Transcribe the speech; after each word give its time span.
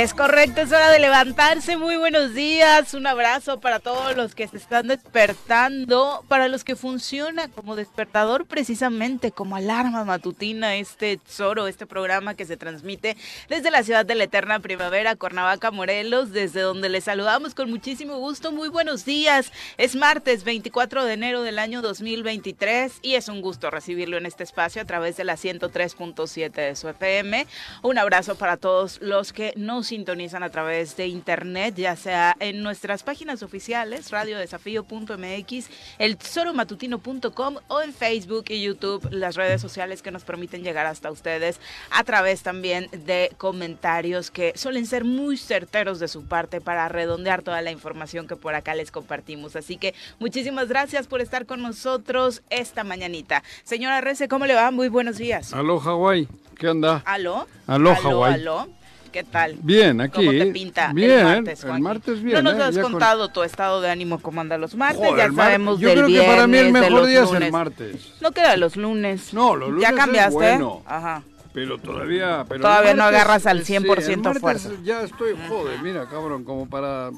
Es 0.00 0.14
correcto, 0.14 0.62
es 0.62 0.72
hora 0.72 0.90
de 0.90 0.98
levantarse. 0.98 1.76
Muy 1.76 1.98
buenos 1.98 2.32
días. 2.32 2.94
Un 2.94 3.06
abrazo 3.06 3.60
para 3.60 3.80
todos 3.80 4.16
los 4.16 4.34
que 4.34 4.48
se 4.48 4.56
están 4.56 4.88
despertando, 4.88 6.24
para 6.26 6.48
los 6.48 6.64
que 6.64 6.74
funciona 6.74 7.48
como 7.48 7.76
despertador 7.76 8.46
precisamente, 8.46 9.30
como 9.30 9.56
alarma 9.56 10.06
matutina, 10.06 10.76
este 10.76 11.20
Zoro, 11.28 11.66
este 11.66 11.84
programa 11.84 12.34
que 12.34 12.46
se 12.46 12.56
transmite 12.56 13.14
desde 13.50 13.70
la 13.70 13.82
ciudad 13.82 14.06
de 14.06 14.14
la 14.14 14.24
eterna 14.24 14.60
primavera, 14.60 15.16
Cuernavaca, 15.16 15.70
Morelos, 15.70 16.32
desde 16.32 16.62
donde 16.62 16.88
les 16.88 17.04
saludamos 17.04 17.54
con 17.54 17.68
muchísimo 17.68 18.16
gusto. 18.16 18.52
Muy 18.52 18.70
buenos 18.70 19.04
días. 19.04 19.52
Es 19.76 19.96
martes 19.96 20.44
24 20.44 21.04
de 21.04 21.12
enero 21.12 21.42
del 21.42 21.58
año 21.58 21.82
2023 21.82 23.00
y 23.02 23.16
es 23.16 23.28
un 23.28 23.42
gusto 23.42 23.68
recibirlo 23.68 24.16
en 24.16 24.24
este 24.24 24.44
espacio 24.44 24.80
a 24.80 24.86
través 24.86 25.18
de 25.18 25.24
la 25.24 25.34
103.7 25.34 26.52
de 26.52 26.74
su 26.74 26.88
FM. 26.88 27.46
Un 27.82 27.98
abrazo 27.98 28.36
para 28.36 28.56
todos 28.56 28.98
los 29.02 29.34
que 29.34 29.52
nos 29.56 29.89
sintonizan 29.90 30.44
a 30.44 30.50
través 30.50 30.96
de 30.96 31.08
internet, 31.08 31.74
ya 31.76 31.96
sea 31.96 32.36
en 32.38 32.62
nuestras 32.62 33.02
páginas 33.02 33.42
oficiales, 33.42 34.10
radiodesafío.mx, 34.10 35.68
el 35.98 36.16
tesoromatutino.com 36.16 37.56
o 37.66 37.82
en 37.82 37.92
Facebook 37.92 38.44
y 38.50 38.62
YouTube, 38.62 39.08
las 39.10 39.34
redes 39.34 39.60
sociales 39.60 40.00
que 40.00 40.12
nos 40.12 40.22
permiten 40.22 40.62
llegar 40.62 40.86
hasta 40.86 41.10
ustedes 41.10 41.60
a 41.90 42.04
través 42.04 42.44
también 42.44 42.88
de 42.92 43.32
comentarios 43.36 44.30
que 44.30 44.52
suelen 44.54 44.86
ser 44.86 45.04
muy 45.04 45.36
certeros 45.36 45.98
de 45.98 46.06
su 46.06 46.24
parte 46.24 46.60
para 46.60 46.88
redondear 46.88 47.42
toda 47.42 47.60
la 47.60 47.72
información 47.72 48.28
que 48.28 48.36
por 48.36 48.54
acá 48.54 48.76
les 48.76 48.92
compartimos. 48.92 49.56
Así 49.56 49.76
que 49.76 49.94
muchísimas 50.20 50.68
gracias 50.68 51.08
por 51.08 51.20
estar 51.20 51.46
con 51.46 51.62
nosotros 51.62 52.42
esta 52.48 52.84
mañanita. 52.84 53.42
Señora 53.64 54.00
Rece, 54.00 54.28
¿cómo 54.28 54.46
le 54.46 54.54
va? 54.54 54.70
Muy 54.70 54.88
buenos 54.88 55.18
días. 55.18 55.52
Aló, 55.52 55.80
Hawái. 55.80 56.28
¿Qué 56.56 56.68
onda? 56.68 57.02
¿Aló? 57.04 57.48
Aló, 57.66 57.96
Hawái. 57.96 58.34
¿Aló? 58.34 58.79
¿Qué 59.12 59.24
tal? 59.24 59.56
Bien, 59.62 60.00
aquí. 60.00 60.18
¿Cómo 60.26 60.30
te 60.30 60.46
pinta 60.46 60.92
bien, 60.92 61.10
el 61.10 61.24
martes, 61.24 61.64
El 61.64 61.80
martes 61.80 62.22
bien. 62.22 62.42
No 62.44 62.52
nos 62.52 62.60
¿eh? 62.60 62.62
has 62.62 62.78
contado 62.78 63.28
tu 63.28 63.42
estado 63.42 63.80
de 63.80 63.90
ánimo 63.90 64.20
cómo 64.20 64.40
anda 64.40 64.56
los 64.56 64.74
martes, 64.76 64.98
Joder, 65.00 65.16
ya 65.16 65.24
el 65.24 65.34
sabemos 65.34 65.80
Yo 65.80 65.88
del 65.88 65.96
creo 65.96 66.06
que 66.06 66.12
viernes, 66.12 66.34
para 66.34 66.46
mí 66.46 66.58
el 66.58 66.72
mejor 66.72 67.06
día 67.06 67.22
es 67.22 67.26
lunes. 67.26 67.42
el 67.42 67.52
martes. 67.52 68.12
No 68.20 68.30
queda 68.32 68.56
los 68.56 68.76
lunes. 68.76 69.34
No, 69.34 69.56
los 69.56 69.70
lunes 69.70 69.82
¿Ya 69.82 69.88
es 69.90 69.96
cambiaste? 69.96 70.34
bueno. 70.34 70.82
Ajá. 70.86 71.22
Pero 71.52 71.78
todavía... 71.78 72.44
Pero 72.48 72.60
Todavía 72.60 72.92
el 72.92 72.96
no 72.96 73.02
agarras 73.04 73.46
al 73.46 73.64
sí, 73.64 73.74
100% 73.74 74.08
el 74.08 74.20
martes 74.20 74.40
fuerza. 74.40 74.70
Ya 74.84 75.02
estoy, 75.02 75.34
joder, 75.48 75.82
mira, 75.82 76.06
cabrón, 76.08 76.44
como 76.44 76.68
para 76.68 77.10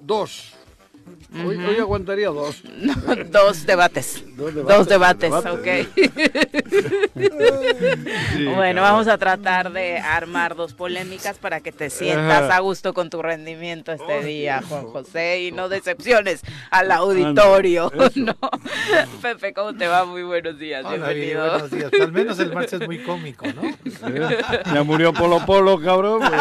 dos. 0.00 0.53
Hoy, 1.44 1.56
hoy 1.56 1.76
aguantaría 1.78 2.28
dos. 2.28 2.62
Dos 3.30 3.66
debates. 3.66 4.24
Dos 4.36 4.54
Dos 4.54 4.86
debates, 4.86 5.30
debates, 5.30 5.44
debates, 5.44 5.52
ok. 5.52 5.68
Sí, 8.34 8.44
bueno, 8.46 8.82
vamos 8.82 9.06
a 9.08 9.18
tratar 9.18 9.72
de 9.72 9.98
armar 9.98 10.54
dos 10.56 10.74
polémicas 10.74 11.38
para 11.38 11.60
que 11.60 11.72
te 11.72 11.90
sientas 11.90 12.50
a 12.50 12.58
gusto 12.60 12.94
con 12.94 13.10
tu 13.10 13.22
rendimiento 13.22 13.92
este 13.92 14.22
día, 14.24 14.62
Juan 14.68 14.84
José, 14.86 15.42
y 15.42 15.52
no 15.52 15.68
decepciones 15.68 16.42
al 16.70 16.90
auditorio, 16.90 17.92
Eso. 17.92 18.10
¿no? 18.16 18.36
Pepe, 19.22 19.52
¿cómo 19.54 19.74
te 19.74 19.86
va? 19.86 20.04
Muy 20.04 20.22
buenos 20.22 20.58
días, 20.58 20.84
Hola, 20.84 21.08
bienvenido. 21.08 21.48
buenos 21.50 21.70
días. 21.70 21.90
Al 22.00 22.12
menos 22.12 22.38
el 22.38 22.52
martes 22.52 22.80
es 22.80 22.86
muy 22.86 22.98
cómico, 22.98 23.46
¿no? 23.46 23.62
Ya 24.72 24.82
murió 24.82 25.12
Polo 25.12 25.44
Polo, 25.46 25.80
cabrón. 25.80 26.20
pues. 26.20 26.32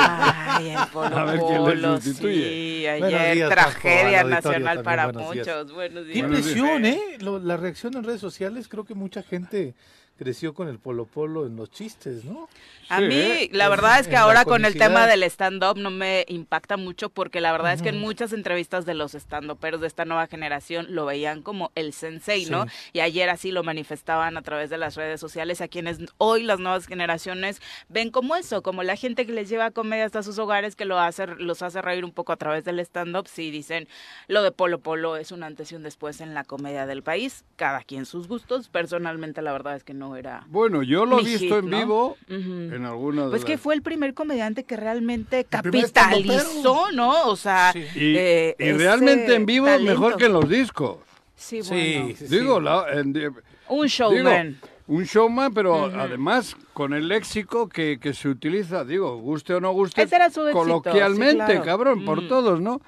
Ay, 0.58 0.70
el 0.70 0.88
Polo 0.92 1.16
A 1.18 1.26
ver 1.26 1.40
quién 1.40 1.82
le 1.82 2.02
sustituye. 2.02 2.44
sí, 2.44 2.84
Buenos 3.00 3.20
ayer 3.20 3.36
días, 3.36 3.50
tragedia 3.50 3.94
Paco, 4.04 4.08
al 4.28 4.34
auditorio 4.34 4.60
nacional 4.60 4.84
para 4.84 5.06
buenos 5.06 5.32
días. 5.34 5.48
muchos. 5.48 5.72
Buenos 5.74 6.04
Qué 6.06 6.14
días. 6.14 6.18
impresión, 6.26 6.86
¿eh? 6.86 7.00
Lo- 7.20 7.40
la 7.40 7.58
reacción 7.58 7.96
en 7.98 8.04
redes 8.04 8.22
sociales, 8.22 8.68
creo 8.68 8.84
que 8.86 8.94
mucha 8.94 9.24
gente 9.24 9.76
creció 10.24 10.54
con 10.54 10.70
el 10.70 10.80
Polo 10.80 11.06
Polo 11.06 11.46
en 11.46 11.58
los 11.58 11.70
chistes, 11.70 12.24
¿no? 12.24 12.48
A 12.90 13.00
Sí, 13.00 13.04
mí, 13.06 13.16
¿eh? 13.16 13.50
la 13.52 13.66
En- 13.66 13.70
verdad 13.72 14.00
es 14.00 14.08
que 14.08 14.16
ahora 14.16 14.46
con 14.46 14.64
el 14.66 14.78
tema 14.78 15.06
del 15.08 15.24
stand-up 15.24 15.78
no 15.78 15.90
me 15.90 16.26
impacta 16.28 16.78
mucho 16.78 17.10
porque 17.10 17.42
la 17.42 17.52
verdad 17.52 17.74
es 17.74 17.82
que 17.82 17.90
en 17.90 18.00
muchas 18.00 18.34
entrevistas 18.34 18.86
de 18.86 18.94
los 18.94 19.16
stand-uperos 19.16 19.82
de 19.82 19.88
esta 19.88 20.06
nueva 20.06 20.28
generación 20.28 20.88
lo 20.90 21.06
veían 21.06 21.42
como 21.42 21.72
el 21.76 21.92
sensei, 21.94 22.46
¿no? 22.46 22.66
Y 22.94 23.00
ayer 23.02 23.30
así 23.30 23.52
lo 23.52 23.64
manifestaban 23.64 24.38
a 24.38 24.42
través 24.44 24.70
de 24.70 24.78
las 24.78 24.96
redes 24.96 25.20
sociales 25.20 25.60
a 25.62 25.68
quienes 25.68 26.00
hoy 26.18 26.44
las 26.44 26.60
nuevas 26.60 26.86
generaciones 26.88 27.62
ven 27.90 28.12
como 28.12 28.36
eso, 28.36 28.62
como 28.64 28.84
la 28.84 28.96
gente 28.96 29.26
que 29.26 29.32
les 29.34 29.50
lleva 29.50 29.72
comedia 29.72 30.06
hasta 30.06 30.24
sus 30.24 30.38
hogares 30.40 30.76
que 30.76 30.86
lo 30.86 31.00
hace, 31.00 31.28
los 31.28 31.62
hace 31.62 31.82
reír 31.82 32.06
un 32.06 32.12
poco 32.12 32.32
a 32.32 32.38
través 32.38 32.64
del 32.64 32.80
stand-up, 32.80 33.28
sí 33.28 33.50
dicen 33.52 33.88
lo 34.28 34.42
de 34.44 34.52
Polo 34.52 34.80
Polo 34.80 35.18
es 35.18 35.32
un 35.32 35.44
antes 35.44 35.72
y 35.72 35.76
un 35.76 35.84
después 35.84 36.22
en 36.22 36.34
la 36.34 36.44
comedia 36.44 36.86
del 36.86 37.02
país, 37.04 37.44
cada 37.56 37.82
quien 37.82 38.06
sus 38.06 38.28
gustos, 38.28 38.70
personalmente 38.70 39.42
la 39.42 39.52
verdad 39.52 39.76
es 39.76 39.84
que 39.84 39.94
no 39.94 40.13
era... 40.16 40.46
Bueno, 40.48 40.84
yo 40.84 41.06
lo 41.06 41.20
he 41.20 41.24
visto 41.24 41.56
hit, 41.56 41.64
en 41.64 41.70
¿no? 41.70 41.78
vivo 41.78 42.18
Ujú. 42.30 42.76
en 42.76 42.86
alguna 42.86 43.26
de 43.26 43.30
Pues 43.32 43.46
que 43.46 43.54
las- 43.54 43.62
fue 43.62 43.76
el 43.76 43.82
primer 43.82 44.14
comediante 44.14 44.64
que 44.64 44.76
realmente 44.78 45.46
capitalizó, 45.46 46.92
¿no? 46.92 47.28
O 47.28 47.36
sea, 47.36 47.72
Sí. 47.74 47.80
Y, 47.96 48.16
eh, 48.18 48.56
y 48.60 48.72
realmente 48.74 49.36
en 49.36 49.46
vivo 49.46 49.66
talento. 49.66 49.92
mejor 49.92 50.18
que 50.18 50.26
en 50.26 50.34
los 50.34 50.48
discos. 50.50 50.98
Sí, 51.36 51.62
bueno. 51.68 52.14
sí, 52.18 52.26
Digo, 52.28 52.58
sí. 52.60 52.64
la- 52.64 52.86
en- 52.94 53.14
di- 53.14 53.26
Un 53.26 53.34
digo, 53.70 53.86
showman. 53.88 54.58
un 54.88 55.04
showman, 55.04 55.54
pero 55.54 55.86
además 55.86 56.56
con 56.74 56.94
el 56.94 57.08
léxico 57.08 57.68
que, 57.70 58.00
que 58.00 58.14
se 58.14 58.30
utiliza, 58.30 58.84
digo, 58.86 59.18
guste 59.18 59.54
o 59.54 59.60
no 59.62 59.72
guste, 59.74 60.02
Ese 60.04 60.16
era 60.16 60.30
su 60.30 60.42
éxito, 60.42 60.58
coloquialmente, 60.60 61.44
sí, 61.46 61.52
claro. 61.52 61.64
cabrón, 61.66 62.06
por 62.06 62.22
Mm. 62.24 62.28
todos, 62.28 62.62
¿no? 62.62 62.82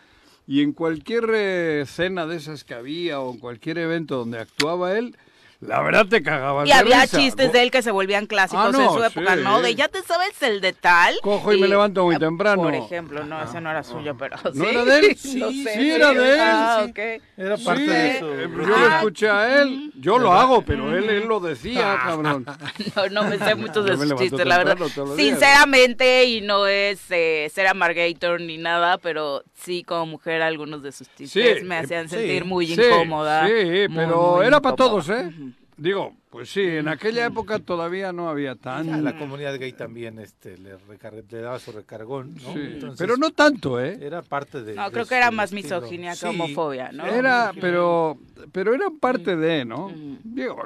Y 0.48 0.62
en 0.62 0.74
cualquier 0.74 1.30
eh, 1.34 1.82
escena 1.82 2.28
de 2.28 2.38
esas 2.38 2.64
que 2.64 2.76
había 2.76 3.20
o 3.20 3.34
en 3.34 3.40
cualquier 3.40 3.78
evento 3.80 4.18
donde 4.18 4.40
actuaba 4.40 4.96
él, 4.98 5.18
la 5.68 5.82
verdad 5.82 6.06
te 6.08 6.22
cagabas 6.24 6.66
y 6.66 6.70
de 6.70 6.74
había 6.76 7.02
risa. 7.02 7.18
chistes 7.18 7.52
de 7.52 7.62
él 7.64 7.72
que 7.72 7.82
se 7.82 7.92
volvían 7.92 8.26
clásicos 8.26 8.66
Ah, 8.68 8.72
no, 8.72 8.82
en 8.82 8.90
su 8.90 9.04
época, 9.04 9.36
sí. 9.36 9.42
¿no? 9.44 9.62
De 9.62 9.76
ya 9.76 9.88
te 9.88 10.02
sabes 10.04 10.42
el 10.42 10.62
de 10.62 10.74
tal. 10.74 11.16
Cojo 11.22 11.54
y 11.54 11.60
me 11.62 11.68
levanto 11.68 12.04
muy 12.06 12.16
eh, 12.16 12.20
temprano. 12.20 12.62
Por 12.64 12.76
ejemplo, 12.76 13.24
no, 13.24 13.42
ese 13.44 13.60
no 13.62 13.70
era 13.72 13.84
suyo, 13.84 14.16
pero 14.18 14.38
¿No 14.54 14.64
sí. 14.66 14.70
era 14.70 14.86
de 14.86 14.98
él? 15.00 15.06
No 15.36 15.50
Sí, 15.50 15.64
sé, 15.64 15.74
sí, 15.74 15.92
era 15.92 16.14
de 16.14 16.34
él. 16.34 16.40
Ah, 16.42 16.82
Sí. 16.86 16.92
ok. 16.92 17.00
Era 17.38 17.58
parte 17.58 17.82
de 17.82 18.18
eh, 18.18 18.20
yo 18.22 18.48
lo 18.66 18.76
Ah, 18.76 18.96
escuché 18.98 19.30
a 19.30 19.62
él, 19.62 19.92
yo 20.00 20.18
lo 20.18 20.34
hago, 20.34 20.62
pero 20.64 20.96
él, 20.98 21.10
él 21.10 21.26
lo 21.28 21.40
decía, 21.40 21.98
cabrón. 22.04 22.46
No, 22.96 23.10
no 23.10 23.24
me 23.30 23.38
sé 23.40 23.56
muchos 23.56 23.86
de 23.86 23.92
Yo 23.92 23.98
sus 23.98 24.16
chistes, 24.16 24.46
la 24.46 24.58
verdad. 24.58 24.78
Sinceramente, 25.16 26.26
y 26.26 26.42
no 26.42 26.68
es 26.68 27.00
eh, 27.10 27.50
ser 27.54 27.68
amargator 27.68 28.40
ni 28.42 28.58
nada, 28.58 28.98
pero 28.98 29.44
sí 29.54 29.84
como 29.84 30.06
mujer 30.06 30.42
algunos 30.42 30.82
de 30.84 30.92
sus 30.92 31.08
chistes 31.16 31.64
me 31.64 31.78
hacían 31.78 32.08
sí, 32.10 32.16
sentir 32.16 32.46
muy 32.46 32.72
incómoda. 32.74 33.48
Sí, 33.48 33.54
pero 33.94 34.42
era 34.44 34.62
para 34.62 34.76
todos, 34.76 35.10
¿eh? 35.10 35.30
Digo, 35.78 36.16
pues 36.30 36.50
sí, 36.50 36.62
en 36.62 36.88
aquella 36.88 37.26
época 37.26 37.60
todavía 37.60 38.14
no 38.14 38.30
había 38.30 38.56
tan... 38.56 39.04
la 39.04 39.18
comunidad 39.18 39.60
gay 39.60 39.74
también 39.74 40.20
este, 40.20 40.58
le, 40.58 40.78
recar- 40.78 41.24
le 41.30 41.42
daba 41.42 41.60
su 41.60 41.74
recargón, 41.74 42.34
¿no? 42.36 42.54
Sí, 42.54 42.60
Entonces, 42.76 42.98
pero 42.98 43.18
no 43.18 43.32
tanto, 43.32 43.82
¿eh? 43.82 43.98
Era 44.02 44.22
parte 44.22 44.64
de... 44.64 44.74
No, 44.74 44.86
de 44.86 44.92
creo 44.92 45.06
que 45.06 45.16
era 45.16 45.32
más 45.32 45.52
estilo. 45.52 45.80
misoginia 45.82 46.12
que 46.12 46.18
Sí, 46.18 46.26
homofobia, 46.28 46.92
¿no? 46.94 47.06
Era, 47.06 47.52
pero, 47.60 48.18
pero 48.54 48.74
era 48.74 48.90
parte 48.90 49.36
de, 49.36 49.66
¿no? 49.66 49.92
Digo, 50.24 50.64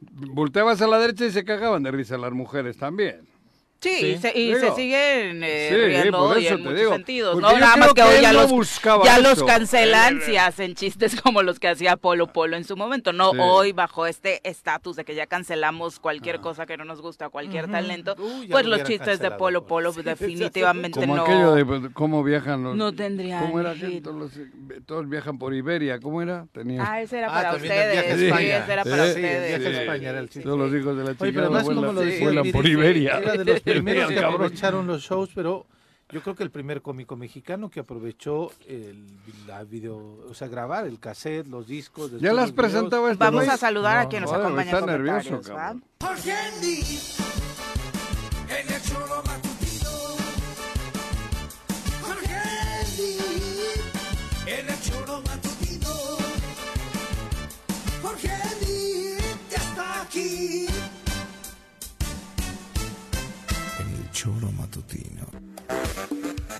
volteabas 0.00 0.80
a 0.80 0.86
la 0.86 0.98
derecha 0.98 1.26
y 1.26 1.30
se 1.30 1.44
cagaban 1.44 1.82
de 1.82 1.90
risa 1.90 2.16
las 2.16 2.32
mujeres 2.32 2.78
también. 2.78 3.20
Sí, 3.82 3.90
Sí. 3.98 4.06
y, 4.06 4.18
se, 4.18 4.38
y 4.38 4.54
se 4.54 4.70
siguen 4.76 5.42
eh, 5.42 5.66
sí, 5.70 5.76
riendo 5.76 6.38
y 6.38 6.46
en 6.46 6.60
muchos 6.62 6.78
digo, 6.78 6.92
sentidos, 6.92 7.32
porque 7.34 7.52
¿no? 7.54 7.58
Nada 7.60 7.76
más 7.76 7.88
que 7.88 7.94
que 7.94 8.02
hoy 8.02 8.20
ya, 8.22 8.32
no 8.32 8.42
los, 8.46 8.80
ya 9.04 9.18
los 9.18 9.42
cancelan 9.42 10.20
si 10.22 10.36
hacen 10.36 10.74
chistes 10.76 11.20
como 11.20 11.42
los 11.42 11.58
que 11.58 11.66
hacía 11.68 11.96
Polo 11.96 12.28
Polo 12.32 12.56
en 12.56 12.62
su 12.64 12.76
momento, 12.76 13.12
no 13.12 13.32
Sí. 13.32 13.38
hoy 13.40 13.72
bajo 13.72 14.06
este 14.06 14.40
estatus 14.48 14.94
de 14.96 15.04
que 15.04 15.14
ya 15.16 15.26
cancelamos 15.26 15.98
cualquier 15.98 16.40
cosa 16.40 16.64
que 16.64 16.76
no 16.76 16.84
nos 16.84 17.00
gusta, 17.02 17.28
cualquier 17.28 17.68
talento, 17.70 18.14
Uy, 18.18 18.46
ya 18.46 18.52
pues 18.52 18.66
lo 18.66 18.76
los 18.76 18.86
chistes 18.86 19.18
de 19.18 19.30
Polo 19.32 19.66
Polo 19.66 19.92
Sí, 19.92 20.02
definitivamente 20.02 21.00
Como 21.00 21.16
no... 21.16 21.22
aquello 21.24 21.54
de 21.54 21.64
pues, 21.66 21.80
cómo 21.92 22.22
viajan 22.22 22.62
los... 22.62 22.76
no 22.76 22.92
tendrían 22.92 23.44
¿Cómo 23.44 23.58
era 23.60 23.72
aquel? 23.72 24.00
Todos, 24.00 24.16
los- 24.16 24.86
todos 24.86 25.08
viajan 25.08 25.38
por 25.38 25.54
Iberia, 25.54 25.98
¿cómo 25.98 26.22
era? 26.22 26.46
Tenía... 26.52 26.84
Ah, 26.88 27.00
ese 27.02 27.18
era 27.18 27.26
Ah, 27.28 27.32
para 27.42 27.54
ustedes, 27.56 28.18
sí, 28.18 28.26
España. 28.26 28.58
ese 28.58 28.72
era 28.72 28.84
para 28.84 29.04
ustedes. 29.06 30.42
Todos 30.42 30.58
los 30.58 30.72
hijos 30.80 30.96
de 30.96 31.04
la 31.04 31.12
chica 31.16 31.48
vuelan, 32.22 32.52
por 32.52 32.66
Iberia. 32.66 33.20
Primeros 33.74 34.10
que 34.10 34.18
aprovecharon 34.18 34.86
los 34.86 35.02
shows, 35.02 35.30
pero 35.34 35.66
yo 36.10 36.20
creo 36.20 36.34
que 36.34 36.42
el 36.42 36.50
primer 36.50 36.82
cómico 36.82 37.16
mexicano 37.16 37.70
que 37.70 37.80
aprovechó 37.80 38.52
el 38.68 39.06
la 39.46 39.64
video, 39.64 40.18
o 40.28 40.34
sea, 40.34 40.48
grabar 40.48 40.86
el 40.86 40.98
cassette, 40.98 41.46
los 41.46 41.66
discos. 41.66 42.20
Ya 42.20 42.32
las 42.32 42.52
presentaba 42.52 43.10
este 43.10 43.24
Vamos 43.24 43.48
a 43.48 43.56
saludar 43.56 43.98
a 43.98 44.08
quien 44.08 44.22
nos 44.22 44.32
acompaña 44.32 44.70
en 44.70 44.76
está 44.76 44.86
nervioso, 44.86 45.40
cabrón. 45.40 45.84
En 64.24 64.28
el 64.28 64.40
choro 64.40 64.52
matutino. 64.52 65.21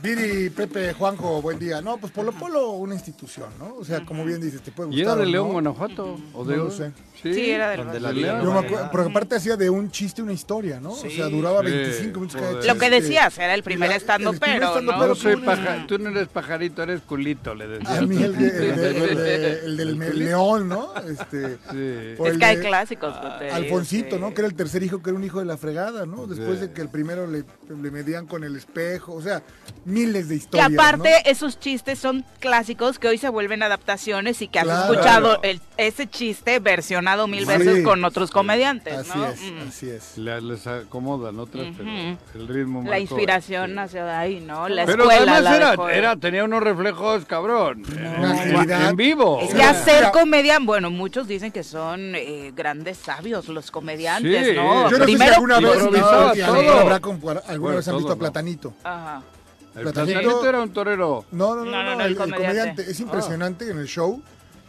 Viri, 0.03 0.51
Pepe, 0.51 0.93
Juanjo, 0.95 1.41
buen 1.41 1.61
día. 1.61 1.81
No, 1.81 1.97
pues 1.97 2.13
Polo 2.13 2.33
Polo, 2.33 2.71
una 2.73 2.95
institución, 2.95 3.49
¿no? 3.57 3.77
O 3.77 3.85
sea, 3.85 4.05
como 4.05 4.25
bien 4.25 4.41
dices, 4.41 4.61
te 4.61 4.73
puede 4.73 4.91
¿Y 4.91 4.97
gustar. 4.97 5.17
era 5.19 5.25
de 5.25 5.31
León, 5.31 5.47
no. 5.47 5.53
Guanajuato? 5.53 6.19
¿O 6.35 6.45
de 6.45 6.57
No 6.57 6.65
lo 6.65 6.71
sé. 6.73 6.91
Sí, 7.23 7.51
era 7.51 7.77
la 7.77 7.85
de 7.93 7.99
vida 8.01 8.11
León. 8.13 8.39
Yo 8.41 8.47
me 8.47 8.49
vale 8.49 8.59
acuerdo, 8.67 8.77
nada. 8.79 8.91
porque 8.91 9.11
aparte 9.11 9.35
hacía 9.37 9.57
de 9.57 9.71
un 9.71 9.93
chiste 9.93 10.21
una 10.23 10.33
historia, 10.33 10.81
¿no? 10.81 10.91
O 10.91 10.97
sea, 10.97 11.27
duraba 11.29 11.61
Sí, 11.61 11.67
25 11.71 12.19
minutos 12.19 12.35
cada 12.41 12.53
joder. 12.55 12.67
Lo 12.67 12.75
que 12.75 12.81
chiste. 12.87 13.01
decías, 13.01 13.39
era 13.39 13.55
el 13.55 13.63
primer 13.63 13.87
Y 13.87 13.91
la- 13.91 13.97
estando 13.97 14.33
pero, 14.33 14.67
estando 14.67 14.93
¿no? 14.93 14.99
pero 14.99 15.15
Yo 15.15 15.23
soy 15.23 15.35
tú- 15.37 15.45
paja- 15.45 15.85
tú 15.87 15.99
no 16.01 16.09
eres 16.11 16.27
pajarito, 16.27 16.83
eres 16.83 17.01
culito, 17.03 17.55
le 17.55 17.69
decía. 17.69 17.99
A 17.99 18.01
mí 18.03 18.21
el, 18.21 18.37
de- 18.37 18.47
el 18.49 18.77
de- 18.77 18.89
el 18.99 19.17
de- 19.17 19.59
el 19.67 19.77
del 19.77 20.19
león, 20.19 20.69
¿no? 20.69 20.93
Este, 20.97 21.59
Sí. 21.71 22.25
Es 22.29 22.39
que 22.39 22.45
hay 22.45 22.57
clásicos. 22.57 23.15
Pepe, 23.19 23.53
Alfonsito, 23.53 24.17
sí. 24.17 24.21
¿no? 24.21 24.35
Que 24.35 24.41
era 24.41 24.49
el 24.49 24.55
tercer 24.57 24.83
hijo, 24.83 25.01
que 25.01 25.11
era 25.11 25.17
un 25.17 25.25
hijo 25.25 25.39
de 25.39 25.45
la 25.45 25.57
fregada, 25.57 26.07
¿no? 26.07 26.27
Después 26.27 26.61
de 26.61 26.73
que 26.73 26.81
el 26.83 26.89
primero 26.89 27.29
le 27.29 27.45
medían 27.93 28.27
con 28.27 28.43
el 28.43 28.57
espejo, 28.57 29.02
o 29.09 29.21
sea, 29.23 29.43
miles 29.85 30.29
de 30.29 30.35
Que 30.37 30.39
historias, 30.39 30.73
aparte 30.73 31.11
¿no? 31.25 31.31
esos 31.31 31.59
chistes 31.59 31.99
son 31.99 32.25
clásicos 32.39 32.99
que 33.01 33.09
hoy 33.09 33.19
se 33.19 33.29
vuelven 33.29 33.63
adaptaciones 33.63 34.41
y 34.43 34.49
que 34.49 34.61
has 34.61 34.65
Claro. 34.67 34.93
escuchado 34.93 35.43
el- 35.43 35.61
ese 35.77 36.07
chiste 36.09 36.61
versionado 36.61 37.27
mil 37.27 37.41
Sí. 37.41 37.47
veces 37.49 37.85
con 37.85 38.05
otros 38.05 38.31
comediantes, 38.31 38.95
Así 38.99 39.19
¿no? 39.19 39.27
es, 39.27 39.41
Mm. 39.41 39.69
así 39.69 39.91
es. 39.91 40.19
Le- 40.19 40.41
Les 40.41 40.67
acomodan 40.67 41.39
otras, 41.41 41.67
pero 41.77 41.89
el 42.35 42.49
ritmo 42.49 42.81
La 42.83 42.91
marcó, 42.91 43.01
inspiración 43.03 43.71
sí. 43.71 43.75
nació 43.77 44.05
de 44.05 44.11
ahí, 44.13 44.41
¿no? 44.41 44.69
La 44.69 44.85
Pero 44.87 45.05
escuela 45.05 45.37
además 45.39 45.43
la 45.79 45.93
era, 45.93 46.17
tenía 46.17 46.45
unos 46.45 46.63
reflejos, 46.63 47.25
cabrón. 47.25 47.85
Una 48.19 48.89
en, 48.89 48.97
vivo. 48.97 49.41
Es 49.41 49.55
que 49.55 49.63
hacer 49.63 50.11
comedia, 50.13 50.59
bueno, 50.61 50.91
muchos 50.91 51.27
dicen 51.27 51.51
que 51.53 51.65
son 51.65 52.15
eh, 52.15 52.53
grandes 52.55 52.99
sabios 52.99 53.49
los 53.49 53.71
comediantes, 53.71 54.49
Sí, 54.49 54.55
¿no? 54.55 54.91
Yo 54.91 54.99
no 54.99 55.07
sé 55.07 55.17
si 55.17 55.23
alguna 55.23 55.61
vez, 55.61 55.83
no, 55.83 55.89
y 56.35 56.41
todo. 56.41 56.79
habrá 56.79 56.97
alguna 56.97 57.41
Bueno, 57.59 57.77
vez 57.77 57.89
han 57.89 57.97
visto 57.97 58.13
a 58.13 58.15
¿no? 58.15 58.19
Platanito. 58.19 58.75
Ajá. 58.84 59.23
El 59.75 59.84
Platanito- 59.84 60.20
platanito 60.20 60.46
era 60.46 60.61
un 60.62 60.73
torero. 60.73 61.25
No, 61.32 61.55
no, 61.55 61.64
no, 61.64 61.70
No, 61.70 61.82
no, 61.82 61.82
no, 61.82 61.96
no, 61.96 62.00
el, 62.00 62.06
el 62.06 62.12
el 62.12 62.17
comediante. 62.19 62.46
comediante. 62.46 62.90
Es 62.90 63.00
impresionante 63.00 63.70
en 63.70 63.79
el 63.79 63.87
show 63.87 64.23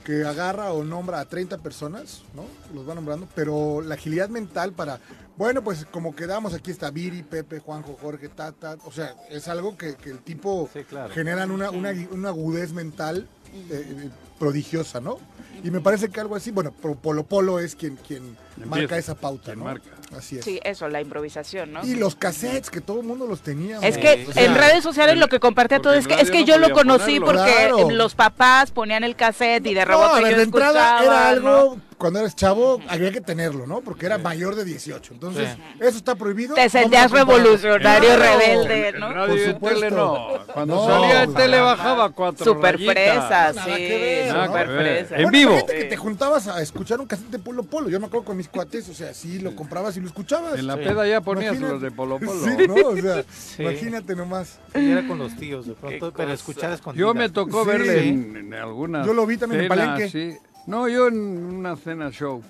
que 0.06 0.25
agarra 0.25 0.71
o 0.74 0.83
nombra 0.83 1.19
a 1.19 1.25
30 1.25 1.57
personas, 1.60 2.24
¿no? 2.33 2.44
Los 2.74 2.88
va 2.88 2.94
nombrando, 2.95 3.27
pero 3.36 3.81
la 3.81 3.95
agilidad 3.95 4.27
mental 4.30 4.74
para, 4.74 5.00
bueno, 5.38 5.63
pues 5.63 5.86
como 5.92 6.13
quedamos, 6.15 6.54
aquí 6.54 6.71
está 6.71 6.89
Viri, 6.92 7.24
Pepe, 7.24 7.60
Juanjo, 7.60 7.98
Jorge, 8.01 8.27
Tata, 8.30 8.75
o 8.86 8.92
sea, 8.92 9.15
es 9.30 9.48
algo 9.48 9.77
que, 9.77 9.95
que 9.95 10.10
el 10.10 10.19
tipo 10.19 10.69
Sí, 10.74 10.83
claro. 10.83 11.13
generan 11.13 11.51
una, 11.51 11.69
una, 11.71 11.92
una 12.12 12.30
agudez 12.30 12.74
mental 12.74 13.27
eh, 13.70 14.10
prodigiosa, 14.40 15.00
¿no? 15.00 15.18
Y 15.64 15.72
me 15.72 15.80
parece 15.80 16.10
que 16.10 16.20
algo 16.20 16.36
así, 16.36 16.52
bueno, 16.52 16.72
Polo 16.72 17.24
Polo 17.24 17.60
es 17.60 17.76
quien, 17.76 17.96
quien 17.96 18.36
marca 18.66 18.98
esa 18.98 19.16
pauta, 19.16 19.46
quien 19.46 19.60
¿no? 19.60 19.66
marca. 19.66 19.90
Así 20.18 20.38
es. 20.38 20.44
Sí, 20.46 20.60
eso, 20.64 20.90
la 20.90 21.00
improvisación, 21.00 21.72
¿no? 21.72 21.86
Y 21.86 21.96
los 21.96 22.16
cassettes, 22.16 22.70
que 22.70 22.82
todo 22.82 23.00
el 23.00 23.06
mundo 23.08 23.26
los 23.28 23.42
tenía. 23.42 23.80
Es 23.80 23.96
¿no? 23.96 24.02
que 24.02 24.26
O 24.30 24.34
sea, 24.34 24.44
en 24.44 24.56
redes 24.56 24.84
sociales 24.84 25.18
lo 25.18 25.28
que 25.30 25.40
compartía 25.40 25.80
todo 25.80 25.94
es 25.94 26.08
que 26.08 26.16
es 26.20 26.30
que 26.32 26.42
no 26.42 26.46
yo 26.46 26.58
lo 26.58 26.72
conocí 26.72 27.20
ponerlo. 27.20 27.26
porque 27.46 27.68
Claro. 27.68 27.90
los 27.92 28.14
papás 28.16 28.72
ponían 28.72 29.04
el 29.04 29.16
cassette 29.16 29.66
y 29.68 29.74
de 29.74 29.82
No, 29.82 29.92
rebote 29.92 30.18
a 30.20 30.22
ver, 30.22 30.32
yo 30.32 30.38
de 30.38 30.44
entrada 30.44 30.96
escuchaba, 30.98 31.30
era 31.32 31.40
¿no? 31.40 31.50
algo, 31.60 31.78
cuando 31.98 32.19
eres 32.19 32.36
chavo, 32.36 32.80
había 32.88 33.12
que 33.12 33.22
tenerlo, 33.22 33.66
¿no? 33.68 33.81
Porque 33.81 34.06
era 34.06 34.18
mayor 34.18 34.56
de 34.56 34.66
18. 34.66 35.13
Entonces, 35.13 35.50
eso 35.80 35.98
está 35.98 36.16
prohibido. 36.16 36.56
Te 36.56 36.69
sentías 36.69 37.12
revolucionario, 37.12 38.16
rebelde, 38.18 38.94
¿no? 39.00 39.25
en 39.25 39.54
supuesto. 39.54 39.80
tele 39.81 39.92
no. 39.95 40.28
Cuando 40.54 40.75
No, 40.75 40.86
salía 40.86 41.24
en 41.24 41.34
tele 41.34 41.60
bajaba 41.60 42.10
cuatro 42.12 42.44
Super 42.45 42.75
rayitas. 42.75 42.94
fresa, 42.94 43.54
sí, 43.66 43.72
que 43.75 44.00
ver, 44.00 44.34
Nada 44.34 44.45
super 44.48 44.68
que 44.68 44.74
ver. 44.74 45.06
fresa. 45.07 45.22
En 45.24 45.31
vivo. 45.31 45.51
fíjate 45.56 45.78
que 45.78 45.84
te 45.86 45.98
juntabas 45.98 46.48
a 46.48 46.62
escuchar 46.62 47.00
un 47.00 47.07
cassette 47.07 47.30
de 47.30 47.40
Polo 47.40 47.63
Polo. 47.63 47.90
Yo 47.90 48.00
me 48.00 48.07
acuerdo 48.07 48.25
con 48.25 48.38
mis 48.38 48.48
cuates, 48.48 48.88
o 48.89 48.94
sea, 48.94 49.13
sí, 49.13 49.39
lo 49.39 49.56
comprabas 49.56 49.98
y 49.98 50.00
lo 50.01 50.07
escuchabas. 50.07 50.57
En 50.60 50.68
la 50.68 50.75
Sí. 50.75 50.81
peda 50.84 51.07
ya 51.07 51.22
ponías 51.22 51.54
Imagínate. 51.56 51.74
los 51.74 51.81
de 51.81 51.92
Polo 51.92 52.19
Polo. 52.19 52.44
Sí, 52.44 52.68
¿no? 52.68 52.74
O 52.89 52.96
sea, 52.98 53.24
Sí. 53.34 53.62
imagínate 53.63 54.16
nomás. 54.16 54.60
Era 54.74 55.07
con 55.07 55.18
los 55.19 55.36
tíos 55.36 55.66
de 55.66 55.74
pronto, 55.74 56.12
pero 56.16 56.31
escuchar 56.34 56.72
escondidas. 56.74 57.07
Yo 57.07 57.13
me 57.13 57.30
tocó 57.30 57.63
Sí. 57.63 57.69
verle 57.69 58.07
en, 58.10 58.36
en 58.38 58.54
algunas 58.54 59.06
Yo 59.06 59.13
lo 59.13 59.25
vi 59.25 59.38
también 59.38 59.62
en 59.63 59.68
Palenque. 59.68 60.39
No, 60.65 60.88
yo 60.88 61.07
en 61.07 61.18
una 61.56 61.75
cena 61.75 62.10
show. 62.12 62.42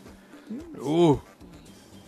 Uf, 0.80 1.20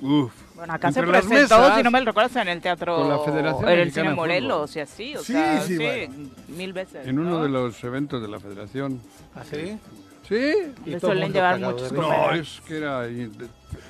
uf. 0.02 0.32
Bueno, 0.56 0.74
acá 0.74 0.92
se 0.92 1.00
Entre 1.00 1.12
presentó, 1.12 1.58
mesas, 1.60 1.78
si 1.78 1.84
no 1.84 1.92
me 1.92 2.00
lo 2.00 2.06
recuerdas, 2.06 2.36
en 2.38 2.48
el 2.48 2.62
teatro, 2.62 2.96
con 2.98 3.10
la 3.10 3.20
Federación 3.20 3.70
en 3.70 3.80
el 3.80 3.92
cine 3.92 4.14
Morelos 4.14 4.76
y 4.76 4.80
así, 4.80 5.16
o 5.16 5.20
Sí, 5.24 5.34
sea, 5.34 5.62
sí, 5.62 5.78
sí, 5.78 5.84
bueno. 5.84 6.30
mil 6.50 6.74
veces. 6.74 7.08
En 7.08 7.20
uno 7.20 7.32
¿no? 7.32 7.44
de 7.44 7.50
los 7.50 7.84
eventos 7.84 8.22
de 8.22 8.28
la 8.28 8.40
federación. 8.40 9.02
¿Ah, 9.36 9.44
sí? 9.44 9.78
Sí. 10.28 10.54
Y 10.86 10.94
el 10.94 11.02
suelen 11.02 11.34
llevar 11.34 11.60
muchos. 11.60 11.92
No, 11.92 12.32
es 12.32 12.62
que 12.68 12.78
era... 12.78 13.08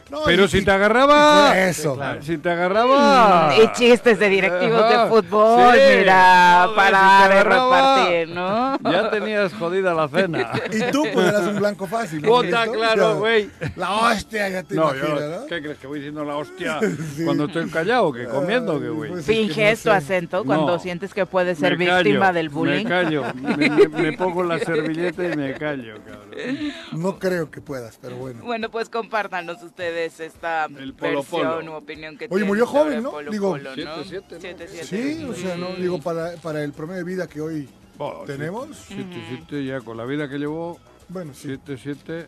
No, 0.10 0.20
Pero 0.25 0.46
y- 0.46 0.48
si 0.48 0.63
te 0.63 0.72
agarraba... 0.72 1.58
Eso. 1.68 1.96
claro. 1.96 2.22
Si 2.22 2.38
te 2.38 2.50
agarraba... 2.50 3.54
Y 3.62 3.72
chistes 3.74 4.20
de 4.20 4.30
directivos 4.30 4.82
Ajá, 4.84 5.04
de 5.06 5.10
fútbol, 5.10 5.74
sí. 5.75 5.80
mira, 6.00 6.68
si 6.74 6.80
agarraba, 6.80 7.44
repartir, 7.44 8.30
¿no? 8.30 8.77
Ya 8.92 9.10
tenías 9.10 9.54
jodida 9.54 9.94
la 9.94 10.08
cena. 10.08 10.51
Y 10.72 10.92
tú, 10.92 11.04
pues 11.13 11.27
eras 11.27 11.48
un 11.48 11.56
blanco 11.58 11.88
fácil. 11.88 12.22
¿no? 12.22 12.27
Puta, 12.30 12.68
claro, 12.68 13.18
güey. 13.20 13.50
La 13.75 13.94
hostia, 13.94 14.50
ya 14.50 14.63
te 14.63 14.75
No, 14.75 14.84
imaginas, 14.94 15.20
yo, 15.20 15.30
¿no? 15.42 15.46
¿qué 15.48 15.62
crees 15.62 15.77
que 15.77 15.88
voy 15.88 16.00
diciendo 16.00 16.24
la 16.25 16.36
hostia 16.38 16.80
cuando 17.25 17.46
estoy 17.46 17.70
callado? 17.70 18.12
que 18.12 18.25
comiendo? 18.25 18.80
que 18.80 18.89
güey? 18.89 19.10
pues, 19.12 19.22
es 19.22 19.25
que 19.27 19.34
Finges 19.34 19.86
no 19.86 19.92
tu 19.94 20.00
sé. 20.00 20.04
acento 20.06 20.44
cuando 20.46 20.68
No. 20.74 20.80
sientes 20.80 21.13
que 21.13 21.25
puedes 21.25 21.58
ser 21.58 21.77
Me 21.77 21.86
callo, 21.88 22.04
víctima 22.04 22.34
del 22.34 22.50
bullying. 22.50 22.84
Me 22.84 22.89
callo, 22.89 23.24
me, 23.36 23.70
me- 23.70 23.88
me 23.88 24.13
pongo 24.13 24.44
la 24.44 24.60
servilleta 24.60 25.24
y 25.24 25.36
me 25.36 25.54
callo, 25.54 25.96
cabrón. 26.06 26.74
No 26.94 27.18
creo 27.20 27.50
que 27.50 27.62
puedas, 27.62 27.98
pero 28.01 28.15
bueno. 28.18 28.42
Bueno, 28.44 28.70
pues 28.70 28.89
compártanos 28.89 29.62
ustedes 29.63 29.75
esta 30.20 30.65
El 30.65 30.94
Polo 30.94 31.20
versión 31.20 31.41
Polo. 31.41 31.72
u 31.74 31.75
opinión 31.75 32.17
que 32.17 32.25
Oye, 32.25 32.29
tienen 32.29 32.48
murió 32.48 32.65
joven, 32.67 33.03
¿no? 33.03 33.12
Polo 33.12 33.32
Digo, 33.32 33.58
¿no? 33.58 33.74
siete, 33.74 34.03
siete, 34.08 34.36
¿no? 34.36 34.41
Siete, 34.41 34.67
siete. 34.67 34.86
Sí, 34.86 35.24
o 35.24 35.34
sea, 35.34 35.58
no 35.58 35.70
digo 35.75 36.00
para, 36.00 36.32
para 36.38 36.63
el 36.63 36.72
promedio 36.74 37.03
de 37.05 37.12
vida 37.12 37.27
que 37.27 37.41
hoy 37.41 37.70
Oh, 37.98 38.24
tenemos. 38.25 38.89
7-7 38.89 39.65
ya 39.65 39.79
con 39.79 39.96
la 39.96 40.03
vida 40.05 40.27
que 40.29 40.38
llevó, 40.38 40.77
Bueno, 41.08 41.34
sí, 41.34 41.48
7-7, 41.48 42.27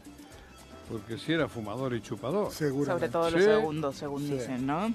porque 0.89 1.17
sí 1.17 1.33
era 1.33 1.47
fumador 1.47 1.93
y 1.93 2.01
chupador. 2.01 2.51
seguro. 2.51 2.93
Sobre 2.93 3.09
todo 3.09 3.29
los 3.29 3.41
Sí. 3.41 3.47
segundos, 3.47 3.95
según 3.95 4.21
Sí. 4.25 4.33
dicen, 4.33 4.65
¿no? 4.65 4.87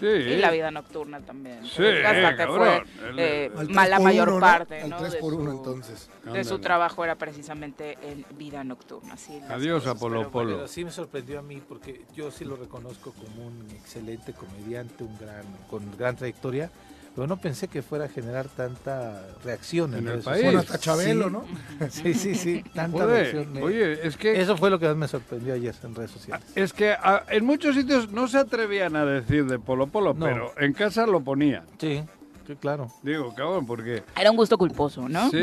Sí. 0.00 0.06
Y 0.06 0.36
la 0.36 0.50
vida 0.50 0.70
nocturna 0.70 1.20
también. 1.20 1.64
Sí, 1.64 1.76
que 1.82 2.46
fue 2.46 2.82
eh, 3.16 3.50
la 3.70 3.84
3 3.84 3.96
por 3.96 4.02
mayor 4.02 4.28
1, 4.28 4.34
¿no? 4.36 4.40
parte, 4.40 4.82
Al 4.82 4.90
¿no? 4.90 4.96
3 4.98 5.12
de 5.12 5.18
por 5.18 5.34
1 5.34 5.50
su- 5.50 5.56
entonces. 5.56 6.10
De 6.32 6.44
su 6.44 6.58
trabajo 6.58 7.04
era 7.04 7.16
precisamente 7.16 7.98
en 8.02 8.24
vida 8.36 8.62
nocturna. 8.64 9.16
sí, 9.16 9.40
Adiós 9.48 9.82
cosas, 9.82 9.96
a 9.96 9.98
Polo 10.00 10.18
pero 10.18 10.30
Polo. 10.30 10.56
Pero 10.56 10.68
sí 10.68 10.84
me 10.84 10.90
sorprendió 10.90 11.38
a 11.38 11.42
mí 11.42 11.60
porque 11.66 12.02
yo 12.14 12.30
sí 12.30 12.44
lo 12.44 12.56
reconozco 12.56 13.12
como 13.12 13.46
un 13.46 13.66
excelente 13.72 14.32
comediante, 14.32 15.04
un 15.04 15.16
gran 15.18 15.44
con 15.70 15.96
gran 15.96 16.16
trayectoria, 16.16 16.70
pero 17.14 17.26
no 17.26 17.36
pensé 17.36 17.68
que 17.68 17.82
fuera 17.82 18.06
a 18.06 18.08
generar 18.08 18.46
tanta 18.48 19.26
reacción 19.44 19.92
en, 19.92 19.98
En 20.00 20.06
el 20.06 20.12
redes 20.12 20.24
país. 20.24 20.44
Bueno, 20.44 20.58
hasta 20.60 20.78
Chabelo, 20.78 21.26
Sí. 21.26 21.30
¿no? 21.32 21.44
Sí, 21.90 22.14
sí, 22.14 22.34
sí, 22.34 22.64
tanta 22.74 22.98
Joder, 23.04 23.22
reacción. 23.34 23.52
me- 23.52 23.62
oye, 23.62 24.06
es 24.06 24.16
que 24.16 24.40
Eso 24.40 24.56
fue 24.56 24.70
lo 24.70 24.78
que 24.78 24.86
más 24.86 24.96
me 24.96 25.08
sorprendió 25.08 25.54
ayer 25.54 25.74
en 25.84 25.94
redes 25.94 26.10
sociales. 26.10 26.44
es 26.54 26.72
que 26.72 26.92
ah, 26.92 27.24
en 27.28 27.44
muchos 27.44 27.74
sitios 27.74 28.10
no 28.10 28.28
se 28.28 28.38
atrevían 28.38 28.96
a 28.96 29.04
decir 29.04 29.44
de 29.46 29.58
Polo 29.58 29.86
Polo, 29.88 30.14
No. 30.14 30.24
pero 30.26 30.52
en 30.58 30.72
casa 30.72 31.06
lo 31.06 31.20
ponían. 31.20 31.64
Sí, 31.78 32.02
sí, 32.46 32.54
claro. 32.56 32.88
Digo, 33.02 33.34
cabrón, 33.34 33.66
porque 33.66 34.02
Era 34.18 34.30
un 34.30 34.36
gusto 34.38 34.56
culposo, 34.56 35.06
¿no? 35.08 35.30
sí, 35.30 35.38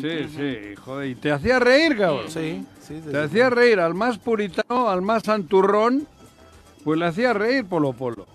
sí, 0.00 0.28
sí, 0.36 0.74
joder, 0.76 1.10
y 1.10 1.14
te 1.14 1.30
hacía 1.30 1.58
reír, 1.60 1.96
cabrón. 1.96 2.28
Sí, 2.28 2.66
sí. 2.80 3.00
Te 3.10 3.18
hacía 3.18 3.50
reír 3.50 3.78
al 3.78 3.94
más 3.94 4.18
puritano, 4.18 4.88
al 4.90 5.00
más 5.02 5.22
santurrón, 5.22 6.06
pues 6.82 6.98
le 6.98 7.06
hacía 7.06 7.32
reír 7.32 7.64
Polo 7.66 7.92
Polo. 7.92 8.26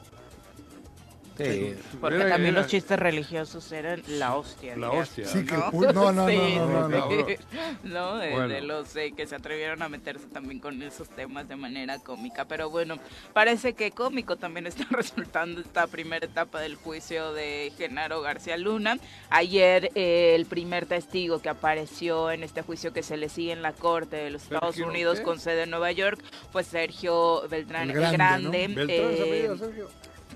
Sí. 1.45 1.75
Porque 2.01 2.17
Era- 2.17 2.29
también 2.29 2.53
era 2.53 2.61
los 2.61 2.69
chistes 2.71 2.99
religiosos 2.99 3.71
eran 3.71 4.01
la 4.07 4.35
hostia. 4.35 4.75
La 4.77 4.91
hostia. 4.91 5.25
Sí, 5.27 5.45
que 5.45 5.53
¿no? 5.55 5.71
no, 5.71 5.91
no, 5.93 6.11
no, 6.11 6.27
Sí, 6.27 6.55
no, 6.57 6.65
no, 6.67 6.89
no, 6.89 7.09
sí. 7.09 7.35
No, 7.83 8.17
de, 8.17 8.31
Bueno. 8.31 8.47
de 8.49 8.61
los 8.61 8.95
eh, 8.95 9.13
que 9.15 9.25
se 9.27 9.35
atrevieron 9.35 9.81
a 9.81 9.89
meterse 9.89 10.27
también 10.27 10.59
con 10.59 10.81
esos 10.81 11.09
temas 11.09 11.47
de 11.47 11.55
manera 11.55 11.99
cómica. 11.99 12.45
Pero 12.45 12.69
bueno, 12.69 12.97
parece 13.33 13.73
que 13.73 13.91
cómico 13.91 14.35
también 14.37 14.67
está 14.67 14.85
resultando 14.91 15.61
esta 15.61 15.87
primera 15.87 16.25
etapa 16.25 16.59
del 16.59 16.75
juicio 16.75 17.33
de 17.33 17.71
Genaro 17.77 18.21
García 18.21 18.57
Luna. 18.57 18.97
Ayer 19.29 19.91
eh, 19.95 20.33
el 20.35 20.45
primer 20.45 20.85
testigo 20.85 21.41
que 21.41 21.49
apareció 21.49 22.31
en 22.31 22.43
este 22.43 22.61
juicio 22.61 22.93
que 22.93 23.03
se 23.03 23.17
le 23.17 23.29
sigue 23.29 23.51
en 23.51 23.61
la 23.61 23.73
corte 23.73 24.15
de 24.17 24.29
los 24.31 24.43
Estados 24.43 24.75
Sergio, 24.75 24.89
Unidos 24.91 25.19
¿qué? 25.19 25.23
con 25.23 25.39
sede 25.39 25.63
en 25.63 25.69
Nueva 25.69 25.91
York 25.91 26.19
fue 26.51 26.63
Sergio 26.63 27.47
Beltrán 27.49 27.89
El 27.89 27.89
el 27.91 27.95
Grande, 28.11 28.17
Grande. 28.17 28.67
¿no? 28.67 28.75
Beltrán 28.75 29.69
eh. 29.79 29.83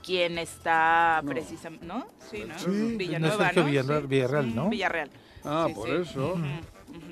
Quien 0.03 0.37
está 0.37 1.21
No. 1.23 1.29
precisamente, 1.31 1.85
¿no? 1.85 2.05
Sí, 2.29 2.43
¿no? 2.47 2.59
Sí, 2.59 2.95
Villanueva, 2.97 3.51
no. 3.53 3.63
Villarreal- 3.65 4.01
Sí. 4.01 4.07
Villarreal, 4.07 4.55
¿no? 4.55 4.69
Villarreal. 4.69 5.09
Ah, 5.43 5.65
Sí, 5.67 5.73
por 5.73 5.87
sí. 5.87 5.95
eso. 5.95 6.35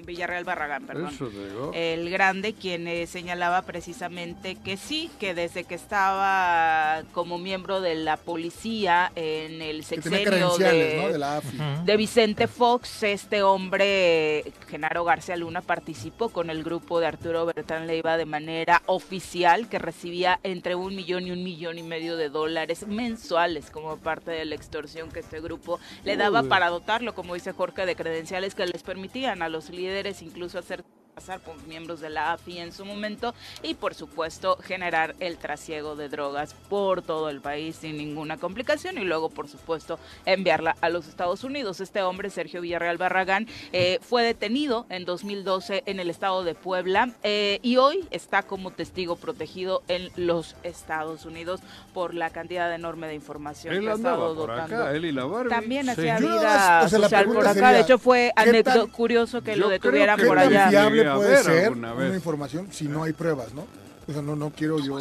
Villarreal 0.06 0.44
Barragán, 0.44 0.86
perdón. 0.86 1.14
Eso 1.14 1.28
te 1.28 1.50
digo. 1.50 1.72
El 1.74 2.10
grande 2.10 2.54
quien 2.54 2.88
eh, 2.88 3.08
señalaba 3.08 3.62
precisamente 3.64 4.56
que 4.56 4.78
sí, 4.78 5.10
que 5.20 5.34
desde 5.34 5.64
que 5.64 5.76
estaba 5.76 7.04
como 7.14 7.38
miembro 7.38 7.82
de 7.82 7.96
la 7.96 8.18
policía 8.18 9.12
en 9.16 9.62
el 9.62 9.84
sexenio 9.84 10.58
de, 10.58 11.02
¿no? 11.02 11.12
De 11.12 11.18
la 11.18 11.38
AFI. 11.38 11.58
De 11.86 11.98
Vicente 11.98 12.48
Fox, 12.48 13.04
este 13.04 13.44
hombre, 13.44 14.52
Genaro 14.70 15.04
García 15.04 15.36
Luna, 15.36 15.62
participó 15.62 16.30
con 16.30 16.50
el 16.50 16.64
grupo 16.64 17.00
de 17.00 17.08
Arturo 17.08 17.46
Bertrán 17.46 17.88
Leiva 17.88 18.18
de 18.18 18.26
manera 18.26 18.82
oficial, 18.86 19.68
que 19.70 19.80
recibía 19.80 20.40
entre 20.44 20.76
un 20.76 20.96
millón 20.96 21.28
y 21.28 21.32
un 21.32 21.44
millón 21.44 21.78
y 21.78 21.84
medio 21.84 22.18
de 22.18 22.30
dólares 22.30 22.88
mensuales 22.88 23.72
como 23.72 23.98
parte 23.98 24.32
de 24.32 24.46
la 24.46 24.56
extorsión 24.56 25.12
que 25.12 25.20
este 25.20 25.42
grupo 25.42 25.80
le 26.04 26.18
daba 26.18 26.42
Uy. 26.42 26.50
para 26.50 26.70
dotarlo, 26.70 27.14
como 27.14 27.34
dice 27.34 27.54
Jorge, 27.54 27.86
de 27.86 27.96
credenciales 27.96 28.56
que 28.56 28.66
les 28.66 28.84
permitían 28.84 29.42
a 29.42 29.50
los 29.50 29.71
líderes 29.72 30.22
incluso 30.22 30.60
hacer 30.60 30.84
pasar 31.16 31.40
por 31.42 31.56
miembros 31.68 32.00
de 32.00 32.10
la 32.10 32.32
AFI 32.34 32.60
en 32.60 32.72
su 32.72 32.86
momento 32.86 33.34
y 33.64 33.74
por 33.74 33.94
supuesto 33.94 34.58
generar 34.64 35.14
el 35.20 35.38
trasiego 35.38 35.96
de 35.96 36.10
drogas 36.10 36.56
por 36.70 37.02
todo 37.02 37.30
el 37.30 37.42
país 37.42 37.76
sin 37.76 37.98
ninguna 37.98 38.38
complicación 38.38 38.98
y 38.98 39.02
luego 39.04 39.30
por 39.30 39.48
supuesto 39.50 40.00
enviarla 40.26 40.76
a 40.82 40.90
los 40.90 41.08
Estados 41.08 41.44
Unidos. 41.44 41.80
Este 41.82 42.02
hombre, 42.02 42.30
Sergio 42.30 42.62
Villarreal 42.62 42.98
Barragán, 42.98 43.48
eh, 43.74 44.00
fue 44.02 44.24
detenido 44.24 44.86
en 44.90 45.04
2012 45.06 45.84
en 45.86 46.00
el 46.00 46.10
estado 46.10 46.44
de 46.44 46.56
Puebla 46.56 47.10
eh, 47.24 47.60
y 47.62 47.78
hoy 47.78 48.08
está 48.12 48.44
como 48.44 48.72
testigo 48.72 49.16
protegido 49.18 49.84
en 49.90 50.10
los 50.16 50.56
Estados 50.64 51.26
Unidos 51.26 51.60
por 51.94 52.14
la 52.14 52.30
cantidad 52.30 52.74
enorme 52.74 53.08
de 53.08 53.16
información 53.16 53.74
Él 53.74 53.82
que 53.82 53.90
ha 53.90 53.94
estado 53.96 54.34
por 54.36 54.48
dotando. 54.48 54.76
acá, 54.84 54.92
él 54.96 55.06
y 55.06 55.12
la 55.12 55.26
Barbie. 55.26 55.50
También 55.50 55.90
hacía 55.90 56.18
vida 56.20 56.82
o 56.86 56.88
sea, 56.88 57.00
social 57.00 57.26
por 57.26 57.40
acá. 57.46 57.54
sería, 57.54 57.70
de 57.74 57.80
hecho, 57.82 58.00
fue 58.00 58.32
¿qué 58.36 58.42
anécdota 58.42 58.80
tan- 58.80 58.88
curioso 58.90 59.42
que 59.42 59.56
lo 59.58 59.68
detuvieran 59.68 60.16
que 60.16 60.24
¿Qué 60.24 60.28
por 60.30 60.40
allá. 60.40 60.70
fiable 60.70 61.01
A 61.08 61.16
puede 61.16 61.44
ser 61.44 61.72
vez. 61.72 61.78
una 61.78 62.16
información 62.16 62.68
si 62.72 62.88
no 62.88 63.04
hay 63.04 63.14
pruebas, 63.14 63.54
no? 63.54 63.66
O 64.08 64.12
sea, 64.14 64.22
no, 64.22 64.36
no 64.36 64.50
quiero 64.52 64.80
yo... 64.80 64.98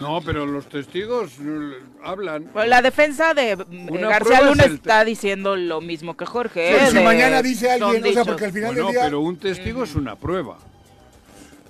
No, 0.00 0.20
pero 0.24 0.46
los 0.46 0.68
testigos 0.68 1.32
eh, 1.40 1.72
hablan. 2.04 2.48
La 2.54 2.80
defensa 2.82 3.34
de 3.34 3.56
mm, 3.56 3.90
Una 3.90 4.08
García 4.10 4.42
Luna 4.42 4.62
es 4.62 4.68
el 4.70 4.74
está 4.76 5.04
diciendo 5.04 5.56
lo 5.56 5.80
mismo 5.80 6.16
que 6.16 6.24
Jorge. 6.24 6.70
Pero 6.72 6.84
¿eh? 6.84 6.90
si 6.90 6.96
de- 6.98 7.04
mañana 7.04 7.42
dice 7.42 7.68
alguien, 7.70 8.06
o 8.06 8.12
sea, 8.12 8.24
porque 8.24 8.44
al 8.44 8.52
final 8.52 8.70
Bueno, 8.74 8.86
del 8.86 8.92
día, 8.94 9.04
pero 9.04 9.20
un 9.20 9.36
testigo 9.38 9.82
es 9.82 9.96
una 9.96 10.14
prueba. 10.14 10.56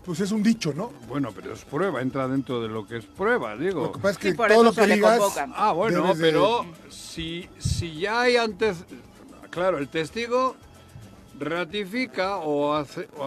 pues 0.04 0.20
es 0.20 0.30
un 0.30 0.42
dicho, 0.42 0.75
¿no? 0.75 0.92
Bueno, 1.08 1.30
pero 1.35 1.54
es 1.54 1.64
prueba, 1.64 2.02
entra 2.02 2.28
dentro 2.28 2.61
de 2.61 2.68
lo 2.68 2.87
que 2.87 2.99
es 2.99 3.06
prueba, 3.06 3.56
digo. 3.56 3.85
Lo 3.85 3.92
que 3.92 3.99
pasa 3.99 4.11
es 4.12 4.18
que 4.18 4.30
Sí, 4.32 4.37
por 4.37 4.49
todo 4.49 4.62
lo 4.64 4.73
que 4.75 4.87
le 4.87 4.94
digas... 4.97 5.20
Ah, 5.54 5.73
bueno, 5.73 6.02
debes 6.02 6.18
de- 6.18 6.30
pero 6.30 6.66
si, 6.90 7.49
si 7.58 7.99
ya 7.99 8.20
hay 8.20 8.37
antes... 8.37 8.76
Claro, 9.50 9.78
el 9.78 9.88
testigo 9.88 10.54
ratifica 11.38 12.37
o 12.38 12.75
hace 12.75 13.09
o, 13.16 13.23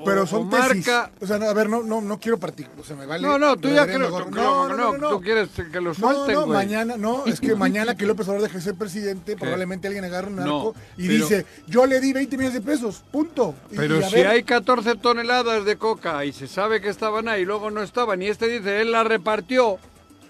o- 0.00 0.04
Pero 0.04 0.22
o 0.22 0.26
son 0.26 0.48
tesis. 0.50 0.86
marca... 0.86 1.10
O 1.20 1.26
sea, 1.26 1.38
no, 1.38 1.46
a 1.46 1.52
ver, 1.54 1.68
no, 1.68 1.82
no, 1.82 2.00
no 2.00 2.18
quiero 2.20 2.38
participar. 2.38 2.80
O 2.80 2.84
sea, 2.84 2.96
me 2.96 3.06
vale. 3.06 3.26
No, 3.26 3.38
no, 3.38 3.56
tú 3.56 3.68
ya 3.68 3.86
creo, 3.86 4.10
gorro. 4.10 4.26
tú, 4.26 4.30
no, 4.36 4.92
no, 4.96 5.08
tú 5.10 5.20
quieres 5.20 5.48
que 5.50 5.80
lo 5.80 5.90
No, 5.90 5.94
suelten, 5.94 6.34
no, 6.34 6.46
güey. 6.46 6.56
mañana, 6.58 6.96
no, 6.96 7.26
es 7.26 7.40
que 7.40 7.54
mañana 7.56 7.96
que 7.96 8.06
López 8.06 8.26
Obrador 8.28 8.42
deje 8.48 8.58
de 8.58 8.64
ser 8.64 8.74
presidente, 8.74 9.36
probablemente 9.36 9.86
alguien 9.88 10.04
agarre 10.04 10.28
un 10.28 10.36
No, 10.36 10.42
narco 10.42 10.74
y 10.96 11.08
pero- 11.08 11.24
dice, 11.24 11.46
yo 11.66 11.86
le 11.86 12.00
di 12.00 12.12
20 12.12 12.36
millones 12.36 12.54
de 12.54 12.60
pesos, 12.60 13.02
punto. 13.10 13.54
Y- 13.70 13.76
Pero 13.76 13.98
y 14.00 14.02
si 14.04 14.14
ver, 14.16 14.26
hay 14.28 14.42
14 14.42 14.94
toneladas 14.96 15.64
de 15.64 15.76
coca 15.76 16.24
y 16.24 16.32
se 16.32 16.46
sabe 16.46 16.80
que 16.80 16.88
estaban 16.88 17.28
ahí 17.28 17.42
y 17.42 17.44
luego 17.44 17.70
no 17.70 17.82
estaban 17.82 18.22
y 18.22 18.26
este 18.28 18.48
dice 18.48 18.80
él 18.80 18.92
la 18.92 19.04
repartió, 19.04 19.78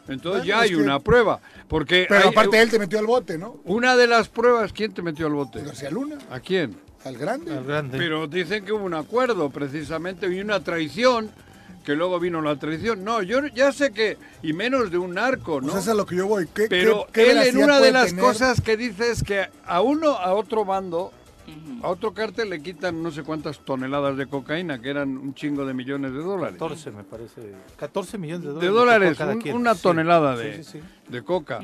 entonces 0.09 0.43
Bueno, 0.43 0.45
ya 0.45 0.61
hay 0.61 0.71
que- 0.71 0.77
una 0.77 1.01
prueba. 1.01 1.41
Porque 1.69 2.07
Pero 2.09 2.23
hay- 2.23 2.29
aparte 2.29 2.61
él 2.63 2.71
te 2.71 2.79
metió 2.79 2.99
al 2.99 3.07
bote, 3.07 3.39
¿no? 3.39 3.57
una 3.65 3.97
de 3.97 4.07
las 4.07 4.29
pruebas, 4.29 4.73
¿quién 4.73 4.93
te 4.95 5.03
metió 5.03 5.27
al 5.27 5.33
bote? 5.33 5.63
García 5.63 5.91
Luna, 5.91 6.17
¿A 6.31 6.39
quién? 6.41 6.77
Al 7.07 7.17
grande. 7.17 7.53
Al 7.57 7.65
grande. 7.65 7.99
Pero 7.99 8.27
dicen 8.27 8.65
que 8.65 8.73
hubo 8.73 8.85
un 8.85 8.95
acuerdo 8.95 9.51
precisamente 9.51 10.27
y 10.33 10.41
una 10.41 10.61
traición, 10.61 11.31
que 11.85 11.95
luego 11.95 12.19
vino 12.19 12.41
la 12.43 12.57
traición. 12.59 13.05
No, 13.05 13.23
yo 13.23 13.47
ya 13.47 13.71
sé 13.73 13.93
que, 13.93 14.19
y 14.43 14.53
menos 14.53 14.91
de 14.91 14.99
un 14.99 15.15
narco, 15.15 15.61
¿no? 15.61 15.69
O 15.69 15.71
sea, 15.71 15.81
es 15.81 15.89
a 15.89 15.95
lo 15.95 16.05
que 16.07 16.17
yo 16.17 16.27
voy. 16.27 16.47
¿Qué, 16.53 16.67
Pero 16.69 17.07
qué- 17.13 17.25
qué 17.25 17.31
él 17.31 17.39
en 17.39 17.59
una 17.63 17.79
de 17.81 17.93
las 17.93 18.07
tener? 18.09 18.25
cosas 18.25 18.61
que 18.61 18.77
dice 18.77 19.11
es 19.11 19.23
que 19.23 19.47
a 19.65 19.81
uno, 19.83 20.11
a 20.11 20.35
otro 20.35 20.65
bando, 20.65 21.13
a 21.83 21.89
otro 21.89 22.13
cártel 22.13 22.51
le 22.51 22.61
quitan 22.61 23.01
no 23.01 23.13
sé 23.13 23.23
cuántas 23.23 23.61
toneladas 23.61 24.17
de 24.17 24.27
cocaína, 24.27 24.81
que 24.83 24.91
eran 24.91 25.17
un 25.17 25.33
chingo 25.33 25.65
de 25.65 25.75
millones 25.75 26.13
de 26.13 26.19
dólares. 26.19 26.55
14 26.59 26.91
me 26.91 27.05
parece. 27.05 27.53
14 27.77 28.19
millones 28.19 28.43
de 28.43 28.49
dólares. 28.49 29.17
de 29.17 29.25
dólares, 29.25 29.45
un- 29.47 29.53
una 29.61 29.75
tonelada 29.77 30.37
sí, 30.37 30.43
de, 30.43 30.65
sí, 30.65 30.71
sí. 30.73 30.81
de 31.09 31.23
coca. 31.23 31.61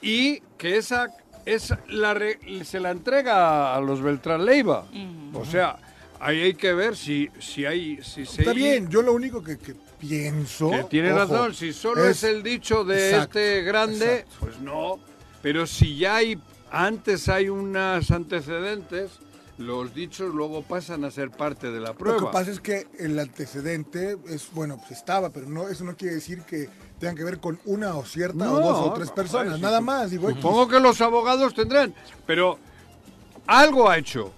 Y 0.00 0.40
que 0.56 0.76
esa, 0.76 1.08
esa 1.46 1.80
la 1.88 2.14
re- 2.14 2.38
se 2.64 2.80
la 2.80 2.90
entrega 2.90 3.74
a 3.74 3.80
los 3.80 4.00
Beltrán 4.02 4.44
Leiva. 4.44 4.86
O 5.32 5.44
sea, 5.44 5.76
ahí 6.20 6.40
hay 6.42 6.54
que 6.54 6.72
ver 6.72 6.96
si, 6.96 7.30
si 7.38 7.64
hay... 7.66 8.02
Si 8.02 8.24
se 8.26 8.42
Está 8.42 8.52
bien, 8.52 8.88
yo 8.88 9.02
lo 9.02 9.12
único 9.12 9.42
que, 9.42 9.58
que 9.58 9.74
pienso... 9.98 10.70
Que 10.70 10.84
tiene 10.84 11.10
ojo, 11.12 11.18
razón, 11.20 11.54
si 11.54 11.72
solo 11.72 12.08
es, 12.08 12.22
el 12.24 12.42
dicho 12.42 12.84
de 12.84 13.10
Exacto, 13.10 13.38
este 13.38 13.62
grande, 13.62 14.14
exacto. 14.20 14.36
pues 14.40 14.58
no. 14.60 14.98
Pero 15.42 15.66
si 15.66 15.96
ya 15.98 16.16
hay, 16.16 16.38
antes 16.70 17.28
hay 17.28 17.48
unos 17.48 18.10
antecedentes, 18.10 19.10
los 19.58 19.94
dichos 19.94 20.34
luego 20.34 20.62
pasan 20.62 21.04
a 21.04 21.10
ser 21.10 21.30
parte 21.30 21.70
de 21.70 21.80
la 21.80 21.88
Lo 21.90 21.94
prueba. 21.94 22.18
que 22.18 22.26
pasa 22.32 22.50
es 22.50 22.60
que 22.60 22.86
el 22.98 23.18
antecedente 23.18 24.16
es, 24.28 24.48
bueno, 24.52 24.78
pues 24.78 24.92
estaba, 24.98 25.30
pero 25.30 25.46
no, 25.48 25.68
eso 25.68 25.84
no 25.84 25.96
quiere 25.96 26.14
decir 26.16 26.40
que 26.42 26.68
tengan 26.98 27.16
que 27.16 27.24
ver 27.24 27.38
con 27.38 27.58
una 27.64 27.96
o 27.96 28.04
cierta 28.04 28.44
No, 28.44 28.54
o 28.54 28.60
dos 28.60 28.86
o 28.88 28.92
tres 28.94 29.10
personas, 29.10 29.60
nada 29.60 29.80
más. 29.80 30.10
Digo. 30.10 30.30
Supongo 30.30 30.68
que 30.68 30.80
los 30.80 31.00
abogados 31.00 31.54
tendrán, 31.54 31.94
pero 32.26 32.58
algo 33.46 33.88
ha 33.88 33.98
hecho. 33.98 34.32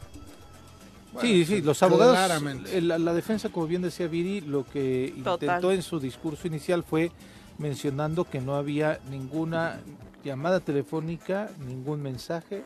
Sí, 1.20 1.46
sí, 1.46 1.62
los 1.62 1.82
abogados, 1.82 2.14
claramente. 2.14 2.76
eh, 2.76 2.82
la, 2.82 2.98
la 2.98 3.14
defensa, 3.14 3.48
como 3.48 3.66
bien 3.66 3.80
decía 3.80 4.06
Viri, 4.06 4.42
lo 4.42 4.64
que 4.66 5.14
Total. 5.24 5.32
intentó 5.48 5.72
en 5.72 5.80
su 5.82 5.98
discurso 5.98 6.46
inicial 6.46 6.82
fue 6.84 7.10
mencionando 7.58 8.24
que 8.24 8.40
no 8.42 8.54
había 8.54 9.00
ninguna 9.10 9.80
llamada 10.22 10.60
telefónica, 10.60 11.48
ningún 11.66 12.02
mensaje 12.02 12.64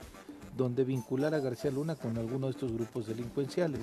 donde 0.56 0.82
vincular 0.82 1.32
a 1.32 1.38
García 1.38 1.70
Luna 1.70 1.94
con 1.94 2.18
alguno 2.18 2.46
de 2.46 2.52
estos 2.52 2.72
grupos 2.72 3.06
delincuenciales. 3.06 3.78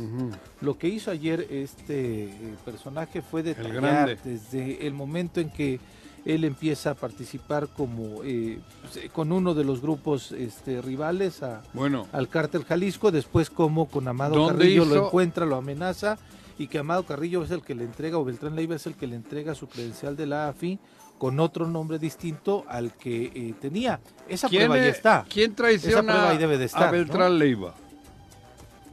Lo 0.60 0.78
que 0.78 0.90
hizo 0.90 1.12
ayer 1.12 1.48
este 1.50 2.26
eh, 2.26 2.56
personaje 2.66 3.22
fue 3.22 3.44
detallar 3.44 4.22
desde 4.22 4.86
el 4.86 4.94
momento 4.94 5.40
en 5.40 5.50
que 5.50 5.80
él 6.28 6.44
empieza 6.44 6.92
a 6.92 6.94
participar 6.94 7.70
como 7.70 8.22
eh, 8.24 8.60
pues, 8.82 9.10
con 9.12 9.32
uno 9.32 9.54
de 9.54 9.64
los 9.64 9.82
grupos 9.82 10.34
este, 10.34 10.82
rivales 10.82 11.42
a, 11.42 11.62
Bueno, 11.74 12.06
al 12.12 12.28
cártel 12.28 12.66
Jalisco, 12.66 13.12
después 13.12 13.50
como 13.50 13.88
con 13.88 14.08
Amado 14.10 14.36
¿Dónde 14.36 14.58
Carrillo 14.58 14.86
lo 14.86 15.08
encuentra, 15.08 15.46
lo 15.46 15.56
amenaza 15.56 16.18
y 16.60 16.68
que 16.68 16.80
Amado 16.80 17.04
Carrillo 17.04 17.44
es 17.44 17.52
el 17.52 17.62
que 17.62 17.76
le 17.76 17.86
entrega, 17.86 18.18
o 18.18 18.26
Beltrán 18.26 18.56
Leiva 18.56 18.76
es 18.76 18.86
el 18.88 18.96
que 18.96 19.08
le 19.08 19.16
entrega 19.16 19.56
su 19.56 19.68
credencial 19.68 20.18
de 20.18 20.26
la 20.26 20.50
AFI 20.50 20.80
con 21.18 21.40
otro 21.40 21.66
nombre 21.68 21.98
distinto 21.98 22.66
al 22.68 22.94
que 22.94 23.32
eh, 23.34 23.54
tenía. 23.60 24.00
Esa 24.28 24.50
¿quién, 24.50 24.64
prueba 24.64 24.78
ya 24.78 24.88
eh, 24.88 24.90
está. 24.90 25.26
¿quién 25.30 25.52
Esa 25.52 25.56
prueba 25.56 25.80
traiciona 25.80 26.30
ahí 26.30 26.38
debe 26.38 26.58
de 26.58 26.64
a 26.64 26.66
estar, 26.66 26.92
Beltrán 26.92 27.40
Leiva? 27.40 27.74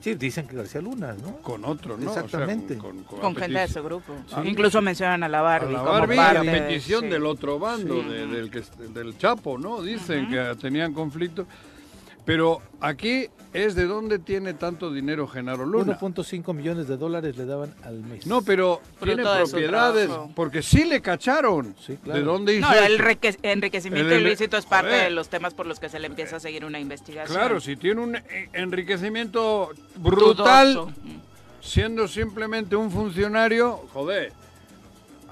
Sí, 0.04 0.14
dicen 0.16 0.46
que 0.46 0.54
García 0.54 0.82
Luna, 0.82 1.14
¿no? 1.14 1.38
Con 1.38 1.64
otro, 1.64 1.96
¿no? 1.96 2.10
O 2.10 2.12
sea, 2.12 2.24
Exactamente. 2.24 2.76
con, 2.76 3.04
con- 3.04 3.20
Con 3.20 3.36
a 3.38 3.40
gente 3.40 3.58
de 3.58 3.64
ese 3.64 3.80
grupo. 3.80 4.12
Sí. 4.26 4.36
Incluso 4.44 4.82
mencionan 4.82 5.22
a 5.22 5.28
la 5.30 5.38
a 5.38 5.42
Barbie. 5.42 5.72
la 5.72 5.78
como 5.78 5.92
Barbie 5.92 6.18
a 6.18 6.24
parte 6.34 6.50
de- 6.50 6.60
petición 6.60 7.08
del 7.08 7.24
otro 7.24 7.58
bando, 7.58 8.02
Sí. 8.02 8.08
de- 8.10 8.26
del, 8.26 8.50
que, 8.50 8.62
del 8.92 9.16
Chapo, 9.16 9.56
¿no? 9.56 9.80
Dicen 9.80 10.28
que 10.28 10.54
tenían 10.60 10.92
conflicto. 10.92 11.46
Pero 12.24 12.62
aquí 12.80 13.28
es 13.52 13.74
de 13.74 13.86
dónde 13.86 14.18
tiene 14.18 14.54
tanto 14.54 14.90
dinero 14.90 15.28
Genaro 15.28 15.66
Luna. 15.66 15.98
1.5 16.00 16.54
millones 16.54 16.88
de 16.88 16.96
dólares 16.96 17.36
le 17.36 17.44
daban 17.44 17.74
al 17.84 18.00
mes. 18.00 18.26
No, 18.26 18.42
pero 18.42 18.80
tiene 19.02 19.22
de 19.22 19.44
su 19.46 19.52
propiedades, 19.52 20.10
porque 20.34 20.62
sí 20.62 20.84
le 20.84 21.02
cacharon. 21.02 21.74
Sí, 21.78 21.98
claro. 22.02 22.18
¿De 22.18 22.24
dónde 22.24 22.56
hizo 22.56 22.66
No, 22.66 22.74
el 22.74 22.94
eso? 22.94 23.38
enriquecimiento 23.42 24.14
El 24.14 24.26
ilícito 24.26 24.56
es 24.56 24.64
parte 24.66 24.88
Joder. 24.90 25.04
de 25.04 25.10
los 25.10 25.28
temas 25.28 25.54
por 25.54 25.66
los 25.66 25.78
que 25.78 25.88
se 25.88 25.98
le 25.98 26.06
empieza 26.06 26.36
a 26.36 26.40
seguir 26.40 26.64
una 26.64 26.80
investigación. 26.80 27.36
Claro, 27.36 27.60
si 27.60 27.76
tiene 27.76 28.00
un 28.00 28.16
eh, 28.16 28.48
enriquecimiento 28.54 29.70
brutal, 29.96 30.74
Dudoso. 30.74 30.92
Siendo 31.60 32.08
simplemente 32.08 32.76
un 32.76 32.90
funcionario, 32.90 33.76
joder, 33.92 34.32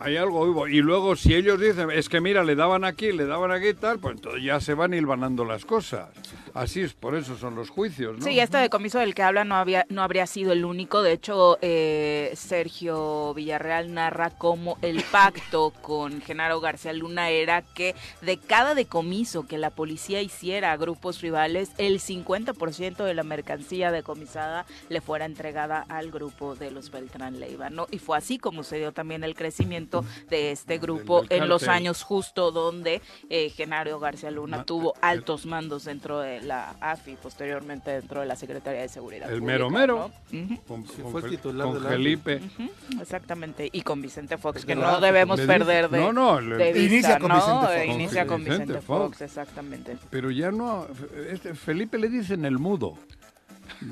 hay 0.03 0.17
algo 0.17 0.45
vivo. 0.45 0.67
Y 0.67 0.81
luego 0.81 1.15
si 1.15 1.35
ellos 1.35 1.61
dicen, 1.61 1.91
es 1.91 2.09
que 2.09 2.21
mira, 2.21 2.43
le 2.43 2.57
daban 2.57 2.85
aquí, 2.85 3.13
le 3.13 3.25
daban 3.25 3.53
aquí 3.53 3.69
y 3.69 3.75
tal, 3.75 4.01
pues 4.01 4.17
entonces 4.17 4.43
ya 4.43 4.61
se 4.61 4.75
van 4.75 4.95
hilvanando 4.95 5.45
las 5.45 5.65
cosas. 5.65 6.09
Así 6.55 6.83
es, 6.83 6.93
por 6.93 7.15
eso 7.15 7.39
son 7.39 7.55
los 7.55 7.71
juicios. 7.71 8.17
Sí, 8.23 8.39
este 8.39 8.59
decomiso 8.59 8.99
del 8.99 9.15
que 9.15 9.23
habla 9.23 9.45
no 9.45 9.55
había, 9.55 9.87
no 9.89 10.03
habría 10.03 10.27
sido 10.27 10.53
el 10.53 10.65
único. 10.65 11.03
De 11.03 11.13
hecho, 11.13 11.57
eh, 11.63 12.33
Sergio 12.35 13.33
Villarreal 13.33 13.95
narra 13.95 14.31
cómo 14.31 14.77
el 14.83 15.03
pacto 15.05 15.71
con 15.83 16.21
Genaro 16.21 16.61
García 16.61 16.93
Luna 16.93 17.31
era 17.31 17.63
que 17.63 17.95
de 18.21 18.37
cada 18.37 18.75
decomiso 18.75 19.47
que 19.47 19.57
la 19.57 19.71
policía 19.71 20.21
hiciera 20.21 20.73
a 20.73 20.77
grupos 20.77 21.21
rivales, 21.21 21.71
el 21.79 22.01
50% 22.01 23.05
de 23.05 23.15
la 23.15 23.23
mercancía 23.23 23.91
decomisada 23.91 24.67
le 24.89 25.01
fuera 25.01 25.25
entregada 25.25 25.87
al 25.89 26.11
grupo 26.11 26.55
de 26.55 26.71
los 26.71 26.91
Beltrán 26.91 27.41
Leiva, 27.41 27.71
¿no? 27.71 27.87
Y 27.91 27.99
fue 27.99 28.19
así 28.19 28.39
como 28.39 28.63
se 28.63 28.79
dio 28.79 28.93
también 28.93 29.25
el 29.25 29.35
crecimiento 29.35 29.92
de 30.31 30.53
este 30.53 30.79
grupo 30.79 31.25
en 31.29 31.49
los 31.49 31.69
años 31.69 32.03
justo 32.03 32.51
donde 32.53 33.03
eh, 33.29 33.51
Genaro 33.51 34.01
García 34.01 34.31
Luna 34.31 34.59
Ma- 34.59 34.65
tuvo 34.65 34.95
altos 35.03 35.45
mandos 35.47 35.85
dentro 35.85 36.21
de 36.21 36.41
la 36.41 36.71
AFI, 36.81 37.17
posteriormente 37.17 37.91
dentro 37.91 38.21
de 38.21 38.27
la 38.27 38.37
Secretaría 38.37 38.81
de 38.81 38.89
Seguridad. 38.89 39.31
El 39.31 39.41
Pública, 39.41 39.53
mero 39.53 39.71
mero. 39.71 40.11
Con, 40.67 40.87
Sí, 40.87 41.03
con 41.03 41.13
fue 41.13 41.21
el 41.21 41.27
Fel- 41.27 41.31
titular 41.31 41.67
con 41.67 41.75
de 41.77 41.81
la- 41.83 41.89
Felipe. 41.91 42.41
exactamente. 43.01 43.69
Y 43.73 43.83
con 43.83 44.01
Vicente 44.01 44.39
Fox, 44.39 44.65
que 44.65 44.75
no 44.75 45.01
debemos 45.01 45.39
le 45.39 45.47
perder 45.47 45.89
de, 45.91 45.99
no, 46.01 46.13
no, 46.13 46.41
le- 46.41 46.57
de 46.57 46.73
vista, 46.73 46.95
Inicia 46.95 47.19
con 47.19 47.29
¿no? 47.29 47.35
Vicente 47.37 47.67
Fox. 47.67 47.73
Eh, 47.77 47.87
Inicia 47.87 48.21
Con 48.27 48.29
con 48.33 48.45
Vicente 48.45 48.65
Vicente 48.65 48.87
Fox. 48.87 49.05
Fox, 49.05 49.21
exactamente. 49.23 49.97
Pero 50.11 50.31
ya 50.31 50.51
no, 50.51 50.87
este 51.31 51.55
Felipe 51.55 51.99
le 51.99 52.09
dicen 52.09 52.45
el 52.45 52.59
mudo. 52.59 52.97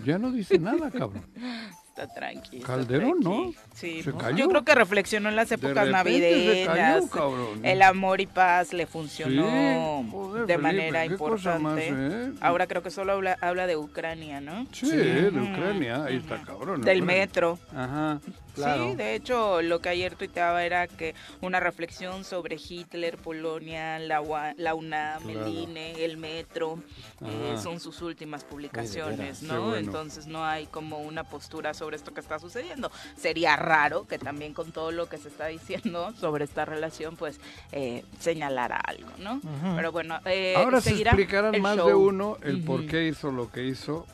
Ya 0.05 0.19
no 0.19 0.31
dice 0.31 0.59
nada, 0.59 0.91
cabrón. 0.91 1.25
Está 1.91 2.07
tranqui. 2.07 2.59
está 2.59 2.67
Calderón, 2.69 3.21
¿no? 3.21 3.53
Sí. 3.75 4.03
Se 4.03 4.13
cayó. 4.13 4.37
Yo 4.37 4.49
creo 4.49 4.65
que 4.65 4.75
reflexionó 4.75 5.29
en 5.29 5.35
las 5.37 5.51
épocas 5.51 5.75
cayó, 5.75 5.91
navideñas. 5.93 7.05
cabrón. 7.11 7.65
el 7.65 7.83
amor 7.83 8.21
y 8.21 8.27
paz 8.27 8.73
le 8.73 8.87
funcionó 8.87 10.03
Sí, 10.05 10.11
joder, 10.13 10.47
de 10.47 10.55
Felipe, 10.55 10.63
manera 10.63 11.05
importante. 11.05 11.59
más, 11.61 11.79
¿eh? 11.81 12.33
Ahora 12.41 12.67
creo 12.69 12.83
que 12.83 12.91
solo 12.91 13.13
habla, 13.13 13.37
habla 13.41 13.67
de 13.67 13.77
Ucrania, 13.77 14.41
¿no? 14.41 14.67
Sí, 14.73 14.89
de 14.89 15.29
Ucrania, 15.31 16.05
ahí 16.05 16.17
está 16.17 16.41
cabrón. 16.43 16.81
Del 16.83 17.03
Ucrania. 17.03 17.21
metro. 17.23 17.59
Ajá. 17.75 18.21
Claro. 18.63 18.91
Sí, 18.91 18.97
de 18.97 19.15
hecho, 19.15 19.63
lo 19.63 19.81
que 19.81 19.89
ayer 19.89 20.15
tuiteaba 20.17 20.65
era 20.65 20.87
que 20.87 21.15
una 21.41 21.61
reflexión 21.61 22.25
sobre 22.25 22.57
Hitler, 22.57 23.17
Polonia, 23.19 23.99
la, 23.99 24.21
UA- 24.21 24.55
la 24.57 24.75
UNAM, 24.75 25.23
Claro. 25.23 25.47
el 25.47 25.55
INE, 25.55 26.05
el 26.05 26.17
metro, 26.17 26.79
eh, 27.25 27.57
son 27.63 27.81
sus 27.81 28.01
últimas 28.03 28.45
publicaciones, 28.45 29.43
¿no? 29.43 29.61
bueno. 29.63 29.77
Entonces 29.79 30.27
no 30.27 30.45
hay 30.45 30.67
como 30.67 30.99
una 30.99 31.25
postura 31.25 31.75
sobre 31.75 31.97
esto 31.97 32.13
que 32.15 32.21
está 32.21 32.39
sucediendo. 32.39 32.91
Sería 33.17 33.57
raro 33.57 34.07
que 34.07 34.19
también 34.19 34.55
con 34.55 34.73
todo 34.73 34.91
lo 34.93 35.09
que 35.09 35.19
se 35.19 35.29
está 35.29 35.47
diciendo 35.47 36.13
sobre 36.21 36.45
esta 36.45 36.65
relación, 36.65 37.17
pues 37.17 37.41
eh, 37.73 38.05
señalara 38.19 38.77
algo, 38.77 39.11
¿no? 39.19 39.41
Pero 39.77 39.93
bueno, 39.93 40.19
eh, 40.25 40.55
Ahora 40.57 40.81
se 40.81 40.91
explicarán 41.01 41.61
más 41.61 41.77
show. 41.77 41.87
de 41.89 41.95
uno 41.95 42.37
el 42.43 42.63
por 42.63 42.87
qué 42.87 43.07
hizo 43.09 43.31
lo 43.31 43.51
que 43.51 43.65
hizo 43.65 44.07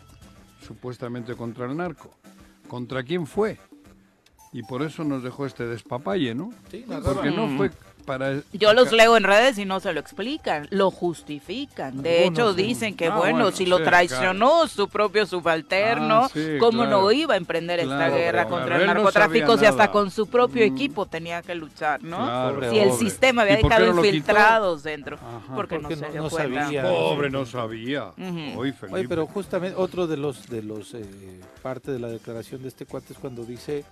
supuestamente 0.66 1.34
contra 1.34 1.66
el 1.66 1.76
narco. 1.76 2.10
¿Contra 2.68 3.02
quién 3.04 3.26
fue? 3.26 3.58
Y 4.56 4.62
por 4.62 4.82
eso 4.82 5.04
nos 5.04 5.22
dejó 5.22 5.44
este 5.44 5.66
despapalle, 5.66 6.34
¿no? 6.34 6.50
Sí, 6.70 6.82
Porque 7.04 7.30
no 7.30 7.46
fue 7.58 7.70
para... 8.06 8.40
Yo 8.54 8.72
los 8.72 8.90
leo 8.90 9.14
en 9.18 9.24
redes 9.24 9.58
y 9.58 9.66
no 9.66 9.80
se 9.80 9.92
lo 9.92 10.00
explican, 10.00 10.66
lo 10.70 10.90
justifican. 10.90 12.00
De 12.02 12.20
Algunos 12.24 12.38
hecho, 12.38 12.54
dicen 12.54 12.96
que, 12.96 13.08
Ah, 13.08 13.16
bueno, 13.18 13.38
bueno, 13.44 13.50
si 13.56 13.66
lo 13.66 13.82
traicionó 13.82 14.66
su 14.66 14.88
propio 14.88 15.26
subalterno, 15.26 16.22
Ah, 16.24 16.30
sí, 16.32 16.56
¿cómo 16.58 16.84
claro. 16.84 17.02
no 17.02 17.12
iba 17.12 17.34
a 17.34 17.36
emprender 17.36 17.80
esta 17.80 18.08
guerra 18.08 18.44
pero 18.44 18.56
contra 18.56 18.76
el 18.76 18.86
no 18.86 18.94
narcotráfico 18.94 19.58
si 19.58 19.66
hasta 19.66 19.90
con 19.90 20.10
su 20.10 20.26
propio 20.28 20.62
Mm. 20.66 20.72
equipo 20.74 21.04
tenía 21.04 21.42
que 21.42 21.54
luchar, 21.54 22.02
¿no? 22.02 22.16
Claro, 22.16 22.70
si 22.70 22.78
el 22.78 22.88
pobre. 22.88 23.04
sistema 23.04 23.42
había 23.42 23.58
¿Y 23.58 23.62
por 23.62 23.70
qué 23.72 23.76
dejado 23.78 23.92
no 23.94 24.04
infiltrados 24.06 24.82
dentro, 24.84 25.16
Ajá. 25.16 25.54
porque, 25.54 25.78
Porque 25.78 25.78
no 25.82 25.88
se 25.90 26.06
no- 26.06 26.12
dio 26.12 26.22
no 26.22 26.30
cuenta. 26.30 26.62
sabía. 26.64 26.82
Pobre, 26.82 27.28
no 27.30 27.44
sabía. 27.44 28.04
Ujú. 28.16 28.58
Hoy 28.60 28.72
Felipe. 28.72 28.98
Oye, 29.00 29.06
pero 29.08 29.26
justamente 29.26 29.76
otro 29.76 30.06
de 30.06 30.16
los 30.16 30.46
de 30.48 30.62
los 30.62 30.94
eh, 30.94 31.04
parte 31.62 31.90
de 31.90 31.98
la 31.98 32.08
declaración 32.08 32.62
de 32.62 32.68
este 32.68 32.86
cuate 32.86 33.12
es 33.12 33.18
cuando 33.18 33.44
dice 33.44 33.84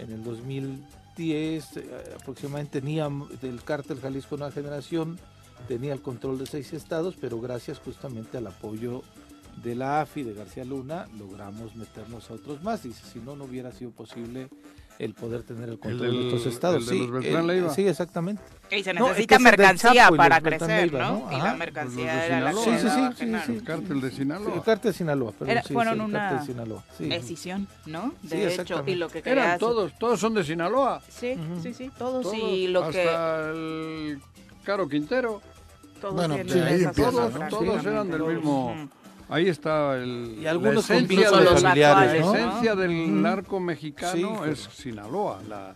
en 0.00 0.12
el 0.12 0.22
2010 0.24 1.76
eh, 1.76 2.14
aproximadamente 2.20 2.80
tenía 2.80 3.08
del 3.40 3.62
cártel 3.64 4.00
Jalisco 4.00 4.36
Nueva 4.36 4.52
Generación 4.52 5.18
tenía 5.66 5.92
el 5.92 6.00
control 6.00 6.38
de 6.38 6.46
seis 6.46 6.72
estados, 6.72 7.16
pero 7.20 7.40
gracias 7.40 7.78
justamente 7.80 8.38
al 8.38 8.46
apoyo 8.46 9.02
de 9.62 9.74
la 9.74 10.00
AFI 10.02 10.22
de 10.22 10.32
García 10.34 10.64
Luna 10.64 11.08
logramos 11.18 11.74
meternos 11.74 12.30
a 12.30 12.34
otros 12.34 12.62
más. 12.62 12.84
Dice, 12.84 13.02
si 13.12 13.18
no, 13.18 13.34
no 13.34 13.44
hubiera 13.44 13.72
sido 13.72 13.90
posible 13.90 14.48
el 15.00 15.14
poder 15.14 15.42
tener 15.42 15.68
el 15.68 15.80
control 15.80 16.00
del- 16.12 16.20
de 16.20 16.26
otros 16.28 16.46
estados. 16.46 16.82
el 16.82 16.86
de 16.86 16.92
sí, 16.92 16.98
los 17.00 17.10
Beltrán 17.10 17.40
el- 17.42 17.46
Leiva. 17.48 17.74
sí, 17.74 17.88
exactamente. 17.88 18.40
Y 18.70 18.82
se 18.82 18.92
No, 18.92 19.00
es 19.06 19.08
necesita 19.12 19.36
que 19.38 19.42
mercancía 19.42 19.92
Chapo 19.94 20.16
para 20.16 20.40
crecer, 20.40 20.92
¿no? 20.92 20.98
¿no? 20.98 21.32
Y 21.32 21.40
la 21.40 21.54
mercancía 21.54 22.16
de 22.16 22.26
era 22.26 22.40
la 22.40 22.50
que 22.52 22.56
Sí, 22.58 22.64
sí, 22.64 22.78
sí, 22.78 22.88
sí, 22.88 23.14
Genaro. 23.16 23.46
sí. 23.46 23.52
El 23.52 23.64
cártel 23.64 24.00
de 24.00 24.10
Sí, 24.10 24.16
Sinaloa. 24.16 24.54
el 24.54 24.62
cártel 24.62 24.92
de 24.92 24.98
Sinaloa, 24.98 25.32
perdón, 25.32 25.50
Era- 25.50 25.62
sí, 25.62 25.72
fueron 25.72 25.94
sí, 25.94 26.00
una 26.00 26.18
cártel 26.18 26.38
de 26.38 26.46
Sinaloa. 26.52 26.84
sí. 26.98 27.08
Decisión, 27.08 27.68
¿no? 27.86 28.14
Sí, 28.22 28.28
De 28.28 28.54
hecho, 28.54 28.84
y 28.86 28.94
lo 28.96 29.08
que 29.08 29.22
quería 29.22 29.42
Eran 29.44 29.58
todos, 29.58 29.92
todos 29.98 30.20
son 30.20 30.34
de 30.34 30.44
Sinaloa. 30.44 31.00
Sí, 31.08 31.34
sí, 31.62 31.72
sí, 31.72 31.90
todos, 31.96 32.22
Todos, 32.24 32.36
y 32.36 32.68
lo 32.68 32.84
hasta 32.84 32.92
que 32.92 33.50
el 33.50 34.20
Caro 34.64 34.88
Quintero. 34.88 35.40
todos 36.00 36.14
Bueno, 36.14 36.34
tienen 36.34 36.52
sí, 36.52 36.84
ahí. 36.86 36.92
Todos, 36.94 37.32
todos 37.48 37.86
eran 37.86 38.10
del 38.10 38.22
mismo. 38.22 38.88
Ahí 39.30 39.48
está 39.48 39.94
el, 39.96 40.38
Y 40.40 40.46
algunos 40.46 40.88
la 40.88 40.96
esencia, 40.96 41.30
de- 41.30 41.46
familiares, 41.60 42.12
la 42.20 42.26
¿no? 42.26 42.34
esencia 42.34 42.74
del 42.74 43.22
narco 43.22 43.60
mexicano 43.60 44.42
Sí, 44.44 44.50
es 44.52 44.68
Sinaloa. 44.74 45.40
La, 45.48 45.74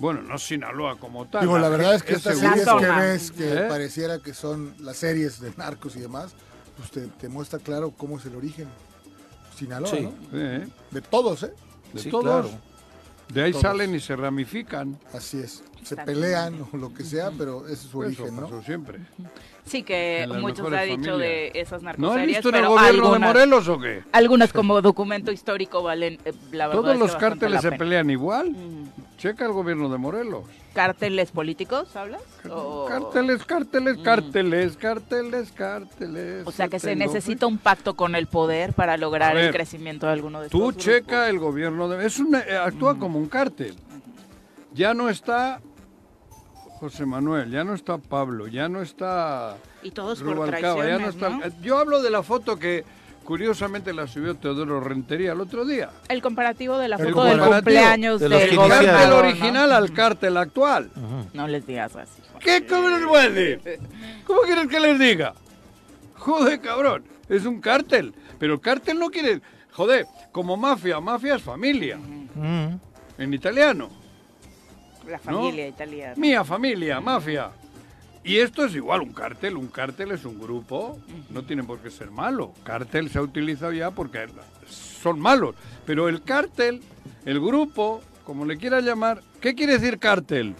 bueno, 0.00 0.22
no 0.22 0.38
Sinaloa 0.38 0.98
como 0.98 1.26
tal. 1.26 1.42
Digo, 1.42 1.58
la 1.58 1.68
verdad 1.68 1.94
es 1.94 2.02
que 2.02 2.14
estas 2.14 2.38
series 2.38 2.64
zona. 2.64 2.80
que 2.96 3.00
ves 3.02 3.30
que 3.32 3.52
¿Eh? 3.52 3.66
pareciera 3.68 4.18
que 4.18 4.34
son 4.34 4.74
las 4.80 4.96
series 4.96 5.40
de 5.40 5.52
narcos 5.56 5.94
y 5.96 6.00
demás, 6.00 6.32
pues 6.76 6.90
te, 6.90 7.06
te 7.06 7.28
muestra 7.28 7.58
claro 7.58 7.92
cómo 7.96 8.18
es 8.18 8.26
el 8.26 8.34
origen. 8.34 8.66
Sinaloa, 9.56 9.90
Sí. 9.90 10.00
¿no? 10.00 10.10
Sí, 10.10 10.16
¿eh? 10.32 10.68
De 10.90 11.00
todos, 11.02 11.42
¿eh? 11.42 11.52
De 11.92 12.00
Sí, 12.00 12.10
todos. 12.10 12.24
claro. 12.24 12.50
De 13.28 13.44
ahí 13.44 13.52
Todos. 13.52 13.62
salen 13.62 13.94
y 13.94 14.00
se 14.00 14.16
ramifican. 14.16 14.98
Así 15.14 15.38
es. 15.38 15.62
Se 15.84 15.94
pelean 15.96 16.66
o 16.72 16.76
lo 16.76 16.92
que 16.92 17.04
sea, 17.04 17.30
pero 17.30 17.64
ese 17.66 17.74
es 17.74 17.80
su 17.82 18.02
Eso 18.02 18.22
origen, 18.24 18.36
pasó 18.40 18.56
¿no? 18.56 18.62
siempre. 18.62 18.98
Sí, 19.64 19.84
que 19.84 20.26
muchos 20.40 20.66
ha 20.72 20.80
dicho 20.82 21.12
familias. 21.12 21.18
de 21.18 21.52
esas 21.54 21.80
¿No 21.82 21.90
has 21.90 21.98
narcoseries, 21.98 22.26
visto 22.38 22.48
en 22.48 22.54
el 22.56 22.66
gobierno 22.66 22.90
de 22.92 22.98
algunas, 23.14 23.20
Morelos 23.34 23.68
o 23.68 23.78
qué? 23.78 24.02
algunas 24.12 24.52
como 24.52 24.82
documento 24.82 25.30
histórico 25.30 25.80
valen, 25.82 26.18
eh, 26.24 26.32
la 26.50 26.66
verdad 26.66 26.82
Todos 26.82 26.98
los 26.98 27.14
cárteles 27.16 27.60
se 27.62 27.68
pena. 27.68 27.78
pelean 27.78 28.10
igual. 28.10 28.50
Mm. 28.50 28.88
Checa 29.20 29.44
el 29.44 29.52
gobierno 29.52 29.90
de 29.90 29.98
Morelos. 29.98 30.44
¿Cárteles 30.72 31.30
políticos, 31.30 31.94
hablas? 31.94 32.22
O- 32.48 32.86
Cárteles, 32.88 33.44
cárteles, 33.44 33.98
cárteles, 33.98 34.76
cárteles, 34.78 35.52
cárteles. 35.52 36.46
O 36.46 36.50
sea 36.52 36.68
que 36.68 36.78
se 36.78 36.96
necesita 36.96 37.46
un 37.46 37.58
pacto 37.58 37.94
con 37.96 38.14
el 38.14 38.28
poder 38.28 38.72
para 38.72 38.96
lograr 38.96 39.36
el 39.36 39.52
crecimiento 39.52 40.06
de 40.06 40.12
alguno 40.12 40.40
de 40.40 40.46
estos 40.46 40.58
Tú 40.58 40.68
grupos. 40.68 40.82
checa 40.82 41.28
el 41.28 41.38
gobierno 41.38 41.86
de... 41.90 42.06
Es 42.06 42.18
una, 42.18 42.40
eh, 42.40 42.56
actúa 42.56 42.98
como 42.98 43.18
un 43.18 43.28
cártel. 43.28 43.74
Ya 44.72 44.94
no 44.94 45.10
está 45.10 45.60
José 46.78 47.04
Manuel, 47.04 47.50
ya 47.50 47.62
no 47.62 47.74
está 47.74 47.98
Pablo, 47.98 48.46
ya 48.46 48.70
no 48.70 48.80
está 48.80 49.58
Y 49.82 49.90
todos 49.90 50.22
por 50.22 50.34
Rubalcaba, 50.34 50.86
ya 50.86 50.98
no 50.98 51.08
está... 51.10 51.28
¿no? 51.28 51.42
Yo 51.60 51.76
hablo 51.76 52.00
de 52.00 52.08
la 52.08 52.22
foto 52.22 52.58
que 52.58 52.86
curiosamente 53.30 53.92
la 53.92 54.08
subió 54.08 54.34
Teodoro 54.34 54.80
Rentería 54.80 55.30
el 55.30 55.40
otro 55.40 55.64
día. 55.64 55.90
El 56.08 56.20
comparativo 56.20 56.76
de 56.78 56.88
la 56.88 56.96
El 56.96 57.14
foto 57.14 57.22
del 57.26 57.38
cumpleaños 57.40 58.18
de 58.20 58.28
del 58.28 58.38
iniciaron, 58.40 58.68
gobernador, 58.68 59.08
¿no? 59.22 59.28
original 59.28 59.70
al 59.72 59.92
cártel 59.92 60.36
actual. 60.36 60.90
No 61.32 61.46
les 61.46 61.64
digas 61.64 61.94
así. 61.94 62.20
¿Qué 62.40 62.66
cabrón 62.66 63.06
voy 63.06 63.20
a 63.20 63.30
decir? 63.30 63.78
¿Cómo 64.26 64.40
quieres 64.40 64.66
que 64.66 64.80
les 64.80 64.98
diga? 64.98 65.34
Joder, 66.16 66.60
cabrón, 66.60 67.04
es 67.28 67.46
un 67.46 67.60
cártel. 67.60 68.12
Pero 68.40 68.54
el 68.54 68.60
cártel 68.60 68.98
no 68.98 69.10
quiere... 69.10 69.40
Joder, 69.74 70.06
como 70.32 70.56
mafia, 70.56 70.98
mafia 70.98 71.36
es 71.36 71.42
familia, 71.42 71.98
Mm. 72.34 72.74
en 73.16 73.34
italiano. 73.34 73.90
La 75.06 75.20
familia 75.20 75.68
italiana. 75.68 76.14
Mía 76.16 76.42
familia, 76.44 77.00
mafia. 77.00 77.52
Y 78.22 78.36
esto 78.38 78.64
es 78.64 78.74
igual, 78.74 79.00
un 79.00 79.12
cártel. 79.12 79.56
Un 79.56 79.68
cártel 79.68 80.12
es 80.12 80.24
un 80.24 80.38
grupo, 80.38 80.98
no 81.30 81.42
tiene 81.42 81.62
por 81.64 81.78
qué 81.78 81.90
ser 81.90 82.10
malo. 82.10 82.52
Cártel 82.64 83.08
se 83.10 83.18
ha 83.18 83.22
utilizado 83.22 83.72
ya 83.72 83.90
porque 83.90 84.26
son 84.68 85.18
malos. 85.18 85.54
Pero 85.86 86.08
el 86.08 86.22
cártel, 86.22 86.82
el 87.24 87.40
grupo, 87.40 88.02
como 88.24 88.44
le 88.44 88.58
quieras 88.58 88.84
llamar, 88.84 89.22
¿qué 89.40 89.54
quiere 89.54 89.74
decir 89.78 89.98
cártel? 89.98 90.54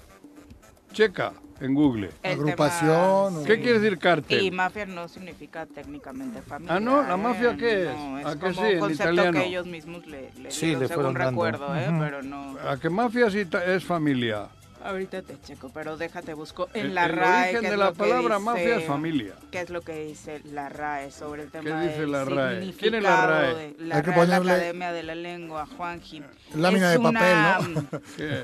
Checa. 0.93 1.33
en 1.61 1.75
Google. 1.75 2.09
El 2.23 2.41
Agrupación, 2.41 3.35
tema- 3.35 3.47
¿Qué 3.47 3.61
quiere 3.61 3.79
decir 3.81 3.99
cártel? 3.99 4.43
Y 4.43 4.51
mafia 4.51 4.87
no 4.87 5.07
significa 5.09 5.67
técnicamente 5.67 6.41
familia. 6.41 6.77
Ah, 6.77 6.81
¿no? 6.81 7.03
¿La 7.03 7.13
¿eh? 7.13 7.17
mafia 7.19 7.55
qué 7.59 7.83
es? 7.91 7.95
No, 7.95 8.19
es 8.19 8.25
¿A 8.25 8.33
que 8.33 8.39
como 8.39 8.53
sí, 8.55 8.61
un 8.61 8.67
en 8.69 8.79
concepto 8.81 9.13
italiano? 9.13 9.39
que 9.39 9.47
ellos 9.47 9.67
mismos 9.67 10.07
le, 10.07 10.31
le 10.41 10.51
Sí, 10.51 10.65
dieron, 10.69 10.83
le 10.85 10.89
según 10.89 11.03
fueron 11.05 11.15
dando. 11.23 11.45
recuerdo, 11.45 11.77
¿eh? 11.77 11.95
Pero 12.01 12.23
no... 12.23 12.57
¿A 12.67 12.79
qué 12.81 12.89
mafia 12.89 13.31
sí 13.31 13.45
ta- 13.45 13.63
es 13.63 13.85
familia? 13.85 14.49
Ahorita 14.83 15.21
te 15.23 15.39
checo, 15.43 15.71
pero 15.75 15.97
déjate 15.97 16.33
busco 16.35 16.69
en 16.73 16.87
El- 16.87 16.95
la 16.95 17.05
el 17.07 17.13
RAE. 17.13 17.41
origen 17.43 17.61
qué 17.61 17.67
es 17.67 17.71
de 17.73 17.77
la 17.77 17.93
palabra 17.93 18.37
dice- 18.37 18.45
mafia 18.45 18.77
es 18.79 18.87
familia. 18.87 19.35
¿Qué 19.51 19.61
es 19.61 19.71
lo 19.71 19.83
que 19.83 20.05
dice 20.07 20.41
la 20.53 20.69
RAE 20.71 21.11
sobre 21.11 21.43
el 21.43 21.51
tema 21.51 21.83
¿Qué 21.83 21.89
dice 21.89 22.07
la 22.07 22.25
RAE? 22.25 22.73
¿Quién 22.79 22.95
es 22.95 23.03
la 23.03 23.27
RAE? 23.27 23.55
de 23.55 23.75
la 23.85 23.97
Hay 23.97 24.03
que 24.03 24.11
Real 24.11 24.21
ponerle- 24.27 24.53
Academia 24.53 24.93
de 24.93 25.03
la 25.03 25.15
Lengua, 25.15 25.67
Juanji. 25.77 26.23
Lámina 26.55 26.93
Es 26.95 26.99
de 26.99 27.05
papel, 27.13 27.13
una, 27.13 27.59
¿no? 27.69 27.89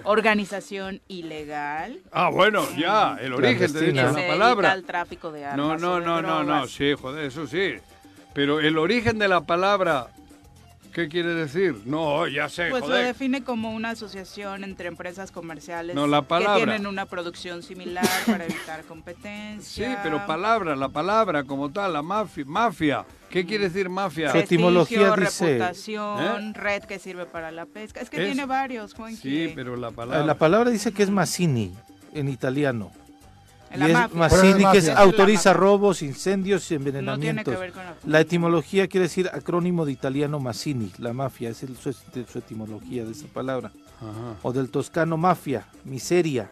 Organización 0.05 1.01
ilegal. 1.09 1.99
Ah, 2.13 2.29
bueno, 2.31 2.65
ya, 2.77 3.17
el 3.21 3.33
origen, 3.33 3.57
Clandestina. 3.59 4.09
dicho 4.09 4.21
la 4.21 4.27
palabra. 4.29 4.73
al 4.73 4.85
tráfico 4.85 5.33
de 5.33 5.45
armas. 5.47 5.57
No, 5.57 5.79
no, 5.79 6.01
de 6.01 6.07
no, 6.07 6.23
no, 6.23 6.45
no, 6.45 6.67
sí, 6.67 6.93
joder, 7.01 7.25
eso 7.25 7.47
sí. 7.47 7.75
Pero 8.35 8.61
el 8.61 8.77
origen 8.77 9.19
de 9.19 9.29
la 9.29 9.41
palabra, 9.41 10.09
¿qué 10.97 11.09
quiere 11.11 11.35
decir? 11.35 11.83
No, 11.85 12.27
ya 12.27 12.49
sé, 12.49 12.69
Pues 12.71 12.81
lo 12.81 12.89
joder. 12.89 13.05
define 13.05 13.45
como 13.45 13.71
una 13.75 13.91
asociación 13.91 14.65
entre 14.65 14.89
empresas 14.89 15.31
comerciales 15.31 15.95
No, 15.95 16.07
la 16.07 16.23
palabra. 16.23 16.55
que 16.59 16.65
tienen 16.65 16.87
una 16.87 17.05
producción 17.05 17.63
similar 17.63 18.09
para 18.27 18.45
evitar 18.47 18.83
competencia. 18.85 19.91
Sí, 19.91 19.95
pero 20.03 20.25
palabra, 20.27 20.75
la 20.75 20.89
palabra 20.89 21.45
como 21.45 21.71
tal, 21.71 21.93
la 21.93 22.01
mafia. 22.01 22.45
Mafia. 22.47 23.05
¿Qué 23.29 23.45
quiere 23.45 23.65
decir 23.69 23.91
mafia? 23.91 24.31
Su 24.33 24.39
etimología 24.39 25.15
dice- 25.17 25.45
reputación, 25.59 26.55
red 26.55 26.85
que 26.85 26.99
sirve 26.99 27.27
para 27.27 27.51
la 27.51 27.67
pesca. 27.67 28.01
Es 28.01 28.09
que 28.09 28.17
¿Eh? 28.17 28.23
Es- 28.23 28.27
tiene 28.33 28.47
varios, 28.47 28.95
Juanqui. 28.95 29.17
Sí, 29.17 29.53
pero 29.55 29.77
la 29.77 29.91
palabra. 29.91 30.25
La 30.25 30.37
palabra 30.39 30.71
dice 30.71 30.93
que 30.93 31.03
es 31.03 31.11
Mazzini 31.11 31.75
en 32.15 32.29
italiano. 32.31 32.91
Y 33.77 33.79
la 33.81 33.87
es 33.87 33.93
mafia. 33.93 34.19
Mazzini 34.19 34.65
es 34.65 34.71
que 34.73 34.79
es, 34.79 34.89
autoriza 34.89 35.53
robos, 35.53 36.03
incendios 36.03 36.71
y 36.71 36.75
No 36.75 36.81
tiene 36.85 36.99
envenenamientos. 36.99 37.55
que 37.55 37.61
ver 37.61 37.73
con 37.73 37.85
la... 37.85 37.97
La 38.05 38.21
etimología 38.21 38.89
quiere 38.89 39.05
decir 39.05 39.29
acrónimo 39.33 39.85
de 39.87 39.93
italiano 39.93 40.41
Mazzini, 40.41 40.93
la 40.99 41.13
mafia, 41.13 41.51
es 41.51 41.63
el- 41.63 41.77
su, 41.77 41.93
su 41.93 42.39
etimología 42.39 43.05
de 43.05 43.13
esa 43.13 43.27
palabra. 43.29 43.73
Ajá. 44.01 44.37
O 44.43 44.53
del 44.53 44.71
toscano 44.71 45.17
mafia, 45.17 45.67
miseria. 45.85 46.51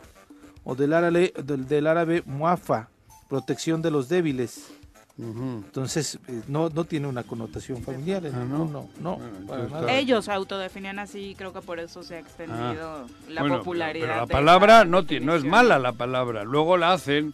O 0.65 0.75
del 0.75 0.93
árabe, 0.93 1.33
del, 1.45 1.67
del 1.69 1.87
árabe 1.87 2.23
muafa, 2.27 2.89
protección 3.29 3.83
de 3.83 3.91
los 3.91 4.09
débiles. 4.09 4.67
Entonces, 5.17 6.19
eh, 6.27 6.43
no, 6.49 6.69
no 6.71 6.85
tiene 6.85 7.07
una 7.07 7.23
connotación 7.23 7.83
familiar. 7.83 8.23
Ah, 8.35 8.45
¿no? 8.45 8.89
no, 9.01 9.17
para 9.19 9.29
entonces 9.31 9.71
nada. 9.71 9.81
está- 9.83 9.93
Ellos 9.95 10.25
se 10.25 10.33
autodefinían 10.33 10.99
así 10.99 11.31
y 11.31 11.35
creo 11.35 11.53
que 11.53 11.61
por 11.61 11.79
eso 11.79 12.03
se 12.03 12.17
ha 12.17 12.19
extendido 12.19 13.07
la 13.29 13.43
Bueno, 13.43 13.59
popularidad. 13.59 14.07
Pero, 14.09 14.21
la 14.21 14.27
palabra 14.27 14.85
no, 14.85 15.03
no 15.03 15.35
es 15.35 15.45
mala 15.45 15.79
la 15.79 15.93
palabra. 15.93 16.43
Luego 16.45 16.77
la 16.77 16.93
hacen 16.93 17.33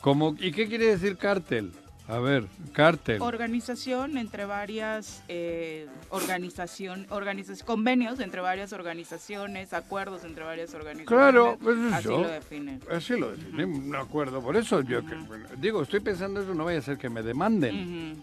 como... 0.00 0.36
¿Y 0.38 0.52
qué 0.52 0.68
quiere 0.68 0.86
decir 0.86 1.16
cártel? 1.16 1.72
A 2.08 2.18
ver, 2.20 2.46
cártel. 2.72 3.20
Organización 3.20 4.16
entre 4.16 4.44
varias 4.44 5.24
eh, 5.26 5.88
organización, 6.10 7.04
organiza- 7.10 7.64
convenios 7.64 8.20
entre 8.20 8.40
varias 8.40 8.72
organizaciones, 8.72 9.72
acuerdos 9.72 10.22
entre 10.24 10.44
varias 10.44 10.72
organizaciones. 10.74 11.08
Claro, 11.08 11.58
pues 11.60 11.76
eso. 11.78 11.94
Así 11.96 12.08
lo 12.08 12.28
definen. 12.28 12.80
Así 12.90 13.18
lo 13.18 13.30
definimos, 13.32 13.78
un 13.80 13.96
acuerdo. 13.96 14.40
Por 14.40 14.56
eso 14.56 14.82
yo 14.82 15.04
que- 15.04 15.16
bueno, 15.16 15.46
digo, 15.58 15.82
estoy 15.82 15.98
pensando 16.00 16.40
eso, 16.40 16.54
no 16.54 16.64
vaya 16.64 16.78
a 16.78 16.82
ser 16.82 16.96
que 16.96 17.08
me 17.10 17.22
demanden 17.22 18.22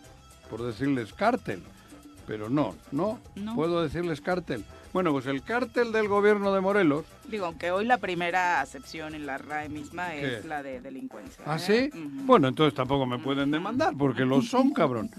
por 0.50 0.62
decirles 0.64 1.12
cártel. 1.14 1.62
Pero 2.28 2.50
no, 2.50 2.76
no, 2.92 3.20
No. 3.36 3.56
puedo 3.56 3.82
decirles 3.84 4.22
cártel. 4.22 4.64
Bueno, 4.94 5.12
pues 5.12 5.26
el 5.26 5.42
cártel 5.42 5.92
del 5.92 6.08
gobierno 6.08 6.54
de 6.54 6.62
Morelos. 6.62 7.06
Digo, 7.28 7.48
aunque 7.48 7.72
hoy 7.72 7.86
la 7.86 7.98
primera 7.98 8.62
acepción 8.62 9.16
en 9.16 9.26
la 9.26 9.38
RAE 9.40 9.68
misma 9.70 10.12
¿Qué? 10.12 10.38
es 10.38 10.46
la 10.46 10.62
de 10.62 10.80
delincuencia. 10.82 11.44
¿Ah, 11.48 11.56
¿eh? 11.58 11.90
sí? 11.92 12.00
Bueno, 12.26 12.48
entonces 12.48 12.76
tampoco 12.76 13.06
me 13.06 13.18
pueden 13.20 13.50
demandar 13.52 13.94
porque 13.98 14.24
lo 14.24 14.42
son, 14.42 14.72
cabrón. 14.74 15.10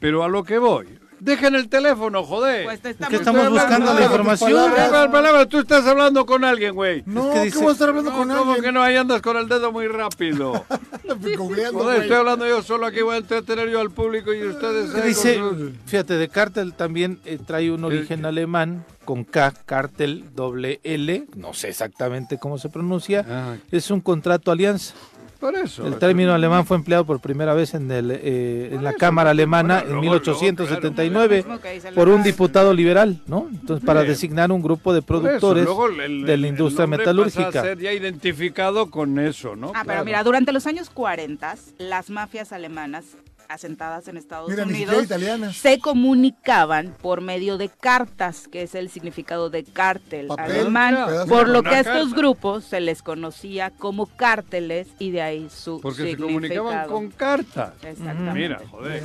Pero 0.00 0.24
a 0.24 0.28
lo 0.28 0.42
que 0.42 0.58
voy. 0.58 0.98
Dejen 1.20 1.54
el 1.54 1.68
teléfono, 1.68 2.24
joder. 2.24 2.64
Pues 2.64 2.80
te 2.80 2.90
Es 2.90 2.96
que 2.96 3.16
estamos, 3.16 3.20
estamos 3.20 3.50
buscando 3.50 3.94
la 3.94 4.02
información. 4.04 4.50
palabras. 4.52 4.88
Palabra, 4.88 5.12
palabra, 5.12 5.46
tú 5.46 5.58
estás 5.58 5.86
hablando 5.86 6.24
con 6.26 6.44
alguien, 6.44 6.74
güey. 6.74 7.02
No, 7.06 7.28
Es 7.28 7.34
que 7.34 7.38
¿qué 7.40 7.44
dice- 7.46 7.58
voy 7.58 7.68
a 7.68 7.72
estar 7.72 7.88
hablando 7.90 8.10
No, 8.10 8.16
con 8.16 8.28
¿Cómo 8.28 8.40
alguien? 8.52 8.62
que 8.64 8.72
no? 8.72 8.82
Ahí 8.82 8.96
andas 8.96 9.20
con 9.22 9.36
el 9.36 9.48
dedo 9.48 9.70
muy 9.70 9.86
rápido. 9.86 10.64
Joder, 11.72 12.02
estoy 12.02 12.16
hablando 12.16 12.46
yo 12.48 12.62
solo 12.62 12.86
aquí, 12.86 13.02
voy 13.02 13.16
a 13.16 13.18
entretener 13.18 13.68
yo 13.68 13.80
al 13.80 13.90
público 13.90 14.32
y 14.32 14.42
ustedes... 14.44 14.94
Dice, 15.04 15.36
sus- 15.36 15.72
fíjate, 15.86 16.14
de 16.14 16.28
cártel 16.28 16.72
también 16.74 17.20
eh, 17.24 17.38
trae 17.44 17.70
un 17.70 17.84
origen 17.84 18.20
¿Qué? 18.22 18.26
alemán 18.26 18.84
con 19.10 19.24
K, 19.24 19.52
cártel, 19.66 20.26
doble 20.36 20.78
L, 20.84 21.24
no 21.34 21.52
sé 21.52 21.68
exactamente 21.70 22.38
cómo 22.38 22.58
se 22.58 22.68
pronuncia, 22.68 23.26
Ah, 23.28 23.56
es 23.72 23.90
un 23.90 24.00
contrato 24.00 24.52
alianza. 24.52 24.94
por 25.40 25.52
eso. 25.56 25.84
El 25.84 25.98
término 25.98 26.32
alemán 26.32 26.64
fue 26.64 26.76
empleado 26.76 27.04
por 27.04 27.18
primera 27.18 27.52
vez 27.52 27.74
en, 27.74 27.90
el, 27.90 28.12
eh, 28.12 28.68
en 28.72 28.84
la 28.84 28.90
eso, 28.90 28.98
Cámara 29.00 29.30
Alemana 29.30 29.80
bueno, 29.80 29.96
en 29.96 30.00
luego- 30.00 30.02
luego, 30.02 30.40
1879 30.42 31.36
Lo 31.38 31.42
mismo 31.48 31.60
que 31.60 31.72
dice 31.72 31.90
la 31.90 31.94
por 31.96 32.08
un 32.08 32.22
diputado 32.22 32.72
liberal, 32.72 33.20
¿no? 33.26 33.48
Entonces, 33.50 33.84
para 33.84 34.02
Bien. 34.02 34.12
designar 34.12 34.52
un 34.52 34.62
grupo 34.62 34.94
de 34.94 35.02
productores 35.02 35.64
luego 35.64 35.88
el- 35.88 35.98
el- 36.00 36.20
de 36.20 36.26
la 36.28 36.34
el 36.34 36.46
industria 36.46 36.82
nombre 36.86 36.98
metalúrgica. 36.98 37.46
Pasa 37.46 37.60
a 37.60 37.62
ser 37.64 37.78
ya 37.80 37.92
identificado 37.92 38.92
con 38.92 39.18
eso, 39.18 39.56
¿no? 39.56 39.68
Ah, 39.74 39.80
pero 39.82 39.84
Claro. 39.86 40.04
mira, 40.04 40.22
durante 40.22 40.52
los 40.52 40.68
años 40.68 40.88
40, 40.88 41.56
las 41.78 42.10
mafias 42.10 42.52
alemanas 42.52 43.06
asentadas 43.50 44.06
en 44.08 44.16
Estados 44.16 44.48
Mira, 44.48 44.62
Unidos 44.64 45.08
se 45.56 45.80
comunicaban 45.80 46.94
por 47.02 47.20
medio 47.20 47.58
de 47.58 47.68
cartas, 47.68 48.46
que 48.48 48.62
es 48.62 48.74
el 48.74 48.88
significado 48.90 49.50
de 49.50 49.64
cártel 49.64 50.28
Papel, 50.28 50.60
alemán, 50.60 50.96
por 51.28 51.48
lo 51.48 51.62
que 51.62 51.70
a 51.70 51.80
estos 51.80 52.08
carta. 52.08 52.16
grupos 52.16 52.64
se 52.64 52.80
les 52.80 53.02
conocía 53.02 53.70
como 53.70 54.06
cárteles 54.06 54.88
y 54.98 55.10
de 55.10 55.22
ahí 55.22 55.48
su 55.50 55.80
Porque 55.80 56.12
se 56.12 56.16
comunicaban 56.16 56.88
con 56.88 57.10
cartas. 57.10 57.72
Exactamente. 57.82 58.32
Mira, 58.40 58.60
joder. 58.70 59.02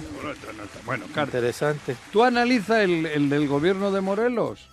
bueno, 0.86 1.06
cartas. 1.14 1.36
Interesante. 1.36 1.96
Tú 2.12 2.24
analiza 2.24 2.84
el, 2.84 3.06
el 3.08 3.30
del 3.30 3.48
gobierno 3.48 3.92
de 3.92 4.02
Morelos, 4.02 4.68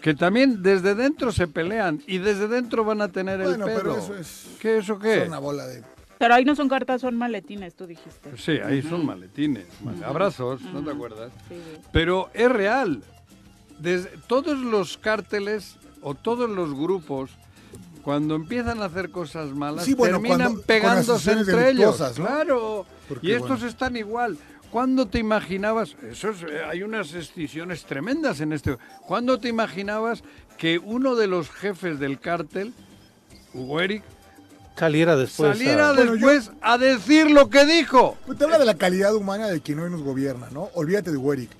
que 0.00 0.14
también 0.14 0.62
desde 0.62 0.94
dentro 0.94 1.32
se 1.32 1.48
pelean 1.48 2.02
y 2.06 2.18
desde 2.18 2.46
dentro 2.48 2.84
van 2.84 3.00
a 3.02 3.08
tener 3.08 3.40
Bueno, 3.42 3.66
el 3.66 3.72
pedo. 3.72 3.82
pero 3.82 3.98
eso 3.98 4.16
es- 4.16 4.46
¿Qué 4.60 4.78
eso 4.78 4.98
qué? 4.98 5.22
Es 5.22 5.28
una 5.28 5.38
bola 5.38 5.66
de... 5.66 5.82
Pero 6.22 6.34
ahí 6.34 6.44
no 6.44 6.54
son 6.54 6.68
cartas, 6.68 7.00
son 7.00 7.16
maletines, 7.16 7.74
tú 7.74 7.84
dijiste. 7.84 8.36
Sí, 8.36 8.52
ahí 8.64 8.80
son 8.80 9.04
maletines, 9.04 9.66
male- 9.82 10.04
abrazos, 10.04 10.60
¿no 10.62 10.80
te 10.84 10.92
acuerdas? 10.92 11.32
Sí. 11.48 11.56
Pero 11.90 12.30
es 12.32 12.48
real. 12.48 13.02
Desde, 13.80 14.08
todos 14.28 14.56
los 14.56 14.96
cárteles 14.98 15.78
o 16.00 16.14
todos 16.14 16.48
los 16.48 16.74
grupos, 16.74 17.32
cuando 18.04 18.36
empiezan 18.36 18.80
a 18.82 18.84
hacer 18.84 19.10
cosas 19.10 19.48
malas, 19.50 19.84
Sí, 19.84 19.94
bueno, 19.94 20.18
terminan 20.20 20.38
cuando- 20.52 20.62
pegándose 20.62 21.32
entre 21.32 21.70
ellos. 21.70 21.98
¿no? 21.98 22.12
Claro. 22.24 22.86
Porque, 23.08 23.26
y 23.26 23.32
estos 23.32 23.48
bueno. 23.50 23.66
están 23.66 23.96
igual. 23.96 24.38
¿Cuándo 24.70 25.08
te 25.08 25.18
imaginabas? 25.18 25.96
Eso 26.08 26.30
es, 26.30 26.42
eh, 26.44 26.62
hay 26.64 26.84
unas 26.84 27.12
excisiones 27.14 27.84
tremendas 27.84 28.40
en 28.40 28.52
este. 28.52 28.78
¿Cuándo 29.08 29.40
te 29.40 29.48
imaginabas 29.48 30.22
que 30.56 30.78
uno 30.78 31.16
de 31.16 31.26
los 31.26 31.50
jefes 31.50 31.98
del 31.98 32.20
cártel, 32.20 32.72
Hugo 33.54 33.80
Eric, 33.80 34.04
Saliera 34.76 35.16
después. 35.16 35.56
saliera 35.58 35.90
a- 35.90 35.92
Bueno, 35.92 36.12
después 36.12 36.50
a 36.62 36.78
decir 36.78 37.30
lo 37.30 37.48
que 37.50 37.64
dijo? 37.66 38.16
Pues 38.26 38.38
te 38.38 38.44
habla 38.44 38.58
de 38.58 38.64
la 38.64 38.74
calidad 38.74 39.14
humana 39.14 39.48
de 39.48 39.60
quien 39.60 39.78
hoy 39.80 39.90
nos 39.90 40.02
gobierna, 40.02 40.48
¿no? 40.50 40.70
Olvídate 40.74 41.10
de 41.10 41.16
Warwick. 41.18 41.50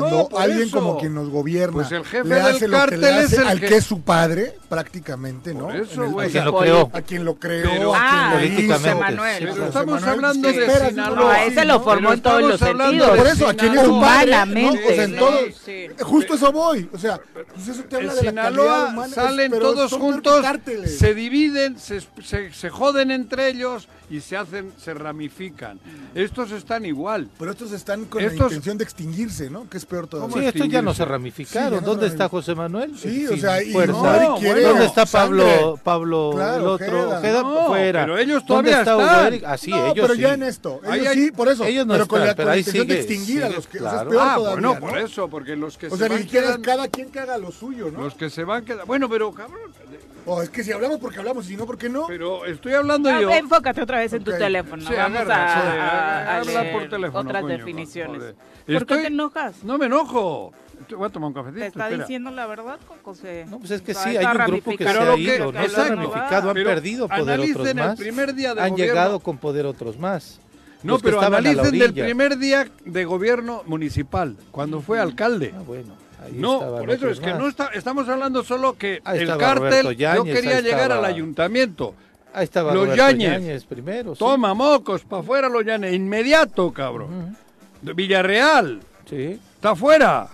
Cuando 0.00 0.28
No, 0.30 0.38
alguien 0.38 0.62
eso. 0.68 0.78
como 0.78 0.98
quien 0.98 1.14
nos 1.14 1.28
gobierna 1.28 1.74
Pues 1.74 1.92
el 1.92 2.04
jefe 2.04 2.26
le 2.28 2.34
del 2.36 2.46
hace 2.46 2.66
lo 2.68 2.76
que 2.76 2.80
cártel 2.80 3.00
le 3.02 3.18
es 3.20 3.24
hace 3.26 3.36
el 3.36 3.46
al 3.48 3.60
que- 3.60 3.66
que... 3.68 3.76
es 3.76 3.84
su 3.84 4.00
padre, 4.00 4.54
prácticamente, 4.68 5.52
¿no? 5.54 5.64
Por 5.66 5.76
eso, 5.76 6.02
En 6.04 6.08
el- 6.10 6.14
o 6.16 6.20
sea, 6.20 6.28
Quien 6.30 6.44
lo 6.46 6.58
creó. 6.58 6.90
a 6.92 7.02
quien 7.02 7.24
lo 7.24 7.34
creó, 7.36 7.70
Pero- 7.70 7.94
a 7.94 7.98
Ah, 8.00 8.10
quien 8.10 8.30
lo 8.30 8.36
políticamente. 8.54 8.88
hizo. 8.88 8.98
Manuel. 9.00 9.38
Pero 9.52 9.66
estamos 9.66 9.94
Manuel, 10.00 10.08
hablando 10.10 10.48
¿qué 10.48 10.54
de 10.58 10.66
esperas? 10.66 10.88
Sinaloa. 10.88 11.16
No, 11.16 11.28
a 11.28 11.44
ese 11.44 11.64
lo 11.64 11.80
formó 11.80 12.12
en 12.14 12.20
todos 12.22 12.42
los 12.42 12.58
sentidos. 12.58 13.16
Por 13.18 13.26
eso, 13.26 13.48
a 13.48 13.54
quien 13.54 13.74
es 13.78 13.84
su 13.84 14.00
padre, 14.00 14.32
O 14.32 14.94
sea, 14.94 15.04
en 15.04 15.12
¿no? 15.14 15.18
todo, 15.20 15.38
Sí. 15.64 15.86
justo 16.00 16.34
eso 16.34 16.52
voy. 16.52 16.88
O 16.92 16.98
sea, 16.98 17.20
pues 17.54 17.68
eso 17.68 17.82
te 17.84 17.96
En 17.96 18.02
habla 18.08 18.14
de 18.14 18.22
la 18.24 18.32
calidad 18.32 18.50
Sinaloa 18.50 18.86
humana. 18.88 19.14
salen 19.14 19.50
todos 19.52 19.92
juntos, 19.92 20.44
se 20.86 21.14
dividen, 21.14 21.78
se, 21.78 22.00
se, 22.24 22.52
se 22.52 22.70
joden 22.70 23.10
entre 23.10 23.48
ellos 23.48 23.88
y 24.12 24.20
se 24.20 24.36
hacen, 24.36 24.72
se 24.76 24.92
ramifican. 24.94 25.80
Estos 26.14 26.50
están 26.52 26.84
igual. 26.84 27.28
Pero 27.38 27.50
estos 27.52 27.72
están 27.72 28.04
con 28.04 28.20
la 28.22 28.28
Estos- 28.28 28.48
intención 28.52 28.76
de 28.78 28.84
extinguirse, 28.84 29.48
¿no? 29.50 29.68
Que 29.70 29.78
es 29.78 29.86
peor 29.86 30.06
todavía. 30.06 30.36
Sí, 30.36 30.44
estos 30.48 30.68
ya 30.68 30.82
no 30.82 30.92
se 30.92 31.02
Sí, 31.02 31.08
ramificaron. 31.08 31.70
ya 31.70 31.76
no 31.76 31.80
se 31.80 31.86
¿Dónde 31.86 32.06
está. 32.08 32.28
José 32.28 32.54
Manuel? 32.54 32.96
Sí, 32.98 33.26
o 33.26 33.36
sea, 33.38 33.62
y. 33.62 33.70
Hugo 33.74 33.86
No, 33.86 34.36
quiere 34.38 34.62
¿Dónde 34.62 34.84
está 34.84 35.06
sangre. 35.06 35.42
Pablo, 35.44 35.80
Pablo 35.82 36.30
Claro, 36.34 36.56
el 36.62 36.66
otro? 36.68 37.10
Ojeda 37.18 37.42
No, 37.42 37.66
fuera. 37.68 38.00
pero 38.02 38.18
ellos 38.18 38.42
¿Dónde 38.46 38.70
todavía 38.72 38.78
está 38.80 38.96
Hugo 38.96 39.06
están. 39.06 39.26
Eric? 39.26 39.44
Ah, 39.46 39.56
sí, 39.56 39.70
no, 39.70 39.76
ellos 39.86 39.94
pero 40.02 40.14
sí. 40.14 40.20
ya 40.20 40.34
en 40.34 40.42
esto. 40.42 40.80
Ellos 40.92 41.06
Ahí 41.08 41.14
sí, 41.14 41.30
por 41.32 41.48
eso. 41.48 41.64
ellos 41.64 41.86
no 41.86 41.92
pero 41.94 42.06
con 42.08 42.18
están, 42.20 42.28
la, 42.28 42.34
pero 42.36 42.44
con 42.44 42.48
la 42.48 42.52
ahí 42.52 42.58
intención 42.60 42.86
de 42.86 42.94
sigue- 42.94 43.00
extinguir 43.14 43.42
a 43.42 43.46
sigue, 43.46 43.56
los 43.56 43.66
que. 43.66 43.78
O 43.78 43.80
sea, 43.82 43.90
claro. 43.90 44.10
es 44.10 44.14
peor 44.16 44.22
Ah, 44.28 44.34
todavía, 44.36 44.52
bueno, 44.68 44.74
¿no? 44.74 44.80
por 44.80 44.98
eso, 44.98 45.28
porque 45.28 45.56
los 45.56 45.78
que 45.78 45.86
O 45.86 45.90
se 45.90 45.96
sea, 45.96 46.08
ni 46.08 46.22
siquiera 46.22 46.58
cada 46.60 46.88
quien 46.88 47.10
que 47.10 47.18
haga 47.20 47.38
lo 47.38 47.50
suyo, 47.50 47.90
¿no? 47.90 48.02
los 48.02 48.14
que 48.14 48.28
se 48.28 48.44
van 48.44 48.64
quedando. 48.64 48.84
Bueno, 48.86 49.08
pero 49.08 49.32
cabrón, 49.32 49.72
O 50.24 50.40
es 50.40 50.50
que 50.50 50.62
si 50.62 50.70
hablamos 50.70 50.98
porque 50.98 51.18
hablamos, 51.18 51.46
y 51.46 51.48
si 51.48 51.56
no, 51.56 51.66
¿por 51.66 51.76
qué 51.76 51.88
no? 51.88 52.06
pero 52.06 52.44
estoy 52.44 52.74
hablando 52.74 53.08
Ah, 53.10 53.20
yo. 53.20 53.30
Enfócate 53.30 53.82
otra 53.82 53.98
vez 53.98 54.12
en 54.12 54.22
tu 54.22 54.30
teléfono. 54.30 54.82
Sí, 54.86 54.94
Vamos 54.94 55.20
agarra, 55.20 55.44
a, 55.44 55.48
sí, 55.48 55.78
a- 55.78 55.82
a 56.34 56.36
habla 56.38 56.62
leer 56.62 56.72
por 56.72 56.88
teléfono, 56.88 57.20
otras 57.28 57.42
coño, 57.42 57.56
definiciones. 57.58 58.18
joder. 58.18 58.34
¿Por 58.34 58.64
qué 58.66 58.76
Estoy- 58.76 59.00
te 59.02 59.06
enojas? 59.08 59.64
No 59.64 59.78
me 59.78 59.86
enojo. 59.86 60.52
voy 60.96 61.06
a 61.06 61.10
tomar 61.10 61.28
un 61.28 61.34
cafecito. 61.34 61.60
¿Te 61.60 61.66
está 61.66 61.84
espera. 61.86 62.04
diciendo 62.04 62.30
la 62.30 62.46
verdad, 62.46 62.78
José? 63.02 63.46
No, 63.48 63.58
pues 63.58 63.70
es 63.72 63.82
que 63.82 63.92
O 63.92 63.94
sea, 63.94 64.04
sí, 64.04 64.16
hay 64.16 64.24
un 64.24 64.44
grupo 64.46 64.76
que 64.76 64.84
se 64.84 64.90
ha 64.90 65.16
ido, 65.16 65.46
no 65.46 65.52
se 65.52 65.58
ha 65.58 65.64
exacto. 65.64 65.94
ramificado, 65.94 66.50
han 66.50 66.54
perdido 66.54 67.08
poder 67.08 67.40
otros 67.40 67.74
más, 67.74 67.98
primer 67.98 68.34
día 68.34 68.54
de 68.54 68.60
han 68.62 68.70
gobierno. 68.70 68.92
llegado 68.94 69.20
con 69.20 69.38
poder 69.38 69.66
otros 69.66 69.98
más. 69.98 70.38
No, 70.84 70.94
Los 70.94 71.02
que 71.02 71.06
pero 71.10 71.16
estaban 71.18 71.38
a 71.38 71.40
la 71.42 71.50
analicen 71.50 71.78
del 71.78 71.94
primer 71.94 72.38
día 72.38 72.68
de 72.84 73.04
gobierno 73.04 73.62
municipal, 73.66 74.36
cuando 74.50 74.80
fue 74.80 74.98
alcalde. 74.98 75.52
Ah, 75.56 75.62
bueno, 75.64 75.94
ahí 76.24 76.32
No, 76.34 76.58
por 76.78 76.90
eso 76.90 77.08
es 77.08 77.20
que 77.20 77.30
más. 77.30 77.38
no 77.38 77.48
está, 77.48 77.70
estamos 77.74 78.08
hablando 78.08 78.42
solo 78.44 78.76
que 78.78 79.00
Ahí 79.04 79.20
el 79.20 79.36
cártel, 79.36 79.82
yo 79.84 79.92
Yáñez, 79.92 80.34
quería 80.34 80.56
ahí 80.56 80.62
llegar 80.62 80.82
estaba- 80.82 80.98
al 80.98 81.04
ayuntamiento. 81.14 81.94
Ahí 82.34 82.44
estaba 82.44 82.72
los. 82.74 82.96
Yáñez 82.96 83.64
primero. 83.64 84.14
sí. 84.14 84.18
Toma 84.18 84.54
mocos, 84.54 85.02
para 85.02 85.22
afuera 85.22 85.48
los 85.48 85.64
Llanes, 85.64 85.92
inmediato, 85.94 86.72
cabrón. 86.72 87.36
Villarreal, 87.82 88.80
Sí. 89.08 89.38
está 89.54 89.70
afuera. 89.70 90.28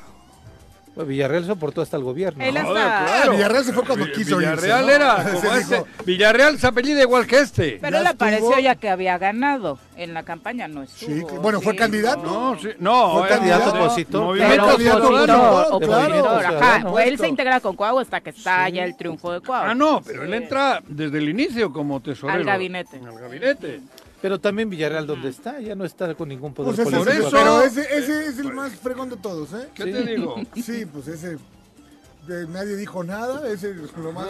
Pues 0.99 1.07
Villarreal 1.07 1.45
soportó 1.47 1.81
hasta 1.81 1.97
el 1.97 2.03
gobierno. 2.03 2.43
Él 2.43 2.55
¿no? 2.55 2.61
hasta- 2.61 2.73
Joder, 2.73 3.07
claro. 3.07 3.31
Ah, 3.31 3.37
Villarreal 3.37 3.65
se 3.65 3.73
fue 3.73 3.85
cuando 3.85 4.07
quiso 4.07 4.41
irse, 4.41 4.57
Villarreal 4.57 4.85
¿no? 4.87 4.93
era 4.93 5.33
como 5.33 5.55
este. 5.55 5.85
Villarreal 6.05 6.59
se 6.59 6.67
apellida 6.67 7.03
igual 7.03 7.25
que 7.25 7.39
este. 7.39 7.79
Pero 7.81 7.93
Ya 7.95 8.01
él 8.01 8.07
apareció 8.09 8.59
ya 8.59 8.75
que 8.75 8.91
había 8.91 9.17
ganado. 9.17 9.79
En 9.95 10.13
la 10.13 10.25
campaña 10.25 10.67
no 10.67 10.83
estuvo. 10.83 11.09
Sí, 11.09 11.25
bueno, 11.41 11.61
fue 11.61 11.77
candidato. 11.77 12.23
No, 12.25 12.59
sí, 12.59 12.71
no, 12.81 13.13
Fue 13.19 13.27
eh, 13.29 13.31
candidato 13.31 13.75
no, 13.77 13.85
opositor, 13.85 14.39
Pero 14.39 14.67
opositor, 14.67 16.41
claro. 16.41 16.59
ajá. 16.59 16.91
Pues 16.91 17.07
él 17.07 17.19
se 17.19 17.29
integra 17.29 17.61
con 17.61 17.77
Cuau 17.77 18.01
hasta 18.01 18.21
que 18.21 18.31
está 18.31 18.69
ya 18.69 18.83
el 18.83 18.97
triunfo 18.97 19.31
de 19.33 19.41
Cuau. 19.41 19.67
Ah, 19.69 19.77
no, 19.77 20.03
pero 20.05 20.25
él 20.25 20.35
entra 20.35 20.83
desde 20.89 21.19
el 21.19 21.29
inicio 21.29 21.73
como 21.73 22.01
tesorero. 22.01 22.41
Al 22.41 22.45
gabinete. 22.45 23.01
Al 23.07 23.21
gabinete. 23.21 23.83
Pero 24.20 24.40
también 24.40 24.68
Villarreal, 24.68 25.07
¿dónde 25.07 25.28
está? 25.28 25.61
Ya 25.61 25.74
no 25.74 25.85
está 25.85 26.14
con 26.14 26.28
ningún 26.28 26.52
poder 26.52 26.74
Pues 26.74 26.87
ese 26.88 26.96
Por 26.96 27.04
político. 27.07 27.31
Pero 27.33 27.62
ese, 27.62 27.83
ese 27.98 28.26
es 28.26 28.38
el 28.38 28.52
más 28.52 28.72
fregón 28.74 29.11
de 29.11 29.16
todos, 29.16 29.52
¿eh? 29.52 29.68
¿Qué 29.74 29.85
te 29.85 30.02
digo? 30.02 30.35
Sí, 30.57 30.85
pues 30.87 31.07
ese. 31.09 31.35
eh, 31.35 32.46
nadie 32.48 32.76
dijo 32.76 33.04
nada, 33.04 33.48
ese 33.48 33.70
es 33.70 33.96
lo 33.96 34.12
más. 34.12 34.26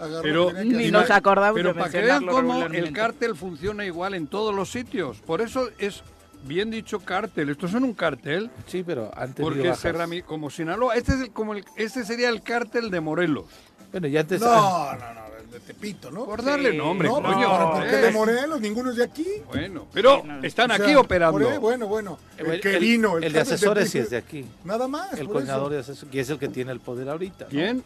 agarró 0.00 0.22
Pero, 0.22 0.48
que 0.48 0.54
que 0.54 0.64
Ni 0.64 0.74
hacer. 0.76 0.92
nos 0.92 1.10
acordamos 1.10 1.54
pero 1.54 1.68
de 1.68 1.74
para 1.78 1.90
que 1.90 2.00
vean 2.02 2.26
cómo 2.26 2.64
el 2.64 2.92
cártel 2.92 3.36
funciona 3.36 3.84
igual 3.84 4.14
en 4.14 4.26
todos 4.26 4.52
los 4.54 4.70
sitios. 4.70 5.18
Por 5.20 5.40
eso 5.40 5.68
es 5.78 6.02
bien 6.42 6.70
dicho 6.70 6.98
cártel. 6.98 7.50
Estos 7.50 7.70
son 7.70 7.84
un 7.84 7.94
cártel 7.94 8.50
Sí, 8.66 8.82
pero 8.84 9.12
antes 9.16 9.42
porque 9.44 9.74
se 9.76 9.94
rami- 9.94 10.24
como 10.24 10.50
Sinaloa. 10.50 10.96
Este, 10.96 11.12
es 11.12 11.20
el- 11.20 11.30
como 11.30 11.54
el- 11.54 11.64
este 11.76 12.04
sería 12.04 12.28
el 12.30 12.42
cártel 12.42 12.90
de 12.90 13.00
Morelos. 13.00 13.44
Bueno, 13.92 14.08
ya 14.08 14.20
antes... 14.20 14.40
No, 14.40 14.92
no, 14.96 15.14
no, 15.14 15.23
de 15.54 15.60
Tepito, 15.60 16.10
¿no? 16.10 16.24
Por 16.24 16.42
darle 16.42 16.72
Sí. 16.72 16.76
nombre, 16.76 17.06
no, 17.08 17.22
pues, 17.22 17.34
coño. 17.34 17.48
pero 17.52 17.72
¿por 17.72 17.82
qué 17.88 17.94
eh. 17.94 18.02
de 18.02 18.10
Morelos? 18.10 18.60
Ninguno 18.60 18.90
es 18.90 18.96
de 18.96 19.04
aquí. 19.04 19.26
Bueno, 19.46 19.86
pero 19.92 20.22
no. 20.24 20.42
están 20.42 20.70
O 20.72 20.74
sea, 20.76 20.84
aquí 20.84 20.94
operando. 20.96 21.38
por 21.38 21.58
bueno, 21.60 21.86
bueno. 21.86 22.18
El, 22.36 22.46
el, 22.46 22.60
que 22.60 22.74
el- 22.74 22.80
vino. 22.80 23.16
el 23.16 23.22
de 23.22 23.28
jefe 23.38 23.40
asesores 23.54 23.88
sí 23.90 23.98
es 23.98 24.10
de 24.10 24.16
aquí. 24.16 24.44
Nada 24.64 24.88
más. 24.88 25.12
El 25.18 25.28
coordinador 25.28 25.66
eso. 25.66 25.74
de 25.74 25.78
asesores, 25.80 26.12
que 26.12 26.20
es 26.20 26.28
el 26.30 26.38
que 26.38 26.48
tiene 26.48 26.72
el 26.72 26.80
poder 26.80 27.08
ahorita. 27.08 27.44
¿no? 27.44 27.50
¿Quién? 27.50 27.84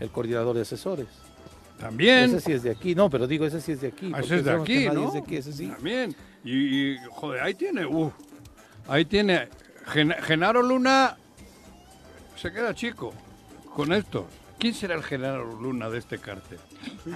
El 0.00 0.10
coordinador 0.10 0.56
de 0.56 0.62
asesores. 0.62 1.06
También. 1.78 2.24
Ese 2.30 2.40
sí 2.40 2.52
es 2.52 2.62
de 2.64 2.70
aquí. 2.72 2.94
No, 2.96 3.08
pero 3.08 3.26
digo, 3.28 3.46
ese 3.46 3.60
sí 3.60 3.72
es 3.72 3.80
de 3.80 3.88
aquí. 3.88 4.06
Ah, 4.12 4.18
porque 4.18 4.26
Ese 4.26 4.36
es 4.36 4.44
de 4.44 4.50
aquí, 4.52 4.88
¿no? 4.88 5.06
es 5.08 5.12
de 5.12 5.18
aquí, 5.20 5.36
ese 5.36 5.52
sí. 5.52 5.68
También. 5.68 6.16
Y, 6.44 6.92
y, 6.92 6.96
joder, 7.10 7.42
ahí 7.42 7.54
tiene, 7.54 7.86
uh, 7.86 8.12
ahí 8.88 9.04
tiene. 9.04 9.48
Gen- 9.86 10.14
Genaro 10.22 10.62
Luna 10.62 11.16
se 12.36 12.50
queda 12.52 12.74
chico 12.74 13.12
con 13.74 13.92
estos. 13.92 14.24
¿Quién 14.58 14.72
será 14.72 14.94
el 14.94 15.02
Genaro 15.02 15.44
Luna 15.60 15.90
de 15.90 15.98
este 15.98 16.18
cártel? 16.18 16.58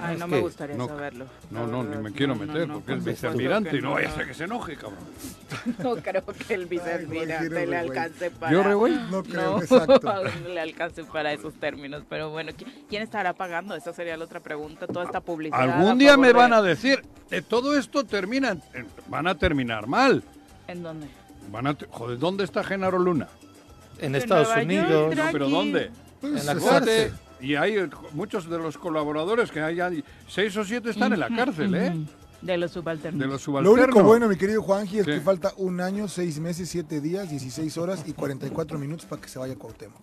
Ay, 0.03 0.17
no 0.19 0.27
me 0.27 0.41
gustaría 0.41 0.77
no, 0.77 0.87
saberlo. 0.87 1.25
No, 1.51 1.67
no, 1.67 1.83
ni 1.83 1.97
me 1.97 2.13
quiero 2.13 2.35
meter 2.35 2.69
no, 2.69 2.75
porque 2.81 2.95
es 2.95 3.05
vicealmirante 3.05 3.77
y 3.77 3.81
no 3.81 3.93
vaya 3.93 4.09
a 4.11 4.15
ser 4.15 4.27
que 4.27 4.35
se 4.35 4.45
enoje, 4.45 4.77
cabrón. 4.77 4.99
No 5.79 5.97
creo 5.97 6.25
que 6.27 6.55
el 6.55 6.67
vicealmirante 6.67 7.67
le 7.67 7.77
alcance 7.77 8.31
para... 8.33 8.53
¿Yo, 8.53 8.63
re, 8.63 8.75
güey? 8.75 8.95
No 9.11 9.23
creo, 9.23 9.53
No, 9.57 9.61
exacto. 9.63 10.13
le 10.49 10.61
alcance 10.61 11.05
para 11.05 11.33
esos 11.33 11.55
términos. 11.55 12.03
Pero 12.09 12.31
bueno, 12.31 12.53
¿qui- 12.53 12.67
¿quién 12.89 13.03
estará 13.03 13.33
pagando? 13.33 13.75
Esa 13.75 13.93
sería 13.95 14.17
la 14.17 14.25
otra 14.25 14.41
pregunta. 14.41 14.87
Toda 14.87 15.05
esta 15.07 15.21
publicidad. 15.21 15.61
Algún 15.61 15.97
día 15.99 16.17
me 16.19 16.29
de- 16.29 16.33
van 16.35 16.53
a 16.53 16.61
decir, 16.61 17.03
eh, 17.31 17.41
todo 17.41 17.79
esto 17.79 18.05
termina, 18.05 18.59
van 19.09 19.27
a 19.27 19.37
terminar 19.37 19.87
mal. 19.87 20.23
¿En 20.67 20.83
dónde? 20.83 21.07
Van 21.51 21.67
a, 21.67 21.75
te- 21.75 21.87
joder, 21.91 22.19
¿dónde 22.19 22.45
está 22.45 22.63
Genaro 22.63 22.99
Luna? 22.99 23.29
En 23.99 24.15
En 24.15 24.17
Estados 24.17 24.49
Nueva 24.49 24.63
Unidos. 24.63 25.17
No, 25.17 25.23
pero. 25.33 25.49
¿dónde? 25.49 25.91
Pues, 26.21 26.41
En 26.41 26.47
la 26.47 26.53
exacto. 26.53 26.91
Y 27.41 27.55
hay 27.55 27.77
eh, 27.77 27.89
muchos 28.13 28.49
de 28.49 28.59
los 28.59 28.77
colaboradores 28.79 29.51
que 29.51 29.61
hay, 29.61 29.81
hay 29.81 30.05
seis 30.27 30.57
o 30.57 30.65
siete 30.65 30.91
están 30.91 31.13
en 31.13 31.21
la 31.21 31.29
cárcel, 31.29 31.75
¿eh? 31.75 31.95
De 32.41 32.57
los 32.57 32.71
subalternos. 32.71 33.21
De 33.21 33.27
los 33.27 33.47
Lo 33.47 33.73
único 33.73 34.03
bueno, 34.05 34.29
mi 34.29 34.37
querido 34.37 34.63
Juanji, 34.63 35.01
es 35.01 35.07
que 35.07 35.21
falta 35.21 35.53
un 35.57 35.81
año, 35.81 36.07
seis 36.07 36.39
meses, 36.39 36.69
siete 36.69 37.01
días, 37.01 37.31
16 37.31 37.77
horas 37.79 38.05
y 38.07 38.13
44 38.13 38.79
minutos 38.79 39.07
para 39.07 39.21
que 39.21 39.29
se 39.29 39.39
vaya 39.39 39.57
Cuauhtémoc. 39.57 40.01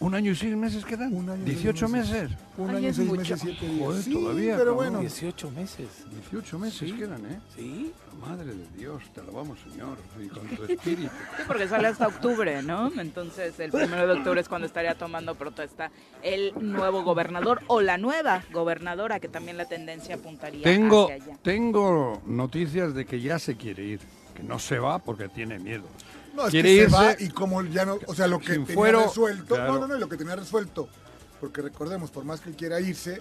¿Un 0.00 0.14
año 0.14 0.30
y 0.30 0.36
seis 0.36 0.54
meses 0.56 0.84
quedan? 0.84 1.12
Un 1.12 1.28
año 1.28 1.42
y 1.42 1.46
seis 1.46 1.62
18 1.62 1.88
meses. 1.88 2.12
meses. 2.30 2.38
Un 2.56 2.70
Ay, 2.70 2.76
año, 2.76 2.88
es 2.88 2.96
seis 2.96 3.08
mucho. 3.08 3.20
meses, 3.20 3.40
siete 3.42 3.66
días. 3.68 3.84
Joder, 3.86 4.02
Sí, 4.02 4.12
todavía, 4.12 4.52
pero 4.56 4.58
cabrón. 4.58 4.76
bueno. 4.76 5.00
18 5.00 5.50
meses. 5.50 5.88
18 6.10 6.58
meses 6.60 6.78
Sí. 6.90 6.92
quedan, 6.96 7.26
¿eh? 7.26 7.40
Sí. 7.56 7.92
Madre 8.20 8.46
de 8.54 8.66
Dios, 8.76 9.02
te 9.12 9.20
alabamos, 9.20 9.58
Señor, 9.60 9.96
y 10.22 10.28
con 10.28 10.46
tu 10.48 10.64
espíritu. 10.64 11.10
Sí, 11.36 11.42
porque 11.48 11.66
sale 11.68 11.88
hasta 11.88 12.06
octubre, 12.06 12.62
¿no? 12.62 12.92
Entonces, 13.00 13.58
el 13.58 13.70
primero 13.72 14.06
de 14.06 14.12
octubre 14.14 14.40
es 14.40 14.48
cuando 14.48 14.66
estaría 14.66 14.94
tomando 14.96 15.34
protesta 15.34 15.90
el 16.22 16.52
nuevo 16.60 17.02
gobernador 17.02 17.62
o 17.66 17.80
la 17.80 17.98
nueva 17.98 18.44
gobernadora, 18.52 19.18
que 19.18 19.28
también 19.28 19.56
la 19.56 19.66
tendencia 19.66 20.14
apuntaría 20.14 20.62
Tengo, 20.62 21.04
hacia 21.10 21.14
allá. 21.24 21.38
tengo 21.42 22.22
noticias 22.26 22.94
de 22.94 23.04
que 23.04 23.20
ya 23.20 23.38
se 23.40 23.56
quiere 23.56 23.84
ir, 23.84 24.00
que 24.36 24.42
no 24.44 24.58
se 24.60 24.78
va 24.78 24.98
porque 25.00 25.28
tiene 25.28 25.58
miedo. 25.58 25.84
No, 26.38 26.44
es 26.44 26.50
Quiere 26.52 26.68
que 26.68 26.74
irse 26.76 26.90
se 26.90 26.96
va 26.96 27.16
y 27.18 27.30
como 27.30 27.64
ya 27.64 27.84
no, 27.84 27.98
o 28.06 28.14
sea, 28.14 28.28
lo 28.28 28.38
que 28.38 28.52
tenía 28.52 28.74
fuero, 28.74 29.02
resuelto, 29.02 29.56
claro. 29.56 29.72
no, 29.72 29.80
no, 29.80 29.86
no, 29.88 29.96
lo 29.96 30.08
que 30.08 30.16
tenía 30.16 30.36
resuelto, 30.36 30.88
porque 31.40 31.62
recordemos, 31.62 32.12
por 32.12 32.24
más 32.24 32.40
que 32.40 32.50
él 32.50 32.54
quiera 32.54 32.80
irse, 32.80 33.20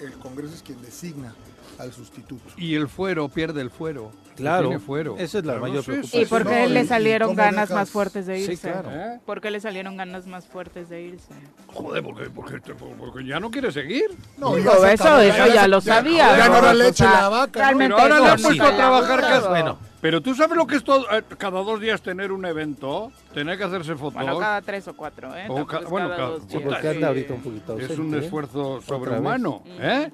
el 0.00 0.12
Congreso 0.14 0.54
es 0.54 0.62
quien 0.62 0.80
designa 0.80 1.34
al 1.78 1.92
sustituto. 1.92 2.44
Y 2.56 2.74
el 2.74 2.88
fuero 2.88 3.28
pierde 3.28 3.60
el 3.60 3.70
fuero. 3.70 4.10
Claro, 4.36 4.66
Tiene 4.68 4.80
fuero. 4.80 5.14
esa 5.16 5.38
es 5.38 5.44
la 5.44 5.58
mayor 5.58 5.82
¿Y 5.82 5.86
preocupación. 5.86 6.28
por 6.28 6.42
qué 6.44 6.62
No, 6.62 6.66
y- 6.68 6.72
le 6.72 6.80
y 6.82 6.86
salieron 6.86 7.34
ganas 7.36 7.68
dejas- 7.68 7.74
más 7.74 7.90
fuertes 7.90 8.26
de 8.26 8.44
Sí, 8.44 8.50
irse? 8.52 8.70
claro. 8.72 8.90
¿Eh? 8.92 9.20
¿Por 9.24 9.40
qué 9.40 9.50
le 9.52 9.60
salieron 9.60 9.96
ganas 9.96 10.26
más 10.26 10.46
fuertes 10.46 10.88
de 10.88 11.02
irse? 11.02 11.32
Joder, 11.68 12.02
porque, 12.02 12.30
porque, 12.30 12.58
porque 12.98 13.24
ya 13.24 13.38
no 13.38 13.50
quiere 13.52 13.70
seguir. 13.70 14.06
No, 14.36 14.56
Digo, 14.56 14.72
ya 14.82 14.92
eso- 14.92 15.04
acabó, 15.04 15.20
eso 15.20 15.46
ya 15.54 15.68
lo 15.68 15.78
ya- 15.80 15.94
sabía, 15.94 16.36
Ya 16.36 16.48
no 16.48 16.60
¿no? 16.62 16.68
O 16.70 16.72
leche 16.74 17.04
sea, 17.04 17.12
la 17.12 17.28
vaca. 17.28 17.46
¿no? 17.46 17.64
realmente 17.64 17.94
Pero 17.94 18.02
ahora 18.02 18.18
le 18.24 18.26
han 18.32 18.38
eso 18.40 18.48
puesto 18.48 18.64
sí 18.66 18.72
a 18.72 18.76
trabajar 18.76 19.20
casa. 19.20 19.48
Bueno. 19.50 19.78
Pero 20.00 20.20
tú 20.20 20.34
sabes 20.34 20.56
lo 20.58 20.66
que 20.66 20.76
es 20.76 20.84
todo, 20.84 21.06
eh, 21.16 21.22
cada 21.38 21.62
dos 21.62 21.80
días 21.80 22.02
tener 22.02 22.30
un 22.32 22.44
evento, 22.44 23.10
tener 23.32 23.56
que 23.56 23.64
hacerse 23.64 23.94
fotos. 23.94 24.14
Bueno, 24.14 24.38
cada 24.38 24.60
tres 24.60 24.86
o 24.88 24.94
cuatro, 24.94 25.34
¿eh? 25.34 25.46
O 25.48 25.64
ca- 25.64 25.78
es 25.78 25.84
bueno, 25.88 26.08
cada 26.08 26.16
cada- 26.18 26.28
dos 26.30 26.42
sí, 26.42 26.48
Sí, 26.50 26.58
días. 26.58 26.68
porque 26.70 26.88
anda 26.88 27.06
ahorita 27.08 27.34
un 27.34 27.40
poquito 27.40 27.72
ausente. 27.72 27.92
es 27.94 27.98
un 28.00 28.14
¿eh? 28.14 28.18
esfuerzo 28.18 28.82
sobrehumano, 28.82 29.62
¿eh? 29.66 30.10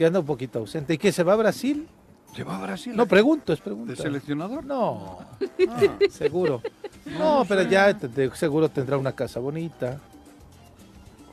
Que 0.00 0.06
anda 0.06 0.18
un 0.20 0.24
poquito 0.24 0.58
ausente. 0.60 0.94
¿Y 0.94 0.96
que 0.96 1.12
se 1.12 1.22
va 1.22 1.34
a 1.34 1.36
Brasil? 1.36 1.86
¿Se 2.34 2.42
va 2.42 2.56
a 2.56 2.62
Brasil? 2.62 2.96
No, 2.96 3.04
pregunto, 3.04 3.52
es 3.52 3.58
¿De 3.58 3.64
pregunta. 3.64 3.96
seleccionador? 3.96 4.64
No, 4.64 5.18
Ah, 5.68 5.78
seguro. 6.10 6.62
No, 7.18 7.44
pero 7.46 7.64
ya 7.64 7.92
te- 7.92 8.08
te- 8.08 8.34
seguro 8.34 8.70
tendrá 8.70 8.96
una 8.96 9.12
casa 9.12 9.40
bonita. 9.40 10.00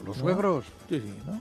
los 0.05 0.17
No. 0.17 0.21
suegros. 0.23 0.65
Sí, 0.89 0.99
sí, 0.99 1.13
¿no? 1.25 1.39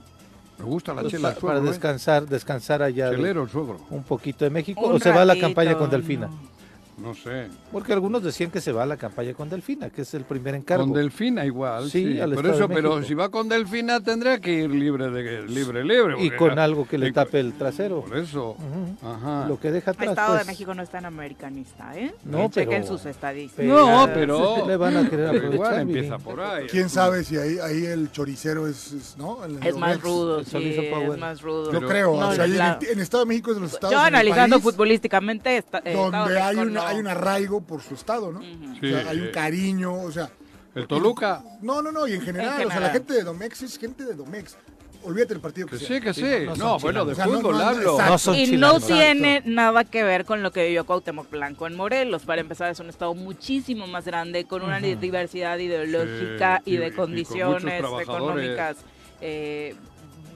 Me 0.57 0.63
gusta 0.71 0.93
la 0.93 1.01
Pues 1.01 1.11
chela 1.11 1.29
para 1.31 1.39
suegro, 1.41 1.63
¿eh? 1.65 1.67
descansar, 1.69 2.25
descansar 2.27 2.81
allá 2.81 3.09
de- 3.09 3.17
Chelero 3.17 3.43
el 3.43 3.49
suegro. 3.49 3.81
un 3.89 4.03
poquito 4.03 4.45
de 4.45 4.49
México 4.51 4.79
Un 4.87 4.93
o 4.95 4.99
se 4.99 5.11
va 5.11 5.23
a 5.23 5.25
la 5.25 5.37
campaña 5.37 5.77
con 5.77 5.89
Delfina. 5.89 6.27
no. 6.27 6.56
No 6.97 7.13
sé. 7.13 7.47
Porque 7.71 7.93
algunos 7.93 8.23
decían 8.23 8.49
que 8.49 8.59
se 8.59 8.71
va 8.71 8.83
a 8.83 8.85
la 8.87 8.97
campaña 8.97 9.33
con 9.35 9.49
Delfina, 9.49 9.89
que 9.91 10.01
es 10.01 10.13
el 10.15 10.23
primer 10.23 10.55
encargo. 10.55 10.83
Con 10.83 10.93
Delfina 10.93 11.45
igual, 11.45 11.89
Sí, 11.91 12.13
sí. 12.13 12.19
al 12.19 12.31
Por 12.33 12.45
Estado 12.45 12.55
eso, 12.55 12.67
de 12.67 12.73
pero 12.75 13.03
si 13.03 13.13
va 13.13 13.29
con 13.29 13.47
Delfina 13.47 13.99
tendría 14.01 14.39
que 14.39 14.51
ir 14.51 14.69
libre 14.71 15.09
de 15.11 15.43
libre, 15.43 15.83
libre. 15.83 16.15
y 16.19 16.31
con 16.31 16.57
algo 16.57 16.87
que 16.87 16.97
le 16.97 17.09
y- 17.09 17.11
tape 17.11 17.39
el 17.39 17.53
trasero. 17.53 18.01
Por 18.01 18.17
eso. 18.17 18.51
Ujú. 18.51 19.07
Ajá. 19.07 19.47
Lo 19.47 19.59
que 19.59 19.71
deja 19.71 19.91
El 19.91 19.95
atrás, 19.97 20.09
Estado 20.09 20.31
de 20.33 20.37
pues, 20.39 20.47
México 20.47 20.73
no 20.73 20.81
es 20.81 20.89
tan 20.89 21.05
americanista, 21.05 21.95
¿eh? 21.95 22.15
No, 22.25 22.49
Chequen 22.49 22.81
pero- 22.81 22.87
sus 22.87 23.05
estadísticas. 23.05 23.65
No, 23.65 24.09
pero 24.13 24.65
le 24.67 24.75
van 24.77 24.97
a 24.97 25.09
querer 25.09 25.29
pero 25.31 25.53
igual 25.53 25.69
aprovechar. 25.73 25.81
empieza 25.81 26.17
por 26.17 26.39
ahí. 26.41 26.65
¿Quién 26.67 26.89
sabe 26.89 27.23
si 27.23 27.37
ahí, 27.37 27.59
ahí 27.59 27.85
el 27.85 28.11
choricero 28.11 28.67
es, 28.67 28.91
es, 28.93 29.15
¿no? 29.17 29.45
El 29.45 29.59
Es 29.65 29.77
más 29.77 30.01
rudo, 30.01 30.39
el 30.39 30.45
sí, 30.47 30.57
es 30.57 31.17
más 31.19 31.41
rudo. 31.43 31.65
Yo 31.71 31.77
Pero- 31.79 31.87
creo, 31.89 32.19
No, 32.19 32.29
o 32.29 32.33
sea, 32.33 32.45
ahí 32.45 32.51
en, 32.53 32.57
la- 32.57 32.79
el, 32.81 32.87
en 32.87 32.99
Estado 33.01 33.23
de 33.23 33.27
México 33.29 33.51
es 33.51 33.57
de 33.57 33.61
los 33.61 33.73
estados 33.73 33.93
Yo 33.93 33.99
el 34.01 34.07
analizando 34.07 34.55
país 34.55 34.63
futbolísticamente, 34.63 35.57
esta- 35.57 35.77
eh, 35.79 35.81
Estado 35.93 36.11
donde 36.11 36.33
de 36.33 36.41
hay, 36.41 36.55
una, 36.57 36.86
no. 36.87 36.93
hay 36.95 36.99
un 36.99 37.07
arraigo 37.07 37.61
por 37.61 37.81
su 37.81 37.93
estado, 37.95 38.31
¿no? 38.31 38.41
Sí, 38.41 38.57
o 38.93 38.99
sea, 39.01 39.09
hay 39.09 39.19
un 39.19 39.31
cariño, 39.31 39.93
o 39.93 40.11
sea, 40.11 40.29
El 40.75 40.87
Toluca. 40.87 41.43
no, 41.61 41.81
no, 41.81 41.91
no, 41.91 42.07
y 42.07 42.13
en 42.13 42.21
general, 42.21 42.61
En 42.61 42.67
o 42.67 42.71
sea, 42.71 42.79
la 42.79 42.89
gente 42.89 43.13
de 43.13 43.23
Domex 43.23 43.61
es 43.63 43.77
gente 43.77 44.05
de 44.05 44.13
Domex. 44.13 44.57
Olvídate 45.03 45.35
del 45.35 45.41
partido 45.41 45.67
que 45.67 45.77
Que 45.77 45.85
sea. 45.85 45.95
sí, 45.95 46.01
que 46.01 46.13
sí. 46.13 46.59
no 46.59 46.79
bueno, 46.79 47.05
de. 47.05 47.11
O 47.13 47.15
sea, 47.15 47.27
no- 47.27 47.33
fútbol 47.33 47.57
no- 47.59 47.63
hablo. 47.63 47.91
exacto. 47.93 48.11
No 48.11 48.17
son 48.17 48.35
Y 48.35 48.57
no 48.57 48.79
tiene 48.81 49.41
nada 49.45 49.85
que 49.85 50.03
ver 50.03 50.25
con 50.25 50.43
lo 50.43 50.51
que 50.51 50.65
vivió 50.65 50.85
Cuauhtémoc 50.85 51.29
Blanco 51.29 51.65
en 51.67 51.75
Morelos. 51.75 52.23
Para 52.23 52.41
empezar, 52.41 52.71
es 52.71 52.79
un 52.79 52.89
estado 52.89 53.13
muchísimo 53.13 53.87
más 53.87 54.05
grande, 54.05 54.45
con 54.45 54.63
una 54.63 54.79
diversidad 54.79 55.57
ideológica 55.59 56.61
Sí, 56.65 56.71
y 56.71 56.77
de 56.77 56.87
con 56.93 57.05
condiciones 57.05 57.83
económicas 58.01 58.77
eh, 59.21 59.75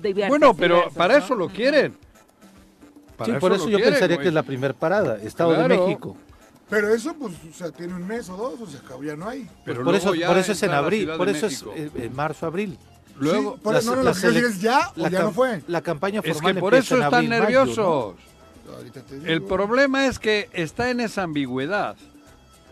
diversas, 0.02 0.30
Bueno, 0.30 0.56
pero 0.56 0.76
diversas, 0.76 0.98
para 0.98 1.18
¿no? 1.18 1.26
eso 1.26 1.36
lo 1.36 1.50
quieren. 1.50 1.98
Sí, 3.26 3.32
por 3.40 3.52
eso 3.54 3.66
yo 3.68 3.78
quieren, 3.78 3.94
pensaría 3.94 4.16
güey. 4.16 4.24
que 4.24 4.28
es 4.30 4.34
la 4.34 4.44
primera 4.44 4.74
parada, 4.74 5.18
Estado 5.22 5.54
Claro. 5.54 5.68
de 5.76 5.80
México. 5.82 6.18
Pero 6.72 6.92
eso, 6.92 7.14
pues, 7.14 7.34
o 7.48 7.54
sea, 7.54 7.70
tiene 7.72 7.94
un 7.94 8.08
mes 8.08 8.28
o 8.30 8.36
dos, 8.38 8.60
o 8.62 8.66
sea, 8.66 8.80
ya 9.04 9.16
no 9.16 9.28
hay. 9.30 9.48
Pero 9.66 9.84
por 9.84 9.94
eso, 9.94 10.12
por 10.26 10.38
eso 10.38 10.52
es 10.54 10.64
en 10.64 10.72
abril, 10.72 11.12
por 11.18 11.30
eso 11.30 11.46
es 11.46 11.64
eh, 11.76 11.92
en 11.96 12.16
marzo, 12.16 12.48
abril. 12.48 12.78
Luego, 13.20 13.54
Sí, 13.56 13.60
por- 13.62 13.74
las- 13.76 13.86
no, 13.86 13.96
lo 13.98 14.14
que 14.14 14.28
es 14.40 14.62
ya 14.62 14.90
o 14.98 15.08
ya 15.10 15.22
no 15.22 15.32
fue. 15.32 15.62
La 15.68 15.82
campaña 15.82 16.22
es 16.24 16.34
formal 16.34 16.56
que 16.56 16.60
por 16.60 16.74
eso 16.74 16.96
están 16.96 17.14
abril, 17.14 17.30
mayo, 17.30 17.42
¿no? 17.42 17.46
nerviosos. 17.66 18.16
El 19.26 19.44
problema 19.44 20.08
es 20.08 20.18
que 20.18 20.50
está 20.54 20.90
en 20.90 21.02
esa 21.02 21.24
ambigüedad. 21.24 21.96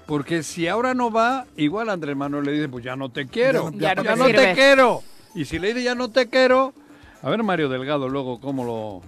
Porque 0.08 0.42
si 0.42 0.68
ahora 0.68 0.94
no 0.96 1.12
va, 1.12 1.46
igual 1.56 1.90
Andrés 1.90 2.16
Manuel 2.16 2.46
le 2.46 2.54
dice, 2.54 2.70
pues 2.70 2.84
ya 2.84 2.96
no 2.96 3.10
te 3.10 3.28
quiero. 3.28 3.70
Ya 3.74 3.94
no 3.94 4.04
ya 4.04 4.14
te 4.14 4.20
no 4.20 4.26
te 4.26 4.54
quiero. 4.54 5.04
Y 5.36 5.46
si 5.46 5.60
le 5.60 5.68
dice 5.68 5.84
ya 5.84 5.94
no 5.94 6.10
te 6.10 6.30
quiero, 6.30 6.74
a 7.22 7.30
ver 7.30 7.44
Mario 7.44 7.70
Delgado 7.70 8.10
luego 8.10 8.40
cómo 8.40 8.64
lo 8.64 9.02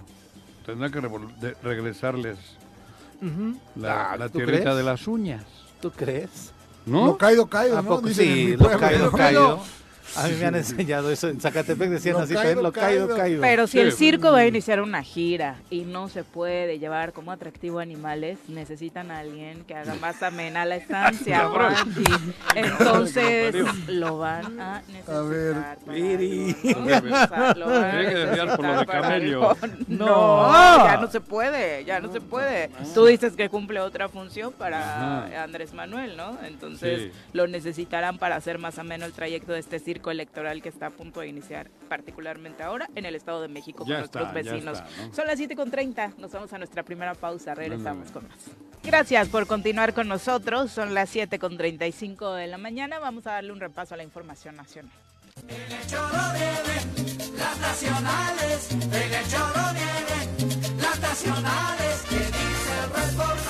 tendrá 0.65 0.91
que 0.91 0.99
revol- 1.01 1.31
Ujú. 3.21 3.55
la, 3.75 4.11
Ah, 4.11 4.17
la 4.17 4.29
¿tú 4.29 4.39
tierrita 4.39 4.61
crees? 4.63 4.77
de 4.77 4.83
las 4.83 5.07
uñas, 5.07 5.43
¿tú 5.81 5.91
crees? 5.91 6.51
¿no? 6.85 7.05
Lo 7.05 7.17
caído, 7.17 7.45
caído, 7.47 7.77
¿A 7.77 7.81
¿no? 7.81 7.89
poco 7.89 8.07
Dicen 8.07 8.27
en 8.29 8.35
sí? 8.35 8.57
Lo 8.57 8.69
caído, 8.79 9.11
caído. 9.11 9.59
A 10.15 10.27
mí 10.27 10.35
me 10.39 10.45
han 10.45 10.55
enseñado 10.55 11.11
eso. 11.11 11.29
En 11.29 11.39
Zacatepec 11.39 11.89
decían 11.89 12.15
Lo 12.15 12.21
así, 12.21 12.33
caído, 12.33 12.43
también, 12.43 12.63
lo 12.63 12.71
caído, 12.71 13.07
caído. 13.07 13.17
caído. 13.17 13.41
Pero 13.41 13.67
si 13.67 13.73
Sí, 13.73 13.79
el 13.79 13.87
pues. 13.87 13.97
circo 13.97 14.31
va 14.31 14.39
a 14.39 14.45
iniciar 14.47 14.81
una 14.81 15.03
gira 15.03 15.57
y 15.69 15.81
no 15.81 16.09
se 16.09 16.23
puede 16.23 16.79
llevar 16.79 17.13
como 17.13 17.31
atractivo 17.31 17.79
animales, 17.79 18.37
necesitan 18.47 19.11
a 19.11 19.19
alguien 19.19 19.63
que 19.65 19.75
haga 19.75 19.95
más 19.95 20.21
amena 20.23 20.65
la 20.65 20.75
estancia. 20.75 21.47
Entonces 22.55 23.55
lo 23.87 24.17
van 24.17 24.59
a 24.59 24.81
necesitar. 24.87 25.15
A 25.15 25.21
ver, 25.21 25.55
desviar 28.13 28.55
por 28.55 28.65
lo 28.65 28.79
de 28.79 28.85
camello. 28.85 29.57
No. 29.87 30.05
No, 30.51 30.85
ya 30.85 30.97
no 30.97 31.07
se 31.11 31.19
puede, 31.21 31.83
ya 31.85 31.99
no 31.99 32.11
se 32.11 32.21
puede. 32.21 32.69
Tú 32.93 33.05
dices 33.05 33.33
que 33.35 33.49
cumple 33.49 33.79
otra 33.79 34.07
función 34.09 34.51
para 34.53 35.25
Ajá. 35.25 35.43
Andrés 35.43 35.73
Manuel, 35.73 36.15
¿no? 36.17 36.37
Entonces 36.45 36.99
Sí. 37.01 37.11
lo 37.33 37.47
necesitarán 37.47 38.17
para 38.17 38.35
hacer 38.35 38.57
más 38.57 38.79
ameno 38.79 39.05
el 39.05 39.13
trayecto 39.13 39.51
de 39.53 39.59
este 39.59 39.79
circo 39.79 39.90
electoral 40.11 40.61
que 40.61 40.69
está 40.69 40.87
a 40.87 40.89
punto 40.89 41.19
de 41.19 41.27
iniciar, 41.27 41.69
particularmente 41.89 42.63
ahora 42.63 42.89
en 42.95 43.05
el 43.05 43.15
Estado 43.15 43.41
de 43.41 43.47
México 43.47 43.83
Ya 43.85 43.95
con 43.95 43.99
nuestros 43.99 44.27
está, 44.27 44.41
ya 44.41 44.51
vecinos. 44.53 44.77
está, 44.79 45.07
¿no? 45.07 45.13
Son 45.13 45.27
las 45.27 45.37
7 45.37 45.55
con 45.55 45.71
30, 45.71 46.13
nos 46.17 46.31
vamos 46.31 46.53
a 46.53 46.57
nuestra 46.57 46.83
primera 46.83 47.13
pausa, 47.13 47.53
regresamos 47.55 48.11
con 48.11 48.27
más. 48.27 48.37
Gracias 48.83 49.27
por 49.29 49.45
continuar 49.47 49.93
con 49.93 50.07
nosotros, 50.07 50.71
son 50.71 50.93
las 50.93 51.09
7 51.09 51.37
con 51.39 51.57
35 51.57 52.33
de 52.33 52.47
la 52.47 52.57
mañana, 52.57 52.99
vamos 52.99 53.27
a 53.27 53.31
darle 53.33 53.51
un 53.51 53.59
repaso 53.59 53.93
a 53.93 53.97
la 53.97 54.03
información 54.03 54.55
nacional. 54.55 54.91
Las 57.37 57.57
nacionales, 57.59 58.71
el 58.71 59.27
choro 59.29 59.63
vienen 59.73 60.79
las 60.81 60.99
nacionales, 60.99 62.01
que 62.09 62.15
dice 62.17 62.75
Reforma, 62.93 63.40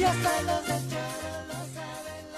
Si 0.00 0.06
hasta 0.06 0.40
los 0.40 0.66
del 0.66 0.88
choro 0.88 0.98
lo 0.98 1.10
saben. 1.10 1.19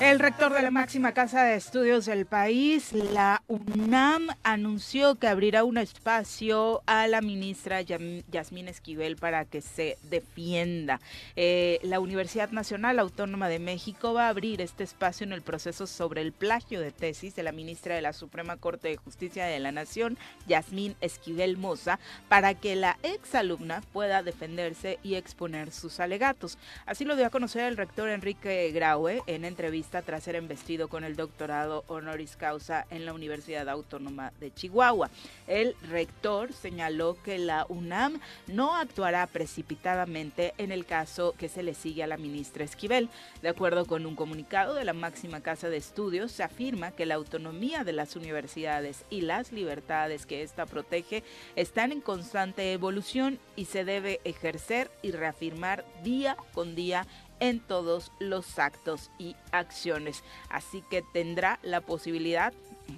El 0.03 0.19
rector 0.19 0.53
de 0.53 0.63
la 0.63 0.73
máxima 0.73 1.13
casa 1.13 1.45
de 1.45 1.55
estudios 1.55 2.07
del 2.07 2.27
país, 2.27 2.93
la 2.93 3.45
UNAM, 3.47 4.31
anunció 4.43 5.15
que 5.15 5.29
abrirá 5.29 5.63
un 5.63 5.79
espacio 5.79 6.83
a 6.87 7.07
la 7.07 7.21
ministra 7.21 7.83
Yasmín 7.83 8.67
Esquivel 8.67 9.15
para 9.15 9.45
que 9.45 9.61
se 9.61 9.99
defienda. 10.11 11.01
Eh, 11.37 11.79
la 11.85 12.01
Universidad 12.01 12.51
Nacional 12.51 12.99
Autónoma 12.99 13.49
de 13.49 13.61
México 13.61 14.13
va 14.13 14.27
a 14.27 14.31
abrir 14.31 14.61
este 14.61 14.83
espacio 14.83 15.25
en 15.25 15.33
el 15.33 15.41
proceso 15.41 15.87
sobre 15.87 16.21
el 16.21 16.33
plagio 16.33 16.81
de 16.81 16.91
tesis 16.91 17.37
de 17.37 17.45
la 17.45 17.53
ministra 17.53 17.95
de 17.95 18.03
la 18.03 18.13
Suprema 18.13 18.57
Corte 18.57 18.89
de 18.89 18.97
Justicia 18.97 19.45
de 19.45 19.61
la 19.61 19.71
Nación, 19.71 20.19
Yasmín 20.49 20.97
Esquivel 21.01 21.59
Moza, 21.59 22.01
para 22.29 22.55
que 22.55 22.75
la 22.75 22.99
exalumna 23.05 23.83
pueda 23.93 24.25
defenderse 24.25 24.99
y 25.05 25.15
exponer 25.15 25.71
sus 25.71 26.01
alegatos. 26.01 26.59
Así 26.87 27.05
lo 27.05 27.15
dio 27.15 27.27
a 27.27 27.31
conocer 27.31 27.63
el 27.69 27.77
rector 27.77 28.09
Enrique 28.09 28.73
Graue 28.73 29.23
en 29.29 29.45
entrevista 29.45 29.92
tras 30.01 30.23
ser 30.23 30.37
embestido 30.37 30.89
con 30.89 31.05
el 31.05 31.17
doctorado 31.17 31.85
honoris 31.89 32.37
causa 32.37 32.87
en 32.89 33.05
la 33.05 33.13
Universidad 33.13 33.69
Autónoma 33.69 34.33
de 34.41 34.55
Chihuahua. 34.55 35.11
El 35.47 35.77
rector 35.91 36.55
señaló 36.55 37.19
que 37.23 37.37
la 37.37 37.67
UNAM 37.69 38.21
no 38.47 38.75
actuará 38.75 39.27
precipitadamente 39.27 40.55
en 40.57 40.73
el 40.73 40.87
caso 40.87 41.35
que 41.37 41.51
se 41.51 41.63
le 41.63 41.75
sigue 41.75 42.03
a 42.03 42.07
la 42.07 42.17
ministra 42.17 42.65
Esquivel. 42.65 43.11
De 43.43 43.51
acuerdo 43.51 43.85
con 43.85 44.07
un 44.07 44.17
comunicado 44.17 44.75
de 44.75 44.85
la 44.85 44.95
máxima 44.95 45.43
casa 45.43 45.69
de 45.69 45.77
estudios, 45.77 46.33
se 46.33 46.43
afirma 46.43 46.93
que 46.93 47.05
la 47.05 47.17
autonomía 47.17 47.85
de 47.85 47.93
las 47.93 48.17
universidades 48.17 49.05
y 49.11 49.21
las 49.21 49.53
libertades 49.53 50.25
que 50.25 50.43
ésta 50.43 50.65
protege 50.65 51.25
están 51.57 51.93
en 51.93 52.01
constante 52.01 52.73
evolución 52.73 53.39
y 53.57 53.67
se 53.67 53.85
debe 53.85 54.21
ejercer 54.25 54.91
y 55.03 55.11
reafirmar 55.11 55.85
día 56.03 56.37
con 56.55 56.75
día 56.75 57.07
en 57.43 57.59
todos 57.59 58.13
los 58.21 58.61
actos 58.61 59.11
y 59.19 59.35
acciones. 59.51 60.23
Así 60.49 60.85
que 60.89 61.03
tendrá 61.03 61.59
la 61.65 61.81
posibilidad, 61.81 62.53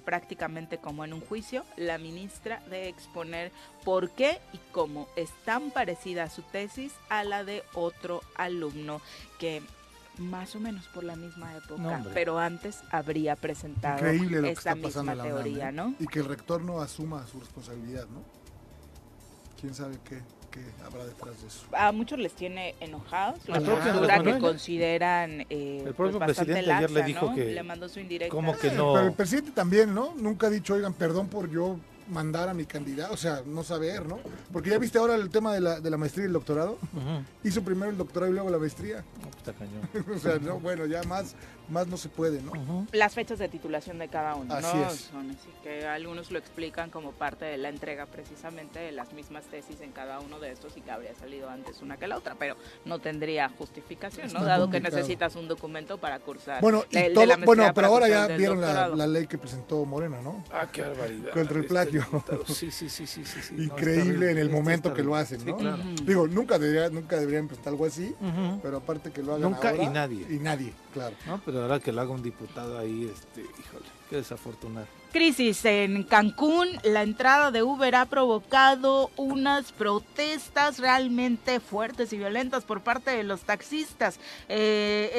prácticamente 0.05 0.77
como 0.77 1.03
en 1.03 1.13
un 1.13 1.21
juicio, 1.21 1.65
la 1.77 1.97
ministra 1.97 2.61
de 2.69 2.87
exponer 2.87 3.51
por 3.83 4.11
qué 4.11 4.39
y 4.53 4.59
cómo 4.71 5.07
es 5.15 5.31
tan 5.45 5.71
parecida 5.71 6.29
su 6.29 6.43
tesis 6.43 6.93
a 7.09 7.23
la 7.23 7.43
de 7.43 7.63
otro 7.73 8.21
alumno 8.35 9.01
que 9.39 9.63
más 10.19 10.55
o 10.55 10.59
menos 10.59 10.87
por 10.89 11.03
la 11.03 11.15
misma 11.15 11.57
época, 11.57 11.81
No, 11.81 12.05
pero 12.13 12.37
antes 12.37 12.81
habría 12.91 13.35
presentado 13.35 13.97
Increíble 13.97 14.37
lo 14.37 14.43
que 14.43 14.51
esta 14.51 14.73
está 14.73 14.75
misma 14.75 15.13
UNAM, 15.13 15.27
teoría, 15.27 15.69
¿eh? 15.69 15.71
¿no? 15.71 15.95
Y 15.99 16.05
que 16.05 16.19
el 16.19 16.25
rector 16.25 16.61
no 16.61 16.81
asuma 16.81 17.25
su 17.25 17.39
responsabilidad, 17.39 18.05
¿no? 18.09 18.21
¿Quién 19.59 19.73
sabe 19.73 19.97
qué, 20.07 20.21
qué 20.55 20.83
habrá 20.85 21.05
detrás 21.05 21.41
de 21.41 21.47
eso? 21.47 21.65
a 21.73 21.91
muchos 21.91 22.17
les 22.17 22.33
tiene 22.33 22.75
enojados 22.79 23.39
la 23.47 23.59
postura 23.59 24.23
que 24.23 24.39
consideran 24.39 25.41
eh, 25.49 25.77
El 25.79 25.83
pues, 25.83 25.95
propio 25.95 26.19
bastante 26.19 26.53
presidente 26.53 26.71
ayer 26.73 26.89
le 26.91 26.99
laxa, 27.01 27.07
dijo 27.07 27.25
¿no? 27.27 27.35
que- 27.35 27.45
le 27.53 27.63
mandó 27.63 27.89
su 27.89 27.99
indirecta 27.99 28.33
¿Cómo 28.35 28.57
que 28.57 28.71
no? 28.71 28.93
Pero 28.93 29.07
el 29.07 29.13
presidente 29.13 29.51
también, 29.51 29.93
¿no? 29.93 30.13
Nunca 30.15 30.47
ha 30.47 30.49
dicho, 30.49 30.73
oigan, 30.73 30.93
perdón 30.93 31.27
por 31.27 31.49
yo 31.49 31.77
mandar 32.07 32.49
a 32.49 32.53
mi 32.53 32.65
candidato, 32.65 33.13
o 33.13 33.17
sea, 33.17 33.41
no 33.47 33.63
saber, 33.63 34.05
¿no? 34.05 34.19
Porque 34.53 34.69
ya 34.69 34.77
viste 34.77 34.99
ahora 34.99 35.15
el 35.15 35.29
tema 35.31 35.53
de 35.53 35.59
la, 35.61 35.79
de 35.81 35.89
la 35.89 35.97
maestría 35.97 36.25
y 36.25 36.27
el 36.27 36.33
doctorado. 36.33 36.77
Hizo 37.43 37.63
primero 37.63 37.89
el 37.89 37.97
doctorado 37.97 38.31
y 38.31 38.35
luego 38.35 38.49
la 38.51 38.59
maestría. 38.59 38.97
No, 39.23 39.29
pues 39.31 39.37
está 39.37 39.53
cañón. 39.53 39.89
o 40.15 40.19
sea, 40.19 40.37
no, 40.37 40.59
bueno, 40.59 40.85
ya 40.85 41.01
más, 41.03 41.35
más 41.69 41.87
no 41.87 41.97
se 41.97 42.09
puede, 42.09 42.41
¿no? 42.41 42.87
Las 42.91 43.13
fechas 43.13 43.39
de 43.39 43.47
titulación 43.49 43.99
de 43.99 44.07
cada 44.07 44.35
uno, 44.35 44.53
Así 44.53 44.77
¿no? 44.77 44.87
es. 44.87 44.95
Son 45.11 45.29
así 45.31 45.49
que 45.63 45.85
algunos 45.85 46.31
lo 46.31 46.39
explican 46.39 46.89
como 46.89 47.11
parte 47.11 47.45
de 47.45 47.57
la 47.57 47.69
entrega 47.69 48.05
precisamente 48.05 48.79
de 48.79 48.91
las 48.91 49.13
mismas 49.13 49.45
tesis 49.45 49.81
en 49.81 49.91
cada 49.91 50.19
uno 50.19 50.39
de 50.39 50.51
estos 50.51 50.75
y 50.77 50.81
que 50.81 50.91
habría 50.91 51.15
salido 51.15 51.49
antes 51.49 51.81
una 51.81 51.97
que 51.97 52.07
la 52.07 52.17
otra, 52.17 52.35
pero 52.35 52.55
no 52.85 52.99
tendría 52.99 53.49
justificación, 53.49 54.31
¿no? 54.33 54.43
Dado 54.43 54.69
que 54.69 54.79
necesitas 54.79 55.35
un 55.35 55.47
documento 55.47 55.97
para 55.97 56.19
cursar. 56.19 56.61
Bueno, 56.61 56.83
y 56.89 56.95
de 56.95 57.09
todo, 57.11 57.25
la 57.25 57.37
bueno, 57.37 57.71
pero 57.73 57.87
ahora 57.87 58.07
ya 58.07 58.27
vieron 58.27 58.61
la, 58.61 59.05
ley 59.07 59.27
que 59.27 59.37
presentó 59.37 59.85
Morena, 59.85 60.21
¿no? 60.21 60.43
Ah, 60.51 60.67
qué 60.71 60.81
barbaridad. 60.81 61.31
Contra 61.31 61.57
el 61.57 61.63
Este 61.63 61.67
plagio. 61.67 62.05
Sí, 62.47 62.71
sí, 62.71 62.89
sí, 62.89 63.05
sí, 63.05 63.21
Increíble 63.57 64.31
en 64.31 64.37
el 64.37 64.49
momento 64.49 64.93
que 64.93 65.03
lo 65.03 65.15
hacen, 65.15 65.39
Sí, 65.39 65.45
¿no? 65.45 65.57
claro. 65.57 65.83
Digo, 66.03 66.27
nunca, 66.27 66.57
debería, 66.57 66.89
nunca 66.89 67.17
deberían 67.17 67.47
presentar 67.47 67.73
algo 67.73 67.85
así, 67.85 68.15
pero 68.61 68.77
aparte 68.77 69.11
que 69.11 69.21
lo 69.21 69.33
hagan 69.33 69.51
Nunca 69.51 69.69
ahora, 69.69 69.83
y 69.83 69.87
nadie. 69.89 70.25
Y 70.29 70.39
nadie, 70.39 70.73
claro. 70.93 71.15
No, 71.27 71.41
pero 71.45 71.54
ahora 71.61 71.79
que 71.79 71.91
lo 71.91 72.01
haga 72.01 72.11
un 72.11 72.23
diputado 72.23 72.77
ahí, 72.77 73.11
este, 73.13 73.41
híjole, 73.41 73.85
qué 74.09 74.17
desafortunado. 74.17 74.87
Crisis 75.15 75.63
en 75.63 76.03
Cancún, 76.03 76.67
la 76.83 77.01
entrada 77.01 77.49
de 77.49 77.63
Uber 77.63 77.95
ha 77.95 78.05
provocado 78.05 79.11
unas 79.15 79.71
protestas 79.71 80.77
realmente 80.77 81.61
fuertes 81.61 82.11
y 82.11 82.17
violentas 82.17 82.65
por 82.65 82.81
parte 82.81 83.11
de 83.11 83.23
los 83.23 83.43
taxistas. 83.43 84.19
Eh, 84.49 85.09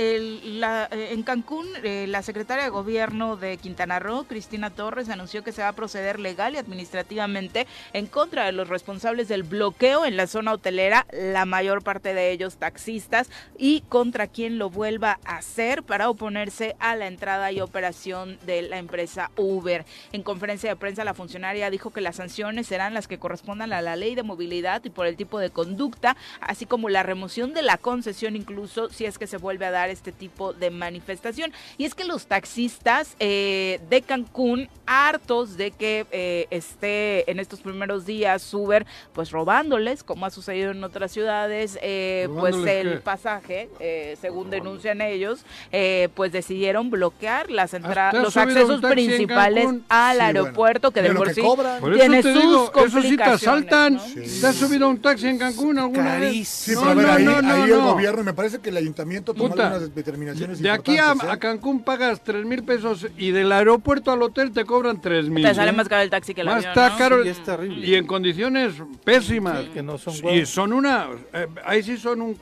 eh, 0.53 1.09
en 1.13 1.23
Cancún, 1.23 1.67
eh, 1.83 2.05
la 2.09 2.21
secretaria 2.21 2.65
de 2.65 2.69
Gobierno 2.69 3.39
de 3.39 3.57
Quintana 3.57 3.99
Roo, 3.99 4.25
Cristina 4.25 4.69
Torres, 4.69 5.09
anunció 5.09 5.43
que 5.43 5.53
se 5.53 5.63
va 5.63 5.69
a 5.69 5.73
proceder 5.73 6.21
legal 6.21 6.53
y 6.53 6.59
administrativamente 6.59 7.67
en 7.95 8.05
contra 8.07 8.45
de 8.45 8.53
los 8.53 8.69
responsables 8.69 9.29
del 9.29 9.45
bloqueo 9.45 10.05
en 10.05 10.19
la 10.19 10.27
zona 10.27 10.53
hotelera, 10.53 11.07
la 11.11 11.47
mayor 11.47 11.83
parte 11.83 12.13
de 12.13 12.33
ellos 12.33 12.59
taxistas, 12.59 13.31
y 13.57 13.81
contra 13.89 14.27
quien 14.27 14.59
lo 14.59 14.69
vuelva 14.69 15.21
a 15.25 15.37
hacer 15.39 15.85
para 15.85 16.11
oponerse 16.11 16.77
a 16.81 16.97
la 16.97 17.07
entrada 17.07 17.51
y 17.51 17.63
operación 17.63 18.39
de 18.45 18.61
la 18.61 18.77
empresa 18.77 19.31
Uber. 19.39 19.86
En 20.13 20.23
conferencia 20.23 20.71
de 20.71 20.77
prensa, 20.77 21.05
la 21.05 21.15
funcionaria 21.15 21.71
dijo 21.71 21.91
que 21.91 22.01
las 22.01 22.17
sanciones 22.17 22.67
serán 22.67 22.95
las 22.95 23.09
que 23.09 23.19
correspondan 23.19 23.73
a 23.73 23.83
la 23.83 23.97
ley 23.97 24.15
de 24.15 24.23
movilidad 24.23 24.85
y 24.85 24.91
por 24.91 25.07
el 25.07 25.17
tipo 25.17 25.39
de 25.39 25.51
conducta, 25.51 26.17
así 26.41 26.67
como 26.67 26.89
la 26.89 27.03
remoción 27.03 27.55
de 27.55 27.63
la 27.63 27.79
concesión, 27.79 28.37
incluso 28.37 28.89
si 28.91 29.05
es 29.05 29.19
que 29.19 29.27
se 29.27 29.37
vuelve 29.37 29.67
a 29.67 29.71
dar 29.71 29.91
este 29.91 30.13
tipo 30.13 30.53
de 30.53 30.71
manifestación. 30.71 31.53
Y 31.79 31.85
es 31.85 31.95
que 31.95 32.05
los 32.05 32.27
taxistas 32.27 33.17
eh, 33.19 33.81
de 33.91 34.03
Cancún, 34.03 34.69
hartos 34.87 35.57
de 35.57 35.71
que 35.71 36.07
eh, 36.11 36.47
esté 36.51 37.31
en 37.31 37.41
estos 37.41 37.61
primeros 37.61 38.07
días 38.07 38.53
Uber, 38.55 38.87
pues 39.13 39.31
robándoles, 39.31 40.03
como 40.03 40.27
ha 40.27 40.31
sucedido 40.31 40.71
en 40.71 40.83
otras 40.85 41.13
ciudades, 41.13 41.79
eh, 41.83 42.29
pues 42.39 42.55
¿Robándoles 42.55 42.87
el 42.87 42.93
qué? 42.93 43.01
pasaje, 43.01 43.71
eh, 43.81 44.17
según 44.21 44.51
denuncian 44.51 45.01
ellos, 45.01 45.45
eh, 45.73 46.09
pues 46.15 46.33
decidieron 46.33 46.91
bloquear 46.91 47.51
las 47.51 47.75
entradas, 47.75 48.13
¿te 48.13 48.19
has 48.19 48.25
los 48.25 48.37
accesos 48.37 48.81
principales 48.81 49.69
Al 49.89 50.17
Sí, 50.17 50.23
bueno. 50.23 50.41
aeropuerto, 50.41 50.91
que 50.91 51.03
De 51.03 51.15
por 51.15 51.29
que 51.29 51.35
sí. 51.35 51.41
Por 51.43 51.95
tiene 51.95 52.23
te 52.23 52.33
sus 52.33 52.43
digo, 52.43 52.65
eso 52.65 52.87
sí 52.87 52.93
te 52.93 53.01
complicaciones, 53.01 53.43
asaltan. 53.43 53.95
¿no? 53.95 54.03
¿Te 54.41 54.47
has 54.47 54.57
subido 54.57 54.87
a 54.87 54.89
un 54.89 55.03
taxi 55.03 55.27
en 55.29 55.39
Cancún 55.39 55.79
alguna 55.79 56.17
vez? 56.19 56.49
Sí, 56.49 56.73
No, 56.73 56.81
pero 56.81 56.91
a 56.91 56.95
ver, 56.95 57.07
no, 57.07 57.13
ahí, 57.13 57.25
no, 57.25 57.43
no, 57.43 57.55
ahí 57.55 57.63
el 57.71 57.79
no. 57.79 57.93
gobierno, 57.93 58.21
y 58.21 58.25
me 58.25 58.35
parece 58.35 58.59
que 58.61 58.71
el 58.71 58.77
ayuntamiento 58.77 59.35
tomó 59.35 59.51
Puta, 59.51 59.69
algunas 59.69 59.95
determinaciones 59.95 60.61
De 60.61 60.71
aquí 60.71 60.99
a, 60.99 61.13
¿eh? 61.13 61.17
a 61.31 61.37
Cancún 61.39 61.83
pagas 61.83 62.21
tres 62.23 62.45
mil 62.45 62.63
pesos 62.65 63.07
y 63.19 63.31
del 63.31 63.51
aeropuerto 63.53 64.11
al 64.13 64.23
hotel 64.23 64.53
te 64.53 64.65
cobran 64.65 65.01
tres 65.01 65.29
mil. 65.29 65.45
Te 65.45 65.55
sale 65.55 65.73
más 65.73 65.89
caro 65.89 66.03
el 66.03 66.11
taxi 66.11 66.35
que 66.35 66.41
el 66.43 66.47
Más 66.47 66.57
avión, 66.65 66.71
está 66.71 66.89
¿no? 66.91 66.99
caro 66.99 67.23
Sí, 67.23 67.29
es 67.31 67.43
terrible. 67.45 67.87
y 67.87 67.95
en 67.95 68.07
condiciones 68.07 68.75
pésimas. 69.05 69.61
que 69.75 69.83
no 69.83 69.99
son 69.99 70.15
y 70.35 70.47
son 70.47 70.73
una, 70.73 71.09
eh, 71.33 71.47
ahí 71.65 71.83
sí 71.83 71.97
son 71.99 72.23
un- 72.23 72.39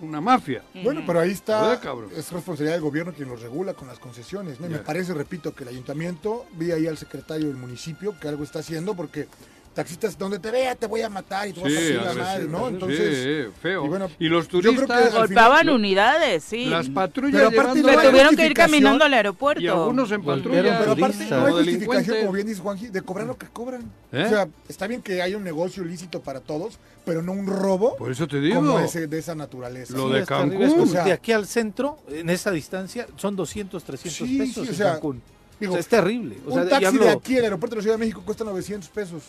una 0.00 0.20
mafia. 0.20 0.62
Bueno, 0.82 1.02
pero 1.06 1.20
ahí 1.20 1.30
está, 1.30 1.74
es 1.74 2.32
responsabilidad 2.32 2.74
del 2.74 2.80
gobierno 2.82 3.12
quien 3.12 3.28
los 3.28 3.40
regula 3.42 3.74
con 3.74 3.88
las 3.88 3.98
concesiones. 3.98 4.60
¿no? 4.60 4.66
Y 4.66 4.70
Me 4.70 4.78
parece, 4.78 5.14
repito, 5.14 5.54
que 5.54 5.64
el 5.64 5.70
ayuntamiento, 5.70 6.46
vi 6.52 6.72
ahí 6.72 6.86
al 6.86 6.98
secretario 6.98 7.48
del 7.48 7.56
municipio 7.56 8.18
que 8.18 8.28
algo 8.28 8.44
está 8.44 8.60
haciendo 8.60 8.94
porque 8.94 9.28
taxistas, 9.74 10.18
donde 10.18 10.38
te 10.38 10.50
vea 10.50 10.74
te 10.74 10.86
voy 10.86 11.00
a 11.02 11.08
matar 11.08 11.48
y 11.48 11.52
te 11.52 11.60
voy 11.60 11.72
a 11.72 11.76
partir 11.76 11.94
la 12.02 12.10
a 12.10 12.14
madre, 12.14 12.44
¿no? 12.46 12.58
sí, 12.68 12.74
Entonces, 12.74 13.48
feo. 13.62 14.10
y 14.18 14.28
los 14.28 14.48
turistas, 14.48 15.14
Golpeaban 15.14 15.68
unidades, 15.68 16.42
sí. 16.44 16.66
las 16.66 16.88
patrullas 16.88 17.42
Pero 17.48 17.60
aparte 17.60 17.80
no 17.82 18.02
tuvieron 18.02 18.36
que 18.36 18.46
ir 18.46 18.54
caminando 18.54 19.04
al 19.04 19.14
aeropuerto. 19.14 19.62
y 19.62 19.68
algunos 19.68 20.10
en 20.12 20.22
patrulla. 20.22 20.78
pero 20.80 20.92
aparte 20.92 21.26
no 21.30 21.46
hay 21.46 21.52
justificación, 21.52 22.18
como 22.20 22.32
bien 22.32 22.46
dice 22.46 22.60
Juanji, 22.60 22.88
de 22.88 23.02
cobrar 23.02 23.26
lo 23.26 23.38
que 23.38 23.46
cobran. 23.46 23.82
¿Eh? 24.12 24.24
O 24.26 24.28
sea, 24.28 24.48
está 24.68 24.86
bien 24.86 25.02
que 25.02 25.22
haya 25.22 25.36
un 25.36 25.44
negocio 25.44 25.84
lícito 25.84 26.20
para 26.20 26.40
todos, 26.40 26.78
pero 27.04 27.22
no 27.22 27.32
un 27.32 27.46
robo 27.46 27.96
Por 27.96 28.10
eso 28.10 28.26
te 28.26 28.40
digo. 28.40 28.56
como 28.56 28.80
ese, 28.80 29.06
de 29.06 29.18
esa 29.18 29.34
naturaleza. 29.34 29.96
Lo 29.96 30.08
Sí, 30.08 30.14
de. 30.14 30.26
Cancún. 30.26 30.80
O 30.80 30.86
sea- 30.86 31.04
de 31.04 31.12
aquí 31.12 31.32
al 31.32 31.46
centro, 31.46 31.98
en 32.08 32.28
esa 32.28 32.50
distancia, 32.50 33.06
son 33.16 33.36
200, 33.36 33.82
300 33.84 34.28
Sí, 34.28 34.38
pesos 34.38 34.54
sí, 34.54 34.60
o 34.60 34.72
en 34.72 34.74
sea, 34.76 34.92
Cancún. 34.94 35.22
Digo, 35.60 35.72
o 35.72 35.76
sea, 35.76 35.80
es 35.80 35.88
terrible. 35.88 36.38
O 36.46 36.52
sea, 36.52 36.62
un 36.62 36.68
taxi 36.70 36.84
hablo- 36.86 37.04
de 37.04 37.10
aquí 37.10 37.36
al 37.36 37.44
aeropuerto 37.44 37.74
de 37.76 37.80
la 37.80 37.82
Ciudad 37.82 37.94
de 37.96 38.00
México 38.00 38.22
cuesta 38.24 38.44
900 38.44 38.88
pesos, 38.90 39.22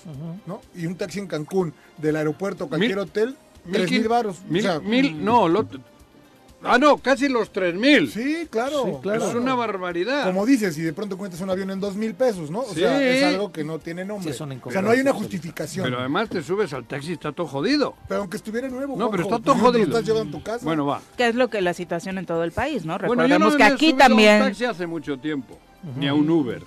¿no? 0.47 0.61
Y 0.75 0.86
un 0.86 0.95
taxi 0.95 1.19
en 1.19 1.27
Cancún 1.27 1.73
del 1.97 2.15
aeropuerto 2.15 2.63
a 2.63 2.67
cualquier 2.69 2.91
Mil- 2.95 2.99
hotel, 2.99 3.36
Mil 3.65 3.73
3 3.73 3.91
mil 3.91 4.07
baros. 4.07 4.38
Mil, 4.49 4.65
o 4.65 4.69
sea, 4.71 4.79
mil- 4.79 5.23
no, 5.23 5.47
lo- 5.49 5.67
ah, 6.64 6.78
no, 6.78 6.97
casi 6.97 7.28
los 7.30 7.51
tres 7.51 7.76
mil. 7.76 8.09
Sí, 8.12 8.47
claro. 8.49 8.84
Sí, 8.86 8.91
claro. 9.01 9.28
Es 9.30 9.36
una 9.36 9.55
barbaridad. 9.55 10.26
Como 10.26 10.45
dices, 10.45 10.78
y 10.78 10.82
de 10.82 10.93
pronto 10.93 11.18
cuentas 11.18 11.41
un 11.41 11.49
avión 11.49 11.72
en 11.72 11.80
2 11.80 11.95
mil 11.95 12.14
pesos, 12.14 12.49
¿no? 12.51 12.59
O 12.59 12.74
Sí. 12.74 12.80
sea, 12.82 13.01
es 13.03 13.24
algo 13.24 13.51
que 13.51 13.64
no 13.64 13.80
tiene 13.80 14.05
nombre. 14.05 14.32
Sí, 14.32 14.38
son 14.38 14.51
o 14.64 14.72
sea, 14.72 14.82
no 14.82 14.89
hay 14.91 14.99
una 15.01 15.14
justificación. 15.14 15.84
Pero 15.84 15.95
Pero, 15.97 15.99
además 16.01 16.30
te 16.30 16.41
subes 16.43 16.72
al 16.74 16.86
taxi 16.86 17.09
y 17.12 17.14
está 17.14 17.32
todo 17.32 17.47
jodido. 17.47 17.95
aunque 18.09 18.38
estuviera 18.38 18.68
nuevo, 18.70 18.95
No, 18.97 19.09
pero 19.12 19.24
está 19.24 19.39
todo 19.39 19.55
no 19.55 19.62
te 19.62 19.64
lo 19.64 19.72
jodido. 19.72 19.86
estás 19.97 20.05
llevando 20.05 20.38
a 20.38 20.39
tu 20.39 20.43
casa. 20.45 20.66
Bueno, 20.66 20.86
va. 20.86 21.01
Que 21.18 21.28
es 21.28 21.36
lo 21.36 21.49
que 21.49 21.62
la 21.62 21.74
situación 21.74 22.18
en 22.18 22.26
todo 22.26 22.43
el 22.43 22.51
país, 22.51 22.86
¿no? 22.86 22.97
Bueno, 22.97 23.07
yo 23.07 23.14
Recordemos 23.16 23.51
no 23.53 23.57
que 23.57 23.64
aquí 23.64 23.93
también... 23.93 24.39
taxi 24.41 24.66
hace 24.66 24.88
mucho 24.88 25.18
tiempo. 25.18 25.57
Ni 25.97 26.07
a 26.07 26.14
un 26.14 26.30
Uber. 26.30 26.64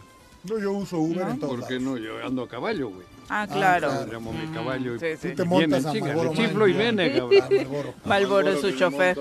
No, 0.49 0.59
yo 0.59 0.73
uso 0.73 0.99
Uber 0.99 1.25
¿No? 1.25 1.31
en 1.31 1.39
todos 1.41 1.61
Porque 1.61 1.79
no, 1.81 1.97
yo 1.97 2.23
ando 2.25 2.43
a 2.43 2.49
caballo, 2.49 2.89
güey. 2.91 3.07
Ah, 3.29 3.47
claro. 3.51 3.89
claro. 3.89 4.13
Llamo 4.13 4.33
mi 4.33 4.47
caballo 4.53 4.95
y, 4.97 4.99
Sí, 4.99 5.07
sí. 5.21 5.29
y 5.29 5.31
Tú 5.31 5.37
te 5.37 5.45
montas 5.45 5.87
a 5.87 5.93
le 5.95 6.31
chiflo 6.35 6.69
y 6.69 6.73
viene, 6.73 7.13
cabrón. 7.13 7.95
Malboro 8.05 8.51
es 8.51 8.61
su 8.61 8.71
chofer. 8.73 9.17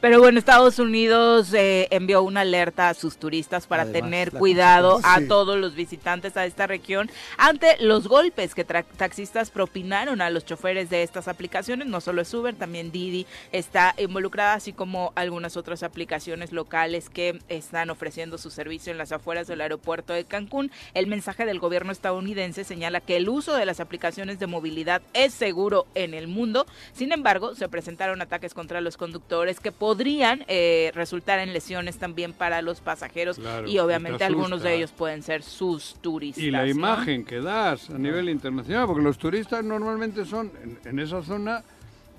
Pero 0.00 0.20
bueno, 0.20 0.38
Estados 0.38 0.78
Unidos 0.78 1.52
eh, 1.54 1.88
envió 1.90 2.22
una 2.22 2.40
alerta 2.40 2.88
a 2.88 2.94
sus 2.94 3.16
turistas 3.16 3.66
para 3.66 3.82
Además, 3.82 4.02
tener 4.02 4.30
cuidado 4.32 5.00
a 5.02 5.18
Sí. 5.18 5.28
todos 5.28 5.58
los 5.58 5.74
visitantes 5.74 6.36
a 6.36 6.44
esta 6.46 6.66
región 6.66 7.10
ante 7.36 7.76
los 7.80 8.08
golpes 8.08 8.54
que 8.54 8.66
tra- 8.66 8.84
taxistas 8.96 9.50
propinaron 9.50 10.20
a 10.20 10.30
los 10.30 10.44
choferes 10.44 10.90
de 10.90 11.02
estas 11.02 11.28
aplicaciones. 11.28 11.86
No 11.86 12.00
solo 12.00 12.22
es 12.22 12.32
Uber, 12.34 12.54
también 12.54 12.90
Didi 12.92 13.26
está 13.52 13.94
involucrada, 13.98 14.54
así 14.54 14.72
como 14.72 15.12
algunas 15.14 15.56
otras 15.56 15.82
aplicaciones 15.82 16.52
locales 16.52 17.08
que 17.10 17.38
están 17.48 17.90
ofreciendo 17.90 18.38
su 18.38 18.50
servicio 18.50 18.90
en 18.92 18.98
las 18.98 19.12
afueras 19.12 19.46
del 19.46 19.60
aeropuerto 19.60 20.12
de 20.12 20.24
Cancún. 20.24 20.70
El 20.94 21.06
mensaje 21.06 21.44
del 21.44 21.58
gobierno 21.58 21.73
estadounidense 21.82 22.64
señala 22.64 23.00
que 23.00 23.16
el 23.16 23.28
uso 23.28 23.54
de 23.54 23.66
las 23.66 23.80
aplicaciones 23.80 24.38
de 24.38 24.46
movilidad 24.46 25.02
es 25.12 25.34
seguro 25.34 25.86
en 25.94 26.14
el 26.14 26.28
mundo. 26.28 26.66
Sin 26.92 27.12
embargo, 27.12 27.54
se 27.54 27.68
presentaron 27.68 28.22
ataques 28.22 28.54
contra 28.54 28.80
los 28.80 28.96
conductores 28.96 29.60
que 29.60 29.72
podrían 29.72 30.44
eh, 30.48 30.90
resultar 30.94 31.38
en 31.38 31.52
lesiones 31.52 31.98
también 31.98 32.32
para 32.32 32.62
los 32.62 32.80
pasajeros 32.80 33.38
Claro, 33.38 33.68
y 33.68 33.78
obviamente 33.78 34.18
te 34.18 34.24
algunos 34.24 34.62
de 34.62 34.74
ellos 34.76 34.92
pueden 34.92 35.22
ser 35.22 35.42
sus 35.42 35.96
turistas. 36.00 36.42
Y 36.44 36.50
la 36.50 36.62
¿no? 36.62 36.66
imagen 36.68 37.24
que 37.24 37.40
das 37.40 37.90
a 37.90 37.98
nivel 37.98 38.28
internacional, 38.28 38.86
porque 38.86 39.02
los 39.02 39.18
turistas 39.18 39.64
normalmente 39.64 40.24
son, 40.24 40.52
en, 40.62 40.78
en 40.84 40.98
esa 40.98 41.22
zona, 41.22 41.62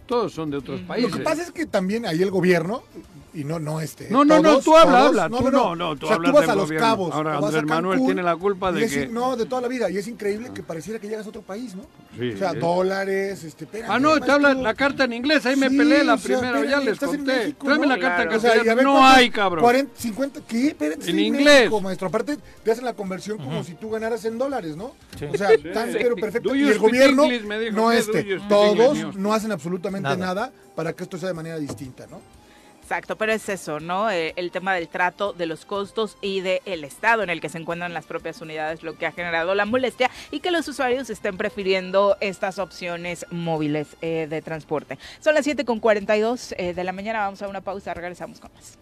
todos 0.05 0.33
son 0.33 0.51
de 0.51 0.57
otros 0.57 0.81
Lo 0.81 0.87
países. 0.87 1.15
que 1.15 1.23
pasa 1.23 1.41
es 1.41 1.51
que 1.51 1.65
también 1.65 2.05
ahí 2.05 2.21
el 2.21 2.31
gobierno, 2.31 2.83
y 3.35 3.43
no, 3.43 3.59
no 3.59 3.79
este. 3.81 4.09
No, 4.09 4.23
no, 4.25 4.41
no, 4.41 4.59
tú 4.59 4.75
habla, 4.75 4.91
todos- 4.99 5.07
habla, 5.09 5.29
tú 5.29 5.51
no, 5.51 5.75
no, 5.75 5.95
tú 5.95 6.05
o 6.05 6.07
sea, 6.07 6.15
hablas 6.15 6.31
tú 6.31 6.37
vas 6.39 6.49
a 6.49 6.55
Los 6.55 6.65
gobierno. 6.65 6.87
Cabos. 6.87 7.13
Ahora 7.13 7.37
Andrés 7.37 7.63
Manuel 7.63 7.99
tiene 8.05 8.23
la 8.23 8.35
culpa 8.35 8.71
de 8.71 8.83
es- 8.85 8.93
que- 8.93 9.07
No, 9.07 9.35
de 9.35 9.45
toda 9.45 9.61
la 9.61 9.67
vida. 9.67 9.89
Y 9.89 9.97
es 9.97 10.07
increíble 10.07 10.51
que 10.53 10.63
pareciera 10.63 10.99
que 10.99 11.07
llegas 11.07 11.25
a 11.25 11.29
otro 11.29 11.41
país, 11.41 11.75
¿no? 11.75 11.83
Sí, 12.17 12.31
o 12.31 12.37
sea, 12.37 12.53
dólares, 12.53 13.43
este, 13.43 13.65
espérate, 13.65 13.91
Ah, 13.93 13.99
no, 13.99 14.19
te 14.19 14.31
habla 14.31 14.53
la 14.53 14.73
carta 14.73 15.03
en 15.03 15.13
inglés, 15.13 15.45
ahí 15.45 15.55
me 15.57 15.69
Sí, 15.69 15.77
peleé 15.77 16.03
la 16.03 16.13
o 16.13 16.17
sea, 16.17 16.37
primera, 16.39 16.65
ya 16.65 16.79
les 16.79 16.93
estás 16.93 17.09
en 17.11 17.17
conté. 17.17 17.37
México, 17.37 17.65
Tráeme 17.65 17.87
¿no? 17.87 17.95
la 17.95 17.99
carta 18.01 18.21
Claro. 18.23 18.37
O 18.37 18.39
sea, 18.39 18.49
y 18.49 18.51
a 18.51 18.55
castellana. 18.55 18.75
ver 18.75 18.85
No 18.85 18.91
cuántos- 18.93 19.17
hay, 19.17 19.29
cabrón. 19.29 19.63
40, 19.63 19.91
50, 20.01 20.41
¿qué? 20.47 20.67
Espérate, 20.67 21.09
En 21.11 21.19
inglés. 21.19 21.45
México, 21.59 21.81
maestro. 21.81 22.07
Aparte, 22.07 22.37
te 22.63 22.71
hacen 22.71 22.85
la 22.85 22.93
conversión 22.93 23.37
como 23.37 23.63
si 23.63 23.73
tú 23.73 23.89
ganaras 23.89 24.23
en 24.25 24.37
dólares, 24.37 24.75
¿no? 24.77 24.93
Sí. 25.19 25.25
O 25.25 25.37
sea, 25.37 25.49
tan 25.73 25.91
pero 25.91 26.15
perfecto. 26.15 26.55
Y 26.55 26.63
el 26.63 26.79
gobierno, 26.79 27.23
no 27.73 27.89
¿qué 27.89 27.97
este, 27.97 28.39
todos 28.47 29.15
no 29.17 29.33
hacen 29.33 29.51
absolutamente 29.51 30.15
nada 30.15 30.51
para 30.75 30.93
que 30.93 31.03
esto 31.03 31.17
sea 31.17 31.29
de 31.29 31.33
manera 31.33 31.57
distinta, 31.57 32.05
¿no? 32.07 32.19
Exacto, 32.85 33.15
pero 33.15 33.33
es 33.33 33.49
eso, 33.49 33.79
¿no? 33.79 34.11
Eh, 34.11 34.33
el 34.35 34.51
tema 34.51 34.75
del 34.75 34.89
trato, 34.89 35.33
de 35.33 35.47
los 35.47 35.65
costos 35.65 36.17
y 36.21 36.41
del 36.41 36.83
estado 36.83 37.23
en 37.23 37.31
el 37.31 37.41
que 37.41 37.49
se 37.49 37.57
encuentran 37.57 37.95
las 37.95 38.05
propias 38.05 38.41
unidades, 38.41 38.83
lo 38.83 38.95
que 38.95 39.07
ha 39.07 39.11
generado 39.11 39.55
la 39.55 39.65
molestia 39.65 40.11
y 40.29 40.39
que 40.39 40.51
los 40.51 40.67
usuarios 40.67 41.09
estén 41.09 41.35
prefiriendo 41.35 42.15
estas 42.19 42.59
opciones 42.59 43.25
móviles 43.31 43.87
eh, 44.03 44.27
de 44.29 44.39
transporte. 44.43 44.99
Son 45.19 45.33
las 45.33 45.47
7.42 45.47 46.53
eh, 46.59 46.75
de 46.75 46.83
la 46.83 46.91
mañana, 46.91 47.21
vamos 47.21 47.41
a 47.41 47.47
una 47.47 47.61
pausa, 47.61 47.91
regresamos 47.95 48.39
con 48.39 48.53
más. 48.53 48.77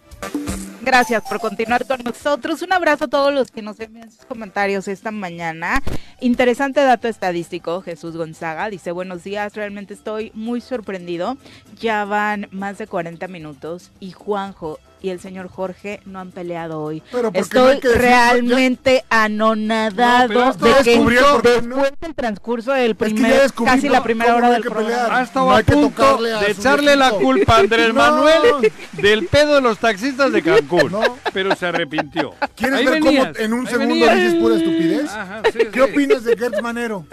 Gracias 0.82 1.24
por 1.24 1.40
continuar 1.40 1.88
con 1.88 2.04
nosotros. 2.04 2.62
Un 2.62 2.74
abrazo 2.74 3.06
a 3.06 3.08
todos 3.08 3.34
los 3.34 3.52
que 3.52 3.62
nos 3.62 3.80
envían 3.80 4.12
sus 4.12 4.26
comentarios 4.26 4.90
esta 4.90 5.12
mañana. 5.12 5.82
Interesante 6.20 6.82
dato 6.82 7.08
estadístico, 7.08 7.82
Jesús 7.82 8.18
Gonzaga 8.18 8.70
dice, 8.70 8.92
buenos 8.92 9.24
días, 9.24 9.56
realmente 9.56 9.94
estoy 9.94 10.32
muy 10.34 10.60
sorprendido. 10.60 11.38
Ya 11.80 12.04
van 12.04 12.50
más 12.52 12.78
de 12.78 12.88
40 12.88 13.28
minutos 13.30 13.92
y 14.02 14.12
Juanjo 14.12 14.78
y 15.04 15.10
el 15.10 15.20
señor 15.20 15.50
Jorge 15.50 16.00
no 16.06 16.20
han 16.20 16.32
peleado 16.32 16.80
hoy. 16.82 17.04
Pero 17.12 17.30
no 17.30 17.40
Estoy 17.40 17.80
realmente 17.82 19.04
No, 19.12 19.18
anonadado 19.18 20.50
esto 20.50 20.66
de 20.66 20.74
que 20.84 20.98
no- 20.98 21.42
después 21.42 21.92
del 22.02 22.16
transcurso 22.16 22.72
del 22.72 22.92
Es 22.92 22.98
que 22.98 23.10
ya 23.10 23.16
primer, 23.16 23.54
casi 23.66 23.90
la 23.90 24.02
primera 24.02 24.36
hora 24.36 24.50
del 24.52 24.64
que 24.64 24.70
programa. 24.70 25.04
pelear. 25.04 25.12
Ha 25.20 25.24
estado 25.24 25.46
No 25.48 25.56
a 25.58 25.62
punto 25.62 26.18
de 26.24 26.52
echarle 26.52 26.96
la 26.96 27.12
culpa 27.12 27.58
a 27.58 27.60
Andrés 27.60 27.88
No. 27.94 27.94
Manuel 27.96 28.72
del 28.94 29.28
pedo 29.28 29.56
de 29.56 29.62
los 29.62 29.78
taxistas 29.78 30.32
de 30.32 30.42
Cancún. 30.44 30.92
No. 30.92 31.02
Pero 31.34 31.56
se 31.56 31.66
arrepintió. 31.66 32.34
¿Quieres 32.56 32.80
Ahí 32.80 32.86
ver 32.86 32.94
venías, 33.02 33.28
cómo 33.28 33.40
en 33.46 33.54
un 33.54 33.68
segundo 33.68 33.94
venías. 33.94 34.16
dices 34.16 34.36
pura 34.36 34.56
estupidez? 34.56 35.10
Ajá, 35.12 35.42
sí, 35.52 35.60
¿Qué 35.60 35.70
sí. 35.74 35.80
opinas 35.82 36.24
de 36.24 36.38
Gertz 36.38 36.62
Manero? 36.62 37.06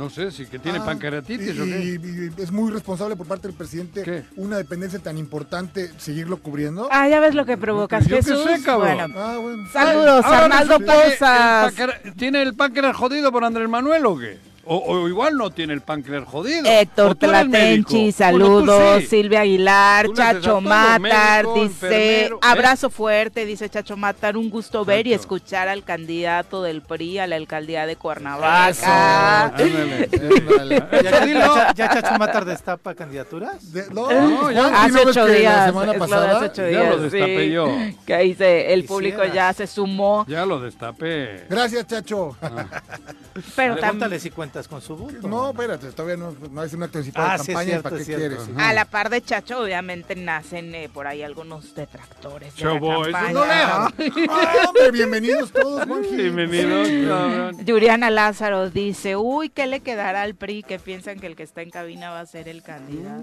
No 0.00 0.08
sé, 0.08 0.30
si 0.30 0.46
que 0.46 0.58
tiene 0.58 0.78
Ah, 0.78 0.84
pancreatitis 0.86 1.54
y, 1.54 1.60
o 1.60 1.64
qué. 1.66 2.00
y- 2.02 2.30
y 2.38 2.42
es 2.42 2.50
muy 2.50 2.70
responsable 2.72 3.16
por 3.16 3.26
parte 3.26 3.48
del 3.48 3.54
presidente 3.56 4.02
¿Qué? 4.02 4.24
una 4.36 4.56
dependencia 4.56 4.98
tan 4.98 5.18
importante 5.18 5.90
seguirlo 5.98 6.38
cubriendo. 6.38 6.88
Ah, 6.90 7.06
ya 7.06 7.20
ves 7.20 7.34
lo 7.34 7.44
que 7.44 7.58
provocas, 7.58 8.06
Yo 8.06 8.16
qué 8.16 8.22
Jesús. 8.22 8.44
sé, 8.44 8.62
cabrón. 8.62 8.96
Bueno, 8.96 9.14
Ah, 9.20 9.36
bueno. 9.38 9.68
saludos, 9.70 10.24
Arnaldo 10.24 10.76
el 10.76 10.84
Pozas. 10.86 11.74
¿Tiene 12.16 12.40
el 12.40 12.54
páncreas 12.54 12.96
jodido 12.96 13.30
por 13.30 13.44
Andrés 13.44 13.68
Manuel 13.68 14.06
o 14.06 14.16
qué? 14.18 14.38
O, 14.72 14.76
o 14.76 15.08
igual 15.08 15.36
no 15.36 15.50
tiene 15.50 15.72
el 15.74 15.80
páncreas 15.80 16.24
jodido. 16.28 16.64
Héctor. 16.64 17.16
Tlatenchi, 17.16 18.12
saludos. 18.12 19.00
sí. 19.00 19.06
Silvia 19.08 19.40
Aguilar, 19.40 20.12
Chacho 20.12 20.60
Matar, 20.60 21.00
médico, 21.42 21.54
dice, 21.54 21.64
enfermero, 21.64 22.36
¿eh? 22.36 22.38
abrazo 22.42 22.88
fuerte, 22.88 23.44
dice 23.46 23.68
Chacho 23.68 23.96
Matar, 23.96 24.36
un 24.36 24.48
gusto 24.48 24.84
ver 24.84 25.08
y 25.08 25.12
escuchar 25.12 25.66
al 25.68 25.82
candidato 25.82 26.62
del 26.62 26.82
PRI 26.82 27.18
a 27.18 27.26
la 27.26 27.34
alcaldía 27.34 27.84
de. 27.86 27.96
Cuernavaca. 27.96 29.46
Ándale. 29.46 30.08
Ándale. 30.12 30.84
¿Ya, 31.02 31.26
ya, 31.26 31.74
ya 31.74 31.88
Chacho 32.00 32.16
Matar 32.18 32.44
destapa 32.44 32.94
candidaturas? 32.94 33.72
De- 33.72 33.86
no, 33.92 34.08
No, 34.10 34.52
ya. 34.52 34.84
Hace 34.84 34.92
¿no 34.92 35.04
ves 35.06 35.16
ocho 35.16 35.26
días, 35.26 35.56
La 35.56 35.66
semana 35.66 35.92
lo 35.94 35.98
pasada. 35.98 36.36
hace 36.36 36.46
ocho 36.46 36.62
Ya 36.62 36.68
días, 36.68 36.90
lo 36.90 37.02
destapé 37.02 37.44
sí. 37.46 37.50
yo. 37.50 37.66
Que 38.06 38.18
dice, 38.18 38.72
el 38.72 38.84
público 38.84 39.24
ya 39.24 39.52
se 39.52 39.66
sumó, 39.66 40.24
Ya 40.28 40.46
lo 40.46 40.60
destapé. 40.60 41.44
Gracias, 41.50 41.88
Chacho. 41.88 42.36
pero 42.40 43.74
Pregúntale 43.74 43.98
también 43.98 44.20
si 44.20 44.30
cuentas 44.30 44.59
con 44.68 44.80
su 44.80 44.96
voto. 44.96 45.26
No, 45.28 45.50
espérate, 45.50 45.90
todavía 45.92 46.16
no, 46.16 46.34
no 46.50 46.62
es 46.64 46.72
un 46.72 46.82
acto 46.82 46.98
anticipado 46.98 47.28
Ah, 47.30 47.32
de 47.38 47.44
sí, 47.44 47.46
campaña. 47.48 47.66
cierto, 47.68 47.82
¿Para 47.84 47.96
qué 47.98 48.04
cierto, 48.04 48.26
quieres? 48.26 48.44
sí. 48.44 48.52
a 48.56 48.72
la 48.72 48.84
par 48.84 49.10
de 49.10 49.22
Chacho 49.22 49.60
obviamente 49.62 50.14
nacen 50.16 50.74
eh, 50.74 50.88
por 50.92 51.06
ahí 51.06 51.22
algunos 51.22 51.74
detractores 51.74 52.54
de 52.56 52.64
la 52.64 52.80
campaña. 52.80 53.32
no 53.32 53.46
leas. 53.46 53.92
Ah, 54.28 54.52
hombre, 54.68 54.90
bienvenidos 54.92 55.52
todos, 55.52 55.84
Juanqui. 55.86 56.16
Bienvenido, 56.16 56.82
cabrón. 57.08 57.64
Yuriana 57.64 58.10
Lázaro 58.10 58.70
dice, 58.70 59.16
uy, 59.16 59.48
¿qué 59.48 59.66
le 59.66 59.80
quedará 59.80 60.22
al 60.22 60.34
PRI? 60.34 60.62
Que 60.62 60.78
piensan 60.78 61.18
que 61.18 61.26
el 61.26 61.36
que 61.36 61.42
está 61.42 61.62
en 61.62 61.70
cabina 61.70 62.10
va 62.10 62.20
a 62.20 62.26
ser 62.26 62.48
el 62.48 62.62
candidato. 62.62 63.22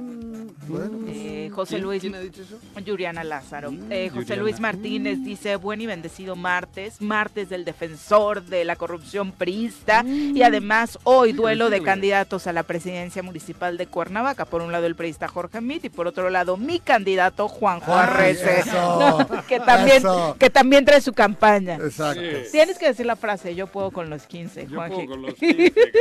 Bueno, 0.68 1.00
Eh, 1.08 1.50
José 1.54 1.76
¿Quién- 1.76 1.84
Luis 1.84 2.02
quién 2.02 2.16
ha 2.16 2.20
dicho 2.20 2.42
eso? 2.42 2.60
Yuriana 2.86 3.24
Lázaro. 3.24 3.72
Eh, 3.90 4.10
José 4.10 4.22
Yuriana. 4.22 4.42
Luis 4.44 4.60
Martínez 4.60 5.24
dice, 5.24 5.56
buen 5.56 5.82
y 5.82 5.86
bendecido 5.88 6.36
martes, 6.36 7.02
martes 7.02 7.50
del 7.50 7.66
defensor 7.66 8.44
de 8.44 8.66
la 8.66 8.76
corrupción 8.76 9.32
priista 9.32 10.04
y 10.06 10.42
además 10.42 10.98
hoy 11.04 11.17
duelo 11.34 11.70
de 11.70 11.82
candidatos 11.82 12.48
a 12.48 12.54
la 12.54 12.64
presidencia 12.64 13.22
municipal 13.24 13.78
de 13.78 13.88
Cuernavaca. 13.88 14.46
Por 14.46 14.62
un 14.62 14.72
lado 14.72 14.86
el 14.86 14.96
priista 14.96 15.28
Jorge 15.28 15.62
Mit 15.62 15.86
y 15.86 15.90
por 15.90 16.08
otro 16.08 16.30
lado 16.30 16.58
mi 16.58 16.80
candidato 16.80 17.48
Juanjo 17.48 17.94
Arrece, 17.94 18.60
eso, 18.62 19.00
No, 19.30 19.44
que, 19.48 19.60
también, 19.60 19.98
eso. 19.98 20.36
que 20.40 20.50
también 20.50 20.86
trae 20.86 21.02
su 21.02 21.14
campaña. 21.14 21.76
exacto. 21.76 22.22
Sí. 22.22 22.52
Tienes 22.52 22.78
que 22.78 22.88
decir 22.88 23.06
la 23.06 23.16
frase, 23.16 23.56
yo 23.56 23.68
puedo 23.68 23.92
con 23.92 24.10
los 24.10 24.24
15, 24.28 24.68
Yo 24.68 24.76
puedo 24.78 25.06
con 25.06 25.22
los 25.22 25.34
15, 25.40 25.72
cabrón. 25.74 25.98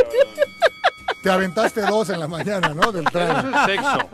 Te 1.23 1.31
aventaste 1.33 1.81
dos 1.81 2.09
en 2.11 2.21
la 2.21 2.29
mañana, 2.29 2.69
¿no? 2.73 2.93
Del 2.93 3.03
Eso 3.05 3.11
tren. 3.11 3.31
es 3.31 3.67
sexo. 3.67 4.09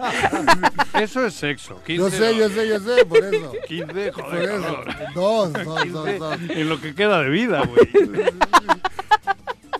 Eso 0.98 1.26
es 1.26 1.34
sexo. 1.34 1.80
15 1.84 1.96
Yo 1.98 2.10
sé, 2.10 2.36
yo 2.36 2.48
sé, 2.48 2.68
yo 2.68 2.80
sé, 2.80 3.04
por 3.04 3.18
eso. 3.22 3.52
15, 3.68 4.12
Por 4.12 4.24
joder, 4.24 4.50
eso. 4.50 4.62
cabrón. 4.62 4.96
Dos, 5.14 5.52
dos, 5.52 5.92
dos, 5.92 6.18
dos. 6.18 6.38
En 6.48 6.68
lo 6.70 6.80
que 6.80 6.94
queda 6.94 7.20
de 7.22 7.28
vida, 7.28 7.64
güey. 7.66 7.86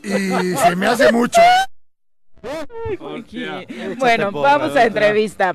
Y 0.03 0.57
se 0.57 0.77
me 0.77 0.87
hace 0.87 1.13
mucho. 1.13 1.41
Hostia. 2.99 3.65
Bueno, 3.99 4.33
vamos 4.33 4.77
a 4.77 4.85
entrevista. 4.85 5.53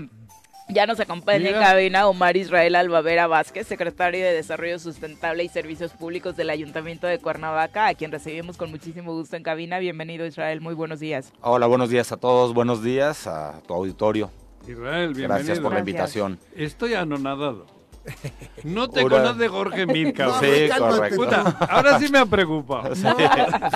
Ya 0.70 0.86
nos 0.86 1.00
acompaña 1.00 1.50
en 1.50 1.56
cabina 1.56 2.08
Omar 2.08 2.36
Israel 2.36 2.76
Albavera 2.76 3.26
Vázquez, 3.28 3.68
secretario 3.68 4.26
de 4.26 4.34
Desarrollo 4.34 4.80
Sustentable 4.80 5.46
y 5.46 5.48
Servicios 5.48 5.94
Públicos 5.94 6.36
del 6.36 6.50
Ayuntamiento 6.50 7.08
de 7.08 7.20
Cuernavaca, 7.20 7.88
a 7.88 7.94
quien 7.94 8.12
recibimos 8.12 8.58
con 8.58 8.70
muchísimo 8.70 9.14
gusto 9.14 9.38
en 9.38 9.44
cabina. 9.44 9.80
Bienvenido 9.80 10.26
Israel, 10.26 10.60
muy 10.60 10.74
buenos 10.74 11.00
días. 11.00 11.32
Hola, 11.42 11.68
buenos 11.68 11.90
días 11.90 12.12
a 12.12 12.18
todos, 12.18 12.54
buenos 12.54 12.84
días 12.84 13.28
a 13.28 13.62
tu 13.66 13.74
auditorio. 13.74 14.30
Israel, 14.68 15.14
bienvenido. 15.14 15.28
Gracias 15.28 15.60
por 15.62 15.72
la 15.72 15.80
invitación. 15.80 16.38
Estoy 16.54 16.96
anonadado. 16.96 17.77
No 18.64 18.90
te 18.90 19.02
conoce 19.04 19.48
Jorge 19.48 19.86
Mir, 19.86 20.14
cabrón. 20.14 20.40
Sí, 20.42 20.70
correcto. 20.78 21.16
Puta, 21.18 21.42
ahora 21.70 22.00
sí 22.00 22.10
me 22.10 22.20
ha 22.20 22.26
preocupado. 22.26 22.94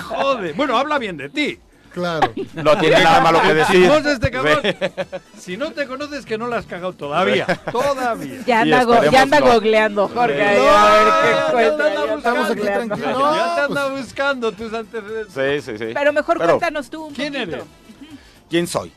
Joder. 0.08 0.54
Bueno, 0.54 0.76
habla 0.76 0.98
bien 0.98 1.16
de 1.16 1.28
ti. 1.28 1.58
Claro. 1.92 2.32
No 2.54 2.78
tiene 2.78 3.02
nada 3.02 3.20
malo 3.20 3.42
que 3.42 3.52
decir. 3.52 3.84
Este 4.06 4.30
cabrón. 4.30 4.60
Si 5.38 5.58
no 5.58 5.72
te 5.72 5.86
conoces, 5.86 6.24
que 6.24 6.38
no 6.38 6.46
la 6.46 6.56
has 6.56 6.64
cagado 6.64 6.94
todavía. 6.94 7.44
Todavía. 7.70 8.40
Ya 8.46 8.62
anda, 8.62 8.84
go- 8.84 9.04
ya 9.10 9.22
anda 9.22 9.40
no. 9.40 9.52
googleando, 9.52 10.08
Jorge, 10.08 10.56
No, 10.56 10.70
a 10.70 10.90
ver 10.92 11.06
ya 11.34 11.52
cuenta. 11.52 11.88
Estamos 12.16 12.44
aquí 12.50 12.54
googleando. 12.60 12.96
tranquilos. 12.96 13.36
ya 13.36 13.54
te 13.54 13.60
No, 13.60 13.64
anda 13.66 13.88
buscando 13.88 14.52
tus 14.52 14.72
antecedentes. 14.72 15.34
Sí, 15.62 15.70
sí, 15.72 15.78
sí. 15.78 15.90
Pero 15.92 16.12
mejor 16.14 16.38
Pero, 16.38 16.52
cuéntanos 16.58 16.88
tú 16.88 17.04
un 17.06 17.14
¿Quién 17.14 17.34
poquito. 17.34 17.56
eres? 17.56 17.64
¿Quién 18.48 18.66
soy? 18.66 18.90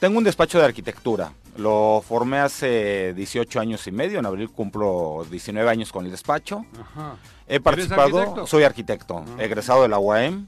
Tengo 0.00 0.18
un 0.18 0.24
despacho 0.24 0.58
de 0.58 0.64
arquitectura. 0.64 1.30
Lo 1.56 2.02
formé 2.06 2.38
hace 2.38 3.12
18 3.14 3.60
años 3.60 3.86
y 3.86 3.92
medio. 3.92 4.18
En 4.18 4.26
abril 4.26 4.50
cumplo 4.50 5.26
19 5.30 5.68
años 5.68 5.92
con 5.92 6.04
el 6.04 6.10
despacho. 6.10 6.64
Ajá. 6.80 7.16
He 7.48 7.60
participado, 7.60 8.18
arquitecto? 8.18 8.46
soy 8.46 8.62
arquitecto, 8.62 9.24
Ah. 9.26 9.42
egresado 9.42 9.82
de 9.82 9.88
la 9.88 9.98
UAM, 9.98 10.46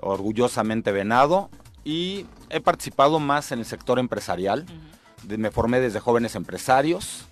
orgullosamente 0.00 0.92
venado, 0.92 1.50
y 1.84 2.26
he 2.50 2.60
participado 2.60 3.18
más 3.20 3.52
en 3.52 3.60
el 3.60 3.64
sector 3.64 3.98
empresarial. 3.98 4.66
Me 5.26 5.50
formé 5.50 5.80
desde 5.80 6.00
jóvenes 6.00 6.34
empresarios. 6.34 7.24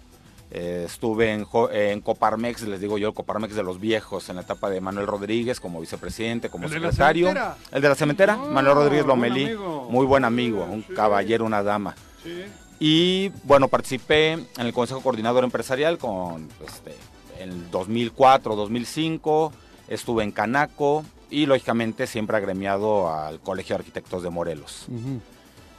eh, 0.56 0.84
estuve 0.86 1.32
en, 1.32 2.00
Coparmex, 2.00 2.62
les 2.62 2.80
digo 2.80 2.96
yo, 2.96 3.08
el 3.08 3.14
Coparmex 3.14 3.56
de 3.56 3.64
los 3.64 3.80
viejos, 3.80 4.28
en 4.28 4.36
la 4.36 4.42
etapa 4.42 4.70
de 4.70 4.80
Manuel 4.80 5.06
Rodríguez 5.08 5.58
como 5.58 5.80
vicepresidente, 5.80 6.48
como 6.48 6.66
¿El 6.66 6.70
de 6.70 6.78
la 6.78 6.86
secretario. 6.92 7.26
cementera? 7.26 7.56
el 7.72 7.82
de 7.82 7.88
la 7.88 7.94
cementera, 7.96 8.38
Ah, 8.40 8.50
Manuel 8.52 8.76
Rodríguez 8.76 9.04
Lomelí, 9.06 9.50
muy 9.88 10.06
buen 10.06 10.24
amigo, 10.24 10.62
un 10.64 10.84
Sí. 10.86 10.92
caballero, 10.94 11.44
una 11.44 11.62
dama. 11.64 11.96
Sí. 12.22 12.44
Y 12.80 13.30
bueno, 13.44 13.68
participé 13.68 14.32
en 14.32 14.46
el 14.58 14.72
Consejo 14.72 15.00
Coordinador 15.00 15.44
Empresarial 15.44 15.98
con 15.98 16.48
este, 16.66 16.94
en 17.38 17.50
el 17.50 17.70
2004, 17.70 18.56
2005, 18.56 19.52
estuve 19.88 20.24
en 20.24 20.32
Canaco 20.32 21.04
y 21.30 21.46
lógicamente 21.46 22.06
siempre 22.06 22.36
agremiado 22.36 23.12
al 23.12 23.40
Colegio 23.40 23.74
de 23.76 23.80
Arquitectos 23.80 24.22
de 24.22 24.30
Morelos. 24.30 24.86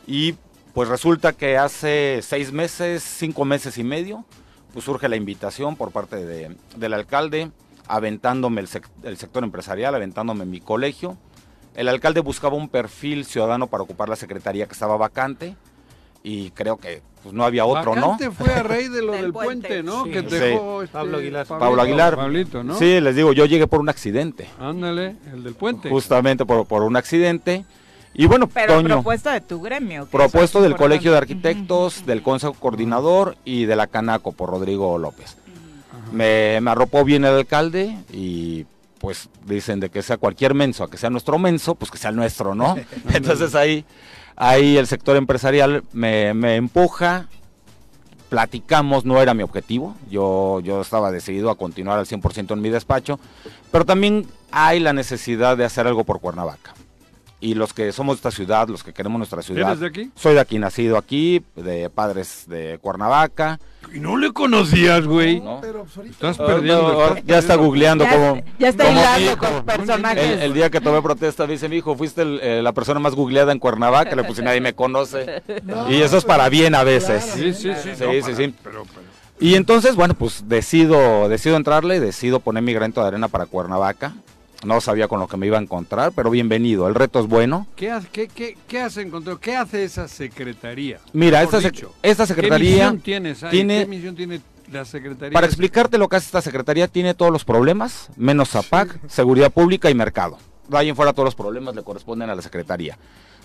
Y 0.07 0.35
pues 0.73 0.89
resulta 0.89 1.33
que 1.33 1.57
hace 1.57 2.19
seis 2.21 2.51
meses, 2.51 3.03
cinco 3.03 3.45
meses 3.45 3.77
y 3.77 3.83
medio, 3.83 4.25
pues 4.73 4.85
surge 4.85 5.07
la 5.07 5.15
invitación 5.15 5.75
por 5.75 5.91
parte 5.91 6.25
de- 6.25 6.55
del 6.75 6.93
alcalde, 6.93 7.51
aventándome 7.87 8.61
el, 8.61 8.67
sec- 8.67 8.89
el 9.03 9.17
sector 9.17 9.43
empresarial, 9.43 9.95
aventándome 9.95 10.45
mi 10.45 10.59
colegio. 10.59 11.17
El 11.75 11.87
alcalde 11.87 12.19
buscaba 12.21 12.55
un 12.55 12.67
perfil 12.69 13.25
ciudadano 13.25 13.67
para 13.67 13.83
ocupar 13.83 14.09
la 14.09 14.15
secretaría 14.15 14.65
que 14.65 14.73
estaba 14.73 14.97
vacante 14.97 15.55
y 16.27 16.49
creo 16.51 16.77
que 16.77 17.01
pues, 17.21 17.33
no 17.35 17.43
había 17.45 17.65
otro, 17.65 17.91
Vacante 17.95 18.25
¿no? 18.25 18.31
fue 18.31 18.51
a 18.53 18.63
raíz 18.63 18.91
de 18.91 19.01
lo 19.03 19.11
Del 19.13 19.21
del, 19.25 19.33
puente. 19.33 19.67
puente, 19.67 19.83
¿no? 19.83 20.03
Sí. 20.05 20.11
Que 20.11 20.21
Sí. 20.21 20.25
dejó 20.35 20.81
este, 20.81 20.93
Pablo 20.93 21.17
Aguilar. 21.17 21.45
Pablo 21.47 21.81
Aguilar. 21.81 22.15
Pablito, 22.15 22.63
¿no? 22.63 22.75
Sí, 22.77 22.99
les 22.99 23.15
digo, 23.15 23.31
yo 23.33 23.45
llegué 23.45 23.67
por 23.67 23.79
un 23.79 23.89
accidente, 23.89 24.47
Ándale, 24.59 25.15
el 25.33 25.43
del 25.43 25.53
puente. 25.53 25.89
justamente 25.89 26.45
por, 26.45 26.65
por 26.65 26.81
un 26.83 26.95
accidente. 26.97 27.63
Y 28.17 28.27
bueno, 28.27 28.47
Pero 28.47 28.75
Toño, 28.75 28.87
propuesta 28.87 29.33
de 29.33 29.41
tu 29.41 29.61
gremio. 29.61 30.05
propuesto 30.07 30.59
del 30.61 30.71
importante. 30.71 30.95
Colegio 30.95 31.11
de 31.11 31.17
Arquitectos, 31.17 32.05
del 32.05 32.21
Consejo 32.23 32.53
Coordinador 32.53 33.35
y 33.43 33.65
de 33.65 33.75
la 33.75 33.87
Canaco 33.87 34.31
por 34.31 34.49
Rodrigo 34.51 34.97
López. 34.97 35.37
Me, 36.11 36.59
me 36.61 36.71
arropó 36.71 37.03
bien 37.03 37.25
el 37.25 37.33
alcalde 37.35 37.97
y 38.13 38.65
pues 38.99 39.29
dicen 39.45 39.79
de 39.81 39.89
que 39.89 40.01
sea 40.01 40.17
cualquier 40.17 40.53
menso, 40.53 40.83
a 40.85 40.89
que 40.89 40.97
sea 40.97 41.09
nuestro 41.09 41.37
menso, 41.37 41.75
pues 41.75 41.91
que 41.91 41.97
sea 41.97 42.09
el 42.11 42.15
nuestro, 42.15 42.55
¿no? 42.55 42.75
Entonces 43.13 43.53
ahí, 43.53 43.83
ahí 44.35 44.77
el 44.77 44.87
sector 44.87 45.15
empresarial 45.17 45.83
me, 45.93 46.33
me 46.33 46.55
empuja, 46.55 47.27
platicamos, 48.29 49.05
no 49.05 49.21
era 49.21 49.33
mi 49.33 49.43
objetivo, 49.43 49.95
yo, 50.09 50.59
yo 50.61 50.81
estaba 50.81 51.11
decidido 51.11 51.49
a 51.49 51.55
continuar 51.55 51.99
al 51.99 52.05
100% 52.05 52.53
en 52.53 52.61
mi 52.61 52.69
despacho, 52.69 53.19
pero 53.71 53.85
también 53.85 54.27
hay 54.51 54.79
la 54.79 54.93
necesidad 54.93 55.57
de 55.57 55.65
hacer 55.65 55.87
algo 55.87 56.03
por 56.03 56.19
Cuernavaca. 56.19 56.73
Y 57.45 57.53
los 57.53 57.73
que 57.73 57.91
somos 57.91 58.15
de 58.15 58.17
esta 58.17 58.31
ciudad, 58.31 58.67
los 58.69 58.83
que 58.83 58.91
queremos 58.91 59.19
nuestra 59.19 59.41
ciudad, 59.43 59.67
¿Eres 59.69 59.79
de 59.79 59.87
aquí? 59.87 60.11
soy 60.15 60.33
de 60.33 60.39
aquí, 60.39 60.57
nacido 60.57 60.97
aquí, 60.97 61.43
de 61.55 61.89
padres 61.91 62.45
de 62.47 62.79
Cuernavaca, 62.81 63.59
Y 63.93 63.99
no 63.99 64.17
le 64.17 64.33
conocías, 64.33 65.05
güey. 65.05 65.41
¿no? 65.41 65.59
Pero 65.61 65.83
pues 65.83 65.95
ahorita 65.97 66.13
Estás 66.31 66.39
Ah, 66.39 66.45
perdiendo. 66.47 66.81
no, 66.81 66.89
estás 66.91 67.07
ahora 67.09 67.21
ya 67.23 67.37
está 67.37 67.55
googleando 67.55 68.03
Ya, 68.03 68.11
como 68.13 68.41
ya 68.57 68.67
está 68.69 68.85
como 68.85 68.99
hilando 68.99 69.37
con 69.37 69.63
personajes. 69.65 70.23
el, 70.23 70.41
el 70.41 70.53
día 70.55 70.69
que 70.71 70.81
tomé 70.81 71.01
protesta 71.03 71.45
dice 71.45 71.69
mi 71.69 71.75
hijo 71.77 71.95
fuiste 71.95 72.23
el- 72.23 72.39
eh, 72.41 72.61
la 72.63 72.71
persona 72.73 72.99
más 72.99 73.13
googleada 73.13 73.51
en 73.51 73.59
Cuernavaca 73.59 74.15
le 74.15 74.23
puse 74.23 74.41
nadie 74.41 74.59
me 74.59 74.73
conoce 74.73 75.43
y 75.89 76.01
eso 76.01 76.17
es 76.17 76.25
para 76.25 76.49
bien 76.49 76.73
a 76.73 76.83
veces 76.83 77.23
Sí, 77.25 77.53
sí, 77.53 77.71
sí. 77.75 77.91
Sí, 77.95 78.03
no, 78.03 78.11
sí, 78.11 78.21
para- 78.21 78.35
sí. 78.35 78.53
Pero, 78.63 78.83
pero. 78.85 79.05
y 79.39 79.53
entonces 79.53 79.95
bueno 79.95 80.15
pues 80.15 80.49
decido 80.49 81.29
decido 81.29 81.55
entrarle 81.55 81.99
decido 81.99 82.39
poner 82.39 82.63
mi 82.63 82.73
granito 82.73 83.01
de 83.01 83.07
arena 83.07 83.27
para 83.27 83.45
Cuernavaca 83.45 84.13
no 84.65 84.81
sabía 84.81 85.07
con 85.07 85.19
lo 85.19 85.27
que 85.27 85.37
me 85.37 85.47
iba 85.47 85.57
a 85.57 85.61
encontrar 85.61 86.11
pero 86.13 86.29
bienvenido 86.29 86.87
el 86.87 86.95
reto 86.95 87.19
es 87.19 87.27
bueno 87.27 87.67
¿Qué, 87.75 87.91
has, 87.91 88.05
qué, 88.07 88.27
qué, 88.27 88.57
¿Qué 88.67 88.81
has 88.81 88.97
encontrado? 88.97 89.39
¿Qué 89.39 89.55
hace 89.55 89.83
esa 89.83 90.07
secretaría? 90.07 90.99
mira 91.13 91.41
esta, 91.43 91.59
sec- 91.61 91.87
esta 92.01 92.23
¿Qué 92.23 92.27
secretaría 92.27 92.71
misión 92.91 92.99
tienes 93.01 93.43
ahí? 93.43 93.51
tiene- 93.51 93.79
¿Qué 93.81 93.85
misión 93.87 94.15
tiene 94.15 94.41
la 94.71 94.83
secretaría? 94.85 95.33
Para 95.33 95.45
explicarte 95.47 95.97
lo 95.97 96.09
que 96.09 96.15
hace 96.17 96.25
esta 96.25 96.41
secretaría, 96.41 96.87
tiene 96.87 97.13
todos 97.13 97.31
los 97.31 97.45
problemas, 97.45 98.09
menos 98.17 98.49
ZAPAC, 98.49 98.99
seguridad 99.07 99.51
pública 99.51 99.89
y 99.91 99.93
mercado. 99.93 100.37
De 100.67 100.77
ahí 100.77 100.89
en 100.89 100.95
fuera 100.95 101.13
todos 101.13 101.25
los 101.27 101.35
problemas 101.35 101.75
le 101.75 101.83
corresponden 101.83 102.29
a 102.31 102.35
la 102.35 102.41
secretaría. 102.41 102.97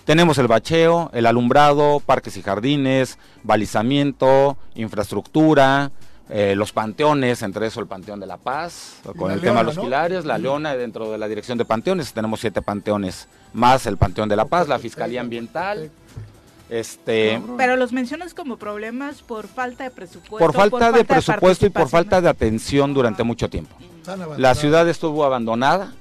Tenemos 0.06 0.38
el 0.38 0.48
bacheo, 0.48 1.10
el 1.12 1.26
alumbrado, 1.26 2.00
parques 2.00 2.38
y 2.38 2.42
jardines, 2.42 3.18
balizamiento, 3.42 4.56
infraestructura, 4.74 5.90
eh, 6.30 6.54
los 6.54 6.72
panteones, 6.72 7.42
entre 7.42 7.66
eso 7.66 7.80
el 7.80 7.86
Panteón 7.86 8.20
de 8.20 8.26
la 8.26 8.36
Paz, 8.36 9.00
con 9.16 9.28
la 9.28 9.34
el 9.34 9.40
tema 9.40 9.60
de 9.60 9.64
los 9.64 9.78
pilares, 9.78 10.24
la 10.24 10.38
Leona 10.38 10.76
dentro 10.76 11.10
de 11.10 11.18
la 11.18 11.26
dirección 11.26 11.58
de 11.58 11.64
panteones, 11.64 12.12
tenemos 12.12 12.40
siete 12.40 12.62
panteones 12.62 13.26
más, 13.52 13.86
el 13.86 13.96
Panteón 13.96 14.28
de 14.28 14.36
la 14.36 14.44
Paz, 14.44 14.68
la 14.68 14.78
Fiscalía 14.78 15.20
Ambiental, 15.20 15.90
este, 16.68 17.42
Pero 17.56 17.74
los 17.76 17.92
mencionas 17.92 18.32
como 18.32 18.56
problemas 18.56 19.22
por 19.22 19.48
falta 19.48 19.82
de 19.82 19.90
presupuesto. 19.90 20.38
por 20.38 20.54
falta 20.54 20.92
de 20.92 21.04
presupuesto 21.04 21.66
y 21.66 21.70
por 21.70 21.88
falta 21.88 22.20
de 22.20 22.28
atención 22.28 22.94
durante 22.94 23.24
mucho 23.24 23.50
tiempo. 23.50 23.74
La 24.36 24.54
ciudad 24.54 24.88
estuvo 24.88 25.24
abandonada, 25.24 25.92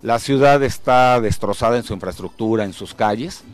la 0.00 0.18
ciudad 0.18 0.62
está 0.62 1.20
destrozada 1.20 1.76
en 1.76 1.82
su 1.82 1.92
infraestructura, 1.92 2.64
en 2.64 2.72
sus 2.72 2.94
calles, 2.94 3.44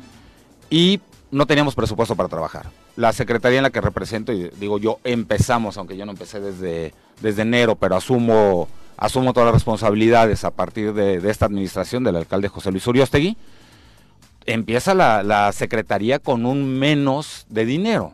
y 0.71 1.01
no 1.33 1.47
teníamos 1.47 1.75
presupuesto 1.75 2.15
para 2.15 2.29
trabajar. 2.29 2.67
La 2.95 3.13
secretaría 3.13 3.59
en 3.59 3.65
la 3.65 3.71
que 3.71 3.81
represento, 3.81 4.33
y 4.33 4.51
digo 4.61 4.79
yo, 4.79 4.99
empezamos, 5.03 5.77
aunque 5.79 5.97
yo 5.97 6.07
no 6.07 6.13
empecé 6.13 6.39
desde, 6.41 6.95
desde 7.21 7.43
enero, 7.43 7.75
pero 7.75 7.97
asumo, 7.97 8.69
asumo 8.97 9.33
todas 9.33 9.47
las 9.47 9.55
responsabilidades 9.55 10.45
a 10.45 10.51
partir 10.53 10.93
de, 10.93 11.19
de 11.21 11.31
esta 11.31 11.47
administración 11.47 12.05
del 12.05 12.17
alcalde 12.17 12.47
José 12.49 12.71
Luis 12.71 12.87
Uriostegui, 12.87 13.37
empieza 14.47 14.95
la, 14.95 15.23
la 15.23 15.51
secretaría 15.53 16.19
con 16.19 16.47
un 16.47 16.79
menos 16.79 17.47
de 17.49 17.65
dinero, 17.65 18.13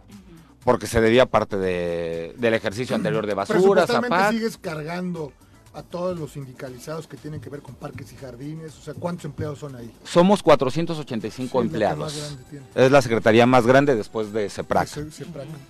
porque 0.65 0.87
se 0.87 1.01
debía 1.01 1.27
parte 1.27 1.57
de- 1.57 2.35
del 2.39 2.55
ejercicio 2.55 2.95
anterior 2.97 3.27
de 3.27 3.35
Presupuestalmente 3.35 4.09
zapatos. 4.09 4.35
sigues 4.35 4.59
cargando 4.59 5.33
a 5.79 5.83
todos 5.83 6.19
los 6.19 6.33
sindicalizados 6.33 7.07
que 7.07 7.17
tienen 7.17 7.41
que 7.41 7.49
ver 7.51 7.63
con 7.63 7.75
parques 7.75 8.13
y 8.13 8.17
jardines. 8.17 8.77
O 8.79 8.83
sea, 8.83 8.95
¿cuántos 8.95 9.25
empleados 9.27 9.59
son 9.61 9.77
ahí? 9.77 9.91
Somos 10.05 10.43
485 10.43 11.31
Sí, 11.31 11.43
la 11.55 11.61
que 11.61 11.67
empleados. 11.67 11.99
más 12.15 12.39
tiene. 12.51 12.67
Es 12.75 12.91
la 12.91 13.03
secretaría 13.03 13.47
más 13.47 13.67
grande 13.67 13.95
después 13.95 14.33
de 14.33 14.51
CEPRAC. 14.51 14.89
Se-. 14.89 15.07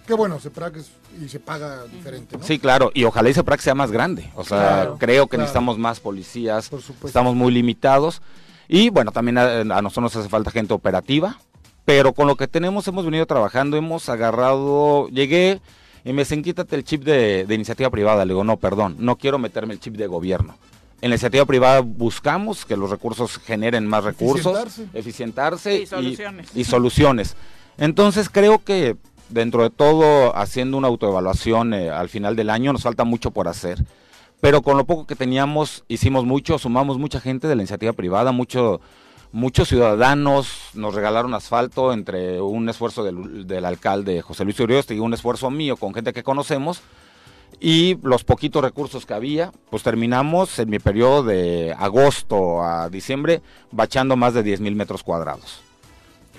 Qué 0.07 0.15
bueno, 0.15 0.41
Seprac 0.41 0.77
es, 0.77 0.91
y 1.23 1.29
se 1.29 1.41
paga 1.41 1.85
diferente, 1.85 2.37
¿no? 2.37 2.45
Sí, 2.45 2.59
claro, 2.59 2.91
y 2.95 3.05
ojalá 3.05 3.29
y 3.31 3.35
CEPRAC 3.35 3.61
sea 3.61 3.75
más 3.75 3.91
grande. 3.91 4.31
O 4.35 4.45
sea, 4.45 4.59
Claro, 4.59 4.97
creo 4.99 5.27
que 5.27 5.31
claro. 5.31 5.43
necesitamos 5.43 5.79
más 5.79 6.01
policías, 6.01 6.69
Por 6.69 6.81
supuesto. 6.81 7.07
estamos 7.09 7.35
muy 7.35 7.53
limitados. 7.53 8.23
Y 8.69 8.91
bueno, 8.91 9.13
también 9.13 9.39
a, 9.39 9.61
a 9.61 9.65
nosotros 9.83 10.03
nos 10.03 10.17
hace 10.17 10.29
falta 10.29 10.51
gente 10.51 10.75
operativa, 10.75 11.39
pero 11.85 12.13
con 12.13 12.27
lo 12.27 12.37
que 12.37 12.49
tenemos 12.49 12.87
hemos 12.89 13.05
venido 13.05 13.25
trabajando, 13.27 13.77
hemos 13.77 14.09
agarrado, 14.09 15.09
llegué 15.09 15.61
y 16.09 16.13
me 16.15 16.23
dicen, 16.23 16.43
quítate 16.43 16.75
el 16.75 16.85
chip 16.85 17.05
de, 17.05 17.45
de 17.47 17.55
iniciativa 17.55 17.91
privada. 17.91 18.25
Le 18.25 18.33
digo, 18.33 18.43
no, 18.45 18.57
perdón, 18.57 18.97
no 18.99 19.17
quiero 19.17 19.39
meterme 19.39 19.75
el 19.75 19.81
chip 19.81 19.95
de 19.97 20.07
gobierno. 20.07 20.55
En 21.01 21.11
la 21.11 21.15
iniciativa 21.17 21.45
privada 21.45 21.81
buscamos 21.81 22.65
que 22.65 22.77
los 22.77 22.91
recursos 22.91 23.39
generen 23.39 23.87
más 23.87 24.05
recursos, 24.05 24.57
Eficientarse. 24.95 24.99
eficientarse 24.99 25.83
Y 25.83 25.87
soluciones. 25.87 26.49
y 26.57 26.65
soluciones. 26.65 27.37
Entonces 27.77 28.29
creo 28.31 28.65
que 28.65 28.97
dentro 29.29 29.63
de 29.63 29.71
todo, 29.71 30.35
haciendo 30.37 30.77
una 30.79 30.89
autoevaluación 30.89 31.75
eh, 31.75 31.91
al 31.91 32.09
final 32.09 32.35
del 32.37 32.51
año, 32.51 32.73
nos 32.73 32.83
falta 32.83 33.05
mucho 33.05 33.31
por 33.31 33.47
hacer. 33.47 33.85
Pero 34.41 34.63
con 34.63 34.77
lo 34.77 34.87
poco 34.87 35.07
que 35.07 35.15
teníamos, 35.15 35.85
hicimos 35.89 36.25
mucho, 36.25 36.59
sumamos 36.59 36.99
mucha 36.99 37.21
gente 37.21 37.47
de 37.49 37.55
la 37.57 37.63
iniciativa 37.63 37.93
privada, 37.93 38.33
mucho, 38.33 38.81
muchos 39.33 39.69
ciudadanos 39.69 40.49
nos 40.75 40.95
regalaron 40.95 41.35
asfalto 41.35 41.93
entre 41.93 42.41
un 42.41 42.69
esfuerzo 42.69 43.05
del, 43.05 43.47
del 43.47 43.65
alcalde 43.65 44.23
José 44.23 44.45
Luis 44.45 44.59
Urioste 44.61 44.95
y 44.95 44.99
un 45.01 45.15
esfuerzo 45.15 45.51
mío 45.51 45.77
con 45.77 45.95
gente 45.95 46.13
que 46.13 46.23
conocemos. 46.23 46.81
Y 47.61 47.99
los 48.03 48.25
poquitos 48.25 48.63
recursos 48.63 49.07
que 49.07 49.15
había, 49.15 49.53
pues 49.71 49.83
terminamos 49.83 50.59
en 50.59 50.69
mi 50.71 50.79
periodo 50.79 51.23
de 51.25 51.75
agosto 51.79 52.63
a 52.63 52.89
diciembre 52.91 53.41
bachando 53.73 54.17
más 54.17 54.35
de 54.35 54.43
10 54.43 54.61
mil 54.61 54.77
metros 54.77 55.03
cuadrados. 55.03 55.61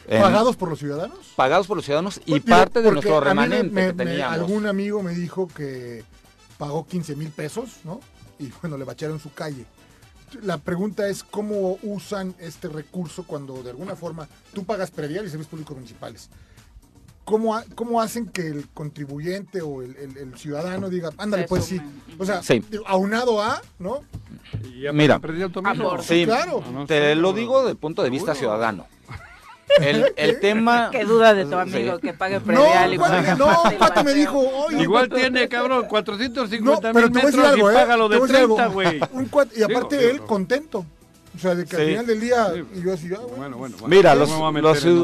En- 0.07 0.21
¿Pagados 0.21 0.55
por 0.55 0.69
los 0.69 0.79
ciudadanos? 0.79 1.17
pagados 1.35 1.67
por 1.67 1.77
los 1.77 1.85
ciudadanos 1.85 2.17
y 2.25 2.31
Pues, 2.31 2.45
digo, 2.45 2.57
parte 2.57 2.81
de 2.81 2.91
nuestro 2.91 3.19
me- 3.19 3.27
remanente 3.27 3.69
me- 3.73 3.87
que 3.87 3.93
me- 3.93 4.05
teníamos. 4.05 4.33
algún 4.37 4.65
amigo 4.67 5.03
me 5.03 5.13
dijo 5.13 5.47
que 5.47 6.03
pagó 6.57 6.85
15 6.87 7.15
mil 7.15 7.29
pesos, 7.29 7.77
¿no? 7.83 7.99
Y 8.39 8.49
bueno, 8.61 8.77
le 8.77 8.85
bacharon 8.85 9.19
su 9.19 9.31
calle. 9.33 9.65
La 10.43 10.57
pregunta 10.57 11.07
es 11.09 11.23
cómo 11.23 11.77
usan 11.83 12.35
este 12.39 12.67
recurso 12.67 13.23
cuando 13.25 13.61
de 13.63 13.71
alguna 13.71 13.95
forma 13.95 14.27
tú 14.53 14.63
pagas 14.65 14.91
predial 14.91 15.25
y 15.25 15.29
servicios 15.29 15.49
públicos 15.49 15.75
municipales. 15.75 16.29
¿Cómo, 17.25 17.55
ha- 17.55 17.63
cómo 17.75 18.01
hacen 18.01 18.25
que 18.27 18.47
el 18.47 18.67
contribuyente 18.69 19.61
o 19.61 19.83
el, 19.83 19.95
el- 19.97 20.17
el 20.17 20.37
ciudadano 20.37 20.89
diga, 20.89 21.11
ándale, 21.17 21.43
pues 21.47 21.65
sí? 21.65 21.79
O 22.17 22.25
sea, 22.25 22.41
Sí. 22.41 22.63
aunado 22.87 23.41
a, 23.41 23.61
¿no? 23.77 24.01
Y 24.63 24.81
ya 24.81 24.93
Mira. 24.93 25.19
el. 25.19 26.01
Sí, 26.03 26.25
claro. 26.25 26.63
No 26.73 26.87
te 26.87 27.13
lo 27.15 27.33
digo 27.33 27.65
del 27.67 27.77
punto 27.77 28.01
de 28.01 28.09
vista 28.09 28.33
ciudadano. 28.33 28.87
El, 29.79 30.13
el 30.15 30.39
tema... 30.39 30.89
Qué 30.91 31.05
duda 31.05 31.33
de 31.33 31.45
tu 31.45 31.55
amigo 31.57 31.95
Sí. 31.95 32.01
que 32.01 32.13
pague 32.13 32.39
No, 32.39 32.45
predial 32.45 32.97
cuate- 32.97 33.37
no, 33.37 33.77
cuate 33.77 34.03
me 34.03 34.13
dijo, 34.13 34.39
oye, 34.39 34.81
Igual 34.81 35.09
tiene, 35.09 35.47
cabrón, 35.49 35.83
No, 35.83 35.87
450 35.87 36.91
pero 36.93 37.09
mil 37.09 37.13
te 37.13 37.19
voy 37.19 37.21
a 37.21 37.25
decir 37.25 37.39
metros 37.39 37.53
algo, 37.53 37.69
y 37.69 37.73
¿eh? 37.73 37.77
paga 37.77 37.97
lo 37.97 38.09
de 38.09 38.17
voy 38.17 38.23
a 38.29 38.31
decir 38.31 38.41
algo. 38.43 38.55
30, 38.55 38.73
güey. 38.73 38.99
Y 39.55 39.63
aparte 39.63 39.97
digo, 39.97 40.09
él 40.11 40.21
contento. 40.21 40.85
O 41.35 41.39
sea, 41.39 41.53
de 41.55 41.65
que 41.65 41.75
al 41.75 41.81
Sí. 41.83 41.87
final 41.89 42.05
del 42.07 42.19
día, 42.19 42.51
Sí. 42.53 42.63
y 42.79 42.81
yo 42.83 42.93
así, 42.93 43.07
ah, 43.13 43.19
bueno. 43.19 43.57
Bueno, 43.57 43.77
bueno. 43.77 43.77
Mira, 43.87 44.15
No 44.15 44.21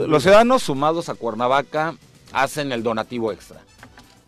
los 0.08 0.24
ciudadanos 0.24 0.64
sumados 0.64 1.10
a 1.10 1.14
Cuernavaca 1.16 1.96
hacen 2.34 2.72
el 2.72 2.82
donativo 2.84 3.32
extra. 3.32 3.60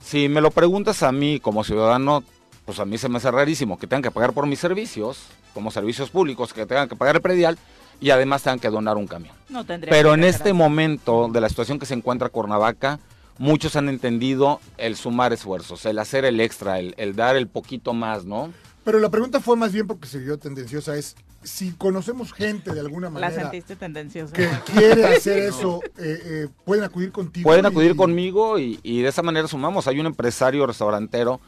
Si 0.03 0.29
me 0.29 0.39
lo 0.39 0.51
preguntas 0.51 1.03
a 1.03 1.11
mí 1.11 1.39
como 1.39 1.63
ciudadano, 1.63 2.23
pues 2.65 2.79
a 2.79 2.85
mí 2.85 2.97
se 2.97 3.09
me 3.09 3.17
hace 3.17 3.31
rarísimo 3.31 3.77
que 3.77 3.87
tengan 3.87 4.03
que 4.03 4.11
pagar 4.11 4.31
por 4.33 4.45
mis 4.45 4.59
servicios, 4.59 5.19
como 5.53 5.71
servicios 5.71 6.09
públicos, 6.11 6.53
que 6.53 6.65
tengan 6.65 6.87
que 6.87 6.95
pagar 6.95 7.15
el 7.15 7.21
predial 7.21 7.57
y 7.99 8.09
además 8.11 8.43
tengan 8.43 8.59
que 8.59 8.69
donar 8.69 8.97
un 8.97 9.07
camión. 9.07 9.33
No 9.49 9.65
tendría 9.65 9.91
Pero 9.91 10.13
en 10.13 10.23
este 10.23 10.53
momento 10.53 11.29
de 11.31 11.41
la 11.41 11.49
situación 11.49 11.79
que 11.79 11.85
se 11.85 11.93
encuentra 11.93 12.29
Cuernavaca, 12.29 12.99
muchos 13.37 13.75
han 13.75 13.89
entendido 13.89 14.59
el 14.77 14.95
sumar 14.95 15.33
esfuerzos, 15.33 15.85
el 15.85 15.99
hacer 15.99 16.25
el 16.25 16.39
extra, 16.39 16.79
el, 16.79 16.93
el 16.97 17.15
dar 17.15 17.35
el 17.35 17.47
poquito 17.47 17.93
más, 17.93 18.25
¿no? 18.25 18.51
Pero 18.83 18.99
la 18.99 19.09
pregunta 19.09 19.39
fue 19.39 19.55
más 19.57 19.73
bien 19.73 19.85
porque 19.87 20.07
se 20.07 20.19
dio 20.19 20.37
tendenciosa, 20.37 20.95
es 20.95 21.15
si 21.43 21.71
conocemos 21.71 22.33
gente 22.33 22.73
de 22.73 22.79
alguna 22.79 23.07
La 23.11 23.19
manera 23.19 23.41
sentiste 23.43 23.75
tendenciosa. 23.75 24.33
que 24.33 24.49
quiere 24.73 25.05
hacer 25.15 25.37
eso, 25.39 25.81
eh, 25.97 26.19
eh, 26.25 26.47
pueden 26.65 26.83
acudir 26.83 27.11
contigo. 27.11 27.47
Pueden 27.47 27.65
y- 27.65 27.67
acudir 27.67 27.95
conmigo 27.95 28.59
y, 28.59 28.79
y 28.83 29.01
de 29.01 29.09
esa 29.09 29.21
manera 29.21 29.47
sumamos. 29.47 29.87
Hay 29.87 29.99
un 29.99 30.05
empresario 30.07 30.65
restaurantero 30.65 31.39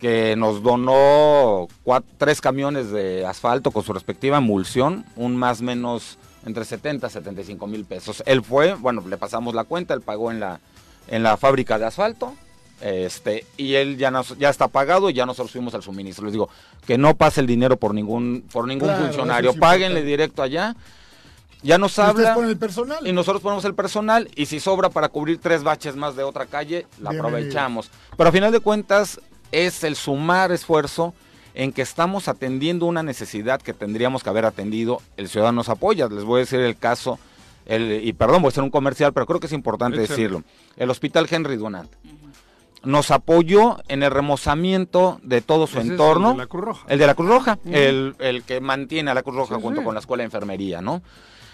que 0.00 0.34
nos 0.36 0.62
donó 0.62 1.68
cuat- 1.84 2.04
tres 2.18 2.40
camiones 2.40 2.90
de 2.90 3.26
asfalto 3.26 3.70
con 3.70 3.82
su 3.84 3.92
respectiva 3.92 4.38
emulsión, 4.38 5.04
un 5.16 5.36
más 5.36 5.60
o 5.60 5.64
menos 5.64 6.18
entre 6.46 6.64
70 6.64 7.06
y 7.06 7.10
75 7.10 7.66
mil 7.66 7.84
pesos. 7.84 8.22
Él 8.26 8.42
fue, 8.42 8.74
bueno, 8.74 9.04
le 9.06 9.18
pasamos 9.18 9.54
la 9.54 9.64
cuenta, 9.64 9.92
él 9.94 10.00
pagó 10.00 10.30
en 10.30 10.40
la, 10.40 10.60
en 11.08 11.22
la 11.22 11.36
fábrica 11.36 11.78
de 11.78 11.84
asfalto. 11.86 12.34
Este, 12.80 13.44
y 13.58 13.74
él 13.74 13.98
ya, 13.98 14.10
nos, 14.10 14.38
ya 14.38 14.48
está 14.48 14.66
pagado 14.68 15.10
y 15.10 15.12
ya 15.12 15.26
nosotros 15.26 15.52
fuimos 15.52 15.74
al 15.74 15.82
suministro. 15.82 16.24
Les 16.24 16.32
digo, 16.32 16.48
que 16.86 16.96
no 16.96 17.14
pase 17.14 17.42
el 17.42 17.46
dinero 17.46 17.76
por 17.76 17.92
ningún, 17.92 18.42
por 18.50 18.66
ningún 18.66 18.88
Claro, 18.88 19.04
funcionario, 19.04 19.50
es 19.50 19.56
páguenle 19.58 20.02
directo 20.02 20.42
allá. 20.42 20.74
Ya 21.62 21.76
nos 21.76 21.98
Y 21.98 22.00
habla. 22.00 22.34
ponen 22.34 22.48
el 22.48 22.56
personal. 22.56 23.06
Y 23.06 23.12
nosotros 23.12 23.42
ponemos 23.42 23.66
el 23.66 23.74
personal 23.74 24.30
y 24.34 24.46
si 24.46 24.60
sobra 24.60 24.88
para 24.88 25.10
cubrir 25.10 25.38
tres 25.42 25.62
baches 25.62 25.94
más 25.94 26.16
de 26.16 26.22
otra 26.22 26.46
calle, 26.46 26.86
la 27.02 27.10
Bienvenido. 27.10 27.26
aprovechamos. 27.36 27.90
Pero 28.16 28.30
a 28.30 28.32
final 28.32 28.50
de 28.50 28.60
cuentas 28.60 29.20
es 29.52 29.84
el 29.84 29.96
sumar 29.96 30.52
esfuerzo 30.52 31.14
en 31.54 31.72
que 31.72 31.82
estamos 31.82 32.28
atendiendo 32.28 32.86
una 32.86 33.02
necesidad 33.02 33.60
que 33.60 33.72
tendríamos 33.74 34.22
que 34.22 34.30
haber 34.30 34.44
atendido. 34.46 35.02
El 35.16 35.28
ciudadano 35.28 35.56
nos 35.56 35.68
apoya. 35.68 36.08
Les 36.08 36.24
voy 36.24 36.38
a 36.38 36.40
decir 36.40 36.60
el 36.60 36.76
caso, 36.76 37.18
el, 37.66 38.00
y 38.04 38.12
perdón, 38.12 38.42
voy 38.42 38.48
a 38.48 38.50
hacer 38.50 38.62
un 38.62 38.70
comercial, 38.70 39.12
pero 39.12 39.26
creo 39.26 39.40
que 39.40 39.46
es 39.46 39.52
importante 39.52 39.98
decirlo. 40.00 40.42
El 40.76 40.90
Hospital 40.90 41.26
Henry 41.30 41.56
Dunant 41.56 41.90
nos 42.82 43.10
apoyó 43.10 43.76
en 43.88 44.02
el 44.02 44.10
remozamiento 44.10 45.20
de 45.22 45.42
todo 45.42 45.66
su 45.66 45.72
Ese 45.74 45.80
es 45.80 45.84
el 45.86 45.90
entorno. 45.92 46.32
de 46.32 46.38
la 46.38 46.46
Cruz 46.46 46.64
Roja. 46.64 46.86
El 46.88 46.98
de 46.98 47.06
la 47.06 47.14
Cruz 47.14 47.28
Roja, 47.28 47.58
el, 47.66 48.14
el 48.20 48.42
que 48.42 48.60
mantiene 48.62 49.10
a 49.10 49.14
la 49.14 49.22
Cruz 49.22 49.36
Roja 49.36 49.56
Sí, 49.56 49.60
junto 49.60 49.80
sí. 49.80 49.84
con 49.84 49.94
la 49.94 50.00
Escuela 50.00 50.22
de 50.22 50.26
Enfermería, 50.26 50.80
¿no? 50.80 51.02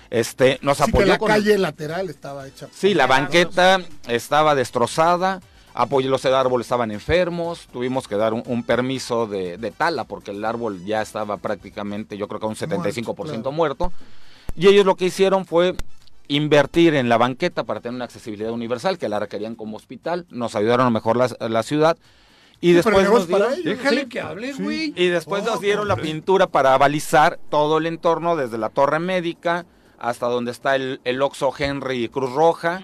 Este, 0.09 0.61
nos 0.63 0.81
Así 0.81 0.93
que 0.93 0.99
apoyó 0.99 1.13
la 1.13 1.19
con 1.19 1.27
calle 1.29 1.59
lateral 1.59 2.09
estaba 2.11 2.47
hecha. 2.47 2.69
Sí, 2.73 2.95
la 2.95 3.09
banqueta 3.09 3.81
estaba 4.07 4.55
destrozada, 4.55 5.41
apoyó 5.77 6.09
los 6.11 6.25
árboles 6.25 6.67
estaban 6.67 6.91
enfermos, 6.91 7.69
tuvimos 7.73 8.09
que 8.09 8.17
dar 8.17 8.33
un, 8.35 8.43
un 8.47 8.63
permiso 8.65 9.27
de, 9.27 9.59
de 9.59 9.71
tala 9.71 10.05
porque 10.05 10.31
el 10.33 10.45
árbol 10.45 10.85
ya 10.85 11.03
estaba 11.03 11.37
prácticamente, 11.37 12.17
yo 12.17 12.27
creo 12.29 12.41
que 12.41 12.47
a 12.47 12.49
un 12.49 12.57
75% 12.57 13.15
claro. 13.15 13.53
muerto. 13.53 13.93
Y 14.57 14.67
ellos 14.69 14.87
lo 14.87 14.95
que 14.97 15.05
hicieron 15.05 15.45
fue 15.47 15.75
invertir 16.29 16.95
en 16.95 17.09
la 17.09 17.19
banqueta 17.19 17.63
para 17.65 17.81
tener 17.81 17.95
una 17.95 18.07
accesibilidad 18.07 18.51
universal, 18.53 18.99
que 18.99 19.09
la 19.09 19.21
requerían 19.21 19.55
como 19.55 19.77
hospital, 19.77 20.27
nos 20.31 20.57
ayudaron 20.57 20.87
a 20.87 20.91
mejorar 20.91 21.31
la, 21.39 21.49
la 21.49 21.63
ciudad. 21.63 21.97
Y 22.61 22.69
Sí, 22.69 22.73
después 22.73 23.09
nos 23.11 23.29
dieron. 23.29 23.63
Déjale 23.63 24.01
Sí. 24.01 24.07
que 24.09 24.21
hable, 24.21 24.55
Sí. 24.55 24.63
güey. 24.63 24.93
y 24.97 25.09
después 25.09 25.43
Oh, 25.47 25.51
nos 25.53 25.61
dieron 25.61 25.87
la 25.89 25.97
pintura 25.97 26.47
para 26.47 26.77
balizar 26.79 27.39
todo 27.51 27.77
el 27.79 27.87
entorno, 27.87 28.35
desde 28.35 28.57
la 28.57 28.71
torre 28.71 28.99
médica 28.99 29.67
hasta 29.99 30.27
donde 30.27 30.51
está 30.53 30.75
el, 30.75 31.01
el 31.05 31.21
Oxo 31.23 31.53
Henry 31.57 32.05
y 32.05 32.09
Cruz 32.09 32.33
Roja, 32.33 32.83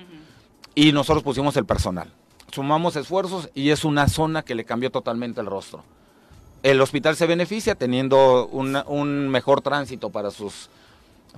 y 0.75 0.93
nosotros 0.93 1.23
pusimos 1.23 1.57
el 1.57 1.65
personal. 1.65 2.13
Sumamos 2.57 2.97
esfuerzos 2.97 3.49
y 3.55 3.71
es 3.71 3.83
una 3.85 4.09
zona 4.09 4.43
que 4.43 4.55
le 4.55 4.65
cambió 4.65 4.91
totalmente 4.91 5.41
el 5.41 5.47
rostro. 5.47 5.83
El 6.63 6.81
hospital 6.83 7.17
se 7.17 7.27
beneficia 7.27 7.75
teniendo 7.75 8.47
una- 8.49 8.85
un 8.87 9.29
mejor 9.31 9.63
tránsito 9.63 10.11
para 10.11 10.31
sus, 10.31 10.69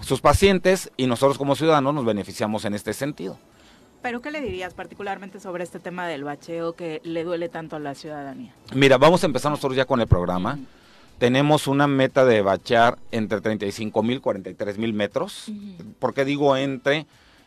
sus 0.00 0.20
pacientes 0.20 0.90
y 0.96 1.06
nosotros 1.06 1.38
como 1.38 1.54
ciudadanos 1.54 1.94
nos 1.94 2.04
beneficiamos 2.04 2.64
en 2.64 2.74
este 2.74 2.92
sentido. 2.92 3.38
Pero 4.02 4.20
¿qué 4.20 4.32
le 4.32 4.40
dirías 4.40 4.74
particularmente 4.74 5.38
sobre 5.38 5.62
este 5.62 5.78
tema 5.78 6.06
del 6.08 6.24
bacheo 6.24 6.74
que 6.74 7.00
le 7.04 7.22
duele 7.22 7.48
tanto 7.48 7.76
a 7.76 7.78
la 7.78 7.94
ciudadanía? 7.94 8.52
Mira, 8.74 8.98
vamos 8.98 9.22
a 9.22 9.26
empezar 9.26 9.50
nosotros 9.52 9.76
ya 9.76 9.84
con 9.86 10.00
el 10.00 10.08
programa. 10.08 10.58
Tenemos 11.18 11.68
una 11.68 11.86
meta 11.86 12.24
de 12.24 12.42
bachear 12.42 12.98
entre 13.12 13.40
35 13.40 14.02
mil 14.02 14.16
y 14.16 14.20
43 14.20 14.78
mil 14.78 14.92
metros. 14.92 15.46
¿Por 16.00 16.12
qué 16.12 16.24
digo 16.24 16.56
entre? 16.56 17.06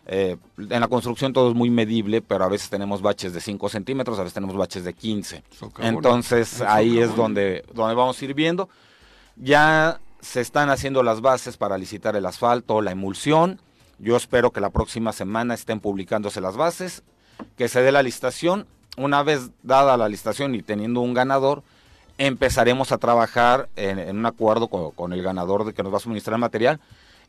Eh, 0.10 0.38
en 0.58 0.80
la 0.80 0.88
construcción 0.88 1.34
todo 1.34 1.49
es 1.49 1.55
muy 1.55 1.70
medible, 1.70 2.22
pero 2.22 2.45
a 2.45 2.47
veces 2.47 2.70
tenemos 2.70 3.01
baches 3.01 3.34
de 3.34 3.41
5 3.41 3.68
centímetros, 3.68 4.18
a 4.18 4.24
veces 4.24 4.34
tenemos 4.34 4.55
baches 4.55 4.86
de 4.86 4.93
15. 4.93 5.43
Socavón. 5.51 5.95
Entonces 5.95 6.62
ahí 6.62 6.99
es 6.99 7.14
donde, 7.14 7.66
donde 7.74 7.93
vamos 7.93 8.20
a 8.22 8.26
ir 8.26 8.34
viendo. 8.34 8.70
Ya 9.36 9.99
se 10.22 10.39
están 10.39 10.70
haciendo 10.70 11.03
las 11.03 11.20
bases 11.20 11.58
para 11.58 11.78
licitar 11.78 12.16
el 12.16 12.26
asfalto, 12.26 12.82
la 12.82 12.91
emulsión. 12.91 13.60
Yo 13.99 14.16
espero 14.16 14.51
que 14.51 14.62
la 14.62 14.70
próxima 14.70 15.12
semana 15.12 15.53
estén 15.53 15.82
publicándose 15.82 16.39
las 16.39 16.55
bases, 16.55 17.03
que 17.58 17.68
se 17.68 17.82
dé 17.82 17.91
la 17.91 18.01
licitación. 18.01 18.66
Una 18.95 19.24
vez 19.24 19.51
dada 19.62 19.97
la 19.97 20.08
licitación 20.08 20.55
y 20.55 20.62
teniendo 20.62 21.01
un 21.01 21.14
ganador, 21.14 21.64
empezaremos 22.18 22.93
a 22.93 22.97
trabajar 22.97 23.68
en, 23.76 23.99
en 23.99 24.18
un 24.18 24.26
acuerdo 24.26 24.70
con, 24.70 24.91
con 24.91 25.12
el 25.12 25.22
ganador 25.22 25.66
de 25.66 25.74
que 25.74 25.84
nos 25.84 25.91
va 25.91 25.97
a 25.97 25.99
suministrar 25.99 26.36
el 26.36 26.41
material 26.41 26.80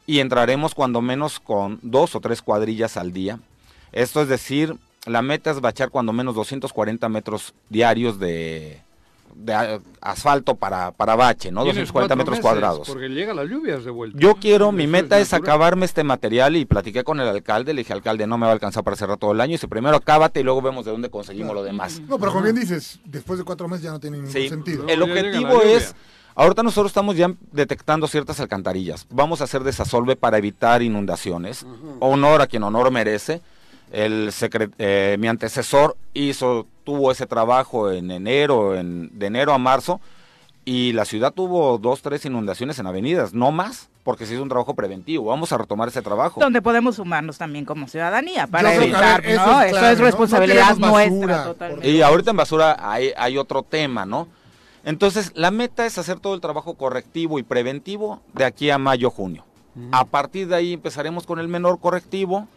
y 0.09 0.21
entraremos 0.21 0.75
cuando 0.75 1.03
menos 1.03 1.39
con 1.39 1.79
dos 1.83 2.17
o 2.17 2.21
tres 2.21 2.41
cuadrillas 2.41 2.97
al 2.97 3.13
día. 3.13 3.41
Esto 3.93 4.23
es 4.23 4.29
decir, 4.29 4.75
la 5.05 5.21
meta 5.21 5.51
es 5.51 5.61
bachar 5.61 5.91
cuando 5.91 6.15
menos 6.15 6.35
240 6.35 7.07
metros 7.11 7.53
diarios 7.69 8.19
de, 8.19 8.81
asfalto 10.01 10.55
para, 10.55 10.93
para 10.93 11.15
bache, 11.15 11.53
¿no? 11.53 11.63
Tienes 11.63 11.89
240 11.93 11.93
cuatro 11.93 12.17
metros 12.17 12.39
meses, 12.39 12.43
cuadrados. 12.43 12.89
Porque 12.89 13.11
llega 13.11 13.35
las 13.35 13.51
lluvias 13.51 13.85
de 13.85 13.91
vuelta. 13.91 14.19
Yo 14.19 14.37
quiero, 14.37 14.73
mi 14.73 14.87
meta 14.87 15.21
es 15.21 15.35
acabarme 15.35 15.85
este 15.85 16.05
material 16.05 16.57
y 16.57 16.65
platiqué 16.65 17.05
con 17.05 17.21
el 17.21 17.29
alcalde, 17.29 17.75
le 17.75 17.83
dije, 17.83 17.93
alcalde, 17.93 18.27
no 18.27 18.39
me 18.39 18.47
va 18.47 18.53
a 18.53 18.55
alcanzar 18.55 18.83
para 18.85 18.97
cerrar 18.97 19.19
todo 19.19 19.33
el 19.33 19.41
año, 19.43 19.51
y 19.51 19.55
dice, 19.57 19.69
primero 19.69 19.99
acábate 19.99 20.41
y 20.41 20.43
luego 20.43 20.63
vemos 20.63 20.87
de 20.87 20.91
dónde 20.91 21.11
conseguimos 21.11 21.55
lo 21.55 21.63
demás. 21.63 22.01
No, 22.09 22.19
pero 22.19 22.33
como 22.33 22.45
bien 22.45 22.57
dices, 22.57 22.99
después 23.05 23.39
de 23.39 23.45
cuatro 23.45 23.69
meses 23.69 23.85
ya 23.85 23.91
no 23.91 24.01
tiene 24.01 24.17
ningún 24.17 24.33
Sí, 24.33 24.49
sentido. 24.49 24.87
el 24.89 25.03
objetivo 25.03 25.63
lluvia. 25.63 25.77
es, 25.77 25.95
ahorita 26.39 26.63
nosotros 26.63 26.91
estamos 26.91 27.17
ya 27.17 27.31
detectando 27.53 28.07
ciertas 28.07 28.39
alcantarillas, 28.41 29.07
vamos 29.11 29.41
a 29.41 29.45
hacer 29.45 29.65
desasolve 29.65 30.17
para 30.17 30.39
evitar 30.39 30.83
inundaciones, 30.83 31.67
honor 31.99 32.41
a 32.41 32.47
quien 32.47 32.63
honor 32.63 32.91
merece, 32.91 33.43
el 33.91 34.31
eh, 34.79 35.17
mi 35.19 35.27
antecesor 35.27 35.97
hizo, 36.15 36.67
tuvo 36.85 37.11
ese 37.11 37.27
trabajo 37.27 37.91
en 37.91 38.11
enero, 38.11 38.77
en, 38.77 39.11
de 39.19 39.27
enero 39.27 39.53
a 39.53 39.59
marzo, 39.59 40.01
y 40.65 40.93
la 40.93 41.05
ciudad 41.05 41.33
tuvo 41.33 41.79
dos, 41.79 42.03
tres 42.03 42.25
inundaciones 42.25 42.79
en 42.79 42.87
avenidas, 42.87 43.35
no 43.35 43.51
más, 43.51 43.89
porque 44.05 44.25
se 44.25 44.35
hizo 44.35 44.43
un 44.43 44.49
trabajo 44.49 44.75
preventivo, 44.75 45.25
vamos 45.25 45.51
a 45.53 45.59
retomar 45.59 45.89
ese 45.89 46.03
trabajo. 46.03 46.41
Donde 46.41 46.63
podemos 46.63 46.97
sumarnos 46.97 47.37
también 47.37 47.65
como 47.65 47.89
ciudadanía 47.89 48.47
para 48.47 48.75
Yo 48.75 48.83
evitar, 48.83 49.23
ver, 49.23 49.33
eso 49.33 49.47
¿no? 49.47 49.63
es 49.63 49.73
Eso 49.73 49.87
es 49.87 49.99
responsabilidad 49.99 50.77
No 50.77 50.91
nuestra 50.91 51.45
totalmente. 51.45 51.91
Y 51.91 52.01
ahorita 52.01 52.31
en 52.31 52.37
basura 52.37 52.77
hay, 52.79 53.13
hay 53.17 53.39
otro 53.39 53.63
tema, 53.63 54.07
¿no? 54.07 54.29
Entonces, 54.85 55.33
la 55.35 55.51
meta 55.51 55.87
es 55.87 55.99
hacer 55.99 56.21
todo 56.21 56.35
el 56.35 56.41
trabajo 56.41 56.75
correctivo 56.75 57.39
y 57.39 57.43
preventivo 57.43 58.21
de 58.35 58.45
aquí 58.45 58.71
a 58.71 58.79
mayo, 58.79 59.11
junio. 59.11 59.45
A 59.93 60.05
partir 60.05 60.49
de 60.49 60.57
ahí 60.57 60.73
empezaremos 60.73 61.25
con 61.27 61.39
el 61.39 61.47
menor 61.49 61.79
correctivo, 61.79 62.49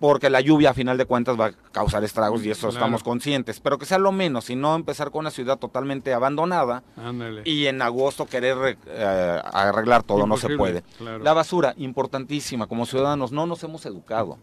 porque 0.00 0.28
la 0.30 0.40
lluvia 0.40 0.70
a 0.70 0.74
final 0.74 0.98
de 0.98 1.04
cuentas 1.06 1.38
va 1.38 1.46
a 1.46 1.52
causar 1.72 2.02
estragos 2.04 2.44
y 2.44 2.50
eso 2.50 2.68
Claro. 2.68 2.74
estamos 2.74 3.02
conscientes. 3.02 3.60
Pero 3.60 3.78
que 3.78 3.86
sea 3.86 3.98
lo 3.98 4.12
menos, 4.12 4.50
y 4.50 4.56
no 4.56 4.74
empezar 4.74 5.10
con 5.10 5.20
una 5.20 5.30
ciudad 5.30 5.58
totalmente 5.58 6.12
abandonada 6.12 6.82
Ándale. 6.96 7.42
y 7.44 7.66
en 7.66 7.80
agosto 7.82 8.26
querer 8.26 8.56
re- 8.58 8.78
eh, 8.86 9.40
arreglar 9.52 10.02
todo, 10.02 10.26
no 10.26 10.36
se 10.36 10.56
puede. 10.56 10.82
claro. 10.98 11.22
La 11.22 11.32
basura, 11.32 11.74
importantísima, 11.76 12.66
como 12.66 12.86
ciudadanos, 12.86 13.30
no 13.32 13.46
nos 13.46 13.62
hemos 13.62 13.84
educado. 13.86 14.38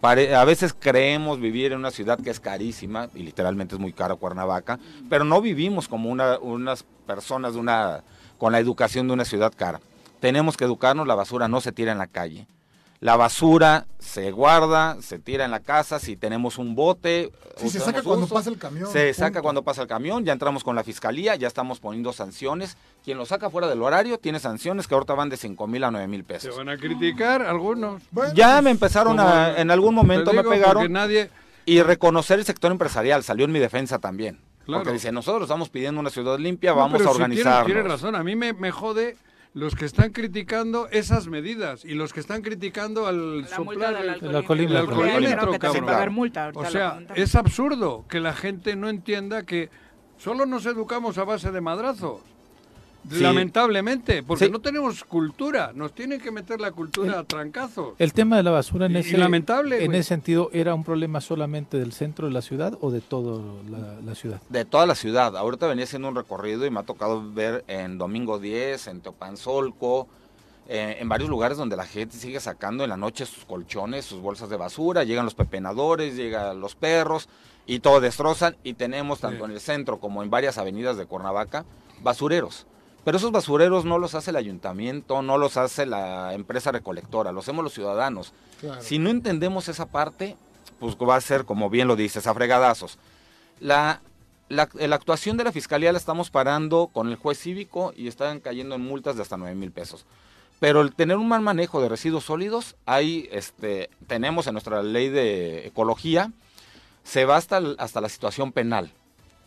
A 0.00 0.44
veces 0.44 0.74
creemos 0.78 1.40
vivir 1.40 1.72
en 1.72 1.78
una 1.78 1.90
ciudad 1.90 2.20
que 2.20 2.30
es 2.30 2.38
carísima, 2.40 3.08
y 3.14 3.22
literalmente 3.22 3.74
es 3.74 3.80
muy 3.80 3.92
cara 3.92 4.14
Cuernavaca, 4.14 4.78
pero 5.10 5.24
no 5.24 5.40
vivimos 5.40 5.88
como 5.88 6.08
una- 6.10 6.38
unas 6.38 6.84
personas 7.06 7.54
de 7.54 7.60
una, 7.60 8.04
con 8.38 8.52
la 8.52 8.60
educación 8.60 9.08
de 9.08 9.14
una 9.14 9.24
ciudad 9.24 9.52
cara. 9.56 9.80
Tenemos 10.20 10.56
que 10.56 10.64
educarnos, 10.64 11.06
la 11.06 11.14
basura 11.14 11.48
no 11.48 11.60
se 11.60 11.72
tira 11.72 11.92
en 11.92 11.98
la 11.98 12.06
calle. 12.06 12.46
La 13.00 13.14
basura 13.16 13.86
se 14.00 14.32
guarda, 14.32 14.96
se 15.00 15.20
tira 15.20 15.44
en 15.44 15.52
la 15.52 15.60
casa, 15.60 16.00
si 16.00 16.16
tenemos 16.16 16.58
un 16.58 16.74
bote. 16.74 17.30
Sí, 17.56 17.70
se 17.70 17.78
saca 17.78 18.02
cuando 18.02 18.26
pasa 18.26 18.50
el 18.50 18.58
camión. 18.58 18.90
Se 18.92 19.14
saca 19.14 19.40
cuando 19.40 19.62
pasa 19.62 19.82
el 19.82 19.88
camión, 19.88 20.24
ya 20.24 20.32
entramos 20.32 20.64
con 20.64 20.74
la 20.74 20.82
fiscalía, 20.82 21.36
ya 21.36 21.46
estamos 21.46 21.78
poniendo 21.78 22.12
sanciones. 22.12 22.76
Quien 23.08 23.16
lo 23.16 23.24
saca 23.24 23.48
fuera 23.48 23.66
del 23.68 23.80
horario 23.80 24.18
tiene 24.18 24.38
sanciones 24.38 24.86
que 24.86 24.92
ahorita 24.92 25.14
van 25.14 25.30
de 25.30 25.38
5 25.38 25.66
mil 25.66 25.82
a 25.82 25.90
9 25.90 26.06
mil 26.08 26.20
Se 26.20 26.24
pesos. 26.26 26.56
van 26.58 26.68
a 26.68 26.76
criticar 26.76 27.40
algunos. 27.40 28.02
Bueno, 28.10 28.34
Ya 28.34 28.52
pues, 28.56 28.64
me 28.64 28.70
empezaron 28.70 29.18
a, 29.18 29.56
en 29.56 29.70
algún 29.70 29.94
momento 29.94 30.30
me 30.34 30.44
pegaron 30.44 30.92
nadie... 30.92 31.30
y 31.64 31.80
reconocer 31.80 32.38
el 32.38 32.44
sector 32.44 32.70
empresarial 32.70 33.22
salió 33.24 33.46
en 33.46 33.52
mi 33.52 33.60
defensa 33.60 33.98
también. 33.98 34.40
Claro. 34.66 34.82
Porque 34.82 34.92
dice, 34.92 35.10
nosotros 35.10 35.44
estamos 35.44 35.70
pidiendo 35.70 35.98
una 36.02 36.10
ciudad 36.10 36.38
limpia, 36.38 36.72
No, 36.72 36.76
vamos 36.76 36.98
pero 36.98 37.10
a 37.12 37.14
si 37.14 37.42
tiene- 37.64 37.82
razón, 37.82 38.14
a 38.14 38.22
mí 38.22 38.36
me, 38.36 38.52
me 38.52 38.70
jode 38.72 39.16
los 39.54 39.74
que 39.74 39.86
están 39.86 40.10
criticando 40.12 40.86
esas 40.90 41.28
medidas 41.28 41.86
y 41.86 41.94
los 41.94 42.12
que 42.12 42.20
están 42.20 42.42
criticando 42.42 43.06
al 43.06 43.40
La 43.40 43.58
multa 43.60 43.86
soplar 43.86 43.94
del 43.94 44.22
el- 44.28 44.36
alcoholímetro. 44.36 45.04
El. 45.06 45.24
El 45.24 45.58
cabrón. 45.58 46.12
multa. 46.12 46.50
O 46.54 46.66
sea, 46.66 46.98
es 47.14 47.34
absurdo 47.34 48.04
que 48.06 48.20
la 48.20 48.34
gente 48.34 48.76
no 48.76 48.90
entienda 48.90 49.44
que 49.44 49.70
solo 50.18 50.44
nos 50.44 50.66
educamos 50.66 51.16
a 51.16 51.24
base 51.24 51.50
de 51.50 51.62
madrazos. 51.62 52.20
Sí. 53.10 53.20
Lamentablemente, 53.20 54.22
porque 54.22 54.46
Sí. 54.46 54.50
no 54.50 54.60
tenemos 54.60 55.04
cultura, 55.04 55.72
nos 55.74 55.92
tienen 55.94 56.20
que 56.20 56.30
meter 56.30 56.60
la 56.60 56.70
cultura 56.72 57.18
a 57.20 57.24
trancazos. 57.24 57.94
El 57.98 58.12
tema 58.12 58.36
de 58.36 58.42
la 58.42 58.50
basura 58.50 58.86
en 58.86 58.92
Y- 58.92 58.96
y 58.96 58.98
ese, 59.00 59.18
lamentable, 59.18 59.84
en 59.84 59.94
ese 59.94 60.08
sentido, 60.08 60.50
¿era 60.52 60.74
un 60.74 60.84
problema 60.84 61.20
solamente 61.20 61.78
del 61.78 61.92
centro 61.92 62.26
de 62.26 62.32
la 62.32 62.42
ciudad 62.42 62.76
o 62.80 62.90
de 62.90 63.00
toda 63.00 63.42
la, 63.70 64.00
la 64.04 64.14
ciudad? 64.14 64.40
De 64.48 64.64
toda 64.64 64.86
la 64.86 64.94
ciudad. 64.94 65.36
Ahorita 65.36 65.66
venía 65.66 65.84
haciendo 65.84 66.08
un 66.08 66.14
recorrido 66.16 66.66
y 66.66 66.70
me 66.70 66.80
ha 66.80 66.84
tocado 66.84 67.22
ver 67.32 67.64
en 67.68 67.98
Domingo 67.98 68.38
10, 68.38 68.86
en 68.88 69.00
Teopanzolco, 69.00 70.06
eh, 70.68 70.98
en 71.00 71.08
varios 71.08 71.30
lugares 71.30 71.56
donde 71.56 71.76
la 71.76 71.86
gente 71.86 72.16
sigue 72.18 72.40
sacando 72.40 72.84
en 72.84 72.90
la 72.90 72.96
noche 72.98 73.24
sus 73.24 73.44
colchones, 73.46 74.04
sus 74.04 74.20
bolsas 74.20 74.50
de 74.50 74.56
basura, 74.58 75.02
llegan 75.04 75.24
los 75.24 75.34
pepenadores, 75.34 76.14
llegan 76.14 76.60
los 76.60 76.74
perros 76.74 77.28
y 77.66 77.78
todo 77.80 78.00
destrozan. 78.00 78.54
Y 78.64 78.74
tenemos 78.74 79.20
tanto 79.20 79.38
Sí. 79.46 79.50
en 79.50 79.50
el 79.52 79.60
centro 79.60 79.98
como 79.98 80.22
en 80.22 80.28
varias 80.28 80.58
avenidas 80.58 80.96
de 80.98 81.06
Cuernavaca 81.06 81.64
basureros. 82.02 82.66
Pero 83.08 83.16
esos 83.16 83.32
basureros 83.32 83.86
no 83.86 83.96
los 83.96 84.14
hace 84.14 84.32
el 84.32 84.36
ayuntamiento, 84.36 85.22
no 85.22 85.38
los 85.38 85.56
hace 85.56 85.86
la 85.86 86.34
empresa 86.34 86.72
recolectora, 86.72 87.32
los 87.32 87.46
hacemos 87.46 87.64
los 87.64 87.72
ciudadanos. 87.72 88.34
claro. 88.60 88.82
Si 88.82 88.98
no 88.98 89.08
entendemos 89.08 89.66
esa 89.68 89.86
parte, 89.86 90.36
pues 90.78 90.94
va 90.96 91.16
a 91.16 91.20
ser, 91.22 91.46
como 91.46 91.70
bien 91.70 91.88
lo 91.88 91.96
dices, 91.96 92.26
a 92.26 92.34
fregadazos. 92.34 92.98
La, 93.60 94.02
la, 94.50 94.68
la 94.74 94.94
actuación 94.94 95.38
de 95.38 95.44
la 95.44 95.52
fiscalía 95.52 95.90
la 95.90 95.96
estamos 95.96 96.28
parando 96.28 96.90
con 96.92 97.08
el 97.08 97.16
juez 97.16 97.38
cívico 97.38 97.94
y 97.96 98.08
están 98.08 98.40
cayendo 98.40 98.74
en 98.74 98.82
multas 98.82 99.16
de 99.16 99.22
hasta 99.22 99.38
9 99.38 99.54
mil 99.54 99.72
pesos. 99.72 100.04
Pero 100.60 100.82
el 100.82 100.94
tener 100.94 101.16
un 101.16 101.28
mal 101.28 101.40
manejo 101.40 101.80
de 101.80 101.88
residuos 101.88 102.24
sólidos, 102.24 102.76
ahí 102.84 103.26
este, 103.32 103.88
tenemos 104.06 104.46
en 104.48 104.52
nuestra 104.52 104.82
ley 104.82 105.08
de 105.08 105.66
ecología, 105.66 106.30
se 107.04 107.24
va 107.24 107.38
hasta 107.38 107.60
la 108.02 108.08
situación 108.10 108.52
penal. 108.52 108.92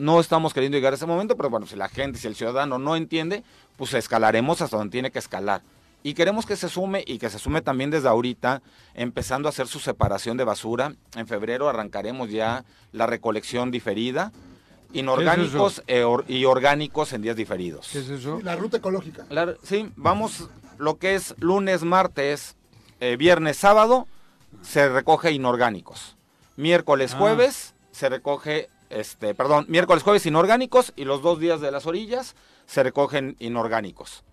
No 0.02 0.20
estamos 0.20 0.52
queriendo 0.56 0.78
llegar 0.80 0.94
a 0.94 0.96
ese 0.96 1.06
momento, 1.06 1.38
pero 1.38 1.52
bueno, 1.52 1.68
si 1.68 1.76
la 1.76 1.88
gente, 1.88 2.18
si 2.18 2.26
el 2.28 2.34
ciudadano 2.36 2.80
no 2.80 2.96
entiende, 2.96 3.44
pues 3.78 3.94
escalaremos 3.94 4.60
hasta 4.60 4.76
donde 4.78 4.92
tiene 4.92 5.12
que 5.12 5.20
escalar. 5.20 5.62
Y 6.02 6.16
queremos 6.16 6.48
que 6.48 6.56
se 6.56 6.70
sume 6.70 7.04
y 7.06 7.20
que 7.20 7.30
se 7.30 7.38
sume 7.38 7.62
también 7.62 7.92
desde 7.92 8.08
ahorita, 8.08 8.64
empezando 8.96 9.48
a 9.48 9.52
hacer 9.52 9.68
su 9.68 9.78
separación 9.80 10.38
de 10.38 10.44
basura. 10.44 10.96
En 11.16 11.28
febrero 11.28 11.70
arrancaremos 11.70 12.32
ya 12.32 12.66
la 12.94 13.06
recolección 13.06 13.70
diferida, 13.70 14.32
inorgánicos 14.92 15.84
eh, 15.86 16.04
or- 16.04 16.26
y 16.28 16.46
orgánicos 16.46 17.14
en 17.14 17.22
días 17.22 17.36
diferidos. 17.36 17.90
¿Qué 17.92 18.00
es 18.00 18.10
eso? 18.10 18.40
La 18.44 18.56
ruta 18.56 18.78
ecológica. 18.78 19.26
La- 19.30 19.54
sí, 19.62 19.92
vamos, 19.96 20.50
lo 20.80 20.98
que 20.98 21.14
es 21.14 21.36
lunes, 21.38 21.84
martes, 21.84 22.56
eh, 23.02 23.18
viernes, 23.18 23.58
sábado, 23.58 24.08
se 24.64 24.90
recoge 24.90 25.32
inorgánicos. 25.32 26.18
Miércoles, 26.58 27.14
Ah. 27.14 27.18
jueves, 27.20 27.76
se 27.92 28.10
recoge, 28.10 28.68
este, 28.92 29.34
perdón, 29.34 29.66
miércoles, 29.68 30.04
jueves 30.04 30.26
inorgánicos 30.26 30.94
y 30.96 31.06
los 31.06 31.22
dos 31.22 31.40
días 31.40 31.62
de 31.62 31.72
las 31.72 31.86
orillas 31.86 32.36
se 32.66 32.84
recogen 32.84 33.36
inorgánicos. 33.40 34.24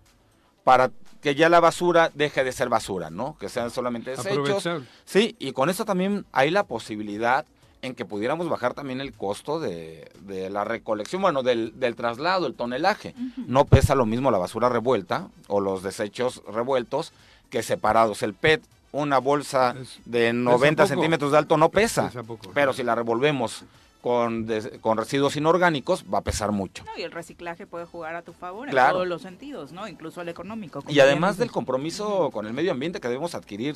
Para 0.63 0.91
que 1.21 1.35
ya 1.35 1.49
la 1.49 1.59
basura 1.59 2.11
deje 2.13 2.43
de 2.43 2.51
ser 2.51 2.69
basura, 2.69 3.09
¿no? 3.09 3.37
Que 3.39 3.49
sean 3.49 3.71
solamente 3.71 4.11
desechos. 4.11 4.67
Sí, 5.05 5.35
y 5.39 5.51
con 5.53 5.69
eso 5.69 5.85
también 5.85 6.25
hay 6.31 6.51
la 6.51 6.63
posibilidad 6.63 7.45
en 7.81 7.95
que 7.95 8.03
pudiéramos 8.05 8.49
bajar 8.49 8.73
también 8.73 8.99
el 8.99 9.13
costo 9.13 9.59
de, 9.59 10.11
de 10.21 10.49
la 10.49 10.65
recolección, 10.65 11.21
bueno, 11.21 11.43
del, 11.43 11.79
del 11.79 11.95
traslado, 11.95 12.45
el 12.45 12.53
tonelaje. 12.53 13.15
No 13.47 13.65
pesa 13.65 13.95
lo 13.95 14.05
mismo 14.05 14.31
la 14.31 14.37
basura 14.37 14.67
revuelta 14.69 15.29
o 15.47 15.61
los 15.61 15.81
desechos 15.81 16.41
revueltos 16.51 17.13
que 17.49 17.63
separados. 17.63 18.21
El 18.21 18.33
PET, 18.33 18.61
una 18.91 19.17
bolsa 19.19 19.75
Es- 19.81 19.99
de 20.05 20.33
90 20.33 20.83
poco. 20.83 20.93
centímetros 20.93 21.31
de 21.31 21.37
alto 21.37 21.55
no 21.57 21.69
pesa, 21.69 22.07
Pesa 22.07 22.23
poco, 22.23 22.51
pero 22.53 22.73
si 22.73 22.83
la 22.83 22.95
revolvemos 22.95 23.63
con, 24.01 24.45
des- 24.45 24.71
con 24.81 24.97
residuos 24.97 25.35
inorgánicos 25.35 26.05
va 26.11 26.19
a 26.19 26.21
pesar 26.23 26.51
mucho. 26.51 26.83
No, 26.85 26.91
y 26.97 27.01
el 27.03 27.11
reciclaje 27.11 27.67
puede 27.67 27.85
jugar 27.85 28.15
a 28.15 28.21
tu 28.21 28.31
favor 28.33 28.67
en 28.67 28.71
Claro. 28.71 28.93
todos 28.93 29.07
los 29.07 29.21
sentidos, 29.21 29.71
¿no? 29.73 29.87
Incluso 29.87 30.21
el 30.21 30.29
económico. 30.29 30.83
Y 30.87 30.99
además 31.01 31.37
del 31.37 31.51
compromiso 31.51 32.29
con 32.31 32.45
el 32.47 32.53
medio 32.53 32.71
ambiente 32.71 32.99
que 32.99 33.07
debemos 33.07 33.35
adquirir 33.35 33.75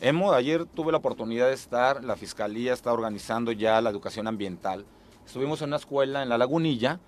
Hemos, 0.00 0.34
ayer 0.34 0.66
tuve 0.66 0.90
la 0.92 0.98
oportunidad 0.98 1.46
de 1.46 1.54
estar, 1.54 2.04
la 2.04 2.16
fiscalía 2.16 2.74
está 2.74 2.92
organizando 2.92 3.52
ya 3.52 3.80
la 3.80 3.88
educación 3.90 4.26
ambiental. 4.26 4.84
Estuvimos 5.24 5.62
en 5.62 5.68
una 5.68 5.76
escuela 5.76 6.22
en 6.22 6.28
La 6.28 6.36
Lagunilla 6.36 6.98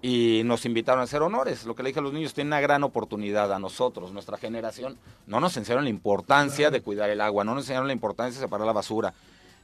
y 0.00 0.42
nos 0.44 0.64
invitaron 0.64 1.00
a 1.00 1.04
hacer 1.04 1.20
honores. 1.20 1.64
Lo 1.66 1.74
que 1.74 1.82
le 1.82 1.88
dije 1.90 1.98
a 1.98 2.02
los 2.02 2.12
niños, 2.12 2.32
tienen 2.32 2.48
una 2.48 2.60
gran 2.60 2.84
oportunidad 2.84 3.52
a 3.52 3.58
nosotros, 3.58 4.12
nuestra 4.12 4.38
generación. 4.38 4.96
No 5.26 5.40
nos 5.40 5.56
enseñaron 5.56 5.84
la 5.84 5.90
importancia 5.90 6.70
de 6.70 6.80
cuidar 6.80 7.10
el 7.10 7.20
agua, 7.20 7.44
no 7.44 7.54
nos 7.54 7.64
enseñaron 7.64 7.88
la 7.88 7.92
importancia 7.92 8.40
de 8.40 8.46
separar 8.46 8.66
la 8.66 8.72
basura. 8.72 9.12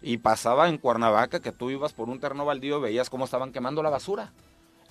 Y 0.00 0.18
pasaba 0.18 0.68
en 0.68 0.78
Cuernavaca 0.78 1.40
que 1.40 1.52
tú 1.52 1.70
ibas 1.70 1.92
por 1.92 2.08
un 2.08 2.20
terreno 2.20 2.44
baldío 2.44 2.78
y 2.78 2.82
veías 2.82 3.10
cómo 3.10 3.24
estaban 3.24 3.52
quemando 3.52 3.82
la 3.82 3.90
basura. 3.90 4.32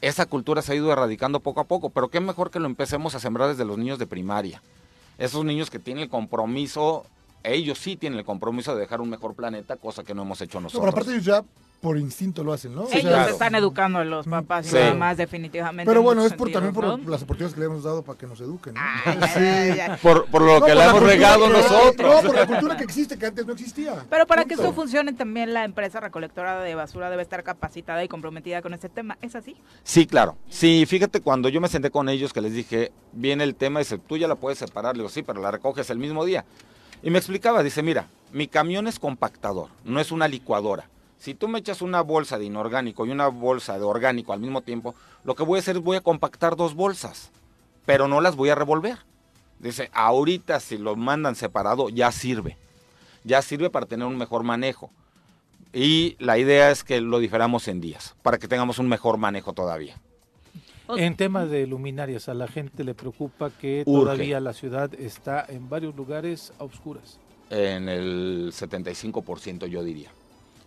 Esa 0.01 0.25
cultura 0.25 0.61
se 0.61 0.73
ha 0.73 0.75
ido 0.75 0.91
erradicando 0.91 1.39
poco 1.39 1.59
a 1.61 1.63
poco, 1.63 1.89
pero 1.89 2.09
qué 2.09 2.19
mejor 2.19 2.51
que 2.51 2.59
lo 2.59 2.65
empecemos 2.67 3.15
a 3.15 3.19
sembrar 3.19 3.47
desde 3.49 3.65
los 3.65 3.77
niños 3.77 3.97
de 3.99 4.05
primaria. 4.05 4.61
Esos 5.17 5.43
niños 5.45 5.69
que 5.71 5.79
tienen 5.79 6.03
el 6.03 6.09
compromiso, 6.09 7.05
ellos 7.43 7.79
sí 7.79 7.95
tienen 7.95 8.19
el 8.19 8.25
compromiso 8.25 8.75
de 8.75 8.81
dejar 8.81 9.01
un 9.01 9.09
mejor 9.09 9.33
planeta, 9.33 9.77
cosa 9.77 10.03
que 10.03 10.13
no 10.13 10.21
hemos 10.23 10.39
hecho 10.41 10.59
No, 10.59 10.63
nosotros. 10.65 10.81
pero 10.81 10.91
aparte 10.91 11.11
ellos 11.13 11.25
ya 11.25 11.43
por 11.81 11.97
instinto 11.97 12.43
lo 12.43 12.53
hacen, 12.53 12.73
¿no? 12.73 12.83
O 12.83 12.87
sea, 12.87 12.97
Ellos 12.99 13.29
están 13.29 13.53
educando 13.53 13.99
a 13.99 14.03
los 14.03 14.25
papás 14.25 14.65
y 14.65 14.69
Sí. 14.71 14.77
mamás 14.77 15.17
definitivamente. 15.17 15.87
Pero 15.87 15.99
en 15.99 16.05
bueno, 16.05 16.25
es 16.25 16.33
por, 16.33 16.51
también 16.51 16.73
por 16.73 16.85
¿no? 16.85 16.97
las 17.09 17.21
oportunidades 17.21 17.53
que 17.53 17.59
le 17.59 17.65
hemos 17.67 17.83
dado 17.83 18.01
para 18.03 18.17
que 18.17 18.25
nos 18.25 18.41
eduquen. 18.41 18.73
¿no? 18.73 18.81
Ay, 19.05 19.17
ay, 19.35 19.79
ay. 19.79 19.97
Por, 20.01 20.25
por 20.25 20.41
lo 20.41 20.59
No, 20.59 20.65
que 20.65 20.71
por 20.73 20.75
le 20.81 20.83
hemos 20.89 21.03
regado 21.03 21.45
que- 21.47 21.53
nosotros. 21.53 22.15
No, 22.23 22.27
por 22.29 22.35
la 22.35 22.47
cultura 22.47 22.77
que 22.77 22.83
existe, 22.83 23.17
que 23.17 23.25
antes 23.27 23.45
no 23.45 23.53
existía. 23.53 24.05
Pero 24.09 24.25
para 24.25 24.45
que 24.45 24.55
esto 24.55 24.73
funcione 24.73 25.13
también 25.13 25.53
la 25.53 25.63
empresa 25.65 25.99
recolectora 25.99 26.61
de 26.61 26.73
basura 26.75 27.09
debe 27.11 27.21
estar 27.21 27.43
capacitada 27.43 28.03
y 28.03 28.07
comprometida 28.07 28.61
con 28.61 28.73
este 28.73 28.89
tema. 28.89 29.17
¿Es 29.21 29.35
así? 29.35 29.55
Sí, 29.83 30.07
claro. 30.07 30.35
Sí, 30.49 30.85
fíjate, 30.87 31.21
cuando 31.21 31.47
yo 31.49 31.61
me 31.61 31.67
senté 31.67 31.91
con 31.91 32.09
ellos, 32.09 32.33
que 32.33 32.41
les 32.41 32.53
dije, 32.53 32.91
viene 33.13 33.43
el 33.43 33.53
tema, 33.55 33.79
dice, 33.79 33.97
tú 33.99 34.17
ya 34.17 34.27
la 34.27 34.35
puedes 34.35 34.57
separar. 34.57 34.95
Le 34.95 35.01
digo, 35.03 35.09
sí, 35.09 35.21
pero 35.21 35.41
la 35.41 35.51
recoges 35.51 35.89
el 35.91 35.99
mismo 35.99 36.25
día. 36.25 36.43
Y 37.03 37.11
me 37.11 37.19
explicaba, 37.19 37.61
dice, 37.61 37.83
mira, 37.83 38.07
mi 38.31 38.47
camión 38.47 38.87
es 38.87 38.97
compactador, 38.99 39.69
no 39.85 39.99
es 39.99 40.11
una 40.11 40.27
licuadora. 40.27 40.89
Si 41.17 41.33
tú 41.33 41.47
me 41.47 41.59
echas 41.59 41.81
una 41.81 42.01
bolsa 42.01 42.37
de 42.37 42.45
inorgánico 42.45 43.05
y 43.05 43.11
una 43.11 43.27
bolsa 43.27 43.77
de 43.77 43.83
orgánico 43.83 44.33
al 44.33 44.39
mismo 44.39 44.61
tiempo, 44.61 44.95
lo 45.23 45.35
que 45.35 45.43
voy 45.43 45.57
a 45.57 45.61
hacer 45.61 45.77
es 45.77 45.81
voy 45.81 45.97
a 45.97 46.01
compactar 46.01 46.55
dos 46.55 46.75
bolsas, 46.75 47.31
pero 47.85 48.07
no 48.07 48.21
las 48.21 48.35
voy 48.35 48.49
a 48.49 48.55
revolver. 48.55 48.99
Dice, 49.59 49.89
ahorita 49.93 50.59
si 50.59 50.77
lo 50.77 50.95
mandan 50.95 51.35
separado 51.35 51.89
ya 51.89 52.11
sirve. 52.11 52.57
Ya 53.23 53.41
sirve 53.41 53.69
para 53.69 53.87
tener 53.87 54.07
un 54.07 54.17
mejor 54.17 54.43
manejo. 54.43 54.91
Y 55.73 56.15
la 56.19 56.37
idea 56.37 56.71
es 56.71 56.83
que 56.83 57.01
lo 57.01 57.19
diferamos 57.19 57.67
en 57.67 57.81
días, 57.81 58.15
para 58.21 58.37
que 58.37 58.47
tengamos 58.47 58.79
un 58.79 58.87
mejor 58.87 59.17
manejo 59.17 59.53
todavía. 59.53 59.99
En 60.89 61.17
tema 61.17 61.45
de 61.45 61.67
luminarias, 61.67 62.29
a 62.29 62.33
la 62.33 62.47
gente 62.47 62.85
le 62.85 62.93
preocupa 62.93 63.49
que 63.49 63.83
Urge. 63.85 64.03
todavía 64.03 64.39
la 64.39 64.53
ciudad 64.53 64.93
está 64.93 65.45
en 65.49 65.67
varios 65.67 65.95
lugares 65.95 66.53
a 66.59 66.63
oscuras. 66.63 67.19
En 67.49 67.89
el 67.89 68.53
75% 68.53 69.65
yo 69.67 69.83
diría. 69.83 70.11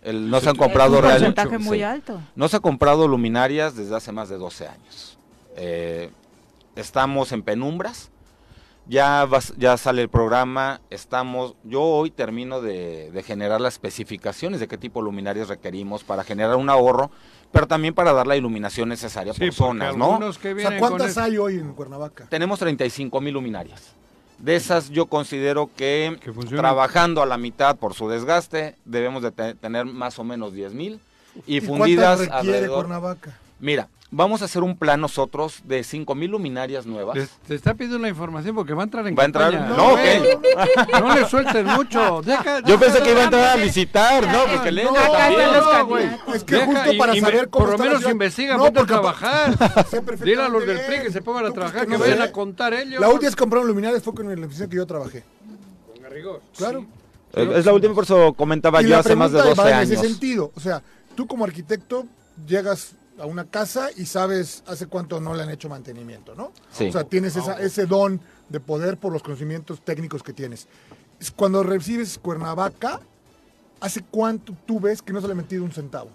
El- 0.01 0.29
no 0.29 0.39
se 0.39 0.49
han 0.49 0.55
comprado 0.55 0.97
un 0.97 1.01
real- 1.03 1.13
porcentaje 1.19 1.57
muy 1.59 1.77
sí. 1.79 1.83
alto. 1.83 2.21
No 2.35 2.47
se 2.47 2.57
ha 2.57 2.59
comprado 2.59 3.07
luminarias 3.07 3.75
desde 3.75 3.95
hace 3.95 4.11
más 4.11 4.29
de 4.29 4.37
12 4.37 4.67
años. 4.67 5.17
Eh, 5.55 6.09
estamos 6.75 7.31
en 7.31 7.43
penumbras. 7.43 8.09
Ya, 8.87 9.25
vas- 9.25 9.53
ya 9.57 9.77
sale 9.77 10.01
el 10.01 10.09
programa. 10.09 10.81
Estamos. 10.89 11.55
Yo 11.63 11.81
hoy 11.83 12.09
termino 12.09 12.61
de, 12.61 13.11
de 13.11 13.23
generar 13.23 13.61
las 13.61 13.75
especificaciones 13.75 14.59
de 14.59 14.67
qué 14.67 14.77
tipo 14.77 14.99
de 14.99 15.05
luminarias 15.05 15.49
requerimos 15.49 16.03
para 16.03 16.23
generar 16.23 16.55
un 16.55 16.67
ahorro, 16.69 17.11
pero 17.51 17.67
también 17.67 17.93
para 17.93 18.11
dar 18.11 18.25
la 18.25 18.35
iluminación 18.35 18.89
necesaria 18.89 19.33
Sí, 19.33 19.39
por 19.39 19.53
zonas, 19.53 19.95
¿no? 19.95 20.19
que 20.41 20.53
O 20.53 20.59
sea, 20.59 20.79
¿cuántas 20.79 21.17
hay 21.19 21.37
hoy 21.37 21.55
en 21.59 21.73
Cuernavaca? 21.73 22.25
Tenemos 22.27 22.57
35 22.59 23.21
mil 23.21 23.33
luminarias. 23.35 23.93
De 24.41 24.55
esas 24.55 24.89
yo 24.89 25.05
considero 25.05 25.69
que, 25.75 26.17
trabajando 26.49 27.21
a 27.21 27.25
la 27.25 27.37
mitad 27.37 27.75
por 27.75 27.93
su 27.93 28.09
desgaste 28.09 28.75
debemos 28.85 29.21
de 29.23 29.31
te- 29.31 29.53
tener 29.55 29.85
más 29.85 30.17
o 30.19 30.23
menos 30.23 30.51
10 30.53 30.73
mil 30.73 30.99
y, 31.45 31.57
¿Y 31.57 31.61
fundidas 31.61 32.17
cuántas 32.17 32.35
requiere 32.37 32.57
alrededor. 32.57 32.77
Cuernavaca? 32.85 33.37
Mira, 33.59 33.87
vamos 34.13 34.41
a 34.41 34.45
hacer 34.45 34.61
un 34.61 34.77
plan 34.77 34.99
nosotros 34.99 35.61
de 35.63 35.83
5 35.83 36.13
mil 36.15 36.31
luminarias 36.31 36.85
nuevas. 36.85 37.15
Les- 37.17 37.29
te 37.47 37.55
está 37.55 37.73
pidiendo 37.73 37.97
la 37.97 38.09
información 38.09 38.53
porque 38.55 38.73
va 38.73 38.83
a 38.83 38.85
entrar 38.85 39.07
en 39.07 39.15
¿Va 39.17 39.23
a 39.23 39.25
entrar? 39.25 39.51
campaña. 39.51 39.77
No. 39.77 39.95
¿qué? 39.95 40.99
No 40.99 41.15
le 41.15 41.25
sueltes 41.29 41.65
mucho. 41.65 42.21
Deja- 42.21 42.59
Yo 42.63 42.77
pensé 42.79 43.01
que 43.01 43.11
iba 43.11 43.21
a 43.21 43.23
entrar 43.25 43.57
a 43.57 43.61
visitar, 43.63 44.27
¿no? 44.27 44.43
Porque 44.53 44.71
le 44.71 44.83
no, 44.83 44.93
también. 44.93 45.49
No. 46.27 46.33
Es 46.35 46.43
que 46.43 46.55
Deja 46.55 46.65
justo 46.67 46.97
para 46.97 47.15
y 47.15 47.21
saber 47.21 47.49
cómo 47.49 47.65
Por 47.65 47.71
lo 47.73 47.83
menos 47.83 47.97
ciudad- 47.99 48.11
investiga, 48.11 48.57
No, 48.57 48.63
ponte 48.65 48.79
a 48.81 48.85
trabajar. 48.85 49.55
Dile 50.23 50.41
a 50.43 50.49
los 50.49 50.65
del 50.67 50.79
PRI 50.85 50.99
que 51.03 51.11
se 51.11 51.21
pongan 51.21 51.45
a 51.45 51.51
trabajar, 51.51 51.81
que 51.81 51.87
que 51.87 51.93
no 51.93 51.99
vayan 51.99 52.21
a 52.21 52.31
contar 52.31 52.73
ellos. 52.73 52.99
La 52.99 53.07
última 53.07 53.27
vez 53.27 53.35
que 53.35 53.39
compraron 53.39 53.67
luminarias 53.67 54.03
fue 54.03 54.13
con 54.13 54.27
la 54.39 54.45
oficina 54.45 54.67
que 54.67 54.75
yo 54.75 54.85
trabajé. 54.85 55.23
Con 55.93 56.03
Garrigós. 56.03 56.41
Claro. 56.57 56.85
Es 57.33 57.65
la 57.65 57.71
última, 57.73 57.93
por 57.95 58.03
eso 58.03 58.33
comentaba 58.33 58.81
Y 58.83 58.87
yo 58.89 58.97
hace 58.99 59.15
más 59.15 59.31
de 59.31 59.39
pregunta 59.39 59.61
12 59.63 59.71
va 59.73 59.77
en 59.81 59.83
ese 59.83 59.93
años. 59.97 60.05
sentido. 60.11 60.51
O 60.53 60.59
sea, 60.59 60.81
tú 61.15 61.27
como 61.27 61.45
arquitecto 61.45 62.05
llegas 62.45 62.91
a 63.21 63.25
una 63.25 63.45
casa 63.45 63.89
y 63.95 64.05
sabes 64.05 64.63
hace 64.67 64.87
cuánto 64.87 65.19
no 65.21 65.33
le 65.33 65.43
han 65.43 65.49
hecho 65.49 65.69
mantenimiento, 65.69 66.35
¿no? 66.35 66.51
Sí. 66.71 66.87
O 66.87 66.91
sea, 66.91 67.03
tienes 67.03 67.35
esa- 67.35 67.59
ese 67.59 67.85
don 67.85 68.19
de 68.49 68.59
poder 68.59 68.97
por 68.97 69.13
los 69.13 69.21
conocimientos 69.23 69.81
técnicos 69.81 70.23
que 70.23 70.33
tienes. 70.33 70.67
Es 71.19 71.31
Cuando 71.31 71.61
recibes 71.63 72.17
Cuernavaca, 72.17 72.99
¿hace 73.79 74.01
cuánto 74.09 74.53
tú 74.65 74.79
ves 74.79 75.01
que 75.01 75.13
no 75.13 75.21
se 75.21 75.27
le 75.27 75.33
ha 75.33 75.35
metido 75.35 75.63
un 75.63 75.71
centavo? 75.71 76.09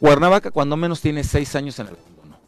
Cuernavaca 0.00 0.50
cuando 0.50 0.76
menos 0.76 1.00
tiene 1.00 1.24
6 1.24 1.54
años 1.56 1.78
en 1.78 1.88
el 1.88 1.94
abandono. 1.96 2.38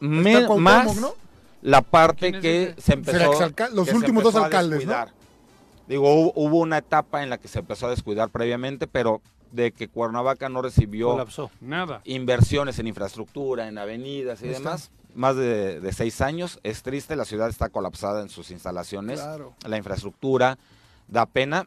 Me- 0.00 0.48
más 0.60 0.96
¿no? 0.96 1.14
la 1.62 1.82
parte 1.82 2.30
¿Quién 2.30 2.34
es 2.36 2.40
que 2.42 2.74
se 2.80 2.92
empezó 2.92 3.18
los 3.72 3.86
que 3.86 3.90
se 3.90 3.96
últimos 3.96 4.22
dos 4.22 4.34
empezó 4.34 4.44
alcaldes, 4.44 4.86
¿no? 4.86 5.06
Digo, 5.88 6.32
hubo 6.34 6.58
una 6.58 6.78
etapa 6.78 7.22
en 7.22 7.30
la 7.30 7.38
que 7.38 7.48
se 7.48 7.58
empezó 7.60 7.86
a 7.86 7.90
descuidar 7.90 8.28
previamente, 8.28 8.86
pero 8.86 9.22
de 9.52 9.72
que 9.72 9.88
Cuernavaca 9.88 10.48
no 10.48 10.62
recibió 10.62 11.10
Colapsó. 11.12 11.50
Nada. 11.60 12.00
inversiones 12.04 12.78
en 12.78 12.86
infraestructura, 12.86 13.68
en 13.68 13.78
avenidas 13.78 14.42
y 14.42 14.48
demás, 14.48 14.90
más 15.14 15.36
de, 15.36 15.80
de 15.80 15.92
seis 15.92 16.20
años. 16.20 16.60
Es 16.62 16.82
triste, 16.82 17.16
la 17.16 17.24
ciudad 17.24 17.48
está 17.48 17.68
colapsada 17.68 18.22
en 18.22 18.28
sus 18.28 18.50
instalaciones, 18.50 19.20
Claro. 19.20 19.54
la 19.66 19.76
infraestructura 19.78 20.58
da 21.08 21.26
pena. 21.26 21.66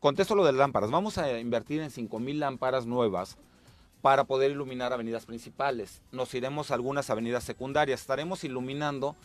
Contesto 0.00 0.34
lo 0.34 0.44
de 0.44 0.52
las 0.52 0.58
lámparas. 0.60 0.90
Vamos 0.90 1.18
a 1.18 1.38
invertir 1.40 1.80
en 1.80 1.90
5 1.90 2.18
mil 2.20 2.38
lámparas 2.40 2.86
nuevas 2.86 3.36
para 4.00 4.22
poder 4.24 4.52
iluminar 4.52 4.92
avenidas 4.92 5.26
principales. 5.26 6.00
Nos 6.12 6.32
iremos 6.34 6.70
a 6.70 6.74
algunas 6.74 7.10
avenidas 7.10 7.42
secundarias. 7.42 8.00
Estaremos 8.00 8.44
iluminando 8.44 9.16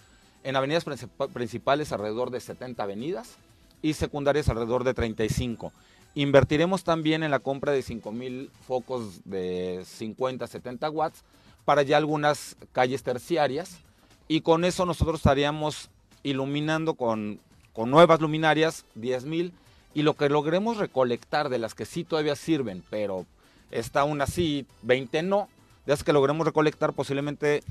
en 0.43 0.55
avenidas 0.55 0.85
princip- 0.85 1.29
principales 1.31 1.91
alrededor 1.91 2.31
de 2.31 2.39
70 2.39 2.81
avenidas 2.81 3.35
y 3.83 3.93
secundarias 3.93 4.49
alrededor 4.49 4.83
de 4.83 4.93
35. 4.95 5.71
Invertiremos 6.15 6.83
también 6.83 7.23
en 7.23 7.31
la 7.31 7.39
compra 7.39 7.71
de 7.71 7.81
5 7.81 8.11
mil 8.11 8.51
focos 8.67 9.21
de 9.25 9.83
50, 9.85 10.45
70 10.45 10.89
watts 10.89 11.23
para 11.65 11.81
ya 11.81 11.97
algunas 11.97 12.55
calles 12.71 13.03
terciarias 13.03 13.79
y 14.27 14.41
con 14.41 14.63
eso 14.65 14.85
nosotros 14.85 15.19
estaríamos 15.19 15.89
iluminando 16.21 16.93
con, 16.93 17.39
con 17.73 17.89
nuevas 17.89 18.21
luminarias 18.21 18.85
10 18.95 19.25
mil 19.25 19.53
y 19.93 20.03
lo 20.03 20.15
que 20.15 20.29
logremos 20.29 20.77
recolectar 20.77 21.49
de 21.49 21.59
las 21.59 21.73
que 21.73 21.85
sí 21.85 22.03
todavía 22.03 22.35
sirven, 22.35 22.83
pero 22.89 23.25
está 23.71 24.01
aún 24.01 24.21
así 24.21 24.65
20 24.83 25.23
no, 25.23 25.47
de 25.85 25.93
las 25.93 26.03
que 26.03 26.13
logremos 26.13 26.45
recolectar 26.45 26.93
posiblemente 26.93 27.63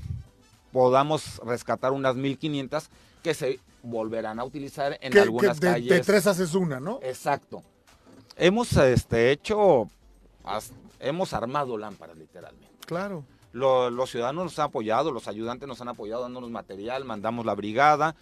podamos 0.71 1.39
rescatar 1.45 1.91
unas 1.91 2.15
1500 2.15 2.89
que 3.23 3.33
se 3.33 3.59
volverán 3.83 4.39
a 4.39 4.43
utilizar 4.43 4.93
en 5.01 5.11
Que, 5.11 5.17
que 5.17 5.19
algunas 5.19 5.59
de, 5.59 5.67
calles. 5.67 5.89
de 5.89 5.99
tres 6.01 6.27
haces 6.27 6.55
una, 6.55 6.79
¿no? 6.79 6.99
Exacto. 7.03 7.63
Hemos 8.37 8.75
este, 8.77 9.31
hecho, 9.31 9.87
hemos 10.99 11.33
armado 11.33 11.77
lámparas 11.77 12.17
literalmente. 12.17 12.67
Claro. 12.85 13.23
Lo- 13.51 13.89
los 13.89 14.09
ciudadanos 14.09 14.43
nos 14.45 14.59
han 14.59 14.65
apoyado, 14.65 15.11
los 15.11 15.27
ayudantes 15.27 15.67
nos 15.67 15.79
han 15.81 15.89
apoyado 15.89 16.23
dándonos 16.23 16.49
material, 16.49 17.05
mandamos 17.05 17.45
la 17.45 17.53
brigada. 17.53 18.15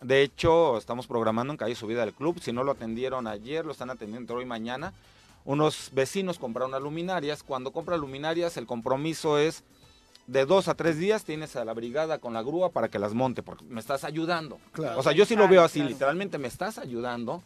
De 0.00 0.22
hecho, 0.22 0.78
estamos 0.78 1.06
programando 1.06 1.52
en 1.52 1.56
calle 1.56 1.76
subida 1.76 2.04
del 2.04 2.12
club. 2.12 2.40
Si 2.40 2.52
no 2.52 2.64
lo 2.64 2.72
atendieron 2.72 3.28
ayer, 3.28 3.64
lo 3.64 3.70
están 3.72 3.90
atendiendo 3.90 4.20
entre 4.20 4.36
hoy 4.36 4.42
y 4.42 4.46
mañana. 4.46 4.92
Unos 5.44 5.90
vecinos 5.92 6.38
compraron 6.40 6.70
unas 6.70 6.82
luminarias. 6.82 7.44
Cuando 7.44 7.70
compras 7.70 8.00
luminarias, 8.00 8.56
el 8.56 8.66
compromiso 8.66 9.38
es 9.38 9.62
de 10.26 10.44
dos 10.46 10.68
a 10.68 10.74
tres 10.74 10.98
días 10.98 11.24
tienes 11.24 11.56
a 11.56 11.64
la 11.64 11.72
brigada 11.74 12.18
con 12.18 12.32
la 12.32 12.42
grúa 12.42 12.70
para 12.70 12.88
que 12.88 12.98
las 12.98 13.12
monte, 13.12 13.42
porque 13.42 13.64
me 13.64 13.80
estás 13.80 14.04
ayudando. 14.04 14.58
Claro. 14.72 14.98
O 14.98 15.02
sea, 15.02 15.12
yo 15.12 15.24
sí 15.24 15.34
lo 15.36 15.48
veo 15.48 15.62
así, 15.62 15.80
claro. 15.80 15.90
literalmente 15.90 16.38
me 16.38 16.48
estás 16.48 16.78
ayudando. 16.78 17.42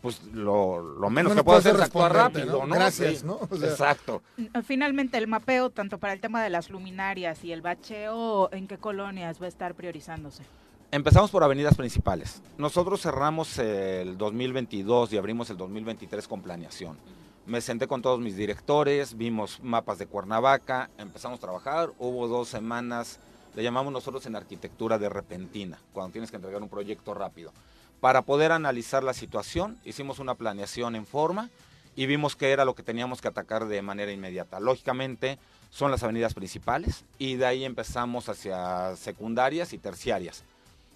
Pues 0.00 0.22
lo, 0.32 0.80
lo 0.80 1.10
menos 1.10 1.30
Bueno, 1.30 1.42
que 1.42 1.44
puedo 1.44 1.58
hacer 1.58 1.74
es 1.74 1.80
actuar 1.82 2.12
rápido, 2.14 2.58
¿no? 2.60 2.66
¿no? 2.68 2.74
Gracias, 2.76 3.18
Sí. 3.20 3.26
¿no? 3.26 3.38
O 3.50 3.56
sea- 3.56 3.68
Exacto. 3.70 4.22
Finalmente, 4.64 5.18
el 5.18 5.26
mapeo, 5.26 5.70
tanto 5.70 5.98
para 5.98 6.12
el 6.12 6.20
tema 6.20 6.42
de 6.42 6.50
las 6.50 6.70
luminarias 6.70 7.42
y 7.44 7.50
el 7.52 7.62
bacheo, 7.62 8.48
¿en 8.52 8.68
qué 8.68 8.78
colonias 8.78 9.40
va 9.42 9.46
a 9.46 9.48
estar 9.48 9.74
priorizándose? 9.74 10.44
Empezamos 10.92 11.30
por 11.30 11.42
avenidas 11.42 11.74
principales. 11.76 12.40
Nosotros 12.56 13.02
cerramos 13.02 13.58
el 13.58 14.16
2022 14.16 15.12
y 15.12 15.18
abrimos 15.18 15.50
el 15.50 15.56
2023 15.56 16.26
con 16.28 16.42
planeación. 16.42 16.96
Me 17.44 17.60
senté 17.60 17.86
con 17.88 18.00
todos 18.00 18.20
mis 18.20 18.36
directores, 18.36 19.16
vimos 19.16 19.58
mapas 19.62 19.98
de 19.98 20.06
Cuernavaca, 20.06 20.90
empezamos 20.96 21.38
a 21.38 21.40
trabajar. 21.40 21.90
Hubo 21.98 22.28
dos 22.28 22.48
semanas, 22.48 23.18
le 23.54 23.62
llamamos 23.62 23.92
nosotros 23.92 24.24
en 24.26 24.36
arquitectura 24.36 24.98
de 24.98 25.08
repentina, 25.08 25.78
cuando 25.92 26.12
tienes 26.12 26.30
que 26.30 26.36
entregar 26.36 26.62
un 26.62 26.68
proyecto 26.68 27.14
rápido. 27.14 27.52
Para 28.00 28.22
poder 28.22 28.52
analizar 28.52 29.02
la 29.02 29.12
situación, 29.12 29.78
hicimos 29.84 30.18
una 30.18 30.34
planeación 30.34 30.94
en 30.94 31.04
forma 31.06 31.50
y 31.96 32.06
vimos 32.06 32.36
que 32.36 32.52
era 32.52 32.64
lo 32.64 32.74
que 32.74 32.82
teníamos 32.84 33.20
que 33.20 33.28
atacar 33.28 33.66
de 33.66 33.82
manera 33.82 34.12
inmediata. 34.12 34.60
Lógicamente, 34.60 35.38
son 35.70 35.90
las 35.90 36.02
avenidas 36.04 36.32
principales 36.34 37.04
y 37.18 37.34
de 37.34 37.46
ahí 37.46 37.64
empezamos 37.64 38.28
hacia 38.28 38.94
secundarias 38.96 39.72
y 39.72 39.78
terciarias. 39.78 40.44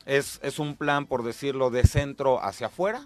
Es, 0.06 0.38
es 0.42 0.58
un 0.58 0.76
plan, 0.76 1.06
por 1.06 1.24
decirlo, 1.24 1.70
de 1.70 1.84
centro 1.84 2.42
hacia 2.42 2.68
afuera 2.68 3.02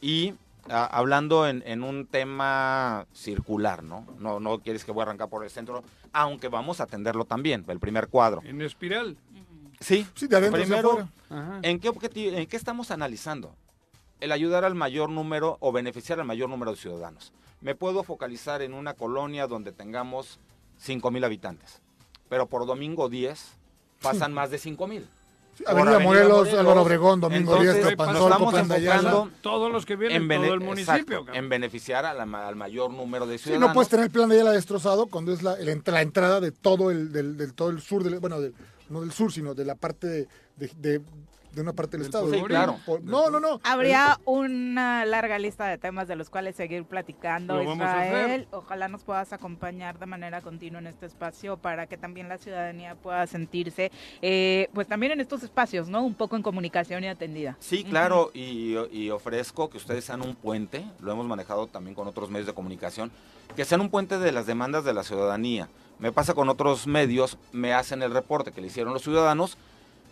y 0.00 0.34
a- 0.68 0.86
hablando 0.86 1.46
en, 1.46 1.62
en 1.66 1.82
un 1.82 2.06
tema 2.06 3.06
circular, 3.14 3.82
¿no? 3.82 4.06
¿no? 4.18 4.40
No 4.40 4.58
quieres 4.60 4.84
que 4.84 4.92
voy 4.92 5.02
a 5.02 5.04
arrancar 5.04 5.28
por 5.28 5.44
el 5.44 5.50
centro, 5.50 5.82
aunque 6.12 6.48
vamos 6.48 6.80
a 6.80 6.84
atenderlo 6.84 7.24
también, 7.24 7.64
el 7.68 7.78
primer 7.78 8.08
cuadro. 8.08 8.42
En 8.44 8.60
espiral. 8.62 9.16
Sí, 9.82 10.06
Sí, 10.14 10.26
de 10.26 10.36
adentro 10.36 10.60
primero. 10.60 11.08
¿en 11.62 11.80
qué, 11.80 11.88
objetivo, 11.88 12.36
¿en 12.36 12.46
qué 12.46 12.56
estamos 12.56 12.90
analizando? 12.90 13.54
El 14.20 14.32
ayudar 14.32 14.64
al 14.64 14.74
mayor 14.74 15.10
número 15.10 15.56
o 15.60 15.72
beneficiar 15.72 16.20
al 16.20 16.26
mayor 16.26 16.48
número 16.48 16.70
de 16.72 16.76
ciudadanos. 16.76 17.32
Me 17.60 17.74
puedo 17.74 18.02
focalizar 18.04 18.62
en 18.62 18.74
una 18.74 18.94
colonia 18.94 19.46
donde 19.46 19.72
tengamos 19.72 20.38
5 20.78 21.10
mil 21.10 21.24
habitantes, 21.24 21.80
pero 22.28 22.46
por 22.46 22.66
domingo 22.66 23.08
10 23.08 23.40
pasan 24.00 24.32
más 24.32 24.50
de 24.50 24.58
5 24.58 24.86
mil. 24.86 25.06
Sí, 25.56 25.64
Avenida 25.66 25.96
Avenida 25.96 26.08
Morelos, 26.08 26.38
Morelos, 26.38 26.58
Álvaro 26.60 26.80
Obregón, 26.82 27.20
Domingo 27.20 27.52
entonces, 27.52 27.74
Díaz, 27.74 27.84
nos 27.84 27.90
Tapanzol, 27.96 28.32
estamos 28.32 28.54
enfocando 28.54 29.30
Todos 29.42 29.70
los 29.70 29.84
que 29.84 29.96
vienen, 29.96 30.22
en, 30.32 30.40
todo 30.42 30.54
el 30.54 30.60
municipio. 30.60 31.18
exacto, 31.18 31.34
en 31.38 31.48
beneficiar 31.50 32.06
a 32.06 32.14
la 32.14 32.48
al 32.48 32.56
mayor 32.56 32.90
número 32.90 33.26
de 33.26 33.36
Sí, 33.36 33.44
ciudadanos. 33.44 33.68
no 33.68 33.74
puedes 33.74 33.90
tener 33.90 34.06
el 34.06 34.10
plan 34.10 34.30
de 34.30 34.36
Ayala 34.36 34.52
destrozado 34.52 35.06
cuando 35.08 35.30
es 35.32 35.42
la, 35.42 35.52
el 35.54 35.82
la 35.84 36.00
entrada 36.00 36.40
de 36.40 36.52
todo 36.52 36.90
el, 36.90 37.12
del, 37.12 37.36
del- 37.36 37.52
todo 37.52 37.68
el 37.68 37.82
sur, 37.82 38.02
del, 38.02 38.18
bueno, 38.18 38.40
del- 38.40 38.54
no 38.92 39.00
del 39.00 39.12
sur, 39.12 39.32
sino 39.32 39.54
de 39.54 39.64
la 39.64 39.74
parte 39.74 40.06
de, 40.06 40.28
de, 40.56 40.70
de- 40.76 41.00
de 41.52 41.60
una 41.60 41.74
parte 41.74 41.98
del, 41.98 42.04
Del 42.04 42.08
estado. 42.08 42.32
Sí, 42.32 42.40
¿no? 42.40 42.46
claro. 42.46 42.76
Por- 42.86 43.02
no, 43.02 43.28
no, 43.28 43.38
no. 43.38 43.60
Habría 43.62 44.18
una 44.24 45.04
larga 45.04 45.38
lista 45.38 45.66
de 45.66 45.76
temas 45.76 46.08
de 46.08 46.16
los 46.16 46.30
cuales 46.30 46.56
seguir 46.56 46.84
platicando, 46.84 47.62
Lo. 47.62 47.74
Israel. 47.74 48.48
Ojalá 48.52 48.88
nos 48.88 49.02
puedas 49.04 49.34
acompañar 49.34 49.98
de 49.98 50.06
manera 50.06 50.40
continua 50.40 50.80
en 50.80 50.86
este 50.86 51.04
espacio 51.04 51.58
para 51.58 51.86
que 51.86 51.98
también 51.98 52.30
la 52.30 52.38
ciudadanía 52.38 52.94
pueda 52.94 53.26
sentirse, 53.26 53.92
eh, 54.22 54.70
pues 54.72 54.86
también 54.88 55.12
en 55.12 55.20
estos 55.20 55.42
espacios, 55.42 55.90
¿no? 55.90 56.02
Un 56.02 56.14
poco 56.14 56.36
en 56.36 56.42
comunicación 56.42 57.04
y 57.04 57.08
atendida. 57.08 57.58
Sí, 57.60 57.84
claro, 57.84 58.30
y, 58.32 58.74
y 58.90 59.10
ofrezco 59.10 59.68
que 59.68 59.76
ustedes 59.76 60.06
sean 60.06 60.22
un 60.22 60.34
puente, 60.34 60.82
lo 61.00 61.12
hemos 61.12 61.26
manejado 61.26 61.66
también 61.66 61.94
con 61.94 62.08
otros 62.08 62.30
medios 62.30 62.46
de 62.46 62.54
comunicación, 62.54 63.12
que 63.54 63.66
sean 63.66 63.82
un 63.82 63.90
puente 63.90 64.18
de 64.18 64.32
las 64.32 64.46
demandas 64.46 64.86
de 64.86 64.94
la 64.94 65.02
ciudadanía. 65.02 65.68
Me 66.02 66.10
pasa 66.10 66.34
con 66.34 66.48
otros 66.48 66.88
medios, 66.88 67.38
me 67.52 67.72
hacen 67.74 68.02
el 68.02 68.12
reporte 68.12 68.50
que 68.50 68.60
le 68.60 68.66
hicieron 68.66 68.92
los 68.92 69.02
ciudadanos, 69.02 69.56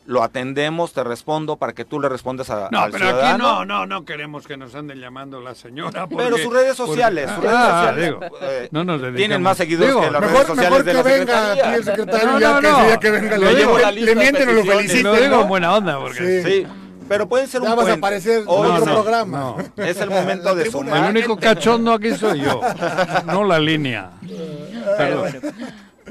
lo 0.07 0.23
atendemos, 0.23 0.93
te 0.93 1.03
respondo 1.03 1.57
para 1.57 1.73
que 1.73 1.85
tú 1.85 1.99
le 1.99 2.09
respondas 2.09 2.49
a, 2.49 2.69
No, 2.71 2.81
al 2.83 2.93
pero 2.93 3.09
aquí 3.09 3.39
no, 3.39 3.65
no, 3.65 3.87
no 3.87 4.05
queremos 4.05 4.47
que 4.47 4.57
nos 4.57 4.73
anden 4.77 5.01
llamando 5.01 5.41
la 5.41 5.57
señora. 5.57 6.07
Pero 6.09 6.29
porque- 6.31 6.43
sus 6.45 6.53
redes 6.53 6.77
sociales, 6.77 7.29
porque- 7.33 7.35
sus 7.35 7.45
redes 7.45 7.59
Ah, 7.61 7.79
sociales, 7.89 8.05
digo, 8.05 8.39
eh, 8.41 8.69
no 8.71 8.85
nos 8.85 9.01
dedicamos. 9.01 9.17
tienen 9.19 9.43
más 9.43 9.57
seguidores 9.57 9.89
Digo, 9.89 10.01
que 10.01 10.11
las 10.13 10.21
Mejor, 10.21 10.35
redes 10.37 10.47
sociales 10.47 10.71
mejor 10.71 10.85
de 10.85 10.91
que 10.91 10.97
la 10.97 11.03
venga 11.03 11.53
aquí 11.53 11.75
el 11.75 11.85
secretario 11.85 12.27
No, 12.29 12.39
ya 12.41 12.53
no, 12.55 12.61
que, 12.61 12.89
ya 12.89 12.97
que 13.01 13.11
venga 13.11 13.37
Lo 13.37 13.45
le, 13.51 13.55
llevo 13.57 13.77
le, 13.77 13.83
la 13.83 13.91
lista 13.91 14.07
le 14.07 14.15
de 14.15 14.21
mienten 14.21 14.49
o 14.49 14.53
lo 14.53 14.65
feliciten. 14.65 15.03
Lo 15.03 15.17
digo 15.17 15.41
en 15.43 15.49
buena 15.49 15.75
onda, 15.77 15.99
porque... 15.99 16.43
Sí. 16.43 16.51
Sí, 16.63 16.67
pero 17.11 17.29
pueden 17.29 17.49
ser 17.49 17.61
un 17.61 17.67
Ya 17.67 17.75
vas 17.75 17.89
a 17.89 17.95
aparecer 17.95 18.43
en 18.43 18.45
Hoy 18.47 18.71
otro 18.71 18.87
no, 18.87 18.95
programa. 19.03 19.39
no. 19.77 19.85
Es 19.85 20.01
el 20.01 20.11
momento 20.11 20.55
de 20.55 20.71
sumar. 20.71 21.03
El 21.07 21.11
único 21.11 21.37
cachondo 21.37 21.93
aquí 21.93 22.13
soy 22.15 22.41
yo, 22.41 22.61
no 23.27 23.43
la 23.43 23.59
línea. 23.59 24.13
Perdón. 24.97 25.33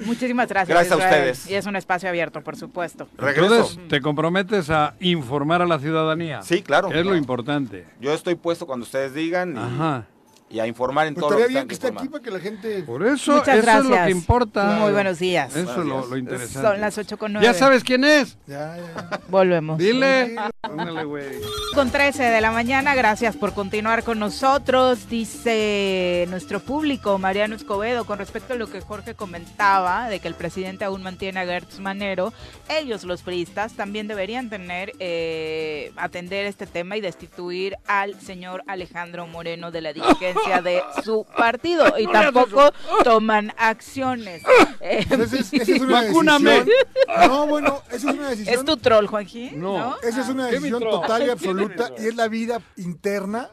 Muchísimas 0.03 0.49
gracias. 0.49 0.75
Gracias 0.77 0.91
a 0.91 0.97
Israel. 0.97 1.31
ustedes. 1.31 1.49
Y 1.49 1.55
es 1.55 1.65
un 1.65 1.77
espacio 1.77 2.09
abierto, 2.09 2.41
por 2.41 2.57
supuesto. 2.57 3.07
Regreso. 3.17 3.55
Entonces, 3.55 3.79
te 3.87 4.01
comprometes 4.01 4.69
a 4.71 4.95
informar 4.99 5.61
a 5.61 5.65
la 5.65 5.79
ciudadanía. 5.79 6.41
Sí, 6.41 6.61
claro. 6.61 6.91
Es 6.91 7.05
lo 7.05 7.15
importante. 7.15 7.85
Yo 8.01 8.13
estoy 8.13 8.35
puesto 8.35 8.67
cuando 8.67 8.83
ustedes 8.83 9.13
digan 9.13 9.55
y, 9.55 9.57
Ajá. 9.57 10.05
Y 10.49 10.59
a 10.59 10.67
informar 10.67 11.07
en 11.07 11.13
Pues 11.13 11.21
todo 11.27 11.31
lo 11.39 11.45
que 11.45 11.47
bien 11.47 11.67
que 11.67 11.73
esté 11.73 11.87
aquí 11.87 11.93
informar. 12.05 12.11
para 12.21 12.23
que 12.23 12.31
la 12.31 12.39
gente... 12.39 12.83
Por 12.83 13.05
eso, 13.05 13.33
Muchas 13.37 13.57
eso 13.59 13.71
es 13.79 13.85
lo 13.85 13.95
que 14.05 14.11
importa. 14.11 14.63
Muy 14.79 14.91
buenos 14.91 15.19
días. 15.19 15.55
Eso 15.55 15.59
es 15.59 15.65
lo, 15.67 15.83
Buenos 15.83 16.09
lo 16.09 16.15
días. 16.15 16.19
interesante. 16.19 16.67
Son 16.69 16.81
las 16.81 16.97
8 16.97 17.17
con 17.17 17.33
9. 17.33 17.45
¿Ya 17.45 17.53
sabes 17.53 17.83
quién 17.83 18.03
es? 18.03 18.37
Ya, 18.47 18.75
ya. 18.77 19.19
Volvemos. 19.27 19.77
Dile. 19.77 20.35
Güey. 21.05 21.25
Con 21.75 21.91
13 21.91 22.23
de 22.23 22.41
la 22.41 22.51
mañana, 22.51 22.95
gracias 22.95 23.35
por 23.35 23.53
continuar 23.53 24.03
con 24.03 24.17
nosotros. 24.19 25.07
Dice 25.09 26.25
nuestro 26.29 26.59
público, 26.59 27.17
Mariano 27.19 27.55
Escobedo, 27.55 28.05
con 28.05 28.17
respecto 28.17 28.53
a 28.53 28.55
lo 28.55 28.67
que 28.67 28.81
Jorge 28.81 29.13
comentaba, 29.13 30.09
de 30.09 30.19
que 30.19 30.27
el 30.27 30.35
presidente 30.35 30.83
aún 30.85 31.03
mantiene 31.03 31.39
a 31.41 31.45
Gertz 31.45 31.79
Manero, 31.79 32.33
ellos, 32.69 33.03
los 33.03 33.21
priistas, 33.21 33.73
también 33.73 34.07
deberían 34.07 34.49
tener, 34.49 34.93
eh, 34.99 35.91
atender 35.95 36.45
este 36.47 36.65
tema 36.67 36.97
y 36.97 37.01
destituir 37.01 37.75
al 37.87 38.19
señor 38.19 38.63
Alejandro 38.67 39.27
Moreno 39.27 39.71
de 39.71 39.81
la 39.81 39.93
dirigencia 39.93 40.38
de 40.63 40.81
su 41.03 41.25
partido. 41.37 41.85
Y 41.97 42.07
tampoco 42.07 42.71
toman 43.03 43.53
acciones. 43.57 44.43
Eh, 44.81 45.05
Esa 45.09 45.23
es, 45.23 45.33
esa 45.53 45.71
es 45.73 45.81
una 45.81 46.01
Vacúname. 46.03 46.49
decisión. 46.51 46.75
No, 47.27 47.47
bueno, 47.47 47.81
esa 47.91 48.09
es 48.11 48.15
una 48.17 48.29
decisión. 48.29 48.55
¿Es 48.59 48.65
tu 48.65 48.77
troll, 48.77 49.07
Juanji? 49.07 49.51
No. 49.51 49.95
Esa 50.01 50.21
es 50.21 50.29
una 50.29 50.47
¿Qué 50.49 50.55
decisión 50.55 50.81
total 50.83 51.21
y 51.21 51.25
¿Qué 51.25 51.31
absoluta 51.31 51.91
y 51.97 52.07
es 52.07 52.15
la 52.15 52.27
vida 52.27 52.61
interna 52.77 53.49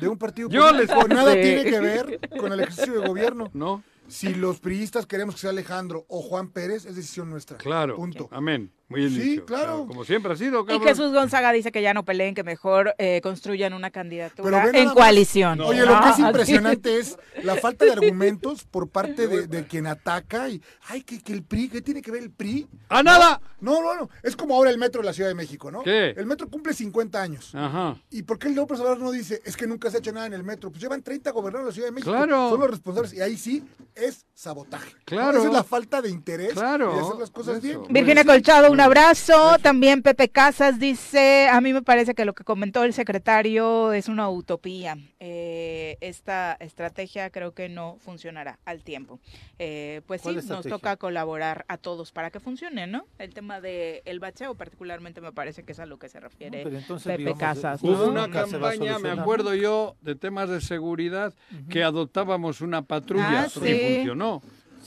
de 0.00 0.08
un 0.08 0.18
partido 0.18 0.48
Yo 0.48 0.66
político. 0.68 1.00
les- 1.06 1.08
Nada 1.08 1.32
Sí. 1.32 1.40
tiene 1.42 1.64
que 1.64 1.80
ver 1.80 2.20
con 2.38 2.52
el 2.52 2.60
ejercicio 2.60 3.00
de 3.00 3.06
gobierno. 3.08 3.50
¿No? 3.54 3.82
Si 4.06 4.34
los 4.34 4.60
priistas 4.60 5.06
queremos 5.06 5.36
que 5.36 5.40
sea 5.42 5.50
Alejandro 5.50 6.04
o 6.08 6.20
Juan 6.20 6.48
Pérez, 6.50 6.84
es 6.84 6.94
decisión 6.96 7.30
nuestra. 7.30 7.56
Claro. 7.56 7.96
Punto. 7.96 8.28
Amén. 8.30 8.70
Muy 8.94 9.08
bien 9.08 9.22
Sí, 9.22 9.28
dicho. 9.30 9.46
claro. 9.46 9.86
Como 9.86 10.04
siempre 10.04 10.32
ha 10.32 10.36
sido, 10.36 10.62
Y 10.62 10.66
cabrón. 10.66 10.88
Jesús 10.88 11.12
Gonzaga 11.12 11.52
dice 11.52 11.72
que 11.72 11.82
ya 11.82 11.94
no 11.94 12.04
peleen, 12.04 12.34
que 12.34 12.42
mejor 12.44 12.94
eh, 12.98 13.20
construyan 13.22 13.72
una 13.74 13.90
candidatura 13.90 14.70
en 14.72 14.90
coalición. 14.90 15.60
Oye, 15.60 15.84
lo 15.84 16.00
que 16.00 16.08
es 16.10 16.18
impresionante 16.18 16.98
es 16.98 17.18
la 17.42 17.56
falta 17.56 17.84
de 17.84 17.92
argumentos 17.92 18.64
por 18.64 18.88
parte 18.88 19.26
de, 19.28 19.46
de 19.46 19.66
quien 19.66 19.86
ataca 19.86 20.48
y, 20.48 20.60
ay, 20.88 21.02
que, 21.02 21.20
que 21.22 21.32
el 21.32 21.42
PRI, 21.42 21.68
¿qué 21.68 21.82
tiene 21.82 22.02
que 22.02 22.10
ver 22.10 22.22
el 22.22 22.30
PRI? 22.30 22.66
¡A 22.88 23.02
nada! 23.02 23.40
No, 23.60 23.80
no, 23.82 23.94
no, 23.94 24.10
es 24.22 24.36
como 24.36 24.54
ahora 24.54 24.70
el 24.70 24.78
metro 24.78 25.00
de 25.00 25.06
la 25.06 25.12
Ciudad 25.12 25.28
de 25.30 25.34
México, 25.34 25.70
¿no? 25.70 25.82
¿Qué? 25.82 26.10
El 26.16 26.26
metro 26.26 26.48
cumple 26.48 26.74
50 26.74 27.20
años. 27.22 27.54
Ajá. 27.54 27.96
¿Y 28.10 28.22
por 28.22 28.38
qué 28.38 28.48
el 28.48 28.54
López 28.54 28.78
Obrador 28.80 29.00
no 29.00 29.10
dice, 29.10 29.40
es 29.44 29.56
que 29.56 29.66
nunca 29.66 29.90
se 29.90 29.96
ha 29.96 30.00
hecho 30.00 30.12
nada 30.12 30.26
en 30.26 30.34
el 30.34 30.44
metro? 30.44 30.70
Pues 30.70 30.82
llevan 30.82 31.02
30 31.02 31.30
gobernadores 31.30 31.64
de 31.64 31.70
la 31.70 31.74
Ciudad 31.74 31.88
de 31.88 31.92
México. 31.92 32.10
Claro. 32.12 32.50
Son 32.50 32.60
los 32.60 32.70
responsables. 32.70 33.14
Y 33.14 33.20
ahí 33.22 33.36
sí 33.38 33.64
es 33.94 34.26
sabotaje. 34.34 34.92
¿no? 34.92 35.00
Claro. 35.06 35.38
Esa 35.38 35.46
es 35.48 35.52
la 35.54 35.64
falta 35.64 36.02
de 36.02 36.10
interés 36.10 36.52
Claro. 36.52 36.94
y 36.96 37.00
hacer 37.00 37.16
las 37.18 37.30
cosas 37.30 37.54
Eso. 37.58 37.62
bien. 37.80 37.82
Virginia 37.88 38.24
Colchado, 38.24 38.70
un 38.70 38.80
abrazo. 38.84 39.56
También 39.62 40.02
Pepe 40.02 40.28
Casas 40.28 40.78
dice, 40.78 41.48
a 41.50 41.60
mí 41.60 41.72
me 41.72 41.82
parece 41.82 42.14
que 42.14 42.24
lo 42.24 42.34
que 42.34 42.44
comentó 42.44 42.84
el 42.84 42.92
secretario 42.92 43.92
es 43.92 44.08
una 44.08 44.28
utopía. 44.28 44.96
Eh, 45.20 45.96
esta 46.00 46.56
estrategia 46.60 47.30
creo 47.30 47.52
que 47.54 47.68
no 47.68 47.96
funcionará 48.00 48.58
al 48.64 48.82
tiempo. 48.82 49.18
Eh, 49.58 50.02
pues 50.06 50.20
sí, 50.20 50.24
¿Cuál 50.32 50.46
nos 50.46 50.66
toca 50.66 50.96
colaborar 50.96 51.64
a 51.68 51.76
todos 51.78 52.12
para 52.12 52.30
que 52.30 52.40
funcione, 52.40 52.86
¿no? 52.86 53.06
El 53.18 53.32
tema 53.32 53.60
del 53.60 54.02
el 54.04 54.20
bacheo 54.20 54.54
particularmente 54.54 55.20
me 55.20 55.32
parece 55.32 55.62
que 55.62 55.72
es 55.72 55.78
a 55.80 55.86
lo 55.86 55.98
que 55.98 56.08
se 56.08 56.20
refiere 56.20 56.58
No, 56.58 56.64
pero 56.64 56.78
entonces 56.78 57.06
Pepe 57.06 57.18
vivamos 57.18 57.38
de- 57.38 57.44
Casas. 57.44 57.82
Hubo 57.82 57.96
¿no? 57.96 58.04
una 58.08 58.30
campaña, 58.30 58.98
me 58.98 59.10
acuerdo 59.10 59.54
yo, 59.54 59.96
de 60.02 60.14
temas 60.14 60.48
de 60.50 60.60
seguridad, 60.60 61.32
que 61.70 61.82
adoptábamos 61.82 62.60
una 62.60 62.82
patrulla 62.82 63.42
Ah, 63.42 63.46
y 63.46 63.50
sí. 63.50 63.58
funcionó. 63.96 64.42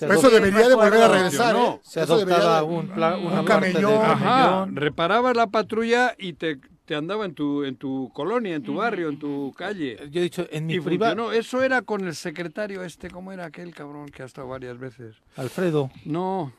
Eso 0.06 0.30
debería 0.30 0.68
de 0.70 0.76
volver 0.76 1.02
a 1.02 1.08
regresar, 1.08 1.54
No. 1.56 1.76
¿eh? 1.76 1.80
Se 1.84 2.02
adoptaba 2.02 2.58
de- 2.60 2.66
un, 2.66 2.88
pla- 2.89 3.18
una 3.18 3.39
un 3.41 3.45
parte 3.45 3.68
de 3.68 3.74
camellón. 3.74 4.02
Ajá, 4.06 4.68
reparabas 4.72 5.36
la 5.36 5.48
patrulla 5.48 6.14
y 6.18 6.34
te, 6.34 6.60
te 6.86 6.95
andaba 6.95 7.26
en 7.26 7.34
tu, 7.34 7.64
en 7.64 7.76
tu 7.76 8.10
colonia, 8.14 8.56
en 8.56 8.64
tu 8.64 8.76
barrio, 8.76 9.10
en 9.10 9.20
tu 9.20 9.54
calle. 9.58 9.98
Yo 10.12 10.20
he 10.20 10.24
dicho, 10.24 10.45
en 10.52 10.66
mi 10.66 10.80
privado, 10.80 11.16
funcionó. 11.16 11.32
Eso 11.39 11.64
era 11.64 11.82
con 11.82 12.06
el 12.08 12.16
secretario 12.16 12.84
este, 12.84 13.10
¿cómo 13.10 13.32
era 13.32 13.45
aquel 13.45 13.74
cabrón 13.74 14.08
que 14.10 14.24
ha 14.24 14.26
estado 14.26 14.48
varias 14.48 14.78
veces? 14.78 15.16
Alfredo. 15.36 15.89
No, 16.06 16.52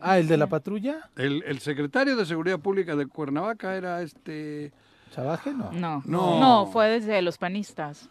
Ah, 0.00 0.18
el 0.18 0.26
de 0.26 0.38
la 0.38 0.46
patrulla, 0.46 1.10
el, 1.16 1.44
el 1.46 1.58
secretario 1.60 2.16
de 2.16 2.24
Seguridad 2.24 2.58
Pública 2.58 2.96
de 2.96 3.06
Cuernavaca 3.06 3.76
era 3.76 4.00
este... 4.00 4.72
Chavaje, 5.14 5.52
no. 5.52 5.70
No, 5.72 6.02
No. 6.06 6.40
no, 6.40 6.66
fue 6.72 6.88
desde 6.88 7.20
los 7.20 7.36
panistas. 7.36 8.08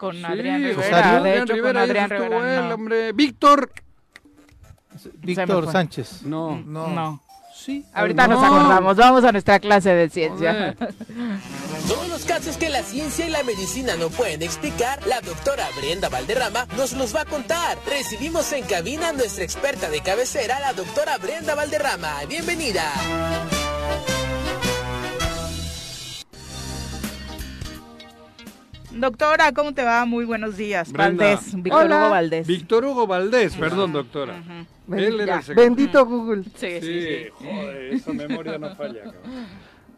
Con 0.00 0.16
Sí, 0.16 0.24
Adrián 0.24 0.62
Rivera. 0.62 0.76
Rosario. 0.82 1.12
De 1.22 1.28
Adrián 1.30 1.44
hecho, 1.44 1.52
Rivera, 1.52 1.72
con 1.80 1.90
Adrián 1.90 2.10
Rivera. 2.10 2.56
él, 2.62 2.68
no. 2.70 2.74
hombre. 2.74 3.12
Víctor. 3.12 3.70
Víctor. 5.18 5.70
Sánchez. 5.70 6.22
No. 6.22 6.56
No. 6.64 6.86
No. 6.88 7.22
Sí. 7.54 7.84
Ahorita 7.92 8.26
No. 8.26 8.36
nos 8.36 8.44
acordamos. 8.44 8.96
Vamos 8.96 9.24
a 9.24 9.32
nuestra 9.32 9.60
clase 9.60 9.90
de 9.90 10.08
ciencia. 10.08 10.74
Todos 11.86 12.08
los 12.08 12.24
casos 12.24 12.56
que 12.56 12.70
la 12.70 12.82
ciencia 12.82 13.26
y 13.26 13.28
la 13.30 13.42
medicina 13.42 13.94
no 13.96 14.08
pueden 14.08 14.42
explicar, 14.42 15.06
la 15.06 15.20
doctora 15.20 15.66
Brenda 15.78 16.08
Valderrama 16.08 16.66
nos 16.78 16.94
los 16.94 17.14
va 17.14 17.20
a 17.20 17.24
contar. 17.26 17.76
Recibimos 17.86 18.50
en 18.52 18.64
cabina 18.64 19.10
a 19.10 19.12
nuestra 19.12 19.44
experta 19.44 19.90
de 19.90 20.00
cabecera, 20.00 20.58
la 20.60 20.72
doctora 20.72 21.18
Brenda 21.18 21.54
Valderrama. 21.54 22.20
Bienvenida. 22.26 22.90
Doctora, 28.92 29.52
¿cómo 29.52 29.72
te 29.72 29.84
va? 29.84 30.04
Muy 30.04 30.24
buenos 30.24 30.56
días. 30.56 30.92
Brenda. 30.92 31.24
Valdés, 31.24 31.54
Víctor 31.54 31.84
Hola. 31.84 31.96
Hugo 32.00 32.10
Valdés. 32.10 32.46
Víctor 32.46 32.84
Hugo 32.84 33.06
Valdés, 33.06 33.54
perdón, 33.56 33.92
doctora. 33.92 34.42
Él 34.92 35.20
era 35.20 35.36
el 35.36 35.42
secretario. 35.42 35.54
Bendito 35.54 36.06
Google. 36.06 36.42
Sí, 36.44 36.50
sí, 36.56 36.80
Sí, 36.80 37.06
sí. 37.24 37.28
joder, 37.38 37.94
esa 37.94 38.12
memoria 38.12 38.58
no 38.58 38.74
falla, 38.74 39.04
cabrón. 39.04 39.22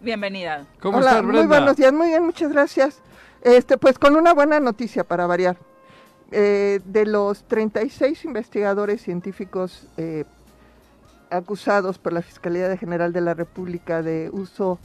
Bienvenida. 0.00 0.66
¿Cómo 0.80 0.98
Hola, 0.98 1.10
estás, 1.10 1.22
Brenda? 1.22 1.38
Muy 1.40 1.48
buenos 1.48 1.76
días, 1.76 1.92
muy 1.92 2.08
bien, 2.08 2.24
muchas 2.24 2.52
gracias. 2.52 3.00
Este, 3.42 3.78
pues 3.78 3.98
con 3.98 4.14
una 4.14 4.34
buena 4.34 4.60
noticia 4.60 5.04
para 5.04 5.26
variar. 5.26 5.56
Eh, 6.30 6.80
de 6.84 7.06
los 7.06 7.44
36 7.44 8.24
investigadores 8.24 9.02
científicos 9.02 9.86
eh, 9.96 10.24
acusados 11.30 11.98
por 11.98 12.12
la 12.12 12.22
Fiscalía 12.22 12.74
General 12.76 13.12
de 13.12 13.20
la 13.22 13.34
República 13.34 14.02
de 14.02 14.28
uso 14.32 14.78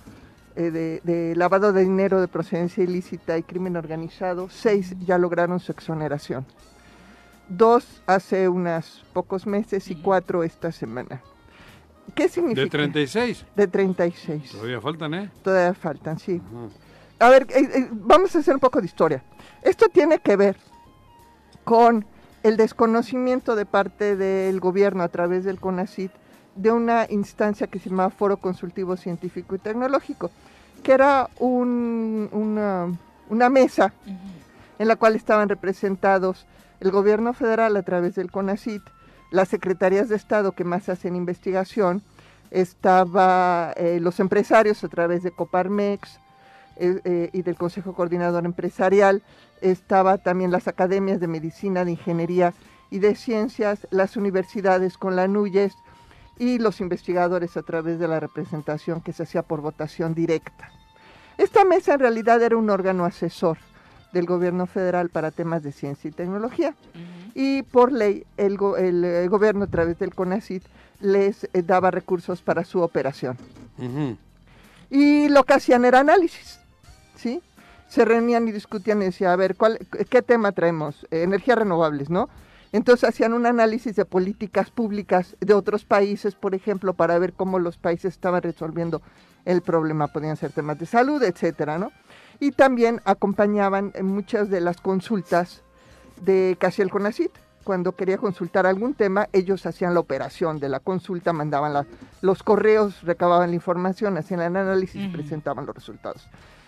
de, 0.63 1.01
de 1.03 1.35
lavado 1.35 1.73
de 1.73 1.83
dinero 1.83 2.21
de 2.21 2.27
procedencia 2.27 2.83
ilícita 2.83 3.37
y 3.37 3.43
crimen 3.43 3.77
organizado, 3.77 4.49
seis 4.49 4.95
ya 5.05 5.17
lograron 5.17 5.59
su 5.59 5.71
exoneración. 5.71 6.45
Dos 7.49 8.01
hace 8.05 8.49
unos 8.49 9.05
pocos 9.13 9.47
meses 9.47 9.89
y 9.89 9.95
cuatro 9.95 10.43
esta 10.43 10.71
semana. 10.71 11.21
¿Qué 12.15 12.29
significa? 12.29 12.61
¿De 12.61 12.69
36? 12.69 13.45
De 13.55 13.67
36. 13.67 14.51
Todavía 14.51 14.81
faltan, 14.81 15.13
¿eh? 15.13 15.31
Todavía 15.43 15.73
faltan, 15.73 16.19
sí. 16.19 16.41
A 17.19 17.29
ver, 17.29 17.47
eh, 17.49 17.69
eh, 17.73 17.87
vamos 17.91 18.35
a 18.35 18.39
hacer 18.39 18.53
un 18.53 18.59
poco 18.59 18.79
de 18.79 18.85
historia. 18.85 19.23
Esto 19.61 19.89
tiene 19.89 20.19
que 20.19 20.35
ver 20.35 20.57
con 21.63 22.05
el 22.43 22.57
desconocimiento 22.57 23.55
de 23.55 23.65
parte 23.65 24.15
del 24.15 24.59
gobierno 24.59 25.03
a 25.03 25.09
través 25.09 25.43
del 25.43 25.59
CONACIT 25.59 26.11
de 26.55 26.71
una 26.71 27.05
instancia 27.09 27.67
que 27.67 27.79
se 27.79 27.89
llamaba 27.89 28.09
Foro 28.09 28.37
Consultivo 28.37 28.97
Científico 28.97 29.55
y 29.55 29.59
Tecnológico, 29.59 30.31
que 30.83 30.91
era 30.93 31.29
un- 31.39 32.29
una, 32.31 32.87
una 33.29 33.49
mesa 33.49 33.93
en 34.79 34.87
la 34.87 34.95
cual 34.95 35.15
estaban 35.15 35.49
representados 35.49 36.45
el 36.79 36.91
gobierno 36.91 37.33
federal 37.33 37.75
a 37.75 37.81
través 37.83 38.15
del 38.15 38.31
CONACIT, 38.31 38.81
las 39.31 39.49
secretarías 39.49 40.09
de 40.09 40.15
Estado 40.15 40.51
que 40.53 40.63
más 40.63 40.87
hacen 40.89 41.15
investigación, 41.15 42.01
estaba 42.51 43.73
eh, 43.75 43.99
los 44.01 44.19
empresarios 44.19 44.83
a 44.83 44.87
través 44.87 45.23
de 45.23 45.31
Coparmex 45.31 46.19
eh, 46.77 47.01
eh, 47.03 47.29
y 47.33 47.41
del 47.41 47.55
Consejo 47.55 47.93
Coordinador 47.93 48.45
Empresarial, 48.45 49.23
estaba 49.61 50.17
también 50.19 50.51
las 50.51 50.67
academias 50.67 51.19
de 51.19 51.27
medicina, 51.27 51.83
de 51.83 51.91
ingeniería 51.91 52.53
y 52.89 52.99
de 52.99 53.15
ciencias, 53.15 53.87
las 53.89 54.15
universidades 54.15 54.97
con 54.97 55.15
la 55.15 55.27
NUYES 55.27 55.73
y 56.39 56.59
los 56.59 56.81
investigadores 56.81 57.57
a 57.57 57.63
través 57.63 57.99
de 57.99 58.07
la 58.07 58.19
representación 58.19 59.01
que 59.01 59.13
se 59.13 59.23
hacía 59.23 59.41
por 59.41 59.61
votación 59.61 60.13
directa. 60.13 60.71
Esta 61.37 61.65
mesa 61.65 61.93
en 61.93 61.99
realidad 61.99 62.41
era 62.41 62.57
un 62.57 62.69
órgano 62.69 63.05
asesor 63.05 63.57
del 64.13 64.25
gobierno 64.25 64.65
federal 64.65 65.09
para 65.09 65.31
temas 65.31 65.63
de 65.63 65.71
ciencia 65.71 66.07
y 66.07 66.11
tecnología. 66.11 66.73
Y 67.35 67.61
por 67.63 67.91
ley 67.91 68.25
el, 68.37 68.57
go- 68.57 68.77
el, 68.77 69.03
eh, 69.03 69.27
gobierno 69.27 69.65
a 69.65 69.67
través 69.67 69.99
del 69.99 70.15
CONACIT 70.15 70.63
les 71.01 71.43
eh, 71.53 71.61
daba 71.61 71.91
recursos 71.91 72.41
para 72.41 72.63
su 72.63 72.81
operación. 72.81 73.37
Y 74.89 75.29
lo 75.29 75.43
que 75.43 75.53
hacían 75.53 75.85
era 75.85 75.99
análisis, 75.99 76.59
¿sí? 77.15 77.41
Se 77.89 78.05
reunían 78.05 78.47
y 78.47 78.51
discutían 78.51 79.01
y 79.01 79.05
decían, 79.05 79.31
a 79.31 79.35
ver, 79.35 79.55
¿cuál, 79.55 79.77
¿qué 80.09 80.21
tema 80.21 80.51
traemos? 80.51 81.05
Eh, 81.11 81.23
energías 81.23 81.57
renovables, 81.59 82.09
¿no? 82.09 82.29
Entonces 82.71 83.07
hacían 83.07 83.33
un 83.33 83.45
análisis 83.45 83.95
de 83.95 84.05
políticas 84.05 84.69
públicas 84.71 85.35
de 85.39 85.53
otros 85.53 85.85
países, 85.85 86.35
por 86.35 86.53
ejemplo, 86.55 86.93
para 86.93 87.17
ver 87.17 87.33
cómo 87.33 87.59
los 87.59 87.77
países 87.77 88.13
estaban 88.13 88.41
resolviendo 88.41 89.01
el 89.45 89.61
problema. 89.61 90.07
Podían 90.07 90.35
ser 90.37 90.51
temas 90.51 90.77
de 90.77 90.85
salud, 90.85 91.23
etcétera, 91.23 91.77
¿no? 91.77 91.91
Y 92.39 92.51
también 92.51 93.01
acompañaban 93.05 93.91
en 93.95 94.05
muchas 94.05 94.49
de 94.49 94.61
las 94.61 94.81
consultas 94.81 95.63
de 96.21 96.57
casi 96.59 96.81
el 96.81 96.89
CONACIT. 96.89 97.31
Cuando 97.63 97.93
quería 97.93 98.17
consultar 98.17 98.65
algún 98.65 98.93
tema, 98.93 99.27
ellos 99.33 99.65
hacían 99.65 99.93
la 99.93 99.99
operación 99.99 100.59
de 100.59 100.69
la 100.69 100.79
consulta, 100.79 101.33
mandaban 101.33 101.73
la- 101.73 101.85
los 102.21 102.41
correos, 102.43 103.01
recababan 103.03 103.49
la 103.49 103.55
información, 103.55 104.17
hacían 104.17 104.39
el 104.41 104.55
análisis 104.55 105.03
y 105.03 105.07
presentaban 105.09 105.65
los 105.65 105.75
resultados. 105.75 106.27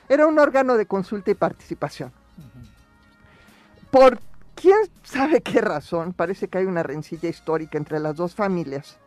Era 0.10 0.28
un 0.28 0.40
órgano 0.40 0.76
de 0.76 0.86
consulta 0.88 1.32
y 1.32 1.36
participación. 1.36 2.12
Por 3.92 4.20
quién 4.60 4.78
sabe 5.04 5.42
qué 5.42 5.62
razón, 5.62 6.14
parece 6.14 6.48
que 6.48 6.58
hay 6.58 6.66
una 6.66 6.84
rencilla 6.84 7.30
histórica 7.30 7.78
entre 7.78 8.00
las 8.00 8.16
dos 8.16 8.36
familias. 8.36 8.98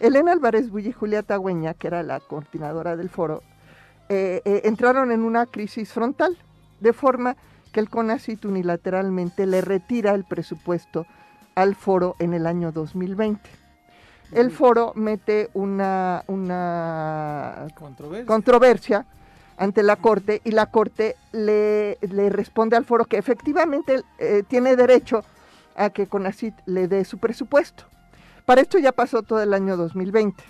Elena 0.00 0.32
Álvarez 0.32 0.70
Bulla 0.70 0.88
y 0.88 0.92
Julia 0.92 1.22
Tagüeña, 1.22 1.74
que 1.74 1.86
era 1.86 2.02
la 2.02 2.20
coordinadora 2.20 2.96
del 2.96 3.08
foro, 3.08 3.42
eh, 4.08 4.42
eh, 4.44 4.62
entraron 4.64 5.12
en 5.12 5.22
una 5.22 5.46
crisis 5.46 5.92
frontal, 5.92 6.36
de 6.80 6.92
forma 6.92 7.36
que 7.72 7.80
el 7.80 7.90
CONACIT 7.90 8.44
unilateralmente 8.44 9.46
le 9.46 9.60
retira 9.60 10.14
el 10.14 10.24
presupuesto 10.24 11.06
al 11.54 11.74
foro 11.74 12.16
en 12.18 12.34
el 12.34 12.46
año 12.46 12.72
2020. 12.72 13.50
El 14.32 14.50
foro 14.50 14.92
mete 14.94 15.50
una, 15.54 16.22
una 16.26 17.66
Controversia. 17.74 18.26
controversia 18.26 19.06
ante 19.58 19.82
la 19.82 19.96
Corte 19.96 20.40
y 20.44 20.52
la 20.52 20.66
Corte 20.66 21.16
le, 21.32 21.98
le 22.00 22.30
responde 22.30 22.76
al 22.76 22.84
foro 22.84 23.04
que 23.04 23.18
efectivamente 23.18 24.02
eh, 24.18 24.44
tiene 24.46 24.76
derecho 24.76 25.24
a 25.76 25.90
que 25.90 26.06
CONACIT 26.06 26.54
le 26.66 26.88
dé 26.88 27.04
su 27.04 27.18
presupuesto. 27.18 27.84
Para 28.44 28.60
esto 28.60 28.78
ya 28.78 28.92
pasó 28.92 29.22
todo 29.22 29.42
el 29.42 29.52
año 29.52 29.76
2020. 29.76 30.42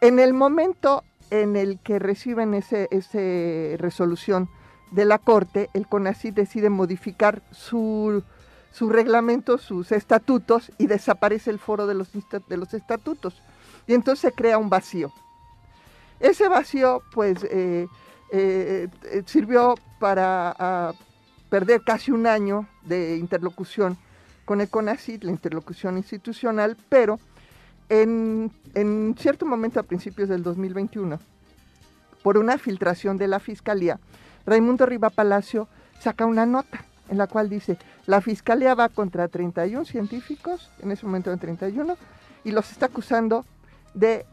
En 0.00 0.18
el 0.18 0.34
momento 0.34 1.04
en 1.30 1.56
el 1.56 1.80
que 1.80 1.98
reciben 1.98 2.54
ese, 2.54 2.88
ese 2.90 3.76
resolución 3.78 4.48
de 4.90 5.04
la 5.04 5.18
Corte, 5.18 5.70
el 5.72 5.86
CONACYT 5.86 6.34
decide 6.34 6.70
modificar 6.70 7.42
su, 7.50 8.22
su 8.70 8.90
reglamento, 8.90 9.58
sus 9.58 9.90
estatutos, 9.90 10.70
y 10.78 10.86
desaparece 10.86 11.50
el 11.50 11.58
foro 11.58 11.86
de 11.86 11.94
los, 11.94 12.10
de 12.12 12.56
los 12.56 12.74
estatutos. 12.74 13.42
Y 13.86 13.94
entonces 13.94 14.20
se 14.20 14.32
crea 14.32 14.58
un 14.58 14.68
vacío. 14.68 15.12
Ese 16.20 16.48
vacío, 16.48 17.02
pues, 17.12 17.38
eh, 17.50 17.88
eh, 18.34 18.88
eh, 19.04 19.22
sirvió 19.26 19.74
para 19.98 20.94
perder 21.50 21.82
casi 21.82 22.10
un 22.10 22.26
año 22.26 22.66
de 22.82 23.18
interlocución 23.18 23.98
con 24.46 24.62
el 24.62 24.70
CONACYT, 24.70 25.22
la 25.24 25.32
interlocución 25.32 25.98
institucional, 25.98 26.78
pero 26.88 27.20
en, 27.90 28.50
en 28.74 29.14
cierto 29.18 29.44
momento 29.44 29.78
a 29.78 29.82
principios 29.82 30.30
del 30.30 30.42
2021, 30.42 31.20
por 32.22 32.38
una 32.38 32.56
filtración 32.56 33.18
de 33.18 33.28
la 33.28 33.38
Fiscalía, 33.38 34.00
Raimundo 34.46 34.86
Riva 34.86 35.10
Palacio 35.10 35.68
saca 36.00 36.24
una 36.24 36.46
nota 36.46 36.86
en 37.10 37.18
la 37.18 37.26
cual 37.26 37.50
dice, 37.50 37.76
la 38.06 38.22
Fiscalía 38.22 38.74
va 38.74 38.88
contra 38.88 39.28
31 39.28 39.84
científicos, 39.84 40.70
en 40.80 40.90
ese 40.90 41.04
momento 41.04 41.28
eran 41.28 41.38
31, 41.38 41.98
y 42.44 42.52
los 42.52 42.72
está 42.72 42.86
acusando 42.86 43.44
de 43.92 44.24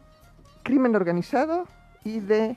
crimen 0.64 0.96
organizado 0.96 1.68
y 2.06 2.22
de 2.22 2.56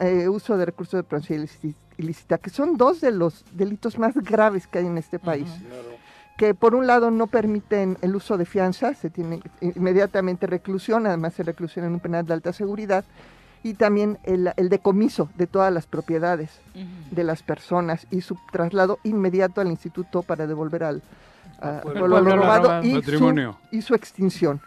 eh, 0.00 0.28
uso 0.28 0.56
de 0.56 0.64
recursos 0.66 0.98
de 0.98 1.02
procedencia 1.04 1.70
ilícita- 1.98 2.38
que 2.38 2.50
son 2.50 2.76
dos 2.76 3.00
de 3.00 3.10
los 3.12 3.44
delitos 3.52 3.98
más 3.98 4.14
graves 4.16 4.66
que 4.66 4.78
hay 4.78 4.86
en 4.86 4.98
este 4.98 5.18
país 5.18 5.48
que 6.36 6.54
por 6.54 6.74
un 6.74 6.86
lado 6.86 7.10
no 7.10 7.26
permiten 7.26 7.98
el 8.00 8.16
uso 8.16 8.36
de 8.38 8.46
fianza, 8.46 8.94
se 8.94 9.10
tiene 9.10 9.40
inmediatamente 9.60 10.46
reclusión, 10.46 11.06
además 11.06 11.34
se 11.34 11.42
reclusión 11.42 11.84
en 11.84 11.92
un 11.92 12.00
penal 12.00 12.24
de 12.26 12.32
alta 12.32 12.52
seguridad, 12.52 13.04
y 13.62 13.74
también 13.74 14.18
el, 14.24 14.50
el 14.56 14.68
decomiso 14.70 15.28
de 15.36 15.46
todas 15.46 15.72
las 15.72 15.86
propiedades 15.86 16.50
de 17.10 17.22
las 17.22 17.42
personas 17.44 18.06
y 18.10 18.22
su 18.22 18.36
traslado 18.50 18.98
inmediato 19.04 19.60
al 19.60 19.68
instituto 19.68 20.22
para 20.22 20.46
devolver 20.48 20.82
al, 20.84 21.02
a- 21.60 21.80
pueblo. 21.82 22.08
lo, 22.08 22.16
Al 22.16 22.24
pueblo 22.24 22.42
robado 22.42 22.62
robado. 22.64 22.82
y 22.86 22.90
su, 22.94 23.00
Patrimonio. 23.00 23.58
y 23.70 23.82
su 23.82 23.94
extinción. 23.94 24.60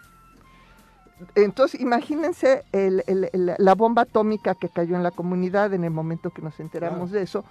Entonces, 1.36 1.82
imagínense 1.82 2.64
el- 2.72 3.04
el- 3.08 3.30
el- 3.34 3.56
la 3.58 3.76
bomba 3.76 4.04
atómica 4.04 4.54
que 4.56 4.70
cayó 4.70 4.96
en 4.96 5.04
la 5.04 5.12
comunidad 5.12 5.74
en 5.74 5.84
el 5.84 5.92
momento 5.92 6.30
que 6.30 6.42
nos 6.42 6.60
enteramos 6.60 7.12
de 7.12 7.22
eso, 7.24 7.44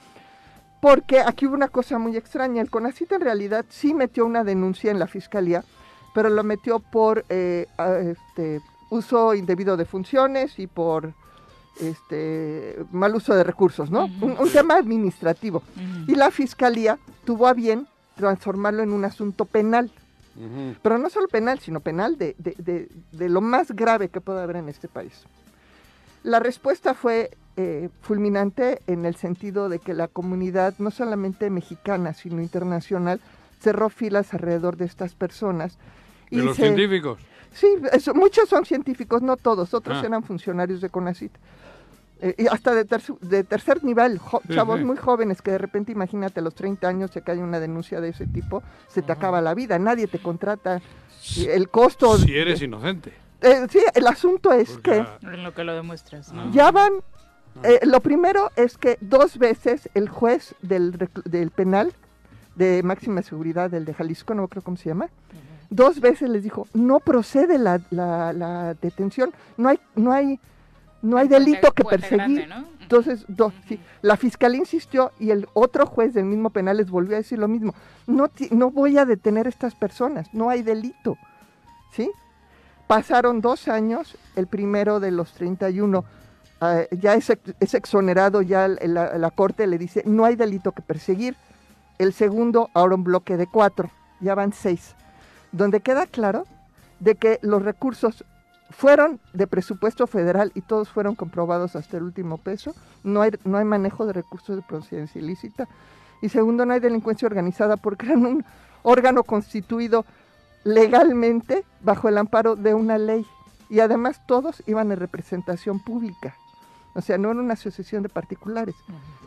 porque 0.81 1.21
aquí 1.21 1.47
hubo 1.47 1.55
una 1.55 1.69
cosa 1.69 1.99
muy 1.99 2.17
extraña. 2.17 2.61
El 2.63 2.71
CONACIT 2.71 3.13
en 3.13 3.21
realidad 3.23 3.65
sí 3.69 3.95
metió 3.95 4.27
una 4.27 4.45
denuncia 4.45 4.91
en 4.91 4.99
la 4.99 5.07
fiscalía, 5.07 5.65
pero 6.15 6.29
lo 6.29 6.45
metió 6.45 6.79
por 6.79 7.25
eh, 7.29 7.67
este, 8.13 8.61
uso 8.91 9.35
indebido 9.35 9.77
de 9.77 9.85
funciones 9.87 10.59
y 10.59 10.67
por 10.67 11.13
este 11.81 12.77
mal 12.93 13.15
uso 13.17 13.35
de 13.35 13.45
recursos, 13.45 13.91
¿no? 13.91 14.05
un, 14.21 14.37
un 14.39 14.51
tema 14.53 14.75
administrativo. 14.77 15.63
Y 16.07 16.15
la 16.15 16.31
fiscalía 16.31 16.99
tuvo 17.25 17.47
a 17.49 17.53
bien 17.55 17.87
transformarlo 18.17 18.83
en 18.83 18.93
un 18.93 19.05
asunto 19.05 19.45
penal. 19.45 19.91
Pero 20.83 20.99
no 20.99 21.09
solo 21.11 21.29
penal, 21.29 21.61
sino 21.61 21.81
penal 21.81 22.19
de, 22.19 22.35
de- 22.39 22.55
de- 22.59 22.89
de 23.13 23.29
lo 23.29 23.41
más 23.41 23.71
grave 23.71 24.09
que 24.09 24.21
puede 24.21 24.43
haber 24.43 24.57
en 24.57 24.69
este 24.69 24.89
país. 24.89 25.25
La 26.25 26.41
respuesta 26.41 26.95
fue 26.95 27.31
eh, 27.57 27.89
fulminante 28.01 28.81
en 28.89 29.05
el 29.05 29.15
sentido 29.15 29.69
de 29.69 29.79
que 29.79 29.95
la 29.95 30.09
comunidad, 30.09 30.75
no 30.79 30.91
solamente 30.91 31.51
mexicana, 31.51 32.13
sino 32.15 32.43
internacional, 32.43 33.21
cerró 33.61 33.91
filas 33.91 34.35
alrededor 34.35 34.77
de 34.77 34.87
estas 34.87 35.15
personas. 35.15 35.79
¿De 36.31 36.39
los 36.39 36.57
se- 36.57 36.63
científicos? 36.63 37.21
Sí, 37.53 37.69
eso- 37.93 38.13
muchos 38.15 38.49
son 38.49 38.65
científicos, 38.65 39.23
no 39.23 39.37
todos, 39.37 39.73
otros 39.73 39.99
Ah. 40.03 40.07
eran 40.07 40.25
funcionarios 40.25 40.81
de 40.81 40.91
CONACIT. 40.91 41.31
Eh, 42.27 42.35
y 42.39 42.47
hasta 42.47 42.75
de, 42.75 42.87
terc- 42.87 43.19
de 43.21 43.45
tercer 43.45 43.85
nivel, 43.85 44.19
Sí, 44.49 44.55
chavos 44.55 44.79
sí. 44.79 44.85
muy 44.85 44.97
jóvenes 44.97 45.43
que 45.43 45.51
de 45.51 45.59
repente, 45.59 45.93
imagínate, 45.93 46.41
a 46.41 46.43
los 46.43 46.55
30 46.55 46.89
años 46.89 47.11
se 47.11 47.21
cae 47.21 47.37
una 47.39 47.61
denuncia 47.61 48.01
de 48.01 48.09
ese 48.09 48.27
tipo, 48.27 48.63
se 48.89 49.03
te 49.03 49.13
acaba 49.13 49.43
la 49.43 49.53
vida, 49.53 49.79
nadie 49.79 50.07
te 50.07 50.19
contrata. 50.19 50.81
El 51.47 51.69
costo... 51.69 52.17
Si 52.19 52.35
eres 52.35 52.63
inocente. 52.63 53.13
Eh, 53.43 53.67
sí, 53.69 53.81
el 53.95 54.07
asunto 54.07 54.53
es 54.53 54.71
Porque 54.71 55.05
que 55.21 55.27
En 55.27 55.43
lo 55.43 55.53
que 55.53 55.65
lo 55.65 55.75
demuestras, 55.75 56.33
¿no? 56.33 56.51
ya 56.51 56.71
van 56.71 56.93
Eh, 57.63 57.81
lo 57.85 58.01
primero 58.01 58.51
es 58.57 58.79
que 58.79 58.97
dos 59.03 59.37
veces 59.39 59.91
el 59.95 60.09
juez 60.09 60.55
del, 60.63 60.93
reclu- 60.99 61.25
del 61.25 61.51
penal 61.51 61.93
de 62.57 62.83
máxima 62.83 63.21
seguridad, 63.23 63.71
del 63.71 63.85
de 63.85 63.93
Jalisco, 63.95 64.33
no 64.35 64.49
creo 64.49 64.63
cómo 64.63 64.77
se 64.79 64.89
llama, 64.89 65.09
dos 65.71 66.01
veces 66.01 66.31
les 66.31 66.43
dijo, 66.43 66.67
no 66.73 67.01
procede 67.01 67.59
la, 67.59 67.81
la- 67.91 68.33
la 68.33 68.75
detención, 68.75 69.31
no 69.59 69.69
hay, 69.69 69.79
no 69.95 70.13
hay, 70.13 70.41
no 71.05 71.17
hay 71.19 71.29
delito 71.29 71.71
que 71.73 71.83
puente 71.85 72.09
perseguir. 72.09 72.47
grande, 72.47 72.69
¿no? 72.69 72.75
Entonces, 72.81 73.25
sí, 73.69 73.81
la 74.03 74.17
fiscalía 74.17 74.59
insistió 74.59 75.13
y 75.19 75.31
el 75.31 75.49
otro 75.55 75.87
juez 75.87 76.13
del 76.15 76.25
mismo 76.27 76.51
penal 76.51 76.77
les 76.77 76.91
volvió 76.91 77.15
a 77.15 77.19
decir 77.19 77.39
lo 77.39 77.49
mismo. 77.49 77.75
No, 78.07 78.31
no 78.51 78.71
voy 78.71 78.99
a 78.99 79.05
detener 79.05 79.47
a 79.47 79.49
estas 79.49 79.75
personas, 79.75 80.33
no 80.35 80.51
hay 80.51 80.63
delito. 80.63 81.17
¿Sí? 81.93 82.11
Pasaron 82.87 83.41
dos 83.41 83.69
años, 83.69 84.17
el 84.37 84.47
primero 84.47 85.01
de 85.01 85.11
los 85.11 85.33
31 85.33 86.05
ah, 86.61 86.83
ya 86.91 87.15
es, 87.15 87.31
ex- 87.31 87.55
es 87.61 87.75
exonerado, 87.75 88.43
ya 88.43 88.69
la 88.69 89.31
corte 89.31 89.67
le 89.67 89.79
dice 89.79 90.03
no 90.05 90.25
hay 90.25 90.37
delito 90.37 90.73
que 90.73 90.83
perseguir. 90.83 91.37
El 91.99 92.13
segundo, 92.13 92.71
ahora 92.75 92.97
un 92.97 93.05
bloque 93.05 93.37
de 93.37 93.47
cuatro, 93.47 93.91
ya 94.21 94.35
van 94.35 94.53
seis, 94.53 94.95
donde 95.53 95.81
queda 95.81 96.07
claro 96.07 96.45
de 97.01 97.15
que 97.15 97.39
los 97.41 97.63
recursos 97.63 98.25
fueron 98.71 99.21
de 99.33 99.47
presupuesto 99.47 100.07
federal 100.07 100.53
y 100.55 100.61
todos 100.61 100.89
fueron 100.89 101.15
comprobados 101.15 101.77
hasta 101.77 101.97
el 101.97 102.05
último 102.05 102.39
peso. 102.39 102.75
No 103.03 103.23
hay, 103.23 103.33
no 103.45 103.59
hay 103.59 103.65
manejo 103.65 104.07
de 104.07 104.13
recursos 104.13 104.57
de 104.57 104.63
procedencia 104.63 105.21
ilícita. 105.21 105.69
Y 106.23 106.29
segundo, 106.29 106.65
no 106.65 106.73
hay 106.73 106.81
delincuencia 106.81 107.27
organizada 107.27 107.77
porque 107.77 108.07
eran 108.07 108.27
un 108.27 108.45
órgano 108.83 109.23
constituido 109.23 110.05
legalmente 110.65 111.65
bajo 111.83 112.09
el 112.09 112.19
amparo 112.19 112.57
de 112.57 112.75
una 112.75 112.99
ley. 112.99 113.27
Y 113.69 113.81
además 113.81 114.21
todos 114.27 114.63
iban 114.67 114.93
en 114.93 114.99
representación 114.99 115.81
pública. 115.81 116.37
O 116.95 117.01
sea, 117.01 117.19
no 117.19 117.31
era 117.31 117.41
una 117.41 117.55
asociación 117.55 118.03
de 118.03 118.09
particulares, 118.09 118.77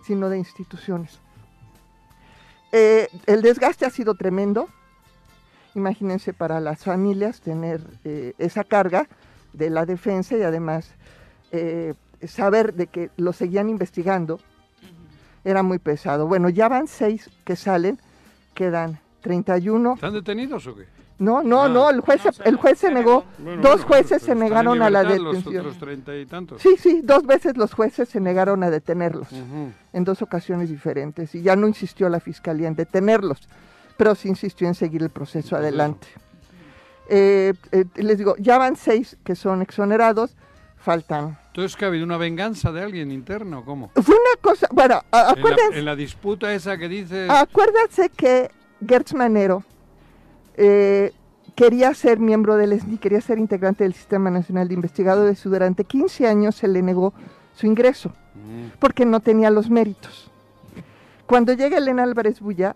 sino 0.06 0.30
de 0.30 0.38
instituciones. 0.38 1.20
Eh, 2.72 3.10
el 3.26 3.42
desgaste 3.42 3.86
ha 3.86 3.90
sido 3.90 4.16
tremendo. 4.16 4.70
Imagínense 5.76 6.34
para 6.34 6.60
las 6.60 6.84
familias 6.84 7.42
tener 7.42 7.82
eh, 8.04 8.34
esa 8.38 8.64
carga 8.64 9.08
de 9.58 9.70
la 9.70 9.86
defensa 9.86 10.36
y 10.38 10.42
además 10.44 10.92
eh, 11.52 11.94
saber 12.28 12.74
de 12.74 12.88
que 12.88 13.10
lo 13.18 13.34
seguían 13.34 13.70
investigando 13.70 14.40
era 15.44 15.64
muy 15.64 15.80
pesado. 15.80 16.28
Bueno, 16.28 16.50
ya 16.50 16.68
van 16.68 16.88
seis 16.88 17.30
que 17.46 17.56
salen, 17.56 18.00
quedan 18.54 19.00
31. 19.22 19.94
¿Están 19.96 20.14
detenidos 20.14 20.68
o 20.68 20.76
qué? 20.76 20.86
No, 21.20 21.42
no, 21.42 21.64
Ah. 21.64 21.70
no, 21.70 21.90
el 21.90 22.02
juez, 22.02 22.22
se- 22.22 22.44
el 22.48 22.58
juez 22.58 22.78
se 22.78 22.92
negó, 22.92 23.24
Bueno, 23.40 23.62
dos 23.64 23.84
jueces 23.86 24.22
se 24.22 24.36
negaron 24.36 24.82
a 24.84 24.90
la 24.92 25.02
libertad 25.02 25.24
Los 25.24 25.36
detención. 25.38 25.66
otros 25.66 25.80
treinta 25.80 26.16
y 26.16 26.26
tantos. 26.28 26.62
Sí, 26.62 26.76
sí, 26.78 27.02
dos 27.04 27.26
veces 27.26 27.58
los 27.58 27.74
jueces 27.74 28.08
se 28.10 28.20
negaron 28.20 28.62
a 28.64 28.70
detenerlos, 28.70 29.30
en 29.32 30.04
dos 30.04 30.22
ocasiones 30.22 30.70
diferentes, 30.70 31.34
y 31.34 31.42
ya 31.42 31.56
no 31.56 31.68
insistió 31.68 32.08
la 32.10 32.20
fiscalía 32.20 32.68
en 32.68 32.76
detenerlos, 32.76 33.40
pero 33.98 34.14
sí 34.14 34.28
insistió 34.28 34.68
en 34.68 34.76
seguir 34.76 35.02
el 35.02 35.10
proceso 35.10 35.56
adelante. 35.56 36.08
Eh, 37.10 37.54
eh, 37.72 37.86
les 37.96 38.18
digo, 38.18 38.36
ya 38.38 38.58
van 38.58 38.76
seis 38.76 39.18
que 39.24 39.36
son 39.36 39.62
exonerados, 39.62 40.36
faltan. 40.78 41.38
Entonces, 41.48 41.76
que 41.76 41.86
ha 41.86 41.88
habido 41.88 42.04
una 42.06 42.18
venganza 42.18 42.72
de 42.72 42.82
alguien 42.84 43.12
interno? 43.12 43.64
¿Cómo? 43.66 43.90
Fue 43.96 44.16
una 44.16 44.42
cosa, 44.42 44.68
bueno, 44.72 45.02
a- 45.12 45.20
En 45.20 45.26
la, 45.26 45.32
acuérdense, 45.32 45.80
en 45.80 45.86
la 45.86 45.96
disputa 45.96 46.54
esa 46.54 46.78
que 46.78 46.88
dice... 46.88 47.28
acuérdense 47.30 48.10
que 48.10 48.52
Gertz 48.88 49.14
Manero 49.14 49.64
eh, 50.56 51.14
quería 51.56 51.94
ser 51.94 52.20
miembro 52.20 52.56
del 52.58 52.80
SNI, 52.80 52.98
quería 52.98 53.22
ser 53.22 53.40
integrante 53.40 53.84
del 53.84 53.94
Sistema 53.94 54.30
Nacional 54.30 54.68
de 54.68 54.74
Investigadores 54.76 55.44
y 55.46 55.50
durante 55.50 55.84
15 55.84 56.28
años 56.28 56.56
se 56.56 56.68
le 56.68 56.82
negó 56.82 57.14
su 57.56 57.66
ingreso 57.68 58.14
porque 58.80 59.06
no 59.06 59.20
tenía 59.20 59.50
los 59.50 59.70
méritos. 59.70 60.30
Cuando 61.26 61.54
llega 61.54 61.80
Elena 61.80 62.04
Álvarez 62.04 62.40
Bulla, 62.40 62.76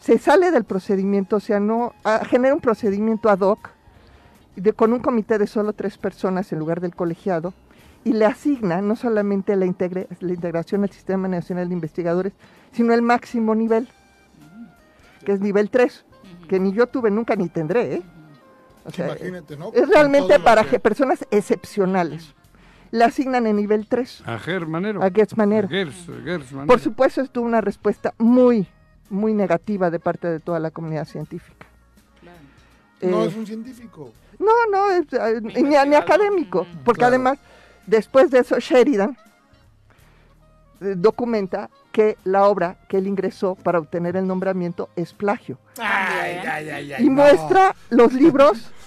se 0.00 0.18
sale 0.18 0.50
del 0.50 0.64
procedimiento, 0.64 1.36
o 1.36 1.40
sea, 1.40 1.58
no 1.60 1.92
ah, 2.04 2.22
genera 2.28 2.54
un 2.54 2.60
procedimiento 2.60 3.28
ad 3.28 3.40
hoc 3.40 3.70
de, 4.56 4.72
con 4.72 4.92
un 4.92 5.00
comité 5.00 5.38
de 5.38 5.46
solo 5.46 5.72
tres 5.72 5.96
personas 5.98 6.52
en 6.52 6.58
lugar 6.58 6.80
del 6.80 6.94
colegiado 6.94 7.54
y 8.04 8.12
le 8.12 8.24
asigna 8.26 8.80
no 8.82 8.96
solamente 8.96 9.56
la, 9.56 9.66
integre- 9.66 10.06
la 10.20 10.32
integración 10.32 10.82
al 10.84 10.90
Sistema 10.90 11.28
Nacional 11.28 11.68
de 11.68 11.74
Investigadores, 11.74 12.32
sino 12.72 12.92
el 12.94 13.02
máximo 13.02 13.54
nivel, 13.54 13.88
que 15.24 15.32
es 15.32 15.40
nivel 15.40 15.70
3, 15.70 16.04
que 16.48 16.58
ni 16.60 16.72
yo 16.72 16.86
tuve 16.86 17.10
nunca 17.10 17.36
ni 17.36 17.48
tendré. 17.48 17.94
¿eh? 17.96 18.02
O 18.84 18.90
sea, 18.90 19.06
Imagínate, 19.08 19.56
¿no? 19.56 19.72
Es 19.74 19.88
realmente 19.88 20.38
para 20.40 20.64
que- 20.64 20.78
personas 20.80 21.26
excepcionales. 21.30 22.34
Le 22.92 23.04
asignan 23.04 23.46
en 23.46 23.54
nivel 23.56 23.86
3 23.86 24.24
A 24.26 24.38
Ger 24.38 24.66
Manero. 24.66 25.00
a 25.02 25.10
Gertz 25.10 25.36
Manero. 25.36 25.68
Por 26.66 26.80
supuesto, 26.80 27.20
esto 27.20 27.32
tuvo 27.34 27.46
una 27.46 27.60
respuesta 27.60 28.14
muy, 28.18 28.66
muy 29.10 29.34
negativa 29.34 29.90
de 29.90 29.98
parte 29.98 30.28
de 30.28 30.40
toda 30.40 30.58
la 30.58 30.70
comunidad 30.70 31.04
científica. 31.04 31.66
No 33.02 33.22
Eh, 33.24 33.26
es 33.28 33.34
un 33.36 33.46
científico. 33.46 34.12
no, 34.38 34.52
no, 34.70 34.90
es, 34.90 35.06
eh, 35.12 35.40
ni, 35.42 35.62
ni 35.62 35.94
académico, 35.94 36.66
porque 36.84 36.98
Claro. 37.00 37.14
además, 37.14 37.38
después 37.86 38.30
de 38.30 38.38
eso, 38.40 38.58
Sheridan 38.58 39.16
eh, 40.82 40.94
documenta 40.96 41.68
que 41.92 42.16
la 42.24 42.46
obra 42.46 42.76
que 42.88 42.98
él 42.98 43.06
ingresó 43.06 43.54
para 43.54 43.78
obtener 43.78 44.16
el 44.16 44.26
nombramiento 44.26 44.88
es 44.96 45.12
plagio. 45.12 45.58
Ay, 45.78 46.36
ay, 46.46 46.68
ay, 46.70 46.92
ay, 46.92 47.04
y 47.04 47.08
no. 47.08 47.22
muestra 47.22 47.74
los 47.90 48.12
libros 48.12 48.70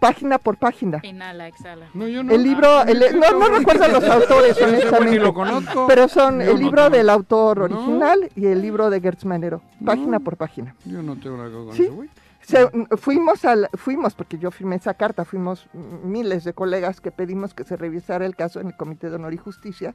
página 0.00 0.38
por 0.38 0.56
página. 0.56 0.98
Inhala, 1.04 1.46
exhala. 1.46 1.86
No, 1.94 2.08
yo 2.08 2.24
no. 2.24 2.32
El 2.34 2.42
libro, 2.42 2.82
el- 2.82 3.20
no, 3.20 3.38
no 3.38 3.58
recuerdo 3.58 3.86
los 3.88 4.04
autores, 4.04 4.60
honestamente. 4.60 5.18
lo 5.20 5.32
conozco. 5.34 5.86
Pero 5.86 6.08
son 6.08 6.40
Yo 6.40 6.46
el 6.50 6.54
no 6.54 6.58
libro 6.58 6.82
tengo- 6.84 6.96
del 6.96 7.10
autor 7.10 7.70
No. 7.70 7.76
original 7.78 8.30
y 8.34 8.46
el 8.46 8.60
libro 8.62 8.90
de 8.90 9.00
Gertz 9.00 9.24
Manero, 9.24 9.62
página 9.84 10.18
No. 10.18 10.20
por 10.24 10.36
página. 10.36 10.74
Yo 10.84 11.02
no 11.02 11.16
tengo 11.16 11.36
nada 11.36 11.50
con 11.50 11.72
Sí. 11.74 11.84
eso, 11.84 11.94
güey. 11.94 12.10
Se- 12.40 12.68
fuimos 12.96 13.44
al, 13.44 13.68
fuimos 13.74 14.14
porque 14.14 14.38
yo 14.38 14.50
firmé 14.50 14.76
esa 14.76 14.94
carta, 14.94 15.24
fuimos 15.24 15.66
miles 16.02 16.42
de 16.42 16.52
colegas 16.54 17.00
que 17.00 17.12
pedimos 17.12 17.54
que 17.54 17.62
se 17.64 17.76
revisara 17.76 18.24
el 18.26 18.34
caso 18.34 18.58
en 18.60 18.68
el 18.68 18.76
Comité 18.76 19.08
de 19.10 19.16
Honor 19.16 19.34
y 19.34 19.36
Justicia 19.36 19.94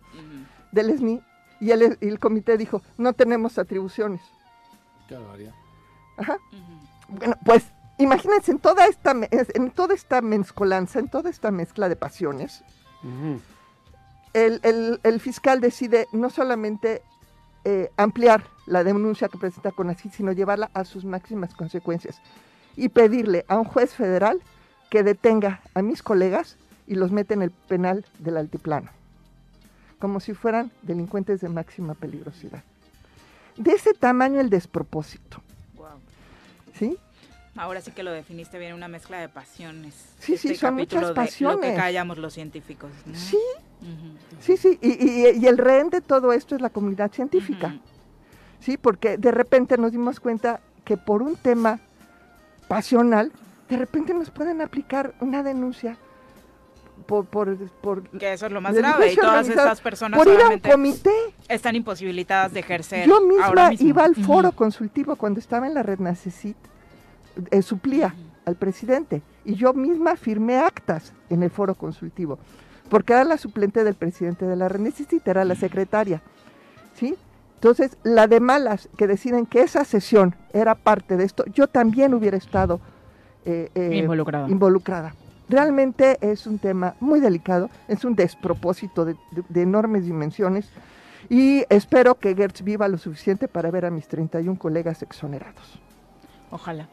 del 0.71 0.91
SNI 0.91 1.21
y 1.59 1.71
el, 1.71 1.97
y 1.99 2.07
el 2.07 2.19
comité 2.19 2.55
dijo, 2.57 2.81
no 2.97 3.13
tenemos 3.13 3.57
atribuciones. 3.57 4.21
Qué 5.09 5.15
barbaridad. 5.15 5.53
Ajá. 6.17 6.37
Bueno, 7.09 7.35
pues 7.43 7.65
imagínense 7.97 8.51
en 8.51 8.59
toda 8.59 8.85
esta 8.87 9.13
en 9.31 9.71
toda 9.71 9.93
esta 9.93 10.21
mezcolanza, 10.21 10.99
en 10.99 11.07
toda 11.09 11.29
esta 11.29 11.51
mezcla 11.51 11.87
de 11.89 11.95
pasiones, 11.95 12.63
el, 14.33 14.59
el- 14.63 14.99
el 15.03 15.19
fiscal 15.19 15.61
decide 15.61 16.07
no 16.11 16.29
solamente 16.29 17.01
eh, 17.63 17.89
ampliar 17.97 18.43
la 18.67 18.83
denuncia 18.83 19.27
que 19.29 19.37
presenta 19.37 19.71
Conacid, 19.71 20.11
sino 20.11 20.31
llevarla 20.31 20.69
a 20.73 20.83
sus 20.85 21.05
máximas 21.05 21.53
consecuencias 21.55 22.21
y 22.75 22.89
pedirle 22.89 23.45
a 23.47 23.57
un 23.57 23.63
juez 23.63 23.93
federal 23.93 24.41
que 24.89 25.03
detenga 25.03 25.61
a 25.73 25.81
mis 25.81 26.03
colegas 26.03 26.57
y 26.87 26.95
los 26.95 27.11
mete 27.11 27.33
en 27.33 27.41
el 27.41 27.51
penal 27.51 28.05
del 28.19 28.37
altiplano, 28.37 28.91
como 29.99 30.19
si 30.19 30.33
fueran 30.33 30.71
delincuentes 30.83 31.41
de 31.41 31.49
máxima 31.49 31.93
peligrosidad. 31.95 32.63
De 33.57 33.71
ese 33.71 33.93
tamaño 33.93 34.39
el 34.41 34.49
despropósito, 34.49 35.41
Wow. 35.75 35.87
¿sí? 36.77 36.97
Ahora 37.57 37.79
sí 37.81 37.91
que 37.91 38.03
lo 38.03 38.11
definiste 38.11 38.59
bien, 38.59 38.73
una 38.73 38.87
mezcla 38.87 39.17
de 39.19 39.29
pasiones. 39.29 39.93
Sí, 40.19 40.35
sí, 40.37 40.55
son 40.55 40.75
muchas 40.75 40.99
capítulo 41.01 41.01
de 41.01 41.07
Lo 41.07 41.13
que 41.13 41.21
pasiones. 41.21 41.75
callamos 41.77 42.17
los 42.17 42.33
científicos. 42.33 42.91
¿no? 43.05 43.15
Sí. 43.17 43.37
Sí, 44.41 44.57
sí, 44.57 44.77
y, 44.81 44.89
y- 44.91 45.39
y 45.41 45.47
el 45.47 45.57
rehén 45.57 45.89
de 45.89 46.01
todo 46.01 46.33
esto 46.33 46.55
es 46.55 46.61
la 46.61 46.69
comunidad 46.69 47.11
científica. 47.11 47.75
Sí, 48.59 48.77
porque 48.77 49.17
de 49.17 49.31
repente 49.31 49.77
nos 49.77 49.91
dimos 49.91 50.19
cuenta 50.19 50.59
que 50.83 50.97
por 50.97 51.21
un 51.21 51.35
tema 51.35 51.79
pasional, 52.67 53.31
de 53.69 53.77
repente 53.77 54.13
nos 54.13 54.29
pueden 54.31 54.61
aplicar 54.61 55.13
una 55.21 55.43
denuncia 55.43 55.97
por... 57.05 57.25
por, 57.25 57.55
por 57.81 58.07
Que 58.09 58.33
eso 58.33 58.47
es 58.47 58.51
lo 58.51 58.59
más 58.61 58.73
grave. 58.75 59.13
Y 59.13 59.15
todas 59.15 59.47
estas 59.47 59.81
personas 59.81 60.17
por 60.17 60.27
ir 60.27 60.41
a 60.41 60.49
un 60.49 60.59
comité. 60.59 61.13
están 61.47 61.75
imposibilitadas 61.75 62.53
de 62.53 62.59
ejercer. 62.61 63.07
Yo 63.07 63.15
ahora 63.17 63.69
misma 63.69 63.69
mismo. 63.69 63.87
iba 63.89 64.03
al 64.03 64.15
foro 64.15 64.51
consultivo 64.51 65.15
cuando 65.15 65.39
estaba 65.39 65.67
en 65.67 65.73
la 65.75 65.83
red 65.83 65.99
Nacecit, 65.99 66.57
eh, 67.51 67.61
suplía 67.61 68.13
al 68.45 68.55
presidente 68.55 69.21
y 69.43 69.55
yo 69.55 69.73
misma 69.73 70.15
firmé 70.15 70.57
actas 70.57 71.13
en 71.29 71.43
el 71.43 71.49
foro 71.49 71.75
consultivo, 71.75 72.37
porque 72.89 73.13
era 73.13 73.23
la 73.23 73.37
suplente 73.37 73.83
del 73.83 73.95
presidente 73.95 74.45
de 74.45 74.55
la 74.55 74.69
Nacecit, 74.69 75.27
era 75.27 75.43
la 75.45 75.55
secretaria, 75.55 76.21
¿sí? 76.93 77.15
Entonces, 77.55 77.97
la 78.03 78.27
de 78.27 78.39
malas 78.39 78.89
que 78.97 79.07
deciden 79.07 79.45
que 79.47 79.61
esa 79.61 79.83
sesión 79.85 80.35
era 80.53 80.75
parte 80.75 81.17
de 81.17 81.23
esto, 81.23 81.43
yo 81.47 81.67
también 81.67 82.13
hubiera 82.13 82.37
estado 82.37 82.79
eh, 83.45 83.69
eh, 83.75 83.95
Involucrada. 83.97 84.49
involucrada. 84.49 85.15
Realmente 85.49 86.17
es 86.21 86.47
un 86.47 86.57
tema 86.59 86.95
muy 86.99 87.19
delicado, 87.19 87.69
es 87.87 88.03
un 88.05 88.15
despropósito 88.15 89.05
de, 89.05 89.13
de- 89.31 89.43
de 89.47 89.61
enormes 89.61 90.05
dimensiones 90.05 90.69
y 91.29 91.63
espero 91.69 92.15
que 92.15 92.35
Gertz 92.35 92.63
viva 92.63 92.87
lo 92.87 92.97
suficiente 92.97 93.47
para 93.47 93.69
ver 93.71 93.85
a 93.85 93.91
mis 93.91 94.07
31 94.07 94.57
colegas 94.59 95.01
exonerados. 95.03 95.79
Ojalá. 96.51 96.87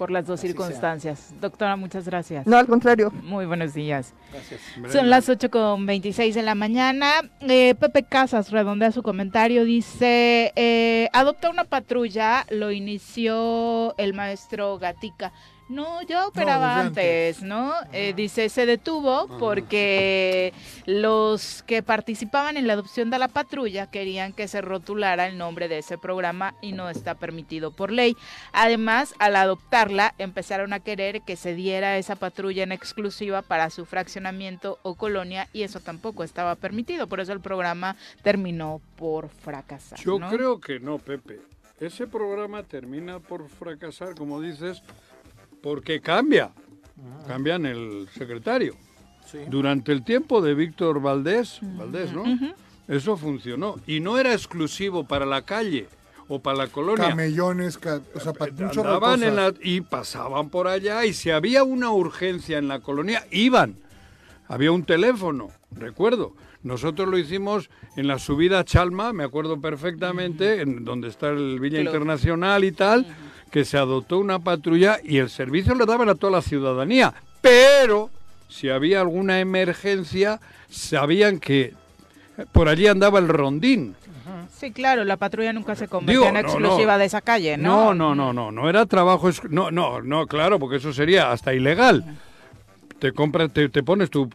Por 0.00 0.10
las 0.10 0.26
dos 0.26 0.40
Así 0.40 0.48
sea. 0.48 0.56
circunstancias. 0.56 1.34
Doctora, 1.42 1.76
muchas 1.76 2.06
gracias. 2.06 2.46
No, 2.46 2.56
al 2.56 2.66
contrario. 2.66 3.10
Muy 3.22 3.44
buenos 3.44 3.74
días. 3.74 4.14
Gracias. 4.32 4.60
Son 4.90 5.10
las 5.10 5.28
8 5.28 5.50
con 5.50 5.84
26 5.84 6.34
de 6.34 6.42
la 6.42 6.54
mañana. 6.54 7.12
Eh, 7.40 7.74
Pepe 7.78 8.02
Casas 8.04 8.50
redondea 8.50 8.92
su 8.92 9.02
comentario. 9.02 9.62
Dice, 9.66 10.54
eh, 10.56 11.10
adopta 11.12 11.50
una 11.50 11.64
patrulla, 11.64 12.46
lo 12.48 12.72
inició 12.72 13.94
el 13.98 14.14
maestro 14.14 14.78
Gatica. 14.78 15.32
No, 15.70 16.02
ya 16.02 16.26
operaba 16.26 16.80
antes, 16.80 17.42
¿no? 17.42 17.72
Eh, 17.92 18.12
dice, 18.12 18.48
se 18.48 18.66
detuvo 18.66 19.28
porque 19.38 20.52
los 20.84 21.62
que 21.62 21.80
participaban 21.84 22.56
en 22.56 22.66
la 22.66 22.72
adopción 22.72 23.08
de 23.08 23.20
la 23.20 23.28
patrulla 23.28 23.88
querían 23.88 24.32
que 24.32 24.48
se 24.48 24.62
rotulara 24.62 25.28
el 25.28 25.38
nombre 25.38 25.68
de 25.68 25.78
ese 25.78 25.96
programa 25.96 26.56
y 26.60 26.72
no 26.72 26.90
está 26.90 27.14
permitido 27.14 27.70
por 27.70 27.92
ley. 27.92 28.16
Además, 28.52 29.14
al 29.20 29.36
adoptarla, 29.36 30.12
empezaron 30.18 30.72
a 30.72 30.80
querer 30.80 31.22
que 31.22 31.36
se 31.36 31.54
diera 31.54 31.98
esa 31.98 32.16
patrulla 32.16 32.64
en 32.64 32.72
exclusiva 32.72 33.42
para 33.42 33.70
su 33.70 33.86
fraccionamiento 33.86 34.80
o 34.82 34.96
colonia 34.96 35.46
y 35.52 35.62
eso 35.62 35.78
tampoco 35.78 36.24
estaba 36.24 36.56
permitido. 36.56 37.06
Por 37.06 37.20
eso 37.20 37.32
el 37.32 37.40
programa 37.40 37.94
terminó 38.22 38.80
por 38.96 39.28
fracasar. 39.28 40.00
Yo 40.00 40.18
¿no? 40.18 40.30
creo 40.30 40.60
que 40.60 40.80
no, 40.80 40.98
Pepe. 40.98 41.38
Ese 41.78 42.06
programa 42.06 42.62
termina 42.62 43.20
por 43.20 43.48
fracasar, 43.48 44.14
como 44.14 44.40
dices, 44.40 44.82
porque 45.62 46.00
cambia. 46.00 46.50
Cambian 47.26 47.66
el 47.66 48.08
secretario. 48.12 48.74
Sí. 49.26 49.38
Durante 49.48 49.92
el 49.92 50.04
tiempo 50.04 50.42
de 50.42 50.54
Víctor 50.54 51.00
Valdés, 51.00 51.60
Valdés, 51.62 52.12
¿no? 52.12 52.24
Eso 52.88 53.16
funcionó. 53.16 53.76
Y 53.86 54.00
no 54.00 54.18
era 54.18 54.32
exclusivo 54.32 55.04
para 55.06 55.24
la 55.24 55.42
calle 55.42 55.86
o 56.28 56.40
para 56.40 56.58
la 56.58 56.66
colonia. 56.66 57.08
Camellones, 57.10 57.78
ca- 57.78 58.00
o 58.14 58.20
sea, 58.20 58.32
para 58.32 58.50
Andaban 58.50 59.22
en 59.22 59.36
la, 59.36 59.54
y 59.62 59.80
pasaban 59.82 60.48
por 60.48 60.66
allá 60.66 61.04
y 61.04 61.12
si 61.12 61.30
había 61.30 61.62
una 61.62 61.90
urgencia 61.90 62.58
en 62.58 62.66
la 62.68 62.80
colonia, 62.80 63.24
iban. 63.30 63.76
Había 64.48 64.72
un 64.72 64.82
teléfono, 64.84 65.48
recuerdo. 65.70 66.34
Nosotros 66.64 67.08
lo 67.08 67.16
hicimos 67.16 67.70
en 67.96 68.08
la 68.08 68.18
subida 68.18 68.58
a 68.58 68.64
Chalma, 68.64 69.12
me 69.12 69.22
acuerdo 69.24 69.60
perfectamente, 69.60 70.60
en 70.60 70.84
donde 70.84 71.08
está 71.08 71.28
el 71.28 71.58
Villa. 71.60 71.80
Internacional 71.80 72.64
y 72.64 72.72
tal, 72.72 73.06
que 73.50 73.64
se 73.64 73.78
adoptó 73.78 74.18
una 74.18 74.38
patrulla 74.38 74.98
y 75.02 75.18
el 75.18 75.30
servicio 75.30 75.74
lo 75.74 75.86
daban 75.86 76.08
a 76.08 76.14
toda 76.14 76.32
la 76.32 76.42
ciudadanía. 76.42 77.14
Pero 77.40 78.10
si 78.48 78.68
había 78.68 79.00
alguna 79.00 79.40
emergencia, 79.40 80.40
sabían 80.68 81.40
que 81.40 81.74
por 82.52 82.68
allí 82.68 82.86
andaba 82.86 83.18
el 83.18 83.28
rondín. 83.28 83.94
Sí, 84.56 84.72
claro, 84.72 85.04
la 85.04 85.16
patrulla 85.16 85.52
nunca 85.52 85.74
se 85.74 85.88
convirtió 85.88 86.28
en 86.28 86.36
exclusiva 86.36 86.92
no. 86.92 86.98
de 86.98 87.04
esa 87.06 87.20
calle, 87.20 87.56
¿no? 87.56 87.94
No, 87.94 88.14
no, 88.14 88.14
no, 88.14 88.32
no, 88.32 88.52
no 88.52 88.68
era 88.68 88.84
trabajo, 88.86 89.30
no, 89.48 89.70
no, 89.70 90.02
no, 90.02 90.26
claro, 90.26 90.58
porque 90.58 90.76
eso 90.76 90.92
sería 90.92 91.32
hasta 91.32 91.54
ilegal. 91.54 92.04
Te 92.98 93.12
compras, 93.12 93.50
te, 93.52 93.68
te 93.70 93.82
pones 93.82 94.10
tu 94.10 94.28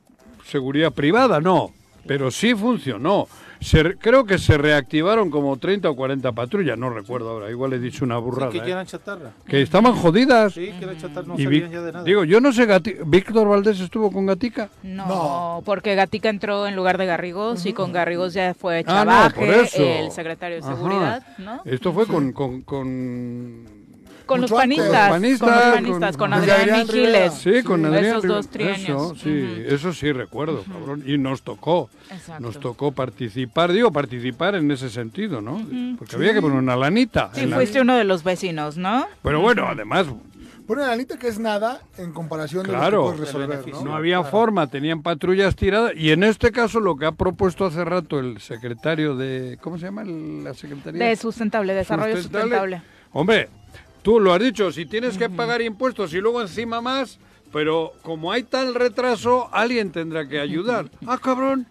seguridad 0.44 0.92
privada, 0.92 1.40
no, 1.40 1.72
pero 2.08 2.32
sí 2.32 2.56
funcionó. 2.56 3.28
Se 3.66 3.82
re- 3.82 3.98
creo 3.98 4.26
que 4.26 4.38
se 4.38 4.60
reactivaron 4.60 5.32
como 5.32 5.58
30 5.58 5.90
o 5.90 5.96
40 5.96 6.32
patrullas, 6.34 6.78
no 6.78 6.92
recuerdo 6.92 7.32
ahora, 7.32 7.50
igual 7.50 7.74
he 7.74 7.80
dicho 7.80 8.06
una 8.06 8.18
burrada. 8.20 8.52
Sí, 8.52 8.60
que 8.60 8.68
¿eh? 8.68 8.72
eran 8.74 8.86
chatarra. 8.86 9.32
Que 9.48 9.62
estaban 9.64 9.94
jodidas. 9.96 10.54
Sí, 10.54 10.72
que 10.78 10.84
eran 10.86 10.98
chatarra, 11.00 11.28
no 11.28 11.40
Y 11.40 11.44
sabían 11.46 11.72
ya 11.72 11.82
de 11.82 11.92
nada. 11.92 12.04
Digo, 12.04 12.24
yo 12.26 12.40
no 12.42 12.54
sé, 12.54 12.68
Gati- 12.68 12.98
Víctor 13.08 13.48
Valdés 13.48 13.80
estuvo 13.80 14.12
con 14.12 14.28
Gatica. 14.28 14.70
No, 14.84 15.08
No. 15.08 15.62
porque 15.66 15.96
Gatica 15.96 16.30
entró 16.30 16.68
en 16.68 16.76
lugar 16.76 17.00
de 17.00 17.08
Garrigós 17.08 17.66
y 17.66 17.74
con 17.74 17.92
Garrigós 17.92 18.34
ya 18.36 18.54
fue 18.54 18.84
Ah, 18.86 19.04
no, 19.04 19.12
Chavaje, 19.12 19.34
por 19.36 19.50
eso. 19.50 19.84
el 19.84 20.12
secretario 20.12 20.58
de 20.58 20.64
Ajá. 20.64 20.76
seguridad, 20.76 21.24
¿no? 21.40 21.62
Esto 21.66 21.92
fue 21.92 22.06
con, 22.06 22.34
con, 22.34 22.62
con 22.62 23.66
Con 24.26 24.42
los 24.42 24.50
Mucho 24.52 24.62
antes. 24.62 24.78
panistas, 24.80 25.10
Panistas, 25.10 25.40
con 25.40 25.50
los 25.60 25.74
panistas, 25.76 26.18
con, 26.18 26.30
con- 26.32 26.34
Adrián 26.40 26.60
Adrián 26.62 26.80
Mijiles. 26.88 27.34
Sí, 27.36 27.64
con 27.64 27.86
Adrián. 27.86 28.06
Esos 28.06 28.24
dos 28.24 28.48
trienios. 28.50 28.80
Eso, 28.82 29.16
sí, 29.16 29.44
Ujú. 29.44 29.74
eso 29.76 29.94
sí 29.94 30.12
recuerdo, 30.12 30.64
cabrón. 30.64 31.04
Y 31.06 31.18
nos 31.18 31.42
tocó. 31.44 31.90
Exacto. 32.12 32.42
Nos 32.44 32.60
tocó 32.60 32.92
participar, 32.92 33.72
digo, 33.72 33.92
participar 33.92 34.56
en 34.56 34.70
ese 34.72 34.90
sentido, 34.90 35.42
¿no? 35.42 35.62
Porque 35.98 36.16
había 36.16 36.34
que 36.34 36.42
poner 36.42 36.58
una 36.58 36.76
lanita. 36.76 37.30
Sí, 37.34 37.42
en 37.42 37.52
la- 37.52 37.56
fuiste 37.58 37.82
uno 37.82 37.96
de 37.96 38.04
los 38.04 38.24
vecinos, 38.24 38.78
¿no? 38.78 39.06
Pero 39.24 39.42
bueno, 39.42 39.68
además, 39.68 40.08
Pone 40.68 40.82
la 40.82 40.88
lanita 40.88 41.20
que 41.20 41.28
es 41.28 41.38
nada 41.38 41.80
en 42.00 42.12
comparación 42.12 42.64
de 42.64 42.70
Claro. 42.70 42.98
lo 42.98 43.12
que 43.12 43.18
puedes 43.18 43.34
resolver. 43.36 43.68
¿no? 43.72 43.84
no 43.84 43.96
había 43.96 44.24
forma, 44.24 44.66
tenían 44.66 45.04
patrullas 45.04 45.56
tiradas. 45.56 45.92
Y 45.96 46.10
en 46.10 46.24
este 46.24 46.52
caso, 46.52 46.80
lo 46.80 46.96
que 46.96 47.06
ha 47.06 47.12
propuesto 47.12 47.66
hace 47.68 47.86
rato 47.86 48.18
el 48.18 48.42
secretario 48.42 49.16
de. 49.16 49.60
¿Cómo 49.62 49.78
se 49.78 49.86
llama 49.86 50.04
la 50.04 50.56
secretaría? 50.56 51.06
De 51.06 51.16
sustentable, 51.18 51.72
desarrollo 51.76 52.18
sustentable. 52.20 52.82
Hombre, 53.14 53.48
tú 54.06 54.20
lo 54.20 54.32
has 54.34 54.40
dicho, 54.40 54.72
si 54.72 54.86
tienes 54.86 55.18
que 55.18 55.32
pagar 55.32 55.64
impuestos 55.64 56.14
y 56.14 56.22
luego 56.22 56.40
encima 56.40 56.80
más, 56.80 57.18
pero 57.52 57.92
como 58.04 58.32
hay 58.32 58.44
tal 58.44 58.76
retraso, 58.76 59.50
alguien 59.52 59.92
tendrá 59.92 60.28
que 60.28 60.40
ayudar. 60.40 60.92
Ah, 61.08 61.18
cabrón. 61.18 61.66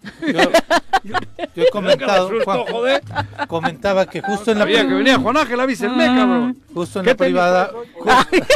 Yo 1.55 1.63
he 1.63 1.69
comentado, 1.71 2.29
Juan, 2.43 2.59
joder. 2.69 3.01
comentaba 3.47 4.05
que 4.05 4.19
justo 4.19 4.51
en 4.51 4.59
la, 4.59 4.65
Sabía 4.65 4.85
que 4.85 4.95
venía 4.95 5.17
Juan 5.17 5.37
Ángel, 5.37 5.61
avísenme, 5.61 6.07
cabrón. 6.07 6.57
justo 6.73 6.99
en 6.99 7.05
¿Qué 7.05 7.11
la 7.11 7.17
privada. 7.17 7.71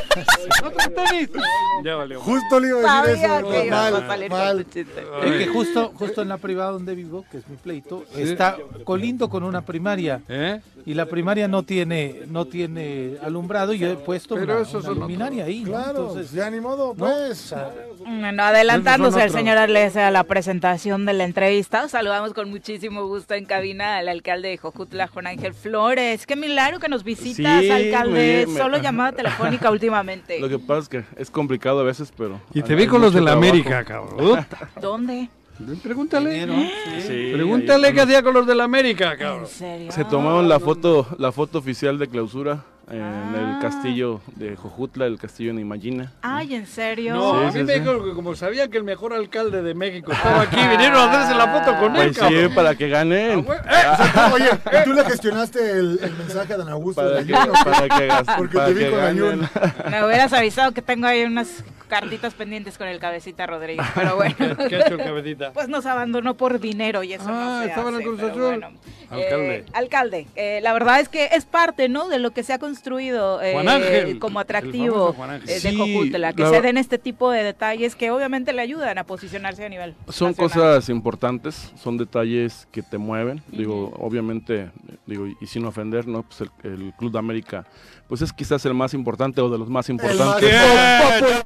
Justo 2.19 2.59
le 2.59 2.67
iba 2.67 2.99
a 2.99 3.05
decir 3.05 3.27
Sabía 3.27 3.39
eso. 3.39 3.49
que 3.49 3.69
mal, 3.69 4.29
mal. 4.29 4.59
es 4.59 5.37
que 5.37 5.47
justo, 5.47 5.91
justo 5.95 6.21
en 6.21 6.29
la 6.29 6.37
privada 6.37 6.71
donde 6.71 6.95
vivo, 6.95 7.25
que 7.31 7.37
es 7.37 7.47
mi 7.47 7.55
pleito, 7.55 8.03
está 8.15 8.57
colindo 8.83 9.29
con 9.29 9.43
una 9.43 9.61
primaria 9.61 10.21
¿Eh? 10.27 10.59
Y 10.89 10.93
la 10.95 11.05
primaria 11.05 11.47
no 11.47 11.61
tiene 11.63 12.21
no 12.27 12.45
tiene 12.45 13.17
alumbrado 13.23 13.73
y 13.73 13.77
yo 13.77 13.91
he 13.91 13.95
puesto 13.95 14.33
Pero 14.35 14.53
una, 14.53 14.61
esos 14.63 14.83
una 14.85 14.93
luminaria 15.01 15.45
ahí, 15.45 15.59
¿no? 15.63 15.69
Claro, 15.69 16.07
Entonces, 16.07 16.31
ya 16.31 16.49
ni 16.49 16.59
modo, 16.59 16.87
¿no? 16.87 16.93
pues. 16.95 17.31
O 17.31 17.55
sea, 17.55 17.71
Bueno, 17.99 18.43
adelantándose 18.43 19.21
al 19.21 19.29
señor 19.29 19.57
Arlese 19.57 20.01
a 20.01 20.09
la 20.09 20.23
presentación 20.23 21.05
de 21.05 21.13
la 21.13 21.25
entrevista, 21.25 21.87
saludamos 21.87 22.33
con 22.33 22.49
muchísimo 22.49 23.05
gusto 23.07 23.35
en 23.35 23.45
cabina 23.45 23.97
al 23.97 24.09
alcalde 24.09 24.49
de 24.49 24.57
Jojutla, 24.57 25.07
Juan 25.07 25.27
Ángel 25.27 25.53
Flores. 25.53 26.25
Qué 26.25 26.35
milagro 26.35 26.79
que 26.79 26.89
nos 26.89 27.03
visitas, 27.03 27.61
Sí, 27.61 27.69
alcalde. 27.69 28.45
me- 28.47 28.51
me- 28.53 28.59
Solo 28.59 28.77
llamada 28.79 29.11
telefónica 29.11 29.69
últimamente. 29.71 30.39
Lo 30.39 30.49
que 30.49 30.57
pasa 30.57 30.79
es 30.81 30.89
que 30.89 31.03
es 31.17 31.29
complicado 31.29 31.81
a 31.81 31.83
veces, 31.83 32.11
pero... 32.17 32.41
Y 32.53 32.61
te 32.63 32.73
vi 32.75 32.87
con 32.87 32.99
los 33.01 33.13
de 33.13 33.21
la 33.21 33.31
trabajo. 33.33 33.47
América, 33.49 33.83
cabrón. 33.85 34.45
¿Dóde? 34.81 35.29
Pregúntale. 35.83 36.29
dinero, 36.31 36.53
sí. 36.53 37.01
Sí, 37.07 37.31
Pregúntale 37.33 37.93
qué 37.93 38.01
hacía 38.01 38.23
con 38.23 38.33
los 38.33 38.47
de 38.47 38.55
la 38.55 38.63
América, 38.63 39.17
cabrón. 39.17 39.41
¿En 39.41 39.47
serio? 39.47 39.91
Se 39.91 40.05
tomaron 40.05 40.47
la 40.49 40.59
foto, 40.59 41.07
la 41.17 41.31
foto 41.31 41.59
oficial 41.59 41.97
de 41.99 42.07
clausura 42.07 42.63
en 42.91 43.35
el 43.35 43.59
castillo 43.61 44.19
de 44.35 44.55
Jojutla, 44.55 45.05
el 45.05 45.19
castillo 45.19 45.51
en 45.51 45.59
Imagina. 45.59 46.11
Ay, 46.23 46.55
¿en 46.55 46.65
serio? 46.65 47.13
No, 47.13 47.33
Sí, 47.33 47.37
a 47.37 47.45
mí 47.47 47.51
sí, 47.51 47.63
me 47.63 47.73
sí. 47.75 47.79
dijo 47.81 48.03
que 48.03 48.13
como 48.13 48.33
sabía 48.35 48.67
que 48.67 48.77
el 48.79 48.83
mejor 48.83 49.13
alcalde 49.13 49.61
de 49.61 49.75
México 49.75 50.11
estaba 50.11 50.41
aquí, 50.41 50.55
vinieron 50.55 50.95
a 50.97 51.11
hacerse 51.11 51.35
la 51.37 51.47
foto 51.59 51.77
con 51.79 51.95
él, 51.97 52.03
Pues 52.05 52.15
sí, 52.15 52.19
cabrón. 52.21 52.55
para 52.55 52.73
que 52.75 52.89
ganen. 52.89 53.45
Ah, 53.67 54.31
¡eh! 54.31 54.33
Oye, 54.33 54.49
¿y 54.81 54.83
tú 54.85 54.93
le 54.93 55.03
gestionaste 55.05 55.71
el, 55.71 55.99
el 56.01 56.13
mensaje 56.13 56.53
a 56.53 56.57
Dan 56.57 56.69
Augusto 56.69 57.01
Para 57.01 57.17
de 57.17 57.25
que, 57.27 57.35
ayuno? 57.35 57.53
para 57.63 57.89
que, 57.89 58.09
Porque 58.37 58.55
para 58.55 58.67
te 58.69 58.73
vi 58.73 58.85
con 58.89 58.99
ganen. 58.99 59.49
Me 59.91 60.05
hubieras 60.05 60.33
avisado 60.33 60.71
que 60.71 60.81
tengo 60.81 61.05
ahí 61.05 61.23
unas 61.25 61.63
cartitas 61.89 62.33
pendientes 62.33 62.77
con 62.77 62.87
el 62.87 62.99
cabecita 62.99 63.45
Rodríguez, 63.47 63.85
pero 63.95 64.15
bueno. 64.15 64.35
¿Qué 64.69 64.75
ha 64.77 64.79
hecho 64.85 64.93
el 64.95 65.03
cabecita? 65.03 65.51
Pues 65.51 65.67
nos 65.67 65.85
abandonó 65.85 66.35
por 66.35 66.59
dinero 66.61 67.03
y 67.03 67.13
eso 67.13 67.25
Ah, 67.27 67.31
no 67.59 67.63
se 67.63 67.69
estaba 67.69 67.89
en 67.89 67.95
el 67.95 68.01
hace, 68.01 68.07
Cruz 68.09 68.23
Azul. 68.23 68.41
bueno. 68.41 68.67
Alcalde. 69.09 69.55
Eh, 69.57 69.65
alcalde, 69.73 70.27
eh, 70.35 70.59
la 70.61 70.71
verdad 70.71 70.99
es 70.99 71.09
que 71.09 71.29
es 71.33 71.43
parte, 71.45 71.89
¿no? 71.89 72.07
De 72.09 72.19
lo 72.19 72.29
que 72.29 72.43
se 72.43 72.53
ha 72.53 72.59
construido 72.59 73.41
eh, 73.41 73.53
Juan 73.53 73.67
Ángel, 73.67 74.19
como 74.19 74.39
el 74.39 74.43
atractivo 74.43 74.93
famoso 74.95 75.13
Juan 75.13 75.29
Ángel. 75.31 75.49
eh, 75.49 75.53
de 75.53 75.59
Sí, 75.71 75.75
Jojutla, 75.77 76.33
que 76.33 76.43
la 76.43 76.49
se 76.51 76.61
den 76.61 76.77
este 76.77 76.99
tipo 76.99 77.31
de 77.31 77.43
detalles 77.43 77.95
que 77.95 78.11
obviamente 78.11 78.53
le 78.53 78.61
ayudan 78.61 78.99
a 78.99 79.03
posicionarse 79.03 79.65
a 79.65 79.69
nivel 79.69 79.95
Son 80.09 80.29
nacional. 80.29 80.35
cosas 80.53 80.89
importantes, 80.89 81.73
son 81.81 81.97
detalles 81.97 82.67
que 82.71 82.83
te 82.83 82.99
mueven. 82.99 83.41
Digo, 83.47 83.91
obviamente, 83.97 84.69
digo, 85.07 85.25
y 85.41 85.47
sin 85.47 85.65
ofender, 85.65 86.07
¿no? 86.07 86.21
Pues 86.21 86.41
el, 86.41 86.71
el 86.71 86.93
Club 86.93 87.11
de 87.11 87.17
América, 87.17 87.65
pues 88.07 88.21
es 88.21 88.31
quizás 88.31 88.63
el 88.67 88.75
más 88.75 88.93
importante 88.93 89.41
o 89.41 89.49
de 89.49 89.57
los 89.57 89.69
más 89.69 89.89
El 89.89 89.95
más, 89.95 90.05
importantes. 90.05 90.53
Ay, 90.53 91.21
cabrón. 91.21 91.43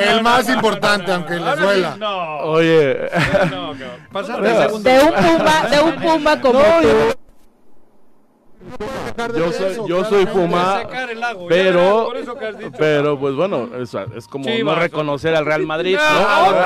El 0.00 0.22
más 0.22 0.48
importante, 0.48 1.12
aunque 1.12 1.34
sí, 1.34 1.40
duela. 1.40 1.96
No, 1.96 2.38
Oye, 2.38 3.10
no, 3.50 3.70
al 3.70 4.26
segundo. 4.26 4.90
De 4.90 5.00
un 5.00 5.14
pumba, 5.14 5.68
de 5.68 5.80
un 5.80 5.96
pumba 5.96 6.40
como 6.40 6.60
tú. 6.60 6.82
De 6.82 7.20
yo 9.36 9.52
soy, 9.52 9.72
eso, 9.72 9.86
yo 9.86 10.04
soy. 10.04 10.26
Puma, 10.26 10.82
pero, 11.48 12.12
dicho. 12.12 12.36
pero 12.78 13.18
pues 13.18 13.34
bueno, 13.34 13.68
es, 13.76 13.92
es 14.14 14.28
como 14.28 14.44
Chivas, 14.44 14.76
no 14.76 14.80
reconocer 14.80 15.34
al 15.34 15.46
Real 15.46 15.66
Madrid, 15.66 15.96
No, 15.96 16.52
¿no? 16.52 16.58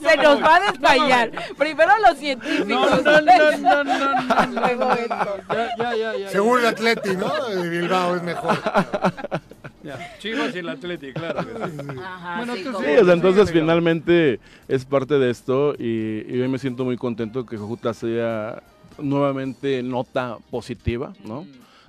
Se 0.00 0.16
nos 0.16 0.42
va 0.42 0.56
a 0.56 0.72
desmayar. 0.72 1.30
Primero 1.56 1.92
los 2.06 2.18
científicos. 2.18 2.66
No, 2.66 3.00
no, 3.00 3.20
no, 3.56 3.84
no. 3.84 3.94
Seguro 6.28 6.58
el 6.60 6.66
Atleti, 6.66 7.16
¿no? 7.16 7.32
De 7.48 7.68
Bilbao 7.68 8.16
es 8.16 8.22
mejor. 8.22 8.58
Ya. 9.88 10.18
Chivas 10.18 10.54
y 10.54 10.58
el 10.58 10.68
Atleti, 10.68 11.12
claro. 11.12 11.40
que 11.46 11.68
sí. 11.70 11.88
Ajá, 11.98 12.36
Bueno, 12.38 12.54
sí, 12.54 12.62
tú 12.64 12.72
como- 12.72 12.84
Sí, 12.86 12.92
o 13.00 13.04
sea, 13.04 13.14
entonces 13.14 13.50
finalmente 13.50 14.40
es 14.68 14.84
parte 14.84 15.18
de 15.18 15.30
esto 15.30 15.74
y, 15.78 16.24
y 16.28 16.40
hoy 16.40 16.48
me 16.48 16.58
siento 16.58 16.84
muy 16.84 16.96
contento 16.96 17.46
que 17.46 17.56
Jojutla 17.56 17.94
sea 17.94 18.62
nuevamente 18.98 19.82
nota 19.82 20.38
positiva, 20.50 21.12
¿no? 21.24 21.46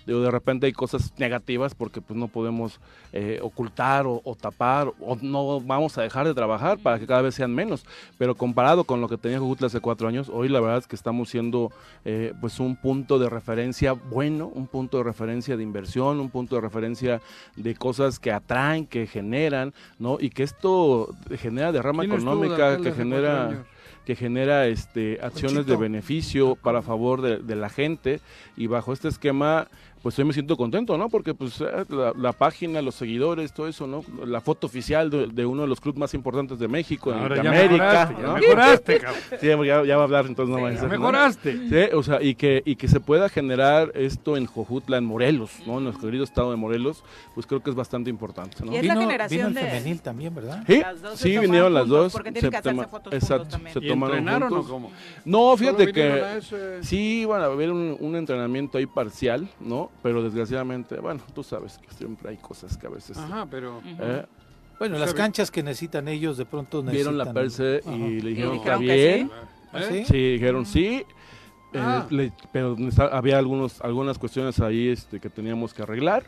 Digo, 0.09 0.21
de 0.21 0.31
repente 0.31 0.65
hay 0.65 0.73
cosas 0.73 1.13
negativas 1.19 1.75
porque 1.75 2.01
pues 2.01 2.17
no 2.17 2.27
podemos 2.27 2.79
eh, 3.13 3.39
ocultar 3.43 4.07
o, 4.07 4.21
o 4.23 4.33
tapar 4.33 4.91
o 4.99 5.15
no 5.21 5.61
vamos 5.61 5.99
a 5.99 6.01
dejar 6.01 6.25
de 6.25 6.33
trabajar 6.33 6.79
para 6.79 6.97
que 6.97 7.05
cada 7.05 7.21
vez 7.21 7.35
sean 7.35 7.53
menos. 7.53 7.85
Pero 8.17 8.33
comparado 8.33 8.85
con 8.85 9.01
lo 9.01 9.07
que 9.07 9.17
tenía 9.17 9.37
Jujutla 9.37 9.67
hace 9.67 9.81
cuatro 9.81 10.07
años, 10.07 10.27
hoy 10.33 10.49
la 10.49 10.61
verdad 10.61 10.79
es 10.79 10.87
que 10.87 10.95
estamos 10.95 11.29
siendo 11.29 11.71
eh, 12.05 12.33
pues 12.41 12.59
un 12.59 12.75
punto 12.75 13.19
de 13.19 13.29
referencia 13.29 13.93
bueno, 13.93 14.47
un 14.47 14.65
punto 14.65 14.97
de 14.97 15.03
referencia 15.03 15.55
de 15.55 15.61
inversión, 15.61 16.19
un 16.19 16.31
punto 16.31 16.55
de 16.55 16.61
referencia 16.61 17.21
de 17.55 17.75
cosas 17.75 18.19
que 18.19 18.31
atraen, 18.31 18.87
que 18.87 19.05
generan, 19.05 19.75
¿no? 19.99 20.17
Y 20.19 20.31
que 20.31 20.41
esto 20.41 21.13
genera 21.37 21.71
derrama 21.71 22.01
¿Quién 22.01 22.15
estuvo 22.15 22.35
de 22.35 22.47
económica, 22.47 22.81
que 22.81 22.95
genera 22.95 23.65
que 24.05 24.15
genera 24.15 24.65
este 24.65 25.19
acciones 25.21 25.67
de 25.67 25.75
beneficio 25.75 26.55
para 26.55 26.81
favor 26.81 27.21
de, 27.21 27.37
de 27.37 27.55
la 27.55 27.69
gente 27.69 28.21
y 28.57 28.65
bajo 28.65 28.91
este 28.91 29.07
esquema 29.07 29.67
pues 30.01 30.17
hoy 30.17 30.25
me 30.25 30.33
siento 30.33 30.55
contento, 30.55 30.97
¿no? 30.97 31.09
Porque 31.09 31.33
pues 31.33 31.59
eh, 31.61 31.65
la, 31.89 32.13
la 32.15 32.31
página, 32.33 32.81
los 32.81 32.95
seguidores, 32.95 33.53
todo 33.53 33.67
eso, 33.67 33.85
¿no? 33.85 34.03
La 34.25 34.39
foto 34.41 34.67
oficial 34.67 35.09
de, 35.09 35.27
de 35.27 35.45
uno 35.45 35.63
de 35.63 35.67
los 35.67 35.81
clubes 35.81 35.99
más 35.99 36.13
importantes 36.13 36.57
de 36.57 36.67
México, 36.69 37.11
Ahora 37.11 37.35
de 37.35 37.43
ya 37.43 37.49
América, 37.49 37.73
mejoraste, 38.09 38.15
ya 38.21 38.27
¿no? 38.27 38.33
mejoraste, 38.35 38.99
cabrón. 39.01 39.21
Sí, 39.41 39.47
ya, 39.47 39.83
ya 39.85 39.95
va 39.97 40.01
a 40.01 40.05
hablar, 40.05 40.25
entonces 40.27 40.55
no 40.55 40.61
va 40.61 40.69
a 40.69 40.73
Ya 40.73 40.81
¿no? 40.83 40.87
mejoraste. 40.87 41.51
Sí, 41.69 41.95
o 41.95 42.01
sea, 42.03 42.21
y 42.21 42.35
que, 42.35 42.61
y 42.65 42.75
que 42.77 42.87
se 42.87 42.99
pueda 42.99 43.27
generar 43.29 43.91
esto 43.95 44.37
en 44.37 44.45
Jojutla, 44.45 44.97
en 44.97 45.05
Morelos, 45.05 45.51
¿no? 45.67 45.79
En 45.79 45.83
nuestro 45.83 46.07
querido 46.07 46.23
estado 46.23 46.51
de 46.51 46.57
Morelos, 46.57 47.03
pues 47.35 47.45
creo 47.45 47.61
que 47.61 47.69
es 47.69 47.75
bastante 47.75 48.09
importante, 48.09 48.63
¿no? 48.63 48.71
Y 48.71 48.77
es 48.77 48.85
la 48.85 48.95
generación 48.95 49.37
vino 49.37 49.47
el 49.49 49.53
de- 49.55 49.61
femenil 49.71 50.01
también, 50.01 50.33
¿verdad? 50.33 50.63
Sí, 50.65 50.79
Las 50.79 51.01
dos 51.01 51.19
se 51.19 51.29
sí 51.29 51.37
vinieron 51.37 51.73
las 51.73 51.87
dos. 51.87 52.13
porque 52.13 52.31
tienen 52.31 52.51
que 52.51 52.57
hacerse 52.57 52.83
fotos 52.87 52.91
juntos 53.11 53.13
exacto, 53.13 53.47
también. 53.49 53.73
se 53.73 53.85
¿Y 53.85 53.87
tomaron 53.89 54.17
entrenaron 54.19 54.49
juntos. 54.49 54.67
o 54.69 54.73
cómo? 54.73 54.91
No, 55.25 55.57
fíjate 55.57 55.91
que 55.91 56.37
ese- 56.37 56.83
sí 56.83 57.21
iban 57.21 57.41
a 57.41 57.45
haber 57.45 57.71
un, 57.71 57.97
un 57.99 58.15
entrenamiento 58.15 58.77
ahí 58.77 58.85
parcial, 58.85 59.47
¿no? 59.59 59.88
Pero 60.01 60.23
desgraciadamente, 60.23 60.97
bueno, 60.99 61.21
tú 61.33 61.43
sabes 61.43 61.77
que 61.77 61.91
siempre 61.93 62.29
hay 62.29 62.37
cosas 62.37 62.77
que 62.77 62.87
a 62.87 62.89
veces... 62.89 63.17
Ajá, 63.17 63.45
pero... 63.49 63.81
¿eh? 63.85 64.25
Bueno, 64.79 64.95
O 64.95 64.99
las 64.99 65.13
canchas 65.13 65.51
que 65.51 65.61
necesitan 65.61 66.07
ellos 66.07 66.37
de 66.37 66.45
pronto 66.45 66.81
necesitan... 66.81 67.13
Vieron 67.13 67.17
la 67.17 67.33
perse 67.33 67.81
Ajá. 67.85 67.95
y 67.95 68.21
le 68.21 68.29
dijeron, 68.29 68.55
está 68.55 68.77
dijeron 68.77 68.79
que 68.79 69.15
bien. 69.15 69.31
¿Ah, 69.73 69.79
¿Eh? 69.81 69.87
sí? 69.89 70.05
Sí, 70.05 70.31
dijeron 70.33 70.65
sí. 70.65 70.85
eh, 71.73 71.79
Ah. 71.79 72.07
le- 72.09 72.31
pero 72.53 72.77
había 73.11 73.37
algunos, 73.37 73.81
algunas 73.81 74.17
cuestiones 74.17 74.59
ahí 74.61 74.87
este, 74.87 75.19
que 75.19 75.29
teníamos 75.29 75.73
que 75.73 75.81
arreglar. 75.83 76.23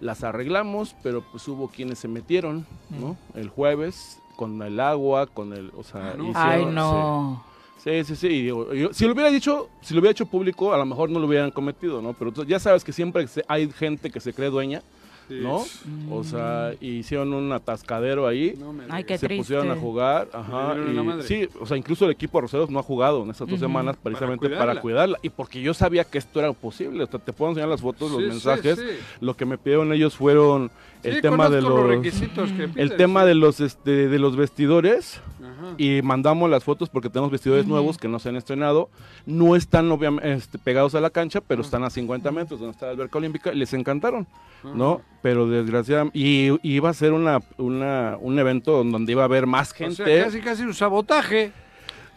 Las 0.00 0.22
arreglamos, 0.22 0.94
pero 1.02 1.22
pues 1.32 1.48
hubo 1.48 1.68
quienes 1.68 1.98
se 1.98 2.06
metieron, 2.08 2.66
¿no? 2.90 3.16
El 3.34 3.48
jueves 3.48 4.20
con 4.36 4.62
el 4.62 4.78
agua, 4.78 5.26
con 5.26 5.52
el, 5.54 5.72
o 5.76 5.82
sea, 5.82 6.10
Ah, 6.10 6.14
no. 6.16 6.24
hicieron- 6.28 6.36
Ay, 6.36 6.64
sí. 6.66 6.70
no. 6.72 7.44
Sí, 7.82 8.04
sí, 8.04 8.16
sí. 8.16 8.26
y 8.26 8.42
digo, 8.42 8.74
yo- 8.74 8.92
si 8.92 9.06
lo 9.06 9.12
hubiera 9.12 9.30
dicho, 9.30 9.68
si 9.80 9.94
lo 9.94 10.00
hubiera 10.00 10.12
hecho 10.12 10.26
público, 10.26 10.74
a 10.74 10.78
lo 10.78 10.84
mejor 10.86 11.10
no 11.10 11.18
lo 11.20 11.26
hubieran 11.26 11.50
cometido, 11.50 12.02
¿no? 12.02 12.12
Pero 12.12 12.32
tú- 12.32 12.44
ya 12.44 12.58
sabes 12.58 12.84
que 12.84 12.92
siempre 12.92 13.26
se- 13.28 13.44
hay 13.48 13.70
gente 13.70 14.10
que 14.10 14.20
se 14.20 14.32
cree 14.34 14.50
dueña, 14.50 14.82
Sí. 15.28 15.40
¿no? 15.42 15.62
O 16.10 16.24
sea, 16.24 16.72
y 16.80 16.92
hicieron 17.00 17.34
un 17.34 17.52
atascadero 17.52 18.26
ahí. 18.26 18.54
No 18.58 18.72
me 18.72 18.84
Ay, 18.88 19.04
qué 19.04 19.18
se 19.18 19.26
triste. 19.26 19.42
pusieron 19.42 19.70
a 19.70 19.76
jugar, 19.76 20.26
ajá, 20.32 20.74
y- 20.74 21.22
sí, 21.22 21.46
o 21.60 21.66
sea, 21.66 21.76
incluso 21.76 22.06
el 22.06 22.12
equipo 22.12 22.38
de 22.38 22.42
Roseros 22.42 22.70
no 22.70 22.78
ha 22.78 22.82
jugado 22.82 23.22
en 23.24 23.30
estas 23.30 23.46
dos 23.46 23.60
semanas 23.60 23.96
precisamente 24.02 24.48
Para 24.48 24.58
para 24.72 24.80
cuidarla. 24.80 25.18
y 25.22 25.28
porque 25.28 25.60
yo 25.60 25.74
sabía 25.74 26.04
que 26.04 26.16
esto 26.16 26.40
era 26.40 26.50
posible, 26.54 27.04
o 27.04 27.06
sea, 27.06 27.20
te 27.20 27.34
puedo 27.34 27.50
enseñar 27.50 27.68
las 27.68 27.82
fotos, 27.82 28.10
los 28.10 28.22
Sí, 28.22 28.26
mensajes, 28.28 28.78
sí. 28.78 28.84
lo 29.20 29.34
que 29.36 29.44
me 29.44 29.58
pidieron 29.58 29.92
ellos 29.92 30.16
fueron 30.16 30.70
el 31.02 31.20
tema 31.20 31.48
de 31.50 31.58
conozco 31.60 31.76
los, 31.86 31.90
requisitos 31.90 32.50
que 32.52 32.70
el 32.80 32.96
tema 32.96 33.20
sí. 33.22 33.28
de 33.28 33.34
los 33.34 33.60
este 33.60 34.08
de 34.08 34.18
los 34.18 34.34
vestidores 34.34 35.20
Ajá. 35.58 35.74
y 35.76 36.00
mandamos 36.02 36.48
las 36.48 36.62
fotos 36.64 36.88
porque 36.88 37.10
tenemos 37.10 37.30
vestidores 37.32 37.66
nuevos 37.66 37.98
que 37.98 38.06
no 38.08 38.18
se 38.18 38.28
han 38.28 38.36
estrenado. 38.36 38.88
No 39.26 39.56
están 39.56 39.90
obviamente 39.90 40.32
este, 40.32 40.58
pegados 40.58 40.94
a 40.94 41.00
la 41.00 41.10
cancha, 41.10 41.40
pero 41.40 41.62
están 41.62 41.82
a 41.84 41.90
50 41.90 42.30
metros 42.30 42.60
donde 42.60 42.72
está 42.72 42.86
la 42.86 42.92
alberca 42.92 43.18
olímpica 43.18 43.52
y 43.52 43.56
les 43.56 43.72
encantaron, 43.74 44.26
¿no? 44.62 45.00
Pero 45.22 45.48
desgraciadamente, 45.48 46.18
y, 46.18 46.50
y 46.62 46.74
iba 46.76 46.90
a 46.90 46.94
ser 46.94 47.12
una, 47.12 47.40
una, 47.56 48.16
un 48.20 48.38
evento 48.38 48.84
donde 48.84 49.12
iba 49.12 49.22
a 49.22 49.24
haber 49.26 49.46
más 49.46 49.72
O 49.72 49.74
gente. 49.74 50.04
sea, 50.04 50.24
casi 50.24 50.40
casi 50.40 50.62
un 50.62 50.74
sabotaje. 50.74 51.52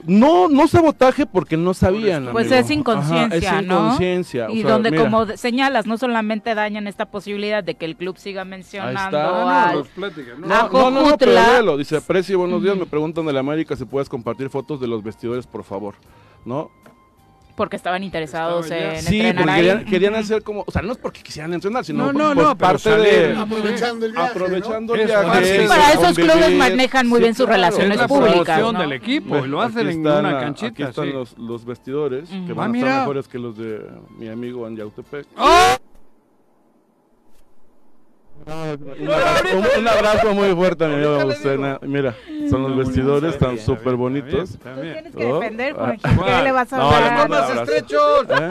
No, 0.06 0.48
no 0.50 0.68
sabotaje 0.68 1.26
porque 1.26 1.58
no 1.58 1.74
sabían. 1.74 2.30
Pues 2.32 2.48
amigo. 2.48 2.62
es 2.66 2.72
inconsciencia, 2.72 3.50
Ajá, 3.52 3.60
es 3.62 3.68
¿no? 3.68 3.80
inconsciencia. 3.86 4.48
o 4.48 4.52
Y 4.52 4.62
sea, 4.62 4.72
donde, 4.72 4.92
mira, 4.92 5.04
como 5.04 5.26
señalas, 5.38 5.86
no 5.86 5.98
solamente 5.98 6.54
dañan 6.56 6.88
esta 6.88 7.12
posibilidad 7.12 7.64
de 7.64 7.76
que 7.76 7.86
el 7.86 7.96
club 7.96 8.18
siga 8.18 8.46
mencionando 8.46 9.00
está. 9.18 9.70
al- 9.70 9.86
¿no? 10.40 10.48
No, 10.48 10.70
no, 10.70 10.92
no, 10.92 11.10
no, 11.10 11.18
pero 11.18 11.32
léelo. 11.34 11.78
Dice, 11.78 12.02
Preci, 12.02 12.36
buenos 12.36 12.62
días. 12.64 12.76
Me 12.78 12.86
preguntan 12.86 13.26
de 13.26 13.34
la 13.34 13.40
América 13.42 13.76
si 13.76 13.86
puedes 13.86 14.10
compartir 14.10 14.50
fotos 14.50 14.80
de 14.80 14.88
los 14.88 15.04
vestidores, 15.04 15.46
por 15.48 15.64
favor. 15.64 15.96
¿No? 16.46 16.72
Porque 17.62 17.76
estaban 17.76 18.02
interesados 18.04 18.66
Estaban 18.66 18.94
ya- 18.96 19.00
en 19.00 19.06
Sí, 19.06 19.20
entrenar 19.22 19.36
porque 19.36 19.52
ahí. 19.52 19.62
querían, 19.62 19.86
querían 19.86 20.16
hacer 20.16 20.42
como, 20.42 20.64
o 20.66 20.72
sea, 20.72 20.82
no 20.82 20.94
es 20.94 20.98
porque 20.98 21.22
quisieran 21.22 21.54
entrenar, 21.54 21.86
sino 21.86 22.12
No, 22.12 22.12
no, 22.12 22.34
pues, 22.34 22.48
no, 22.48 22.58
parte 22.58 22.90
de 22.90 23.36
Aprovechando 23.38 24.06
el 24.08 24.12
viaje, 24.14 24.30
aprovechando 24.32 24.96
el 24.96 25.06
viaje. 25.06 25.64
y 25.64 25.68
Para 25.68 25.92
esos 25.94 26.16
clubes 26.16 26.52
manejan 26.54 27.08
muy 27.08 27.20
bien 27.20 27.36
sus 27.36 27.46
claro. 27.46 27.58
relaciones 27.62 27.96
Es 27.98 28.02
la 28.02 28.08
públicas, 28.08 28.60
¿no? 28.62 28.74
del 28.74 28.94
equipo 28.94 29.46
y 29.46 29.48
lo 29.48 29.62
hacen 29.62 29.82
en 29.90 30.00
están, 30.00 30.26
una 30.26 30.38
ah, 30.38 30.42
canchita. 30.42 30.68
Aquí 30.72 30.82
están 30.84 31.06
sí. 31.06 31.12
los, 31.14 31.38
los 31.38 31.64
vestidores, 31.66 32.30
que 32.30 32.36
Ujú. 32.40 32.56
van 32.56 32.72
Ah, 32.72 32.74
a 32.74 32.78
estar 32.78 32.90
mira. 32.90 33.00
mejores 33.02 33.28
que 33.28 33.38
los 33.38 33.56
de 33.56 33.80
mi 34.18 34.28
amigo 34.28 34.68
en 34.68 34.78
Yautepec. 34.78 35.28
Un 38.46 39.10
abrazo, 39.12 39.58
un- 39.58 39.82
un 39.82 39.88
abrazo 39.88 40.34
muy 40.34 40.54
fuerte 40.56 40.86
a 40.86 40.88
mi 40.88 40.96
amigo 40.96 41.20
Agustina. 41.20 41.80
Mira, 41.84 42.16
son 42.50 42.64
los 42.64 42.76
vestidores, 42.78 43.34
están 43.34 43.58
súper 43.60 43.96
bonitos. 43.96 44.58
También, 44.60 44.94
Tienes 44.94 45.16
que 45.16 45.26
¿No? 45.28 45.40
defender, 45.40 45.76
Ah. 45.78 45.86
Juanji. 45.86 46.24
¿Qué 46.38 46.42
le 46.44 46.52
vas 46.52 46.74
a 46.74 46.78
No, 46.78 46.92
le 47.00 47.12
mando 47.12 47.36
más 47.40 47.50
estrechos! 47.56 48.26
¿Eh? 48.30 48.50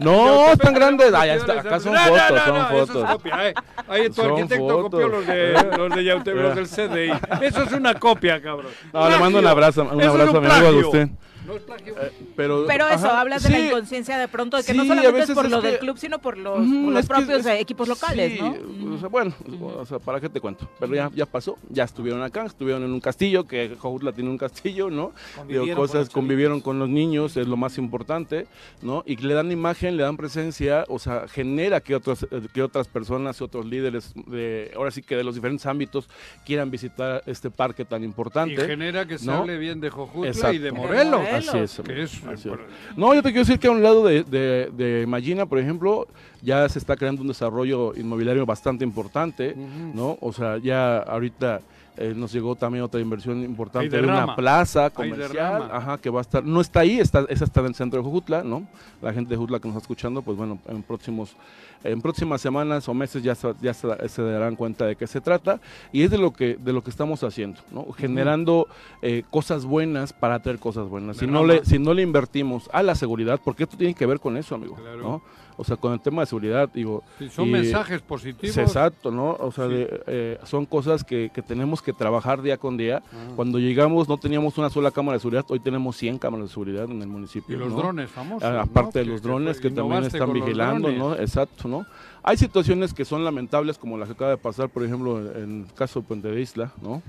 No, 0.00 0.52
están 0.52 0.74
grandes. 0.74 1.12
Ah, 1.14 1.26
está. 1.26 1.60
Acá 1.60 1.80
son 1.80 1.94
No, 1.94 2.00
no, 2.00 2.06
fotos, 2.12 2.30
no, 2.30 2.44
son 2.44 2.54
no, 2.54 2.68
eso 2.68 2.82
es 2.82 2.88
fotos. 2.90 3.10
copia, 3.12 3.48
eh. 3.48 3.54
Ahí 3.88 4.08
tu 4.08 4.14
Son 4.14 4.30
arquitecto 4.30 4.82
copió 4.82 4.82
fotos. 4.82 5.10
los 5.10 5.26
de, 5.26 5.52
los 5.76 5.94
de 5.94 6.34
los 6.34 6.54
del 6.54 6.68
CDI. 6.68 7.12
Eso 7.42 7.62
es 7.62 7.72
una 7.72 7.94
copia, 7.94 8.40
cabrón. 8.42 8.70
No, 8.92 9.08
le 9.08 9.18
mando 9.18 9.38
un 9.38 9.46
abrazo, 9.46 9.82
un 9.90 10.02
abrazo 10.02 10.36
a 10.36 10.40
mi 10.40 10.46
amigo. 10.50 10.68
Agustín. 10.68 11.16
No 11.50 11.56
es 11.56 11.62
plagio. 11.62 11.94
Pero, 12.36 12.64
Pero 12.66 12.86
eso, 12.88 13.06
ajá, 13.08 13.20
hablas 13.20 13.42
de 13.42 13.50
la 13.50 13.58
inconsciencia 13.60 14.18
de 14.18 14.28
pronto, 14.28 14.56
de 14.56 14.62
que 14.64 14.72
Sí, 14.72 14.78
no 14.78 14.84
solamente 14.84 15.20
es 15.22 15.30
por 15.30 15.46
es 15.46 15.50
lo 15.50 15.60
que- 15.60 15.66
del 15.68 15.78
club, 15.78 15.98
sino 15.98 16.18
por 16.20 16.38
los, 16.38 16.58
Ujú, 16.60 16.84
por 16.84 16.92
los 16.92 17.00
es 17.00 17.08
que 17.08 17.14
propios 17.14 17.40
es- 17.40 17.46
eh, 17.46 17.60
equipos 17.60 17.88
locales, 17.88 18.32
sí, 18.34 18.40
¿no? 18.40 18.94
o 18.94 18.98
sea, 18.98 19.08
bueno, 19.08 19.34
o 19.76 19.84
sea, 19.86 19.98
¿para 19.98 20.20
qué 20.20 20.28
te 20.28 20.40
cuento? 20.40 20.68
Pero 20.78 20.94
ya, 20.94 21.10
ya 21.14 21.26
pasó, 21.26 21.58
ya 21.68 21.84
estuvieron 21.84 22.22
acá, 22.22 22.44
estuvieron 22.46 22.82
en 22.84 22.92
un 22.92 23.00
castillo, 23.00 23.46
que 23.46 23.74
Jojutla 23.78 24.12
tiene 24.12 24.30
un 24.30 24.38
castillo, 24.38 24.90
¿no? 24.90 25.12
Convivieron 25.36 25.66
Digo, 25.66 25.76
cosas, 25.76 26.08
convivieron 26.10 26.60
con 26.60 26.78
los 26.78 26.88
niños, 26.88 27.36
es 27.36 27.46
lo 27.48 27.56
más 27.56 27.78
importante, 27.78 28.46
¿no? 28.82 29.02
Y 29.06 29.16
le 29.16 29.34
dan 29.34 29.50
imagen, 29.50 29.96
le 29.96 30.02
dan 30.04 30.16
presencia, 30.16 30.84
o 30.88 30.98
sea, 30.98 31.26
genera 31.28 31.80
que, 31.80 31.94
otros, 31.94 32.22
eh, 32.30 32.42
que 32.54 32.62
otras 32.62 32.86
personas, 32.88 33.40
otros 33.42 33.66
líderes, 33.66 34.12
de, 34.26 34.70
ahora 34.76 34.90
sí 34.90 35.02
que 35.02 35.16
de 35.16 35.24
los 35.24 35.34
diferentes 35.34 35.66
ámbitos, 35.66 36.08
quieran 36.44 36.70
visitar 36.70 37.22
este 37.26 37.50
parque 37.50 37.84
tan 37.84 38.02
Y 38.02 38.06
importante. 38.06 38.66
genera 38.66 39.06
que 39.06 39.18
se 39.18 39.26
¿no? 39.26 39.38
hable 39.38 39.58
bien 39.58 39.80
de 39.80 39.90
Jojutla 39.90 40.28
Exacto. 40.30 40.54
y 40.54 40.58
De 40.58 40.72
Morelos. 40.72 41.20
Morelos. 41.46 41.78
Así 41.80 41.80
es. 41.82 41.86
Que 41.86 42.02
es, 42.02 42.24
así 42.26 42.48
es. 42.48 42.54
por- 42.56 42.66
No, 42.96 43.14
yo 43.14 43.22
te 43.22 43.30
quiero 43.30 43.40
decir 43.46 43.58
que 43.58 43.68
a 43.68 43.70
un 43.70 43.82
lado 43.82 44.04
de, 44.06 44.22
de, 44.24 44.70
de 44.76 45.06
Magina, 45.06 45.46
por 45.46 45.58
ejemplo, 45.58 46.06
ya 46.42 46.68
se 46.68 46.78
está 46.78 46.96
creando 46.96 47.22
un 47.22 47.28
desarrollo 47.28 47.94
inmobiliario 47.96 48.44
bastante 48.46 48.84
importante. 48.84 49.54
¿no? 49.94 50.16
O 50.20 50.32
sea, 50.32 50.58
ya 50.58 50.98
ahorita 50.98 51.60
eh, 51.96 52.14
nos 52.16 52.32
llegó 52.32 52.54
también 52.56 52.84
otra 52.84 53.00
inversión 53.00 53.42
importante 53.42 53.88
de 53.88 54.02
una 54.02 54.34
plaza 54.36 54.84
Hay 54.84 54.90
comercial, 54.90 55.68
ajá, 55.72 55.98
que 55.98 56.08
va 56.10 56.20
a 56.20 56.22
estar, 56.22 56.44
no 56.44 56.60
está 56.60 56.80
ahí, 56.80 56.98
está, 56.98 57.24
esa 57.28 57.44
está 57.44 57.60
en 57.60 57.66
el 57.66 57.74
centro 57.74 57.98
de 58.00 58.04
Jujutla, 58.04 58.42
¿no? 58.42 58.66
La 59.02 59.12
gente 59.12 59.30
de 59.30 59.36
Jujutla 59.36 59.58
que 59.60 59.68
nos 59.68 59.76
está 59.76 59.84
escuchando, 59.84 60.22
pues 60.22 60.36
bueno, 60.36 60.58
en 60.68 60.82
próximos, 60.82 61.36
en 61.84 62.00
próximas 62.00 62.40
semanas 62.40 62.88
o 62.88 62.94
meses 62.94 63.22
ya, 63.22 63.34
se- 63.34 63.54
ya 63.60 63.74
se, 63.74 64.08
se 64.08 64.22
darán 64.22 64.56
cuenta 64.56 64.86
de 64.86 64.96
qué 64.96 65.06
se 65.06 65.20
trata 65.20 65.60
y 65.92 66.02
es 66.02 66.10
de 66.10 66.18
lo 66.18 66.32
que, 66.32 66.56
de 66.56 66.72
lo 66.72 66.82
que 66.82 66.90
estamos 66.90 67.22
haciendo, 67.24 67.60
¿no? 67.72 67.90
Generando 67.92 68.66
eh, 69.02 69.24
cosas 69.30 69.64
buenas 69.64 70.12
para 70.12 70.36
hacer 70.36 70.58
cosas 70.58 70.88
buenas. 70.88 71.16
Si 71.18 71.26
no, 71.26 71.44
le, 71.44 71.64
si 71.64 71.78
no 71.78 71.92
le 71.94 72.02
invertimos 72.02 72.68
a 72.72 72.82
la 72.82 72.94
seguridad, 72.94 73.40
porque 73.44 73.64
esto 73.64 73.76
tiene 73.76 73.94
que 73.94 74.06
ver 74.06 74.20
con 74.20 74.36
eso, 74.36 74.54
amigo, 74.54 74.76
Claro. 74.76 75.02
¿no? 75.02 75.22
O 75.60 75.64
sea, 75.64 75.76
con 75.76 75.92
el 75.92 76.00
tema 76.00 76.22
de 76.22 76.26
seguridad, 76.26 76.70
digo, 76.72 77.02
Sí, 77.18 77.28
son 77.28 77.48
y- 77.48 77.52
mensajes 77.52 78.00
positivos. 78.00 78.56
Exacto, 78.56 79.10
¿no? 79.10 79.36
O 79.38 79.52
sea, 79.52 79.66
Sí. 79.66 79.74
de, 79.74 80.02
eh, 80.06 80.38
son 80.44 80.64
cosas 80.64 81.04
que, 81.04 81.30
que 81.34 81.42
tenemos 81.42 81.82
que 81.82 81.92
trabajar 81.92 82.40
día 82.40 82.56
con 82.56 82.78
día. 82.78 83.02
Ah. 83.12 83.32
Cuando 83.36 83.58
llegamos 83.58 84.08
no 84.08 84.16
teníamos 84.16 84.56
una 84.56 84.70
sola 84.70 84.90
cámara 84.90 85.16
de 85.16 85.20
seguridad, 85.20 85.44
hoy 85.48 85.60
tenemos 85.60 85.96
100 85.96 86.18
cámaras 86.18 86.48
de 86.48 86.52
seguridad 86.52 86.84
en 86.84 87.02
el 87.02 87.08
municipio. 87.08 87.56
Y 87.56 87.58
los 87.58 87.68
¿no? 87.72 87.76
drones 87.76 88.10
famosos. 88.10 88.42
Ah, 88.48 88.52
¿no? 88.52 88.60
Aparte 88.60 89.00
de 89.00 89.04
los 89.04 89.20
drones 89.20 89.60
que, 89.60 89.70
también 89.70 90.04
están 90.04 90.32
vigilando. 90.32 90.90
¿no? 90.90 91.14
Exacto, 91.14 91.68
¿no? 91.68 91.84
Hay 92.22 92.36
situaciones 92.36 92.94
que 92.94 93.04
son 93.04 93.22
lamentables, 93.24 93.76
como 93.76 93.98
la 93.98 94.06
que 94.06 94.12
acaba 94.12 94.30
de 94.30 94.36
pasar, 94.38 94.68
por 94.70 94.82
ejemplo, 94.84 95.18
en 95.36 95.66
el 95.68 95.74
caso 95.74 96.00
de 96.00 96.06
Puente 96.06 96.28
de 96.28 96.40
Isla, 96.40 96.72
¿no? 96.82 97.02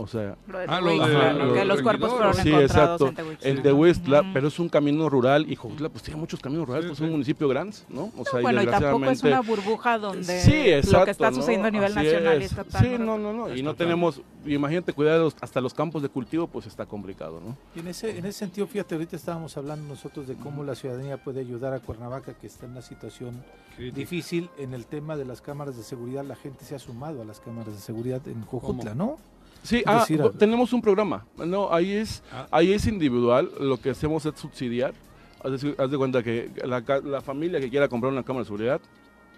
O 0.00 0.06
sea, 0.06 0.36
Lo 0.46 0.58
de 0.60 0.64
Ah, 0.68 0.80
lo 0.80 0.90
de- 0.90 0.96
lo 0.96 1.32
¿no? 1.46 1.52
de 1.52 1.58
que 1.58 1.64
los 1.64 1.82
cuerpos 1.82 2.10
fueron 2.12 2.32
Sí, 2.34 2.48
encontrados 2.50 2.70
exacto. 2.70 3.08
en 3.08 3.14
Tehuistla. 3.16 3.50
En 3.50 3.62
Tehuistla, 3.62 4.30
pero 4.32 4.46
es 4.46 4.58
un 4.60 4.68
camino 4.68 5.08
rural 5.10 5.50
y 5.50 5.56
Jojutla 5.56 5.88
pues 5.88 6.04
tiene 6.04 6.20
muchos 6.20 6.38
caminos 6.38 6.68
rurales, 6.68 6.86
pues 6.86 7.00
es 7.00 7.04
un 7.04 7.10
municipio 7.10 7.48
grande, 7.48 7.76
¿no? 7.88 8.12
O 8.16 8.24
sea, 8.24 8.40
Bueno, 8.40 8.62
y 8.62 8.66
tampoco 8.66 9.06
es 9.10 9.24
una 9.24 9.40
burbuja 9.40 9.98
donde 9.98 10.40
Sí, 10.40 10.52
exacto, 10.70 10.98
lo 11.00 11.04
que 11.04 11.10
está 11.10 11.30
¿no? 11.30 11.36
sucediendo 11.38 11.66
a 11.66 11.70
nivel 11.72 11.98
Así 11.98 12.06
nacional 12.06 12.40
es. 12.42 12.50
está 12.52 12.62
tan... 12.62 12.82
Sí, 12.84 12.90
no, 12.96 13.18
no, 13.18 13.32
no. 13.32 13.52
Y 13.56 13.60
no 13.64 13.74
tenemos, 13.74 14.22
imagínate, 14.46 14.92
cuidar 14.92 15.18
los- 15.18 15.34
hasta 15.40 15.60
los 15.60 15.74
campos 15.74 16.00
de 16.00 16.08
cultivo, 16.08 16.46
pues 16.46 16.66
está 16.66 16.86
complicado, 16.86 17.40
¿no? 17.44 17.56
Y 17.74 17.80
en 17.80 17.88
ese, 17.88 18.16
en 18.16 18.24
ese 18.24 18.38
sentido, 18.38 18.68
fíjate, 18.68 18.94
ahorita 18.94 19.16
estábamos 19.16 19.56
hablando 19.56 19.88
nosotros 19.88 20.28
de 20.28 20.36
cómo 20.36 20.62
la 20.62 20.76
ciudadanía 20.76 21.16
puede 21.16 21.40
ayudar 21.40 21.72
a 21.72 21.80
Cuernavaca, 21.80 22.34
que 22.34 22.46
está 22.46 22.66
en 22.66 22.72
una 22.72 22.82
situación 22.82 23.42
Crítica. 23.76 23.96
difícil 23.98 24.48
en 24.58 24.74
el 24.74 24.86
tema 24.86 25.16
de 25.16 25.24
las 25.24 25.40
cámaras 25.40 25.76
de 25.76 25.82
seguridad. 25.82 26.24
La 26.24 26.36
gente 26.36 26.64
se 26.64 26.76
ha 26.76 26.78
sumado 26.78 27.20
a 27.22 27.24
las 27.24 27.40
cámaras 27.40 27.74
de 27.74 27.80
seguridad 27.80 28.20
en 28.28 28.44
Jojutla, 28.44 28.94
¿no? 28.94 29.18
Sí, 29.62 29.82
ah, 29.86 30.06
tenemos 30.38 30.72
un 30.72 30.80
programa. 30.80 31.26
No, 31.36 31.72
ahí 31.72 31.92
es, 31.92 32.22
Ah. 32.32 32.46
ahí 32.50 32.72
es 32.72 32.86
individual. 32.86 33.50
Lo 33.60 33.76
que 33.80 33.90
hacemos 33.90 34.24
es 34.26 34.34
subsidiar. 34.38 34.94
Haz 35.42 35.60
de, 35.62 35.74
haz 35.78 35.90
de 35.90 35.96
cuenta 35.98 36.22
que 36.22 36.50
la, 36.64 36.82
ca- 36.84 37.00
la 37.00 37.20
familia 37.20 37.60
que 37.60 37.68
quiera 37.70 37.88
comprar 37.88 38.12
una 38.12 38.22
cámara 38.24 38.42
de 38.42 38.46
seguridad, 38.46 38.80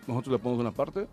nosotros 0.06 0.32
le 0.32 0.38
ponemos 0.38 0.60
una 0.60 0.70
parte, 0.72 1.06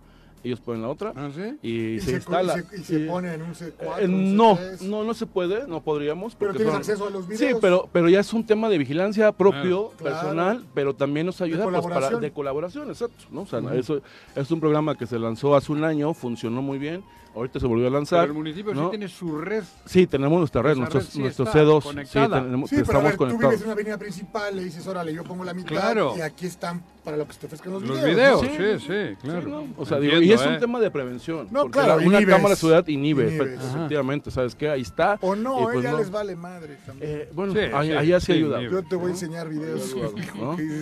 ellos 0.44 0.62
ponen 0.62 0.84
la 0.84 0.88
otra 0.90 1.12
¿Ah, 1.16 1.30
sí? 1.36 1.58
y, 1.62 1.96
Y 1.96 2.00
se, 2.00 2.06
se, 2.12 2.12
instala. 2.18 2.58
y 2.58 2.62
se- 2.62 2.80
y 2.80 2.84
se 2.84 3.00
Y- 3.02 3.08
pone 3.08 3.34
en 3.34 3.42
un 3.42 3.54
C4. 3.54 4.00
Eh, 4.00 4.06
un 4.06 4.36
no, 4.38 4.56
C3. 4.56 4.82
no, 4.84 5.04
no 5.04 5.14
se 5.14 5.26
puede, 5.26 5.68
no 5.68 5.82
podríamos. 5.82 6.36
Pero 6.36 6.52
porque 6.52 6.64
tienes 6.64 6.74
son- 6.74 6.80
acceso 6.82 7.08
a 7.08 7.10
los 7.10 7.26
Sí, 7.26 7.32
videos. 7.46 7.60
pero, 7.60 7.90
pero 7.92 8.08
ya 8.08 8.20
es 8.20 8.32
un 8.34 8.46
tema 8.46 8.70
de 8.70 8.78
vigilancia 8.78 9.32
propio, 9.32 9.90
Claro. 9.98 10.16
personal, 10.16 10.66
pero 10.74 10.94
también 10.96 11.26
nos 11.26 11.42
ayuda 11.42 11.64
pues, 11.64 11.74
para, 11.74 11.82
colaboración. 11.84 12.22
de 12.22 12.32
colaboración, 12.32 12.90
exacto. 12.90 13.26
¿no? 13.32 13.42
O 13.42 13.46
sea, 13.48 13.60
eso 13.74 14.02
es 14.36 14.52
un 14.52 14.60
programa 14.60 14.96
que 14.96 15.06
se 15.08 15.18
lanzó 15.20 15.56
hace 15.56 15.72
un 15.72 15.84
año, 15.84 16.14
funcionó 16.14 16.62
muy 16.62 16.78
bien, 16.78 17.04
ahorita 17.38 17.60
se 17.60 17.66
volvió 17.68 17.86
a 17.86 17.90
Pero 17.90 17.98
lanzar. 18.00 18.28
el 18.28 18.34
municipio 18.34 18.74
¿no? 18.74 18.86
sí 18.86 18.90
tiene 18.92 19.08
su 19.08 19.38
red. 19.38 19.64
Sí, 19.86 20.08
tenemos 20.08 20.40
nuestra 20.40 20.62
red, 20.62 20.76
nuestros, 20.76 21.06
red 21.06 21.12
sí 21.12 21.20
nuestros 21.20 21.48
está 21.48 21.60
C2, 21.62 21.82
sí, 21.82 21.88
conectada. 21.88 22.44
tenemos, 22.44 22.70
Sí, 22.70 22.76
que 22.78 22.84
pero 22.84 23.00
a 23.00 23.02
estamos 23.10 23.30
ver, 23.30 23.38
tú 23.40 23.48
vives 23.48 23.60
en 23.62 23.64
una 23.66 23.74
avenida 23.74 23.98
principal, 23.98 24.56
le 24.56 24.64
dices, 24.66 24.86
órale, 24.88 25.14
yo 25.14 25.24
pongo 25.24 25.44
la 25.44 25.54
mitad 25.54 25.70
Claro. 25.70 26.14
y 26.18 26.22
aquí 26.22 26.46
están 26.46 26.84
para 27.08 27.16
lo 27.16 27.26
que 27.26 27.32
se 27.36 27.40
te 27.40 27.46
ofrezcan 27.46 27.72
los, 27.72 27.84
Los 27.84 28.04
videos. 28.04 28.42
videos, 28.42 28.44
¿no? 28.44 28.80
sí, 28.80 28.86
sí, 28.86 29.16
claro. 29.22 29.42
Sí, 29.42 29.48
¿no? 29.50 29.64
O 29.78 29.86
sea, 29.86 29.98
digo, 29.98 30.18
y 30.22 30.30
es 30.34 30.46
un 30.46 30.56
¿eh? 30.56 30.60
tema 30.60 30.78
de 30.82 30.92
prevención. 30.92 31.48
No, 31.52 31.62
porque 31.62 31.80
claro, 31.80 31.88
la- 32.02 32.06
una 32.06 32.18
inhibes. 32.18 32.36
cámara 32.36 32.50
de 32.50 32.56
ciudad 32.58 32.86
inhibe, 32.88 33.28
Inhibes. 33.30 33.60
efe- 33.62 33.66
efectivamente, 33.78 34.30
¿sabes 34.30 34.56
qué? 34.56 34.70
Ahí 34.70 34.82
está. 34.82 35.18
O 35.22 35.34
no, 35.34 35.62
y 35.62 35.64
pues 35.64 35.78
ella 35.80 35.92
no. 35.92 35.98
les 36.00 36.12
vale 36.12 36.36
madre 36.36 36.78
también. 36.86 37.12
Eh, 37.12 37.30
bueno, 37.32 37.54
Sí, 37.54 37.60
ahí, 37.60 37.88
sí, 37.88 37.94
ahí 37.94 38.12
así 38.12 38.26
sí, 38.26 38.32
ayuda. 38.34 38.58
inhibe. 38.60 38.74
yo 38.74 38.84
te 38.84 38.96
voy 38.98 39.08
a 39.08 39.10
enseñar 39.12 39.48
videos. 39.48 39.96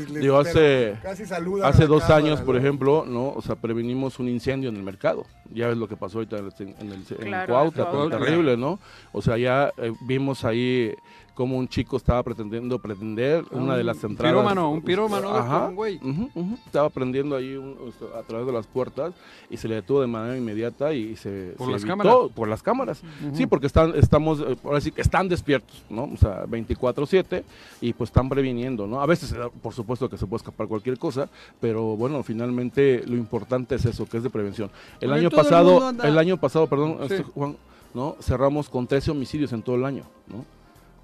Digo, 0.10 0.38
hace, 0.40 0.98
casi 1.04 1.24
hace 1.24 1.86
dos 1.86 2.02
cámara, 2.04 2.16
años, 2.18 2.42
por 2.42 2.56
ejemplo, 2.58 3.06
¿no? 3.08 3.30
O 3.30 3.42
sea, 3.44 3.56
prevenimos 3.56 4.18
un 4.18 4.28
incendio 4.28 4.70
en 4.70 4.78
el 4.78 4.84
mercado. 4.84 5.26
Ya 5.54 5.68
ves 5.68 5.78
lo 5.78 5.88
que 5.88 5.96
pasó 5.96 6.18
ahorita 6.18 6.38
en 6.38 6.46
el, 6.48 6.76
en 6.80 6.92
el, 6.92 7.04
Claro, 7.28 7.54
Cuautla. 7.54 8.18
terrible, 8.18 8.58
¿no? 8.58 8.80
O 9.12 9.22
sea, 9.22 9.38
ya 9.38 9.72
eh, 9.78 9.94
vimos 10.02 10.44
ahí 10.44 10.92
como 11.36 11.58
un 11.58 11.68
chico 11.68 11.98
estaba 11.98 12.24
pretendiendo 12.24 12.80
pretender 12.80 13.44
una 13.52 13.76
de 13.78 13.84
las 13.84 14.04
un 14.04 14.12
entradas. 14.12 14.34
pirómano, 14.34 14.72
un 14.72 14.82
pirómano 14.82 15.30
Ajá, 15.36 15.68
un 15.68 15.76
güey. 15.76 16.00
Estaba 16.66 16.90
prendiendo 16.90 17.36
ahí 17.36 17.56
un- 17.56 17.76
a 18.18 18.24
través 18.24 18.48
de 18.48 18.54
las 18.54 18.66
puertas 18.66 19.14
y 19.50 19.58
se 19.58 19.68
le 19.68 19.76
detuvo 19.76 20.02
de 20.02 20.08
manera 20.08 20.38
inmediata 20.38 20.94
y 20.94 21.16
se 21.18 21.54
¿Por 21.58 21.68
se 21.68 21.74
las 21.74 21.82
evitó 21.84 21.98
cámaras? 21.98 22.16
por 22.34 22.48
las 22.48 22.64
cámaras. 22.64 23.02
Sí, 23.34 23.46
porque 23.46 23.68
están 23.68 23.94
estamos 23.96 24.40
eh, 24.40 24.56
ahora 24.64 24.82
sí 24.82 24.92
que 24.92 25.02
están 25.02 25.28
despiertos, 25.30 25.84
¿no? 25.90 26.06
O 26.06 26.18
sea, 26.18 26.46
24/7 26.48 27.44
y 27.82 27.94
pues 27.94 28.10
están 28.10 28.30
previniendo, 28.30 28.88
¿no? 28.88 29.02
A 29.02 29.06
veces 29.06 29.32
eh, 29.34 29.38
por 29.62 29.74
supuesto 29.74 30.10
que 30.10 30.18
se 30.18 30.26
puede 30.26 30.38
escapar 30.38 30.68
cualquier 30.68 30.98
cosa, 30.98 31.30
pero 31.60 31.98
bueno, 31.98 32.24
finalmente 32.24 33.04
lo 33.06 33.16
importante 33.18 33.76
es 33.76 33.84
eso, 33.86 34.06
que 34.08 34.18
es 34.18 34.24
de 34.24 34.30
prevención. 34.30 34.70
El 35.02 35.12
año 35.12 35.28
el 35.28 35.36
pasado, 35.36 35.90
el 36.02 36.18
año 36.18 36.38
pasado, 36.38 36.68
perdón, 36.68 36.98
Sí. 37.08 37.14
este, 37.16 37.24
Juan, 37.24 37.58
¿no? 37.94 38.16
Cerramos 38.22 38.70
con 38.70 38.88
13 38.88 39.12
homicidios 39.12 39.52
en 39.54 39.62
todo 39.62 39.76
el 39.76 39.84
año, 39.86 40.04
¿no? 40.28 40.46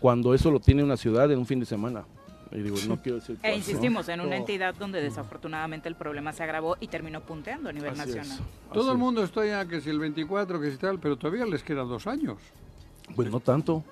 Cuando 0.01 0.33
eso 0.33 0.51
lo 0.51 0.59
tiene 0.59 0.83
una 0.83 0.97
ciudad 0.97 1.31
en 1.31 1.39
un 1.39 1.45
fin 1.45 1.59
de 1.61 1.65
semana. 1.65 2.03
Y 2.51 2.57
digo, 2.63 2.75
no 2.87 3.01
quiero 3.01 3.19
decir 3.19 3.37
E 3.37 3.39
cuál, 3.39 3.51
¿no? 3.53 3.57
insistimos, 3.59 4.09
en 4.09 4.19
una 4.19 4.31
No. 4.31 4.35
entidad 4.35 4.75
donde 4.75 5.01
desafortunadamente 5.01 5.87
el 5.87 5.95
problema 5.95 6.33
se 6.33 6.43
agravó 6.43 6.75
y 6.81 6.87
terminó 6.87 7.21
punteando 7.21 7.69
a 7.69 7.71
nivel 7.71 7.91
Así 7.91 8.01
es, 8.09 8.15
nacional. 8.17 8.39
Todo 8.73 8.81
así 8.81 8.89
el 8.89 8.95
es. 8.95 8.99
mundo 8.99 9.23
está 9.23 9.45
ya 9.45 9.65
que 9.65 9.79
si 9.79 9.89
el 9.89 9.99
24, 9.99 10.59
que 10.59 10.69
si 10.71 10.77
tal, 10.77 10.99
pero 10.99 11.15
todavía 11.15 11.45
les 11.45 11.63
quedan 11.63 11.87
dos 11.87 12.07
años. 12.07 12.37
Pues 13.15 13.29
no 13.31 13.39
tanto. 13.39 13.85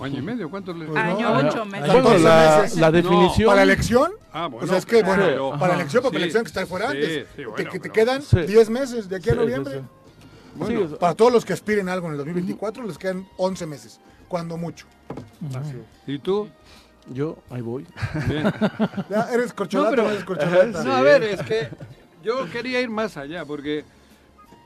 Año 0.00 0.18
y 0.18 0.22
medio, 0.22 0.50
¿cuántos 0.50 0.76
les 0.78 0.88
Pues 0.88 0.98
quedan? 1.00 1.16
Año, 1.18 1.32
Bueno, 1.34 1.48
ocho 1.50 1.64
meses. 1.66 1.86
Bueno, 1.92 2.08
14 2.08 2.80
la, 2.80 2.86
No, 2.86 2.92
definición... 2.92 3.46
¿Para 3.48 3.62
elección? 3.62 4.12
Ah, 4.32 4.46
bueno, 4.46 4.64
o 4.64 4.68
sea, 4.68 4.78
es 4.78 4.86
que, 4.86 5.02
bueno, 5.02 5.22
pero- 5.26 5.58
para 5.58 5.74
elección, 5.74 6.02
porque 6.02 6.16
sí. 6.16 6.22
elección 6.22 6.42
que 6.44 6.48
está 6.48 6.66
fuera 6.66 6.90
Sí, 6.90 6.96
antes. 6.96 7.26
sí, 7.28 7.34
te- 7.36 7.46
bueno, 7.46 7.70
que 7.70 7.90
quedan 7.90 8.22
Sí. 8.22 8.40
10 8.40 8.70
meses 8.70 9.08
de 9.10 9.16
aquí 9.16 9.28
a 9.30 9.34
noviembre. 9.34 9.74
sí. 9.80 9.84
Bueno, 10.56 10.96
Para 10.98 11.14
todos 11.14 11.32
los 11.32 11.44
que 11.44 11.52
aspiren 11.52 11.88
a 11.88 11.92
algo 11.92 12.06
en 12.06 12.12
el 12.12 12.18
2024 12.18 12.82
les 12.84 12.98
quedan 12.98 13.28
11 13.36 13.66
meses, 13.66 14.00
cuando 14.26 14.56
mucho. 14.56 14.86
¿Y 16.06 16.18
tú? 16.18 16.48
yo, 17.12 17.38
ahí 17.50 17.60
voy. 17.62 17.86
Bien. 18.28 18.44
Ya 19.10 19.28
eres 19.32 19.52
corcholata, 19.52 19.90
No, 19.90 19.90
pero- 19.90 20.02
no 20.04 20.10
eres 20.10 20.24
corcholata. 20.24 20.84
No, 20.84 20.92
a 20.92 21.02
ver, 21.02 21.22
es 21.24 21.42
que 21.42 21.68
yo 22.22 22.48
quería 22.50 22.80
ir 22.80 22.90
más 22.90 23.16
allá, 23.16 23.44
porque 23.44 23.84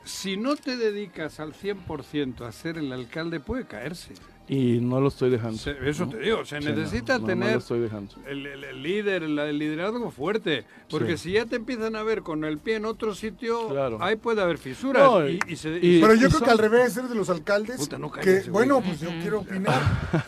si 0.03 0.37
no 0.37 0.55
te 0.55 0.77
dedicas 0.77 1.39
al 1.39 1.53
100% 1.53 2.45
a 2.45 2.51
ser 2.51 2.77
el 2.77 2.91
alcalde, 2.91 3.39
puede 3.39 3.65
caerse. 3.65 4.13
Y 4.47 4.77
no 4.79 5.01
lo 5.01 5.07
estoy 5.07 5.31
dejando. 5.31 5.57
Se- 5.57 5.75
eso 5.89 6.05
¿no? 6.05 6.11
te 6.11 6.19
digo, 6.19 6.45
se 6.45 6.59
Sí, 6.61 6.65
necesita 6.67 7.13
no, 7.15 7.21
no 7.21 7.25
tener 7.27 7.53
lo 7.53 7.57
estoy 7.57 7.79
dejando. 7.79 8.13
el, 8.27 8.45
el- 8.45 8.63
el 8.63 8.83
líder, 8.83 9.23
el, 9.23 9.39
el 9.39 9.57
liderazgo 9.57 10.11
fuerte, 10.11 10.65
porque 10.87 11.17
Sí. 11.17 11.29
si 11.29 11.31
ya 11.31 11.45
te 11.47 11.55
empiezan 11.55 11.95
a 11.95 12.03
ver 12.03 12.21
con 12.21 12.43
el 12.45 12.59
pie 12.59 12.75
en 12.75 12.85
otro 12.85 13.15
sitio, 13.15 13.69
Claro. 13.69 13.97
ahí 14.01 14.17
puede 14.17 14.43
haber 14.43 14.59
fisuras. 14.59 15.01
No, 15.03 15.27
y, 15.27 15.39
se- 15.55 15.79
y- 15.81 15.99
Pero 15.99 16.13
yo 16.13 16.27
y 16.27 16.29
creo 16.29 16.31
son- 16.31 16.43
que 16.43 16.51
al 16.51 16.57
revés, 16.59 16.95
eres 16.95 17.09
de 17.09 17.15
los 17.15 17.29
alcaldes 17.31 17.77
Puta, 17.77 17.97
no 17.97 18.11
que, 18.11 18.41
bueno, 18.51 18.81
pues 18.81 18.99
yo 18.99 19.09
quiero 19.21 19.39
opinar. 19.39 19.81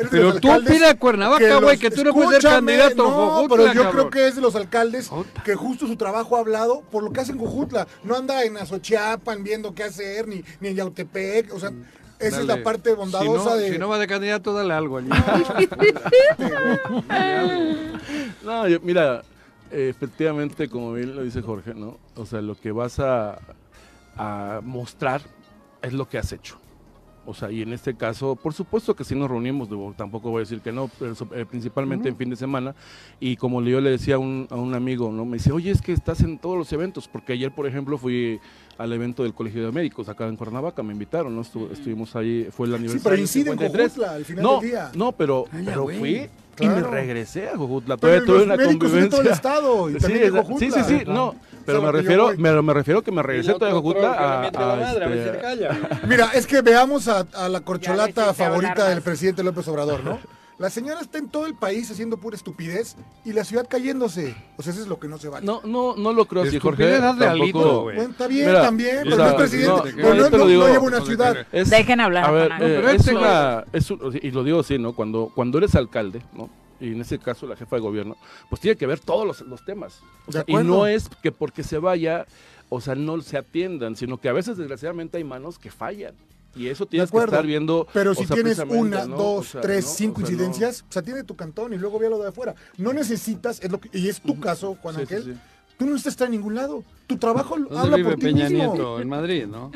Pero 0.10 0.40
tú 0.40 0.52
opina 0.52 0.96
Cuernavaca, 0.98 1.60
güey, 1.60 1.78
que 1.78 1.92
tú 1.92 2.04
no 2.04 2.12
puedes 2.12 2.42
ser 2.42 2.52
candidato 2.54 3.06
a 3.06 3.10
No, 3.12 3.12
Jojutla, 3.12 3.56
pero 3.58 3.68
yo 3.74 3.84
cabrón. 3.84 3.92
creo 3.92 4.10
que 4.10 4.28
es 4.30 4.36
de 4.36 4.42
los 4.42 4.56
alcaldes 4.56 5.12
que 5.46 5.54
justo 5.54 5.86
su 5.86 5.96
trabajo 5.96 6.38
ha 6.38 6.40
hablado 6.40 6.82
por 6.92 7.04
lo 7.04 7.12
que 7.14 7.20
hace 7.22 7.34
en 7.34 7.38
Jojutla. 7.38 7.88
No 8.04 8.16
anda 8.16 8.44
en 8.44 8.58
Azochiapan 8.58 9.44
viendo 9.44 9.76
qué 9.76 9.84
hacer, 9.84 10.28
ni, 10.28 10.44
ni 10.60 10.70
en 10.70 10.76
Yautepec, 10.76 11.54
o 11.54 11.60
sea... 11.60 11.72
Esa 12.20 12.40
es 12.42 12.46
la 12.48 12.64
parte 12.64 12.94
bondadosa 12.94 13.42
si 13.42 13.48
no, 13.50 13.56
de... 13.58 13.72
Si 13.74 13.78
no 13.78 13.90
va 13.90 14.00
de 14.00 14.08
candidato, 14.08 14.54
dale 14.54 14.74
algo 14.74 14.98
allí. 14.98 15.10
No, 18.44 18.68
yo- 18.68 18.80
mira, 18.82 19.24
efectivamente, 19.72 20.70
como 20.70 20.94
bien 20.94 21.16
lo 21.16 21.24
dice 21.24 21.42
Jorge, 21.42 21.74
¿no? 21.74 21.98
O 22.16 22.26
sea, 22.26 22.42
lo 22.42 22.56
que 22.56 22.72
vas 22.72 23.00
a, 23.00 23.40
a 24.16 24.62
mostrar 24.64 25.22
es 25.82 25.94
lo 25.94 26.08
que 26.08 26.18
has 26.18 26.32
hecho. 26.32 26.58
O 27.30 27.34
sea, 27.34 27.52
y 27.52 27.62
en 27.62 27.74
este 27.74 27.94
caso, 27.96 28.36
por 28.38 28.54
supuesto 28.54 28.96
que 28.96 29.04
sí 29.04 29.14
nos 29.14 29.30
reunimos, 29.30 29.70
digo, 29.70 29.94
tampoco 29.98 30.30
voy 30.32 30.38
a 30.38 30.44
decir 30.44 30.62
que 30.62 30.72
no, 30.72 30.90
pero 30.98 31.14
eh, 31.36 31.46
principalmente 31.46 32.08
en 32.08 32.16
fin 32.16 32.30
de 32.30 32.38
semana. 32.38 32.74
Y 33.20 33.36
como 33.36 33.62
yo 33.62 33.82
le 33.82 33.90
decía 33.92 34.16
a 34.16 34.18
un, 34.18 34.48
a 34.50 34.56
un 34.56 34.74
amigo, 34.74 35.12
¿no? 35.12 35.26
Me 35.26 35.38
dice, 35.38 35.52
oye, 35.52 35.70
es 35.72 35.82
que 35.82 35.92
estás 35.92 36.22
en 36.22 36.40
todos 36.40 36.58
los 36.58 36.72
eventos, 36.72 37.08
porque 37.10 37.34
ayer, 37.34 37.54
por 37.54 37.68
ejemplo, 37.68 37.98
fui 37.98 38.40
al 38.78 38.94
evento 38.94 39.24
del 39.24 39.34
Colegio 39.34 39.66
de 39.66 39.72
Médicos 39.74 40.08
acá 40.08 40.26
en 40.28 40.38
Cuernavaca, 40.38 40.82
me 40.84 40.94
invitaron, 40.94 41.36
¿no? 41.36 41.44
Estu- 41.44 41.70
estuvimos 41.72 42.16
ahí, 42.16 42.48
fue 42.52 42.68
el 42.68 42.72
Sí, 42.74 42.76
aniversario. 42.78 43.04
pero 43.04 43.22
incide 43.22 43.52
en 43.52 43.58
53. 43.58 43.88
Jojutla 43.92 44.12
al 44.14 44.26
final 44.26 44.44
No, 44.44 44.60
del 44.62 44.70
día. 44.70 44.92
no, 44.96 45.12
pero, 45.12 45.46
Ay, 45.52 45.64
pero 45.66 45.84
güey. 45.84 46.30
Fui 46.58 46.66
y 46.66 46.70
Claro. 46.70 46.90
me 46.92 46.98
regresé 46.98 47.50
a 47.50 47.56
Jojutla. 47.58 47.98
Pero 47.98 48.26
Todavía 48.26 48.26
tuve 48.26 48.36
los 48.38 48.46
una 48.46 48.58
de 48.58 48.64
todo 48.64 48.72
el 48.72 48.80
convivencia. 48.80 49.32
estado 49.34 49.90
y 49.90 49.94
Sí, 49.94 50.00
también 50.00 50.24
de 50.24 50.30
Jojutla. 50.42 50.60
sí, 50.60 50.72
sí, 50.72 50.98
sí, 51.00 51.04
no. 51.08 51.36
Pero 51.66 51.80
a 51.80 51.82
me 51.82 51.92
refiero, 51.92 52.32
me, 52.38 52.62
me 52.62 52.74
refiero 52.74 53.02
que 53.02 53.12
me 53.12 53.22
regresé 53.22 53.54
todavía 53.54 53.78
a 53.78 53.82
Jojutla 53.82 54.12
a, 54.14 54.42
a, 54.44 55.14
este, 55.14 55.38
calla. 55.40 55.78
Mira, 56.08 56.32
es 56.34 56.48
que 56.48 56.62
veamos 56.62 57.08
a, 57.08 57.26
a 57.34 57.50
la 57.50 57.60
corcholata 57.62 58.34
favorita 58.34 58.88
del 58.90 59.02
presidente 59.02 59.44
López 59.44 59.68
Obrador, 59.68 60.04
¿no? 60.04 60.20
La 60.60 60.72
señora 60.72 61.02
está 61.02 61.20
en 61.20 61.30
todo 61.30 61.46
el 61.46 61.54
país 61.54 61.92
haciendo 61.92 62.18
pura 62.18 62.36
estupidez 62.36 62.96
y 63.24 63.32
la 63.32 63.44
ciudad 63.44 63.68
cayéndose. 63.70 64.36
O 64.58 64.64
sea, 64.64 64.74
eso 64.74 64.82
es 64.82 64.88
lo 64.88 65.00
que 65.00 65.08
no 65.08 65.20
se 65.20 65.30
vale. 65.30 65.46
No, 65.46 65.62
no, 65.64 65.96
no 65.96 66.14
lo 66.14 66.26
creo 66.26 66.42
así, 66.44 66.58
Jorge. 66.60 66.96
Hazle 66.96 67.26
Tampoco- 67.28 67.30
alito, 67.44 67.82
güey. 67.84 67.96
Bueno, 67.98 68.12
está 68.12 68.28
bien 68.28 68.48
Mira, 68.48 68.62
también, 68.64 68.98
pero 69.04 69.16
sea, 69.18 69.26
no 69.26 69.30
es 69.30 69.36
presidente. 69.36 69.94
no, 69.94 70.14
No, 70.16 70.30
no, 70.32 70.48
digo- 70.48 70.64
no 70.64 70.68
lleva 70.74 70.84
una 70.84 71.02
ciudad. 71.02 71.46
Es- 71.52 71.70
Dejen 71.70 72.00
hablar 72.02 72.24
A 72.26 72.28
a 72.30 72.32
ver, 72.32 72.48
Juan 72.48 72.62
eh, 72.62 72.66
Ángel. 72.66 72.82
pero 72.82 72.90
es 72.90 73.08
una, 73.08 73.66
es 73.72 73.92
un- 73.92 74.20
y 74.20 74.32
lo 74.32 74.44
digo 74.44 74.60
así, 74.62 74.80
¿no? 74.80 74.94
Cuando, 74.96 75.32
cuando 75.36 75.60
eres 75.60 75.76
alcalde, 75.76 76.24
¿no? 76.34 76.50
Y 76.80 76.88
en 76.94 77.02
ese 77.02 77.20
caso 77.20 77.46
la 77.46 77.56
jefa 77.56 77.76
de 77.76 77.82
gobierno, 77.84 78.18
pues 78.50 78.60
tiene 78.60 78.78
que 78.78 78.88
ver 78.88 79.00
todos 79.00 79.28
los, 79.28 79.42
los 79.42 79.64
temas. 79.64 80.00
O 80.26 80.32
De 80.32 80.40
sea, 80.40 80.44
y 80.48 80.56
no 80.64 80.88
es 80.88 81.08
que 81.22 81.32
porque 81.32 81.62
se 81.64 81.78
vaya, 81.78 82.26
o 82.70 82.82
sea, 82.82 82.96
no 82.96 83.22
se 83.22 83.38
atiendan, 83.38 83.96
sino 83.96 84.18
que 84.18 84.28
a 84.30 84.34
veces 84.34 84.58
desgraciadamente 84.58 85.18
hay 85.18 85.24
manos 85.24 85.60
que 85.60 85.70
fallan. 85.70 86.16
Y 86.58 86.68
eso 86.68 86.86
tienes 86.86 87.12
que 87.12 87.18
estar 87.18 87.46
viendo. 87.46 87.88
Pero 87.94 88.16
si 88.16 88.26
sea, 88.26 88.36
tienes 88.36 88.60
una, 88.60 89.06
¿no? 89.06 89.16
dos, 89.18 89.40
O 89.50 89.52
sea, 89.52 89.62
tres, 89.62 89.86
¿no? 89.86 89.92
cinco 89.92 90.22
O 90.22 90.26
sea, 90.26 90.36
no- 90.36 90.44
incidencias, 90.44 90.86
o 90.90 90.92
sea, 90.92 91.02
tiene 91.02 91.24
tu 91.24 91.36
cantón 91.36 91.74
y 91.74 91.78
luego 91.78 92.00
ve 92.00 92.10
lo 92.10 92.20
de 92.20 92.30
afuera. 92.30 92.56
No 92.78 92.94
necesitas, 92.94 93.60
es 93.64 93.72
lo 93.72 93.80
que- 93.80 93.90
y 93.98 94.08
es 94.10 94.22
tu 94.22 94.40
caso, 94.40 94.76
Juan 94.82 94.96
Sí, 94.96 95.02
Ángel, 95.02 95.24
sí. 95.24 95.34
tú 95.78 95.86
no 95.86 95.96
estar 95.96 96.26
en 96.26 96.32
ningún 96.32 96.56
lado. 96.56 96.84
Tu 97.06 97.16
trabajo 97.18 97.56
¿Dónde 97.58 97.78
habla 97.80 97.96
vive 97.96 98.10
por 98.10 98.20
ti 98.20 98.26
Peña 98.26 98.50
mismo. 98.50 98.74
Nieto? 98.74 99.00
En 99.00 99.08
Madrid, 99.08 99.46
¿no? 99.48 99.72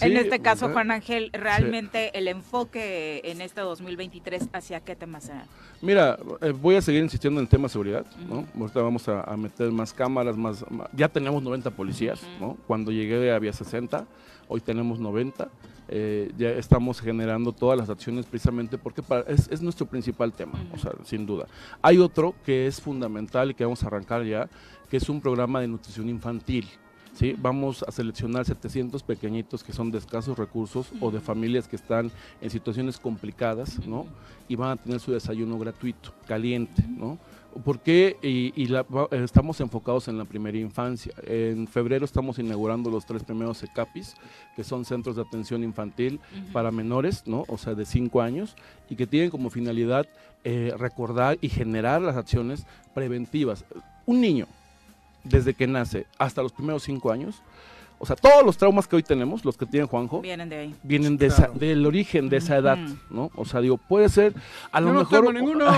en 0.00 0.16
este 0.16 0.40
caso. 0.40 0.68
Juan 0.70 0.90
Ángel, 0.90 1.30
realmente 1.32 2.18
el 2.18 2.26
enfoque 2.26 3.20
en 3.24 3.40
este 3.40 3.60
2023, 3.60 4.48
¿hacia 4.52 4.80
qué 4.80 4.96
temas 4.96 5.24
será? 5.24 5.44
Mira, 5.80 6.18
eh, 6.40 6.50
voy 6.50 6.74
a 6.74 6.82
seguir 6.82 7.02
insistiendo 7.04 7.38
en 7.40 7.44
el 7.44 7.48
tema 7.48 7.64
de 7.64 7.68
seguridad, 7.68 8.04
¿no? 8.28 8.46
Ahorita 8.58 8.80
vamos 8.82 9.06
a, 9.08 9.20
a 9.20 9.36
meter 9.36 9.70
más 9.70 9.92
cámaras, 9.92 10.36
más, 10.36 10.64
ya 10.92 11.08
tenemos 11.08 11.40
90 11.42 11.70
policías, 11.70 12.20
¿no? 12.40 12.56
Cuando 12.66 12.90
llegué 12.90 13.32
había 13.32 13.52
60, 13.52 14.06
hoy 14.48 14.60
tenemos 14.60 14.98
90. 14.98 15.48
Eh, 15.94 16.32
ya 16.38 16.48
estamos 16.50 17.00
generando 17.00 17.52
todas 17.52 17.78
las 17.78 17.90
acciones 17.90 18.24
precisamente 18.24 18.78
porque 18.78 19.02
para- 19.02 19.28
es, 19.30 19.46
es 19.50 19.60
nuestro 19.60 19.84
principal 19.86 20.32
tema, 20.32 20.54
o 20.74 20.78
sea, 20.78 20.92
sin 21.04 21.26
duda. 21.26 21.46
Hay 21.82 21.98
otro 21.98 22.34
que 22.46 22.66
es 22.66 22.80
fundamental 22.80 23.50
y 23.50 23.54
que 23.54 23.64
vamos 23.64 23.84
a 23.84 23.88
arrancar 23.88 24.24
ya, 24.24 24.48
que 24.88 24.96
es 24.96 25.08
un 25.10 25.20
programa 25.20 25.60
de 25.60 25.68
nutrición 25.68 26.08
infantil. 26.08 26.66
¿sí? 27.14 27.36
Vamos 27.38 27.82
a 27.86 27.92
seleccionar 27.92 28.46
700 28.46 29.02
pequeñitos 29.02 29.62
que 29.62 29.74
son 29.74 29.90
de 29.90 29.98
escasos 29.98 30.38
recursos 30.38 30.88
o 31.00 31.10
de 31.10 31.20
familias 31.20 31.68
que 31.68 31.76
están 31.76 32.10
en 32.40 32.48
situaciones 32.48 32.98
complicadas, 32.98 33.78
¿no? 33.86 34.06
Y 34.48 34.56
van 34.56 34.70
a 34.70 34.76
tener 34.76 34.98
su 34.98 35.12
desayuno 35.12 35.58
gratuito, 35.58 36.10
caliente, 36.26 36.82
¿no? 36.88 37.18
¿Por 37.64 37.80
qué? 37.80 38.16
Y, 38.22 38.52
y 38.60 38.66
la- 38.66 38.82
va- 38.82 39.08
estamos 39.12 39.60
enfocados 39.60 40.08
en 40.08 40.16
la 40.18 40.24
primera 40.24 40.56
infancia. 40.58 41.12
En 41.24 41.66
febrero 41.68 42.04
estamos 42.04 42.38
inaugurando 42.38 42.90
los 42.90 43.04
tres 43.06 43.22
primeros 43.24 43.62
ECAPIS, 43.62 44.14
que 44.56 44.64
son 44.64 44.84
centros 44.84 45.16
de 45.16 45.22
atención 45.22 45.62
infantil 45.62 46.18
para 46.52 46.70
menores, 46.70 47.24
¿no? 47.26 47.44
O 47.48 47.58
sea, 47.58 47.74
de 47.74 47.84
5 47.84 48.22
años, 48.22 48.56
y 48.88 48.96
que 48.96 49.06
tienen 49.06 49.30
como 49.30 49.50
finalidad 49.50 50.06
eh, 50.44 50.72
recordar 50.76 51.38
y 51.40 51.48
generar 51.48 52.02
las 52.02 52.16
acciones 52.16 52.66
preventivas. 52.94 53.64
Un 54.06 54.20
niño, 54.20 54.46
desde 55.24 55.54
que 55.54 55.66
nace 55.66 56.06
hasta 56.18 56.42
los 56.42 56.52
primeros 56.52 56.82
5 56.82 57.12
años, 57.12 57.42
o 58.02 58.06
sea, 58.06 58.16
todos 58.16 58.44
los 58.44 58.56
traumas 58.56 58.88
que 58.88 58.96
hoy 58.96 59.04
tenemos, 59.04 59.44
los 59.44 59.56
que 59.56 59.64
tiene 59.64 59.86
Juanjo, 59.86 60.22
Vienen 60.22 60.48
de 60.48 60.56
ahí. 60.58 60.74
vienen 60.82 61.16
de 61.16 61.28
Claro. 61.28 61.52
esa- 61.52 61.58
del 61.60 61.86
origen 61.86 62.28
de 62.28 62.38
esa 62.38 62.56
edad. 62.56 62.76
¿no? 63.10 63.30
O 63.36 63.44
sea, 63.44 63.60
digo, 63.60 63.76
puede 63.76 64.08
ser 64.08 64.34
a 64.72 64.80
lo 64.80 64.92
no 64.92 64.98
mejor 65.00 65.18
tengo 65.20 65.32
ninguno. 65.32 65.66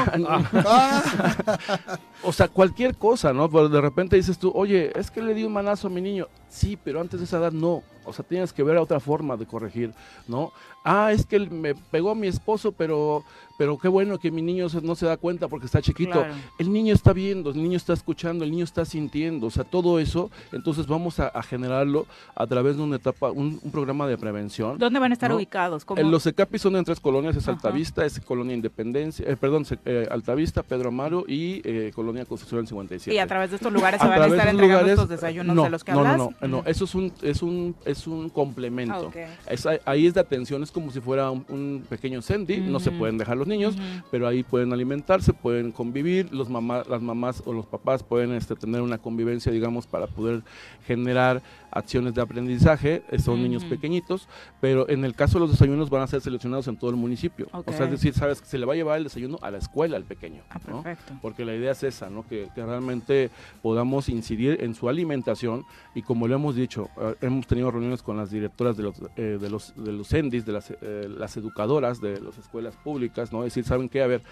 o 2.23 2.33
sea, 2.33 2.49
cualquier 2.49 2.97
cosa, 2.97 3.33
¿no? 3.35 3.51
Pero 3.51 3.69
de 3.69 3.81
repente 3.81 4.17
dices 4.17 4.39
tú, 4.39 4.51
oye, 4.55 4.91
es 4.99 5.11
que 5.11 5.21
le 5.21 5.35
di 5.35 5.45
un 5.45 5.53
manazo 5.53 5.89
a 5.89 5.91
mi 5.91 6.01
niño. 6.01 6.27
Sí, 6.49 6.79
pero 6.83 7.01
antes 7.01 7.21
de 7.21 7.27
esa 7.27 7.37
edad 7.39 7.53
no. 7.53 7.83
O 8.05 8.13
sea, 8.13 8.25
tienes 8.25 8.53
que 8.53 8.63
ver 8.63 8.77
otra 8.77 9.01
forma 9.01 9.37
de 9.37 9.47
corregir, 9.47 9.93
¿no? 10.29 10.53
Ah, 10.85 11.13
es 11.13 11.25
que 11.25 11.37
él 11.37 11.51
me 11.51 11.75
pegó 11.75 12.11
a 12.11 12.15
mi 12.15 12.27
esposo, 12.27 12.73
pero, 12.73 13.25
pero 13.57 13.79
qué 13.79 13.89
bueno 13.89 14.19
que 14.19 14.31
mi 14.31 14.43
niño 14.43 14.67
no 14.83 14.95
se 14.95 15.07
da 15.07 15.17
cuenta 15.17 15.49
porque 15.49 15.65
está 15.65 15.81
chiquito. 15.81 16.13
Claro. 16.13 16.35
El 16.59 16.71
niño 16.71 16.93
está 16.93 17.15
viendo, 17.15 17.51
el 17.51 17.63
niño 17.63 17.79
está 17.79 17.95
escuchando, 17.95 18.45
el 18.45 18.51
niño 18.51 18.65
está 18.65 18.85
sintiendo, 18.85 19.47
o 19.47 19.51
sea, 19.51 19.65
todo 19.65 19.99
eso. 19.99 20.31
Entonces 20.53 20.87
vamos 20.87 21.21
a, 21.21 21.29
a 21.29 21.43
generarlo 21.43 22.07
a 22.35 22.47
través 22.47 22.77
de 22.77 22.83
una 22.83 22.97
etapa, 22.97 23.31
un, 23.31 23.59
un 23.63 23.71
programa 23.71 24.07
de 24.07 24.19
prevención. 24.19 24.77
¿Dónde 24.77 24.99
van 24.99 25.13
a 25.13 25.15
estar 25.15 25.31
¿no? 25.31 25.37
ubicados? 25.37 25.87
¿Cómo? 25.87 26.01
En 26.01 26.11
los 26.11 26.27
ECAPI 26.27 26.59
son 26.59 26.77
en 26.77 26.85
tres 26.85 27.01
colonias, 27.01 27.35
es 27.35 27.45
Ajá. 27.45 27.53
Altavista, 27.53 28.05
es 28.05 28.21
Colonia 28.21 28.55
Independencia, 28.55 29.27
eh, 29.27 29.37
perdón, 29.37 29.65
eh, 29.87 30.07
Altavista, 30.11 30.63
Pedro 30.63 30.89
Amaro 30.89 31.25
y 31.27 31.63
eh, 31.65 31.93
Colonia 31.95 32.27
Constitución 32.27 32.61
del 32.61 32.69
57. 32.69 33.15
Y 33.15 33.19
a 33.19 33.27
través 33.27 33.51
de 33.51 33.57
estos 33.57 33.73
lugares 33.73 34.01
se 34.01 34.07
A 34.07 34.11
van 34.11 34.23
a 34.23 34.27
estar 34.27 34.49
entregando 34.49 34.63
lugares, 34.63 34.91
estos 34.93 35.09
desayunos 35.09 35.57
no, 35.57 35.63
de 35.65 35.71
los 35.71 35.83
que 35.83 35.93
hablas. 35.93 36.19
No, 36.19 36.35
no, 36.43 36.49
no, 36.49 36.63
eso 36.67 36.85
es 36.85 36.95
un, 36.95 37.13
es 37.23 37.43
un, 37.43 37.75
es 37.87 37.94
un 38.07 38.29
complemento. 38.29 39.13
Ah. 39.15 39.51
Es 39.51 39.67
ahí- 39.67 40.07
es 40.07 40.15
de 40.15 40.21
atención, 40.21 40.63
es 40.63 40.71
como 40.71 40.91
si 40.91 41.01
fuera 41.01 41.31
un, 41.31 41.45
un 41.49 41.85
pequeño 41.89 42.21
Sandy, 42.23 42.59
no 42.59 42.81
se 42.81 42.91
pueden 42.91 43.19
dejar 43.19 43.37
los 43.37 43.47
niños, 43.47 43.77
pero 44.11 44.27
ahí 44.29 44.43
pueden 44.43 44.73
alimentarse, 44.73 45.33
pueden 45.33 45.73
convivir, 45.73 46.33
los 46.33 46.49
mamá, 46.49 46.83
las 46.89 47.01
mamás 47.03 47.43
o 47.47 47.53
los 47.53 47.67
papás 47.67 48.03
pueden 48.03 48.33
este, 48.33 48.55
tener 48.57 48.81
una 48.81 48.99
convivencia, 48.99 49.51
digamos, 49.53 49.87
para 49.87 50.07
poder 50.07 50.43
generar 50.87 51.43
acciones 51.75 52.15
de 52.15 52.23
aprendizaje, 52.23 53.03
eh, 53.11 53.19
son 53.19 53.43
niños 53.43 53.65
pequeñitos, 53.65 54.29
pero 54.61 54.89
en 54.89 55.05
el 55.05 55.15
caso 55.15 55.35
de 55.35 55.41
los 55.41 55.51
desayunos 55.51 55.91
van 55.91 56.03
a 56.03 56.07
ser 56.07 56.21
seleccionados 56.21 56.69
en 56.69 56.77
todo 56.77 56.91
el 56.91 56.97
municipio. 56.97 57.49
O 57.53 57.73
sea, 57.73 57.85
es 57.85 57.91
decir, 57.91 58.15
sabes 58.15 58.41
que 58.41 58.47
se 58.47 58.59
le 58.59 58.65
va 58.65 58.73
a 58.73 58.77
llevar 58.77 58.99
el 58.99 59.05
desayuno 59.05 59.39
a 59.43 59.51
la 59.51 59.59
escuela 59.59 59.97
al 59.97 60.05
pequeño. 60.05 60.43
Ah, 60.51 60.61
¿no? 60.69 60.83
perfecto. 60.83 61.19
Porque 61.21 61.45
la 61.45 61.55
idea 61.55 61.73
es 61.73 61.83
esa, 61.83 62.09
¿no? 62.09 62.27
Que, 62.27 62.49
que 62.55 62.65
realmente 62.65 63.31
podamos 63.63 64.09
incidir 64.09 64.59
en 64.63 64.75
su 64.75 64.89
alimentación 64.89 65.65
y 65.95 66.03
como 66.03 66.29
lo 66.29 66.35
hemos 66.35 66.55
dicho, 66.55 66.89
eh, 67.01 67.15
hemos 67.21 67.47
tenido 67.47 67.71
reuniones 67.71 68.03
con 68.03 68.17
las 68.17 68.31
directoras 68.31 68.77
de 68.77 68.83
los, 68.83 68.95
eh, 69.17 69.39
de 69.41 69.51
los, 69.51 69.75
de 69.77 69.93
los 69.93 70.13
ENDIs, 70.13 70.45
de 70.47 70.53
las, 70.53 70.71
eh, 70.71 71.09
las 71.09 71.37
educadoras 71.37 72.01
de 72.01 72.21
las 72.21 72.39
escuelas 72.39 72.77
públicas, 72.77 73.33
¿no? 73.33 73.45
Es 73.45 73.55
decir, 73.55 73.65
¿saben 73.65 73.89
qué? 73.89 74.03
A 74.03 74.07
ver, 74.07 74.23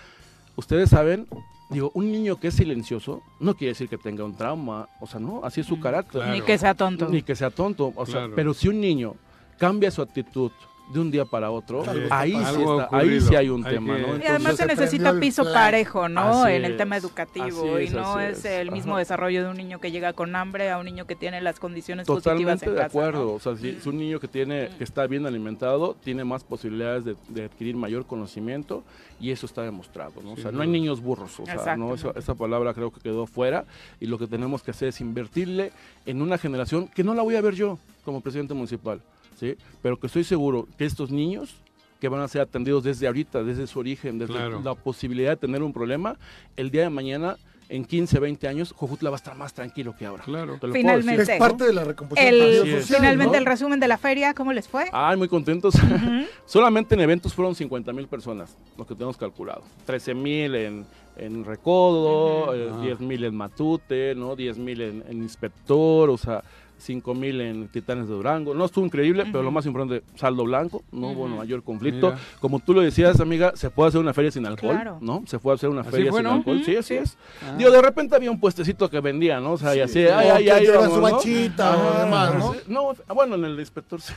ustedes 0.56 0.90
saben, 0.90 1.26
digo, 1.72 1.90
un 1.94 2.12
niño 2.12 2.38
que 2.38 2.48
es 2.48 2.54
silencioso 2.54 3.22
no 3.40 3.54
quiere 3.54 3.72
decir 3.72 3.88
que 3.88 3.98
tenga 3.98 4.24
un 4.24 4.36
trauma, 4.36 4.88
o 5.00 5.06
sea, 5.06 5.20
no, 5.20 5.40
así 5.44 5.60
es 5.60 5.66
su 5.66 5.80
carácter. 5.80 6.26
Ni 6.28 6.40
que 6.42 6.58
sea 6.58 6.74
tonto. 6.74 7.08
Ni 7.08 7.22
que 7.22 7.34
sea 7.34 7.50
tonto, 7.50 7.92
o 7.96 8.06
sea, 8.06 8.28
pero 8.34 8.54
si 8.54 8.68
un 8.68 8.80
niño 8.80 9.14
cambia 9.58 9.90
su 9.90 10.02
actitud 10.02 10.50
de 10.88 11.00
un 11.00 11.10
día 11.10 11.24
para 11.24 11.50
otro, 11.50 11.84
ahí, 12.10 12.32
sí 12.32 12.36
está- 12.60 12.88
ahí 12.92 13.20
sí 13.20 13.34
hay 13.34 13.48
un 13.48 13.64
Hay 13.64 13.74
tema, 13.74 13.96
que- 13.96 14.02
¿no? 14.02 14.16
Y 14.18 14.26
además 14.26 14.56
se 14.56 14.66
necesita 14.66 15.10
el 15.10 15.20
piso 15.20 15.44
parejo, 15.44 16.08
¿no? 16.08 16.42
Así 16.44 16.52
en 16.52 16.64
el 16.66 16.76
tema 16.76 16.96
educativo 16.98 17.80
y 17.80 17.88
no 17.88 18.20
es 18.20 18.38
es. 18.40 18.44
el 18.44 18.70
mismo 18.72 18.92
Ajá. 18.92 18.98
desarrollo 18.98 19.42
de 19.44 19.48
un 19.50 19.56
niño 19.56 19.80
que 19.80 19.90
llega 19.90 20.12
con 20.12 20.36
hambre 20.36 20.70
a 20.70 20.78
un 20.78 20.84
niño 20.84 21.06
que 21.06 21.16
tiene 21.16 21.40
las 21.40 21.58
condiciones 21.58 22.06
positivas 22.06 22.24
Totalmente 22.34 22.64
en 22.66 22.72
de 22.72 22.76
casa. 22.76 22.86
acuerdo. 22.88 23.24
¿no? 23.24 23.32
O 23.32 23.40
sea, 23.40 23.56
si 23.56 23.70
es 23.70 23.86
un 23.86 23.96
niño 23.96 24.20
que 24.20 24.28
tiene, 24.28 24.68
que 24.76 24.84
está 24.84 25.06
bien 25.06 25.24
alimentado, 25.26 25.96
tiene 26.02 26.24
más 26.24 26.44
posibilidades 26.44 27.04
de, 27.04 27.16
de 27.28 27.44
adquirir 27.44 27.76
mayor 27.76 28.04
conocimiento 28.06 28.82
y 29.20 29.30
eso 29.30 29.46
está 29.46 29.62
demostrado. 29.62 30.12
¿no? 30.22 30.32
O 30.32 30.36
sea, 30.36 30.50
no 30.52 30.60
hay 30.62 30.68
niños 30.68 31.00
burros. 31.00 31.40
O 31.40 31.46
sea, 31.46 31.76
no, 31.76 31.94
esa, 31.94 32.10
esa 32.16 32.34
palabra 32.34 32.74
creo 32.74 32.90
que 32.92 33.00
quedó 33.00 33.26
fuera 33.26 33.64
y 34.00 34.06
lo 34.06 34.18
que 34.18 34.26
tenemos 34.26 34.62
que 34.62 34.72
hacer 34.72 34.88
es 34.88 35.00
invertirle 35.00 35.72
en 36.04 36.20
una 36.20 36.36
generación 36.36 36.88
que 36.88 37.02
no 37.04 37.14
la 37.14 37.22
voy 37.22 37.36
a 37.36 37.40
ver 37.40 37.54
yo 37.54 37.78
como 38.04 38.20
presidente 38.20 38.52
municipal, 38.52 39.00
¿sí? 39.42 39.56
Pero 39.82 39.98
que 39.98 40.06
estoy 40.06 40.22
seguro 40.24 40.68
que 40.78 40.84
estos 40.84 41.10
niños 41.10 41.56
que 42.00 42.08
van 42.08 42.20
a 42.20 42.28
ser 42.28 42.40
atendidos 42.42 42.82
desde 42.84 43.06
ahorita, 43.08 43.42
desde 43.42 43.66
su 43.66 43.78
origen, 43.80 44.18
desde 44.18 44.32
Claro. 44.34 44.60
la 44.64 44.74
posibilidad 44.74 45.30
de 45.30 45.36
tener 45.36 45.62
un 45.62 45.72
problema, 45.72 46.16
el 46.56 46.70
día 46.70 46.82
de 46.82 46.90
mañana, 46.90 47.36
en 47.68 47.84
15, 47.84 48.18
20 48.18 48.48
años, 48.48 48.72
Jojutla 48.76 49.08
va 49.10 49.16
a 49.16 49.18
estar 49.18 49.34
más 49.36 49.54
tranquilo 49.54 49.94
que 49.96 50.04
ahora. 50.04 50.22
Claro. 50.24 50.58
Te 50.60 50.66
lo 50.66 50.72
puedo 50.72 50.74
Finalmente. 50.74 51.18
decir. 51.20 51.34
Es 51.34 51.38
parte 51.40 51.64
de 51.64 51.72
la 51.72 51.84
recomposición 51.84 52.34
El, 52.34 52.56
social, 52.82 52.98
finalmente 53.00 53.32
¿no? 53.32 53.38
el 53.38 53.46
resumen 53.46 53.80
de 53.80 53.88
la 53.88 53.96
feria, 53.98 54.34
¿cómo 54.34 54.52
les 54.52 54.68
fue? 54.68 54.90
Ay, 54.92 55.16
muy 55.16 55.28
contentos. 55.28 55.74
Solamente 56.44 56.94
en 56.96 57.00
eventos 57.00 57.32
fueron 57.32 57.54
50 57.54 57.92
mil 57.92 58.08
personas, 58.08 58.56
lo 58.76 58.86
que 58.86 58.94
tenemos 58.94 59.16
calculado. 59.16 59.62
13 59.86 60.12
mil 60.12 60.54
en, 60.54 60.84
en 61.16 61.44
Recodo, 61.44 62.52
eh. 62.54 62.70
10 62.82 63.00
mil 63.00 63.24
en 63.24 63.34
Matute, 63.36 64.14
¿no? 64.16 64.36
10 64.36 64.58
mil 64.58 64.80
en, 64.80 65.04
en 65.08 65.22
Inspector, 65.22 66.10
o 66.10 66.18
sea, 66.18 66.42
5 66.82 67.14
mil 67.14 67.40
en 67.40 67.68
Titanes 67.68 68.08
de 68.08 68.14
Durango. 68.14 68.54
No 68.54 68.64
estuvo 68.64 68.84
increíble, 68.84 69.24
pero 69.30 69.42
lo 69.42 69.50
más 69.50 69.64
importante, 69.66 70.02
saldo 70.16 70.44
blanco, 70.44 70.82
no 70.92 71.08
hubo 71.08 71.28
mayor 71.28 71.62
conflicto. 71.62 72.08
Mira. 72.10 72.20
Como 72.40 72.58
tú 72.58 72.74
lo 72.74 72.80
decías, 72.80 73.20
amiga, 73.20 73.52
se 73.54 73.70
puede 73.70 73.88
hacer 73.88 74.00
una 74.00 74.12
feria 74.12 74.30
sin 74.30 74.44
alcohol, 74.46 74.74
Claro. 74.74 74.98
¿no? 75.00 75.22
Se 75.26 75.38
puede 75.38 75.54
hacer 75.54 75.68
una 75.68 75.82
¿Así 75.82 75.90
feria 75.90 76.10
fue, 76.10 76.20
sin 76.20 76.28
no? 76.28 76.34
alcohol, 76.34 76.62
sí, 76.64 76.70
Ujú, 76.72 76.80
así 76.80 76.88
sí. 76.88 76.94
es. 76.96 77.16
Ah. 77.42 77.54
Digo, 77.56 77.70
de 77.70 77.80
repente 77.82 78.16
había 78.16 78.30
un 78.30 78.40
puestecito 78.40 78.90
que 78.90 79.00
vendía, 79.00 79.40
¿no? 79.40 79.52
O 79.52 79.58
sea, 79.58 79.74
y 79.76 79.80
así, 79.80 80.04
O 80.04 80.16
ay, 80.16 80.28
ay, 80.28 80.48
ay, 80.50 80.66
lleva 80.66 80.86
su 80.88 80.96
¿no? 80.96 81.00
bachita 81.02 81.76
o 81.76 81.88
Ajá, 81.90 82.04
demás, 82.04 82.34
¿no? 82.68 82.92
No, 83.06 83.14
bueno, 83.14 83.34
en 83.36 83.44
el 83.44 83.58
inspector 83.60 84.00
sí. 84.00 84.12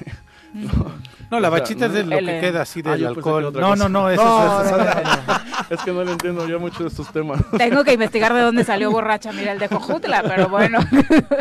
No, 1.31 1.39
la 1.39 1.49
O 1.49 1.51
sea, 1.51 1.59
bachita 1.59 1.85
es 1.87 1.93
de 1.93 2.03
no- 2.03 2.09
lo 2.11 2.17
El- 2.19 2.25
que 2.27 2.39
queda 2.39 2.61
así 2.61 2.81
Ah, 2.85 2.91
del 2.91 3.01
yo 3.01 3.07
alcohol. 3.09 3.51
No, 3.53 3.75
no, 3.75 3.89
no, 3.89 4.09
eso 4.09 4.23
No, 4.23 4.61
es- 4.63 4.71
no, 4.71 5.75
Es 5.75 5.81
que 5.81 5.91
no 5.91 6.03
le 6.03 6.11
entiendo 6.11 6.47
ya 6.47 6.57
mucho 6.59 6.83
de 6.83 6.89
estos 6.89 7.11
temas. 7.11 7.41
Tengo 7.57 7.83
que 7.83 7.93
investigar 7.93 8.33
de 8.33 8.41
dónde 8.41 8.63
salió 8.63 8.91
borracha 8.91 9.33
mira 9.33 9.51
el 9.51 9.59
de 9.59 9.67
Jojutla, 9.67 10.23
pero 10.23 10.47
bueno, 10.49 10.79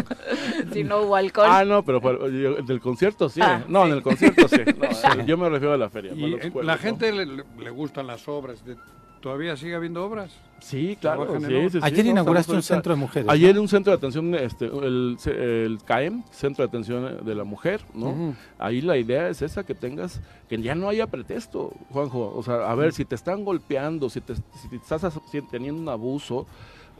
si 0.72 0.82
no 0.84 1.02
hubo 1.02 1.13
alcohol. 1.16 1.48
Ah, 1.50 1.64
no, 1.64 1.84
pero 1.84 2.00
fue- 2.00 2.18
yo- 2.40 2.56
del 2.62 2.80
concierto 2.80 3.28
sí. 3.28 3.40
Ah, 3.42 3.62
no, 3.68 3.82
sí. 3.84 3.90
en 3.90 3.96
el 3.96 4.02
concierto 4.02 4.48
sí. 4.48 4.56
No, 5.16 5.24
yo 5.26 5.36
me 5.38 5.48
refiero 5.48 5.74
a 5.74 5.78
la 5.78 5.90
feria. 5.90 6.12
Y 6.14 6.32
juegos, 6.50 6.64
la 6.64 6.76
gente 6.76 7.12
le, 7.12 7.26
le- 7.26 7.44
le 7.58 7.70
gustan 7.70 8.06
las 8.06 8.26
obras. 8.28 8.64
de- 8.64 8.76
¿Todavía 9.20 9.56
sigue 9.56 9.74
habiendo 9.74 10.04
obras? 10.04 10.30
Sí, 10.60 10.98
claro. 11.00 11.26
Sí, 11.40 11.70
sí, 11.70 11.78
Ayer 11.80 12.04
no, 12.04 12.10
inauguraste 12.10 12.52
un 12.52 12.62
centro 12.62 12.92
de 12.92 13.00
mujeres. 13.00 13.30
Ayer 13.30 13.58
un 13.58 13.68
centro 13.68 13.90
de 13.90 13.96
atención, 13.96 14.34
este, 14.34 14.66
el, 14.66 15.16
el 15.24 15.78
CAEM, 15.82 16.24
Centro 16.30 16.62
de 16.62 16.68
Atención 16.68 17.24
de 17.24 17.34
la 17.34 17.44
Mujer, 17.44 17.80
¿no? 17.94 18.34
Ahí 18.58 18.82
la 18.82 18.98
idea 18.98 19.30
es 19.30 19.40
esa, 19.40 19.64
que 19.64 19.74
tengas, 19.74 20.20
que 20.46 20.60
ya 20.60 20.74
no 20.74 20.90
haya 20.90 21.06
pretexto, 21.06 21.72
Juanjo. 21.90 22.34
O 22.36 22.42
sea, 22.42 22.70
a 22.70 22.74
ver, 22.74 22.92
si 22.92 23.06
te 23.06 23.14
están 23.14 23.46
golpeando, 23.46 24.10
si 24.10 24.20
te, 24.20 24.34
si 24.36 24.68
te 24.68 24.76
estás 24.76 25.18
si 25.30 25.40
teniendo 25.40 25.80
un 25.80 25.88
abuso, 25.88 26.46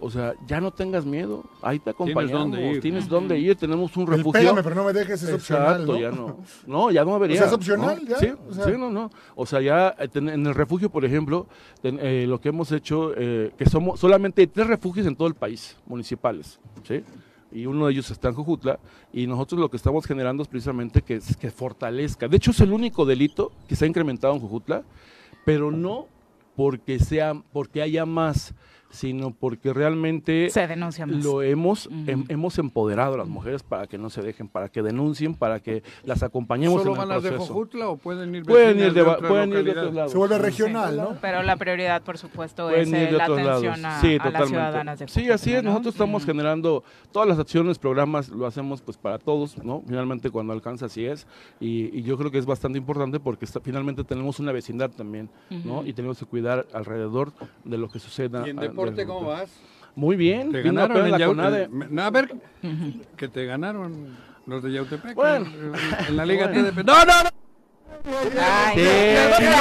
o 0.04 0.10
sea, 0.10 0.34
ya 0.46 0.60
no 0.60 0.70
tengas 0.70 1.04
miedo. 1.06 1.44
Ahí 1.62 1.78
te 1.78 1.90
acompañamos. 1.90 2.30
dónde 2.32 2.70
ir. 2.72 2.80
Tienes 2.80 3.08
dónde 3.08 3.38
ir, 3.38 3.56
tenemos 3.56 3.96
un 3.96 4.02
El 4.04 4.18
refugio. 4.18 4.32
pégame, 4.40 4.62
pero 4.62 4.74
no 4.74 4.84
me 4.84 4.92
dejes, 4.92 5.22
es 5.22 5.32
opcional, 5.32 5.82
Exacto, 5.82 5.92
¿no? 5.94 5.98
ya 5.98 6.10
no. 6.10 6.36
No, 6.66 6.90
ya 6.90 7.04
no 7.04 7.14
debería. 7.14 7.36
O 7.36 7.38
sea, 7.38 7.46
¿es 7.48 7.52
opcional 7.52 8.00
¿no? 8.02 8.08
ya? 8.10 8.18
Sí, 8.18 8.28
O 8.48 8.52
sea- 8.54 8.64
sí, 8.66 8.72
no, 8.78 8.90
no. 8.90 9.10
O 9.34 9.46
sea, 9.46 9.60
ya 9.60 9.94
eh, 9.98 10.08
en 10.14 10.28
el 10.46 10.54
refugio, 10.54 10.90
por 10.90 11.04
ejemplo, 11.04 11.46
ten- 11.82 11.98
eh, 12.00 12.26
lo 12.28 12.40
que 12.40 12.50
hemos 12.50 12.70
hecho, 12.72 13.12
eh, 13.16 13.52
que 13.56 13.66
somos 13.66 13.98
solamente 13.98 14.42
hay 14.42 14.46
tres 14.46 14.66
refugios 14.66 15.06
en 15.06 15.16
todo 15.16 15.28
el 15.28 15.34
país, 15.34 15.76
municipales, 15.86 16.58
¿sí? 16.86 17.02
Y 17.52 17.66
uno 17.66 17.86
de 17.86 17.92
ellos 17.92 18.10
está 18.10 18.28
en 18.28 18.34
Jujutla, 18.34 18.80
y 19.12 19.26
nosotros 19.28 19.60
lo 19.60 19.70
que 19.70 19.76
estamos 19.76 20.04
generando 20.06 20.42
es 20.42 20.48
precisamente 20.48 21.02
que, 21.02 21.20
que 21.38 21.50
fortalezca. 21.52 22.26
De 22.26 22.36
hecho, 22.36 22.50
es 22.50 22.60
el 22.60 22.72
único 22.72 23.04
delito 23.06 23.52
que 23.68 23.76
se 23.76 23.84
ha 23.84 23.88
incrementado 23.88 24.34
en 24.34 24.40
Jujutla, 24.40 24.82
pero 25.44 25.70
no 25.70 26.06
porque 26.56 26.98
sea, 26.98 27.34
porque 27.52 27.80
haya 27.82 28.06
más, 28.06 28.54
sino 28.94 29.32
porque 29.32 29.72
realmente 29.72 30.48
Se 30.50 30.66
denuncia 30.66 31.04
más. 31.06 31.22
lo 31.24 31.42
hemos 31.42 31.90
hem- 31.90 32.24
hemos 32.28 32.58
empoderado 32.58 33.14
a 33.14 33.18
las 33.18 33.28
mujeres 33.28 33.62
para 33.62 33.86
que 33.86 33.98
no 33.98 34.08
se 34.10 34.22
dejen, 34.22 34.48
para 34.48 34.68
que 34.68 34.82
denuncien, 34.82 35.34
para 35.34 35.60
que 35.60 35.82
las 36.04 36.22
acompañemos 36.22 36.82
¿Solo 36.82 36.94
en 36.94 37.00
el 37.02 37.06
van 37.06 37.08
las 37.16 37.22
de 37.22 37.30
proceso. 37.30 37.52
Jojutla 37.52 37.88
o 37.88 37.96
pueden 37.96 38.34
ir 38.34 38.44
Pueden 38.44 38.78
ir 38.78 38.92
de, 38.92 39.02
otras 39.02 39.28
pueden 39.28 39.50
ir 39.52 39.64
de 39.64 39.70
otros 39.72 39.94
lados. 39.94 40.12
Se 40.12 40.18
vuelve 40.18 40.36
Sí. 40.36 40.42
regional, 40.42 40.96
¿no? 40.96 41.16
Pero 41.20 41.42
la 41.42 41.56
prioridad, 41.56 42.02
por 42.02 42.18
supuesto, 42.18 42.68
Pueden 42.68 42.82
es 42.82 42.88
ir 42.88 42.94
eh, 42.94 43.06
de 43.06 43.12
la 43.12 43.24
otros 43.24 43.38
lados. 43.38 43.64
atención 43.64 43.86
a, 43.86 44.00
sí, 44.00 44.06
a 44.06 44.10
las 44.10 44.18
totalmente. 44.24 44.48
ciudadanas 44.48 44.98
de 45.00 45.08
Sí, 45.08 45.20
así 45.30 45.50
Jojutla, 45.50 45.58
es. 45.58 45.64
¿no? 45.64 45.70
Nosotros 45.70 45.94
estamos 45.94 46.24
generando 46.24 46.84
todas 47.12 47.28
las 47.28 47.38
acciones, 47.38 47.78
programas, 47.78 48.28
lo 48.28 48.46
hacemos 48.46 48.80
pues 48.80 48.96
para 48.96 49.18
todos, 49.18 49.58
¿no? 49.64 49.82
Finalmente 49.86 50.30
cuando 50.30 50.52
alcanza 50.52 50.86
así 50.86 51.04
es. 51.04 51.26
Y, 51.60 51.96
y 51.98 52.02
yo 52.02 52.16
creo 52.16 52.30
que 52.30 52.38
es 52.38 52.46
bastante 52.46 52.78
importante 52.78 53.18
porque 53.20 53.44
está- 53.44 53.60
finalmente 53.60 54.04
tenemos 54.04 54.38
una 54.38 54.52
vecindad 54.52 54.90
también, 54.90 55.28
¿no? 55.64 55.84
Y 55.84 55.92
tenemos 55.92 56.18
que 56.18 56.26
cuidar 56.26 56.66
alrededor 56.72 57.32
de 57.64 57.78
lo 57.78 57.88
que 57.88 57.98
suceda. 57.98 58.46
¿Y 58.46 58.50
en 58.50 58.58
a- 58.58 58.62
deporte 58.90 59.06
cómo 59.06 59.26
vas? 59.28 59.50
Muy 59.96 60.16
bien. 60.16 60.50
Te 60.52 60.62
ganaron 60.62 61.04
en 61.04 61.10
la 61.12 61.26
CONADE. 61.26 61.68
no, 61.70 62.02
A 62.02 62.10
ver, 62.10 62.34
que 63.16 63.28
te 63.28 63.46
ganaron 63.46 64.16
los 64.46 64.62
de 64.62 64.72
Yautepec. 64.72 65.14
Bueno. 65.14 65.46
en- 66.08 66.16
la 66.16 66.26
Liga. 66.26 66.50
TDP. 66.52 66.84
No, 66.84 67.04
no, 67.04 67.22
no. 67.24 67.30
Ay, 68.40 68.76
Sí. 68.76 68.82
luego, 68.82 69.36
Si 69.36 69.44
luego. 69.44 69.58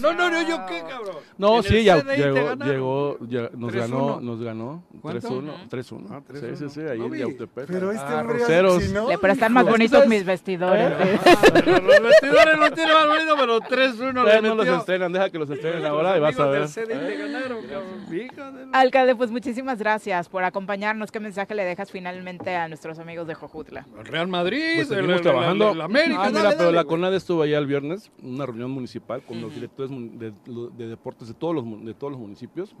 No, 0.00 0.12
no, 0.12 0.30
no, 0.30 0.48
yo 0.48 0.66
qué, 0.66 0.82
cabrón. 0.88 1.16
No, 1.38 1.62
sí, 1.62 1.84
ya 1.84 2.02
llegó, 2.02 2.54
llegó, 2.56 3.18
ya- 3.28 3.50
nos 3.54 3.72
3-1. 3.72 3.80
ganó, 3.80 4.20
nos 4.20 4.42
ganó. 4.42 4.82
¿Cuánto? 5.00 5.28
3-1, 5.28 5.52
3-1. 5.70 6.06
Ah, 6.10 6.20
Sí, 6.26 6.32
3-1. 6.40 6.56
sí, 6.56 6.68
sí, 6.68 6.80
ahí 6.82 6.98
No 6.98 7.04
en 7.06 7.10
vi. 7.12 7.18
Yautepec. 7.20 7.66
Pero 7.66 7.92
este 7.92 8.04
Ah, 8.06 8.20
hombre 8.20 8.38
Roceros. 8.40 8.78
así, 8.82 8.92
¿no? 8.92 9.08
Le 9.08 9.18
prestan 9.18 9.52
más 9.52 9.62
Hijo. 9.64 9.72
bonitos 9.72 10.06
mis 10.06 10.24
vestidores. 10.24 10.90
Los 11.66 12.02
vestidores 12.02 12.58
los 12.58 12.72
tiene 12.74 12.92
más 12.92 13.06
bonito, 13.06 13.34
pero 13.38 13.60
3-1 13.60 14.24
le 14.24 14.30
Todavía 14.30 14.40
no 14.42 14.54
los 14.54 14.66
metió. 14.66 14.78
estrenan, 14.80 15.12
deja 15.12 15.30
que 15.30 15.38
los 15.38 15.50
estrenen 15.50 15.84
ahora 15.86 16.16
y 16.16 16.20
vas 16.20 16.38
a 16.38 16.46
ver. 16.46 16.62
Amigos 16.62 16.74
del 16.74 17.32
ganaron, 17.32 17.62
cabrón. 17.66 18.70
La- 18.72 18.78
Alcalde, 18.80 19.16
pues 19.16 19.30
muchísimas 19.30 19.78
gracias 19.78 20.28
por 20.28 20.44
acompañarnos. 20.44 21.10
¿Qué 21.10 21.20
mensaje 21.20 21.54
le 21.54 21.64
dejas 21.64 21.90
finalmente 21.90 22.54
a 22.54 22.68
nuestros 22.68 22.98
amigos 22.98 23.26
de 23.26 23.34
Jojutla? 23.34 23.86
El 23.98 24.04
Real 24.04 24.28
Madrid, 24.28 24.60
Pues 24.76 24.90
el- 24.90 24.96
seguimos 24.96 25.16
el- 25.16 25.22
trabajando. 25.22 25.72
el 25.72 25.80
América, 25.80 26.19
Ah, 26.22 26.28
mira, 26.28 26.42
dale, 26.42 26.56
pero 26.56 26.64
dale, 26.66 26.76
la. 26.76 26.84
CONADE 26.84 27.16
estuvo 27.16 27.42
allá 27.42 27.58
el 27.58 27.66
viernes, 27.66 28.10
una 28.22 28.46
reunión 28.46 28.70
municipal 28.70 29.22
con 29.22 29.40
los 29.40 29.54
directores 29.54 29.90
de, 29.90 30.32
de 30.76 30.88
deportes 30.88 31.28
de 31.28 31.34
todos 31.34 31.54
los, 31.54 31.84
de 31.84 31.94
todos 31.94 32.12
los 32.12 32.20
municipios. 32.20 32.74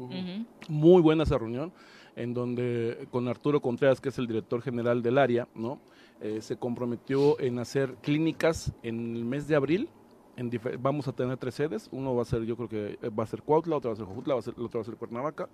Muy 0.68 1.02
buena 1.02 1.24
esa 1.24 1.38
reunión, 1.38 1.72
en 2.16 2.34
donde 2.34 3.06
con 3.10 3.28
Arturo 3.28 3.60
Contreras, 3.60 4.00
que 4.00 4.10
es 4.10 4.18
el 4.18 4.26
director 4.26 4.62
general 4.62 5.02
del 5.02 5.18
área, 5.18 5.48
¿no? 5.54 5.80
Eh, 6.20 6.40
se 6.42 6.56
comprometió 6.56 7.40
en 7.40 7.58
hacer 7.58 7.94
clínicas 8.02 8.72
en 8.82 9.16
el 9.16 9.24
mes 9.24 9.48
de 9.48 9.56
abril. 9.56 9.88
En 10.36 10.50
vamos 10.80 11.06
a 11.06 11.12
tener 11.12 11.36
tres 11.36 11.54
sedes, 11.54 11.88
uno 11.92 12.14
va 12.14 12.22
a 12.22 12.24
ser, 12.24 12.44
yo 12.44 12.56
creo 12.56 12.68
que 12.68 12.98
eh, 13.02 13.10
va 13.10 13.24
a 13.24 13.26
ser 13.26 13.42
Cuautla, 13.42 13.76
otro 13.76 13.90
va 13.90 13.94
a 13.94 13.96
ser 13.96 14.06
Jojutla, 14.06 14.34
va 14.34 14.40
a 14.40 14.42
ser, 14.42 14.54
el 14.56 14.64
otro 14.64 14.78
va 14.78 14.82
a 14.82 14.84
ser 14.86 14.96
Cuernavaca, 14.96 15.50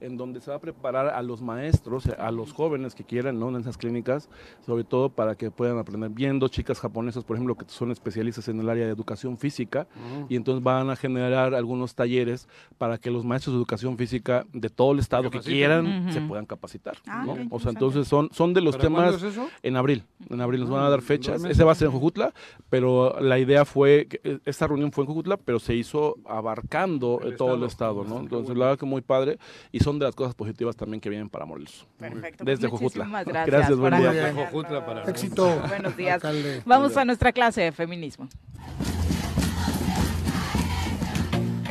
en 0.00 0.16
donde 0.16 0.40
se 0.40 0.50
va 0.50 0.56
a 0.56 0.60
preparar 0.60 1.08
a 1.08 1.22
los 1.22 1.42
maestros, 1.42 2.06
a 2.06 2.30
los 2.30 2.52
jóvenes 2.52 2.94
que 2.94 3.04
quieran, 3.04 3.38
¿no? 3.38 3.48
En 3.48 3.56
esas 3.56 3.76
clínicas, 3.76 4.28
sobre 4.64 4.84
todo 4.84 5.10
para 5.10 5.34
que 5.34 5.50
puedan 5.50 5.78
aprender. 5.78 6.10
Viendo 6.10 6.48
chicas 6.48 6.80
japonesas, 6.80 7.24
por 7.24 7.36
ejemplo, 7.36 7.54
que 7.56 7.64
son 7.68 7.90
especialistas 7.90 8.48
en 8.48 8.60
el 8.60 8.68
área 8.68 8.86
de 8.86 8.92
educación 8.92 9.38
física, 9.38 9.86
y 10.28 10.36
entonces 10.36 10.62
van 10.62 10.90
a 10.90 10.96
generar 10.96 11.54
algunos 11.54 11.94
talleres 11.94 12.48
para 12.78 12.98
que 12.98 13.10
los 13.10 13.24
maestros 13.24 13.54
de 13.54 13.58
educación 13.58 13.96
física 13.96 14.46
de 14.52 14.68
todo 14.68 14.92
el 14.92 14.98
estado 14.98 15.30
que 15.30 15.40
quieran 15.40 16.12
se 16.12 16.20
puedan 16.20 16.46
capacitar. 16.46 16.96
Ah, 17.06 17.24
¿no? 17.26 17.36
O 17.50 17.60
sea, 17.60 17.70
entonces 17.70 18.08
son, 18.08 18.30
son 18.32 18.54
de 18.54 18.60
los 18.60 18.76
¿Para 18.76 18.88
temas 18.88 19.14
es 19.16 19.22
eso? 19.22 19.48
en 19.62 19.76
abril. 19.76 20.04
En 20.30 20.40
abril 20.40 20.60
nos 20.60 20.70
van 20.70 20.84
a 20.84 20.90
dar 20.90 21.00
dos 21.00 21.08
fechas. 21.08 21.40
meses. 21.40 21.56
Ese 21.56 21.64
va 21.64 21.72
a 21.72 21.74
ser 21.74 21.86
en 21.86 21.92
Jujutla, 21.92 22.32
pero 22.70 23.20
la 23.20 23.38
idea 23.38 23.64
fue, 23.64 24.06
que 24.08 24.20
eh, 24.24 24.38
esta 24.44 24.66
reunión 24.66 24.92
fue 24.92 25.04
en 25.04 25.08
Jujutla, 25.08 25.36
pero 25.36 25.58
se 25.58 25.74
hizo 25.74 26.16
abarcando 26.24 27.20
El 27.22 27.32
eh, 27.32 27.36
todo 27.36 27.54
el 27.54 27.64
estado. 27.64 28.04
¿no? 28.04 28.18
Entonces, 28.18 28.56
la 28.56 28.66
verdad 28.66 28.78
que 28.78 28.86
muy 28.86 29.02
padre 29.02 29.38
y 29.72 29.80
son 29.84 29.98
de 29.98 30.06
las 30.06 30.14
cosas 30.14 30.34
positivas 30.34 30.74
también 30.76 31.00
que 31.00 31.10
vienen 31.10 31.28
para 31.28 31.44
Morelos. 31.44 31.86
Perfecto. 31.98 32.42
Desde 32.44 32.68
pues 32.68 32.80
Jojutla. 32.80 33.04
muchísimas 33.04 33.24
Gracias, 33.26 33.46
Gracias, 33.46 33.78
buen 33.78 33.98
día. 33.98 34.32
Jojutla 34.34 34.86
para- 34.86 35.02
Éxito. 35.04 35.62
Buenos 35.68 35.96
días. 35.96 36.14
alcalde. 36.14 36.62
Vamos 36.64 36.96
a 36.96 37.04
nuestra 37.04 37.32
clase 37.32 37.60
de 37.60 37.72
feminismo. 37.72 38.28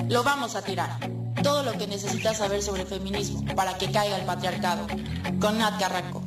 Lo 0.10 0.24
vamos 0.24 0.56
a 0.56 0.62
tirar. 0.64 0.92
Todo 1.42 1.64
lo 1.64 1.72
que 1.74 1.88
necesitas 1.88 2.38
saber 2.38 2.62
sobre 2.62 2.86
feminismo 2.86 3.44
para 3.56 3.78
que 3.78 3.92
caiga 3.92 4.18
el 4.20 4.26
patriarcado. 4.26 4.86
Con 5.42 5.58
Nat 5.58 5.80
Carranco. 5.80 6.22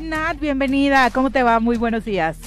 Nat, 0.00 0.38
bienvenida. 0.40 1.10
¿Cómo 1.10 1.30
te 1.30 1.42
va? 1.42 1.60
Muy 1.60 1.76
buenos 1.76 2.04
días. 2.04 2.38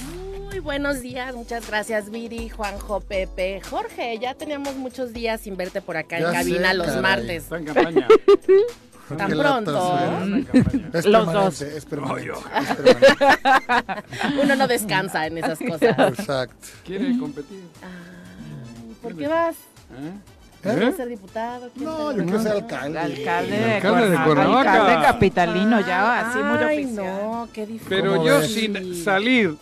Buenos 0.62 1.00
días, 1.00 1.34
muchas 1.34 1.66
gracias 1.66 2.10
Viri, 2.10 2.48
Juanjo, 2.48 3.00
Pepe, 3.00 3.60
Jorge. 3.68 4.18
Ya 4.20 4.34
teníamos 4.34 4.76
muchos 4.76 5.12
días 5.12 5.40
sin 5.40 5.56
verte 5.56 5.80
por 5.80 5.96
acá 5.96 6.20
Ya 6.20 6.28
en 6.28 6.32
cabina 6.34 6.70
sé, 6.70 6.76
los 6.76 6.86
caray. 6.86 7.02
martes. 7.02 7.42
Está 7.44 7.56
en 7.58 7.64
campaña. 7.64 8.08
Tan 9.18 9.28
Qué 9.30 9.36
pronto. 9.36 9.98
¿eh? 10.00 10.46
Es 10.94 11.04
Los 11.06 11.32
dos. 11.32 11.60
es 11.62 11.84
permanente. 11.84 12.28
yo. 12.28 12.34
es 12.60 12.76
permanente. 12.76 14.40
Uno 14.42 14.54
no 14.56 14.68
descansa 14.68 15.26
en 15.26 15.38
esas 15.38 15.58
cosas. 15.58 15.98
Exacto. 16.18 16.54
¿Quiere 16.84 17.18
competir? 17.18 17.64
Ay, 17.82 18.94
¿Por 19.02 19.16
qué 19.16 19.26
vas? 19.26 19.56
¿Eh? 19.56 20.12
¿Quieres 20.62 20.94
¿Eh? 20.94 20.96
ser 20.96 21.08
diputado? 21.08 21.68
¿Quieres 21.70 21.82
No, 21.92 22.08
ser 22.12 22.16
yo 22.20 22.24
quiero 22.24 22.42
ser 22.42 22.52
alcalde. 22.52 22.98
Alcalde 23.00 23.58
de 23.58 23.74
alcalde 23.74 24.10
de 24.10 24.16
Cuernavaca. 24.16 24.24
Cuernavaca. 24.24 24.72
Alcalde 24.74 25.06
capitalino, 25.06 25.80
ya 25.80 26.20
así 26.30 26.38
muy 26.38 26.58
Ay, 26.58 26.84
oficial. 26.84 27.04
no, 27.06 27.48
qué 27.52 27.66
difícil. 27.66 27.88
Pero 27.88 28.12
¿Cómo 28.12 28.24
yo 28.26 28.38
ves? 28.38 28.54
sin 28.54 29.04
salir, 29.04 29.56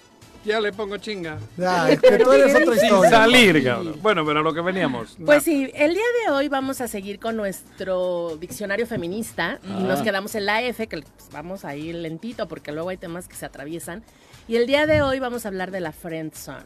ya 0.44 0.60
le 0.60 0.72
pongo 0.72 0.96
chinga. 0.98 1.38
Ya, 1.56 1.90
es 1.90 2.00
que 2.00 2.18
tú 2.18 2.32
eres 2.32 2.54
otra 2.54 2.74
Sin 2.76 2.84
historia. 2.84 3.10
salir, 3.10 3.64
cabrón. 3.64 3.96
Bueno, 4.02 4.24
pero 4.24 4.40
a 4.40 4.42
lo 4.42 4.54
que 4.54 4.60
veníamos. 4.60 5.16
Pues 5.24 5.42
sí, 5.42 5.70
el 5.74 5.94
día 5.94 6.02
de 6.26 6.32
hoy 6.32 6.48
vamos 6.48 6.80
a 6.80 6.88
seguir 6.88 7.18
con 7.18 7.36
nuestro 7.36 8.36
diccionario 8.40 8.86
feminista 8.86 9.58
y 9.64 9.82
nos 9.82 10.00
quedamos 10.02 10.34
en 10.34 10.46
la 10.46 10.62
F, 10.62 10.86
que 10.86 11.02
pues, 11.02 11.28
vamos 11.32 11.64
ahí 11.64 11.92
lentito 11.92 12.48
porque 12.48 12.72
luego 12.72 12.88
hay 12.90 12.96
temas 12.96 13.28
que 13.28 13.36
se 13.36 13.46
atraviesan. 13.46 14.02
Y 14.48 14.56
el 14.56 14.66
día 14.66 14.86
de 14.86 15.02
hoy 15.02 15.18
vamos 15.20 15.44
a 15.44 15.48
hablar 15.48 15.70
de 15.70 15.80
la 15.80 15.92
friend 15.92 16.32
zone. 16.34 16.64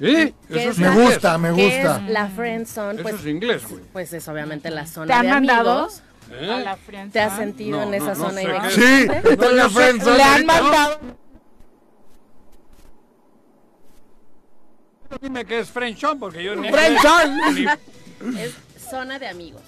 ¿Eh? 0.00 0.32
¿Qué 0.48 0.60
Eso 0.60 0.70
es 0.70 0.78
Me 0.78 0.86
la- 0.88 0.94
gusta, 0.94 1.38
me 1.38 1.54
¿Qué 1.54 1.64
gusta. 1.64 2.02
es 2.04 2.10
la 2.12 2.26
friend 2.28 2.66
zone? 2.66 2.94
Eso 2.94 3.02
Pues, 3.02 3.14
es 3.14 3.26
inglés, 3.26 3.62
güey. 3.68 3.82
pues 3.92 4.12
es 4.12 4.26
obviamente 4.26 4.68
la 4.70 4.86
zona 4.86 5.06
¿Te 5.06 5.12
han 5.12 5.26
de 5.26 5.32
mandado? 5.32 5.70
amigos. 5.84 6.02
¿Eh? 6.32 6.50
A 6.50 6.58
la. 6.60 6.78
¿Te 7.12 7.20
has 7.20 7.36
sentido 7.36 7.76
No, 7.78 7.82
en 7.84 7.90
no, 7.90 7.96
esa 7.96 8.08
no 8.20 8.30
zona 8.30 8.70
sé. 8.70 8.80
Sí, 8.80 9.06
estoy 9.30 9.48
en 9.50 9.56
la 9.56 9.68
friendzone 9.68 10.16
Le 10.16 10.22
han 10.22 10.50
ahorita. 10.50 10.98
Dime 15.20 15.44
que 15.44 15.60
es 15.60 15.70
Frenchon, 15.70 16.18
porque 16.18 16.42
yo 16.42 16.54
ni- 16.56 16.68
Es 18.38 18.54
zona 18.90 19.18
de 19.18 19.28
amigos. 19.28 19.62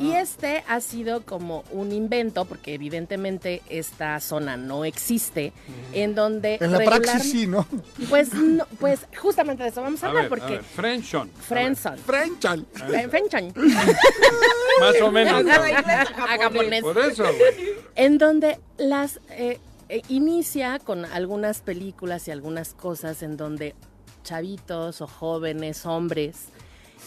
Y 0.00 0.12
este 0.12 0.62
ha 0.68 0.80
sido 0.80 1.22
como 1.24 1.64
un 1.72 1.90
invento, 1.90 2.44
porque 2.44 2.72
evidentemente 2.74 3.62
esta 3.68 4.20
zona 4.20 4.56
no 4.56 4.84
existe, 4.84 5.52
en 5.92 6.14
donde 6.14 6.56
En 6.60 6.70
la 6.70 6.78
regular- 6.78 7.02
praxis 7.02 7.32
sí, 7.32 7.46
¿no? 7.48 7.66
Pues, 8.08 8.32
no, 8.32 8.64
pues 8.78 9.00
justamente 9.20 9.64
de 9.64 9.70
eso 9.70 9.82
vamos 9.82 10.00
a 10.04 10.06
A 10.06 10.10
hablar, 10.10 10.30
ver, 10.30 10.32
a 10.32 10.36
porque 10.38 10.54
ver, 10.54 10.62
Frenchon. 10.62 11.28
friendzone. 11.48 11.96
Frenchan. 11.96 12.64
Fren- 12.74 13.10
friendzone. 13.10 13.52
Más 14.80 15.00
o 15.02 15.10
menos. 15.10 15.44
A 15.44 16.38
japonés. 16.42 16.82
Por 16.82 16.96
eso, 16.98 17.24
güey. 17.24 17.74
En 17.96 18.18
donde 18.18 18.60
las 18.76 19.18
eh, 19.30 19.58
eh, 19.88 20.02
inicia 20.08 20.78
con 20.78 21.06
algunas 21.06 21.60
películas 21.60 22.28
y 22.28 22.30
algunas 22.30 22.72
cosas 22.74 23.22
en 23.24 23.36
donde 23.36 23.74
chavitos 24.22 25.00
o 25.00 25.06
jóvenes, 25.06 25.86
hombres, 25.86 26.48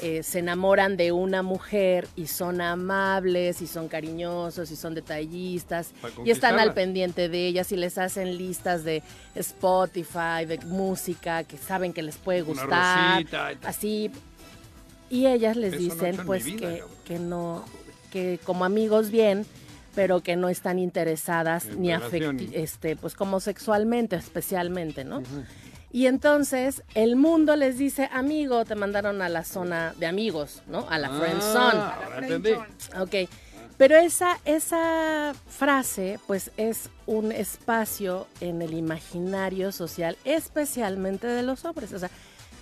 eh, 0.02 0.24
se 0.24 0.40
enamoran 0.40 0.98
de 0.98 1.12
una 1.12 1.44
mujer 1.44 2.08
y 2.16 2.28
son 2.28 2.62
amables 2.62 3.62
y 3.62 3.68
son 3.68 3.88
cariñosos 3.88 4.72
y 4.72 4.76
son 4.76 4.96
detallistas 4.96 5.92
y 6.26 6.32
están 6.32 6.60
al 6.60 6.74
pendiente 6.74 7.30
de 7.30 7.46
ellas 7.46 7.72
y 7.72 7.78
les 7.78 7.98
hacen 7.98 8.38
listas 8.38 8.84
de 8.84 9.04
Spotify, 9.36 10.46
de 10.48 10.60
música 10.66 11.44
que 11.44 11.58
saben 11.58 11.94
que 11.94 12.02
les 12.02 12.18
puede 12.18 12.42
gustar, 12.42 13.26
así. 13.64 14.10
Y 15.10 15.28
ellas 15.28 15.58
les 15.58 15.74
Eso 15.74 15.82
no 15.82 16.04
he 16.04 16.08
dicen 16.12 16.26
pues 16.26 16.46
vida, 16.46 16.58
que, 16.58 16.84
que 17.06 17.20
no 17.20 17.66
que 18.12 18.40
como 18.44 18.66
amigos 18.66 19.12
bien 19.12 19.46
pero 19.94 20.22
que 20.22 20.38
no 20.38 20.48
están 20.48 20.80
interesadas 20.80 21.66
En 21.66 21.82
ni 21.82 21.92
afecti 21.92 22.50
este 22.54 22.96
pues 22.96 23.14
como 23.14 23.42
sexualmente 23.42 24.16
especialmente 24.16 25.04
no 25.04 25.22
y 25.94 26.08
entonces 26.08 26.84
el 26.96 27.16
mundo 27.16 27.56
les 27.56 27.78
dice 27.78 28.10
amigo 28.14 28.64
te 28.66 28.76
mandaron 28.76 29.22
a 29.22 29.30
la 29.30 29.44
zona 29.44 29.94
de 29.98 30.06
amigos 30.08 30.62
no 30.68 30.88
a 30.90 30.98
la 30.98 31.10
friend 31.10 31.42
zone 31.42 31.80
Ah, 31.80 32.00
ahora 32.04 32.18
entendí. 32.20 32.52
Ok, 33.00 33.30
pero 33.78 33.96
esa, 33.98 34.38
esa 34.46 35.34
frase 35.50 36.20
pues 36.28 36.52
es 36.58 36.90
un 37.08 37.32
espacio 37.32 38.28
en 38.40 38.62
el 38.62 38.74
imaginario 38.76 39.72
social, 39.72 40.18
especialmente 40.24 41.26
de 41.28 41.42
los 41.42 41.66
hombres. 41.66 41.92
O 41.92 41.98
sea, 42.00 42.12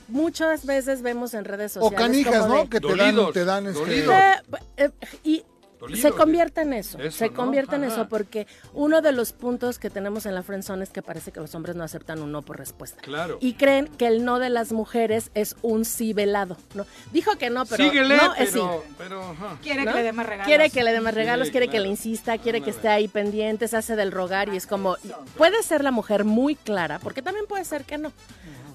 muchas 0.07 0.65
veces 0.65 1.01
vemos 1.01 1.33
en 1.33 1.43
redes 1.45 1.75
O 1.75 1.81
sociales 1.81 2.07
canijas, 2.07 2.41
como 2.43 2.55
¿no? 2.55 2.63
de- 2.63 2.69
Que 2.69 2.79
te 2.79 2.95
dan, 2.95 3.33
te 3.33 3.45
dan 3.45 3.67
este... 3.67 4.05
Eh, 4.05 4.35
eh, 4.77 4.89
y 5.25 5.43
Dolido, 5.79 6.01
se 6.01 6.11
convierte 6.15 6.61
en 6.61 6.73
eso, 6.73 6.99
Eso, 6.99 7.17
se 7.17 7.29
¿no? 7.29 7.33
convierte 7.35 7.75
en 7.77 7.85
eso 7.85 8.09
porque 8.09 8.47
uno 8.73 9.01
de 9.01 9.13
los 9.13 9.31
puntos 9.31 9.79
que 9.79 9.89
tenemos 9.89 10.25
en 10.25 10.35
la 10.35 10.43
friendzone 10.43 10.83
es 10.83 10.89
que 10.89 11.01
parece 11.01 11.31
que 11.31 11.39
los 11.39 11.55
hombres 11.55 11.75
no 11.77 11.83
aceptan 11.85 12.21
un 12.21 12.31
no 12.33 12.41
por 12.41 12.57
respuesta. 12.57 13.01
Claro. 13.01 13.37
Y 13.39 13.53
creen 13.53 13.87
que 13.87 14.07
el 14.07 14.25
no 14.25 14.39
de 14.39 14.49
las 14.49 14.73
mujeres 14.73 15.31
es 15.35 15.55
un 15.61 15.85
sí 15.85 16.11
velado, 16.13 16.57
¿no? 16.73 16.85
Dijo 17.13 17.37
que 17.37 17.49
no, 17.49 17.65
pero 17.65 17.83
Síguele, 17.83 18.17
no 18.17 18.35
es 18.35 18.51
sí. 18.51 18.59
pero. 18.97 19.35
Quiere 19.61 19.85
¿no? 19.85 19.91
que 19.91 19.97
le 19.97 20.03
dé 20.03 20.11
más 20.11 20.25
regalos. 20.25 20.47
Quiere 20.47 20.69
que 20.69 20.83
le 20.83 20.91
dé 20.91 21.01
más 21.01 21.13
regalos, 21.13 21.47
Sí, 21.47 21.51
quiere 21.51 21.67
que 21.69 21.79
le 21.79 21.87
insista, 21.87 22.37
quiere 22.37 22.61
que 22.61 22.71
esté 22.71 22.89
ahí 22.89 23.07
pendiente, 23.07 23.67
se 23.67 23.77
hace 23.77 23.95
del 23.95 24.11
rogar 24.11 24.49
y 24.53 24.57
es 24.57 24.67
como, 24.67 24.97
puede 25.37 25.63
ser 25.63 25.83
la 25.83 25.91
mujer 25.91 26.25
muy 26.25 26.55
clara, 26.55 26.99
porque 26.99 27.21
también 27.21 27.45
puede 27.47 27.63
ser 27.63 27.85
que 27.85 27.97
no, 27.97 28.11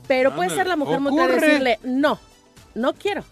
pero 0.09 0.35
puede 0.35 0.51
ser 0.51 0.67
la 0.67 0.77
mujer 0.77 1.01
muy 1.01 1.13
clara 1.13 1.35
decirle, 1.35 1.79
no, 1.83 2.19
no 2.75 2.95
quiero. 2.95 3.25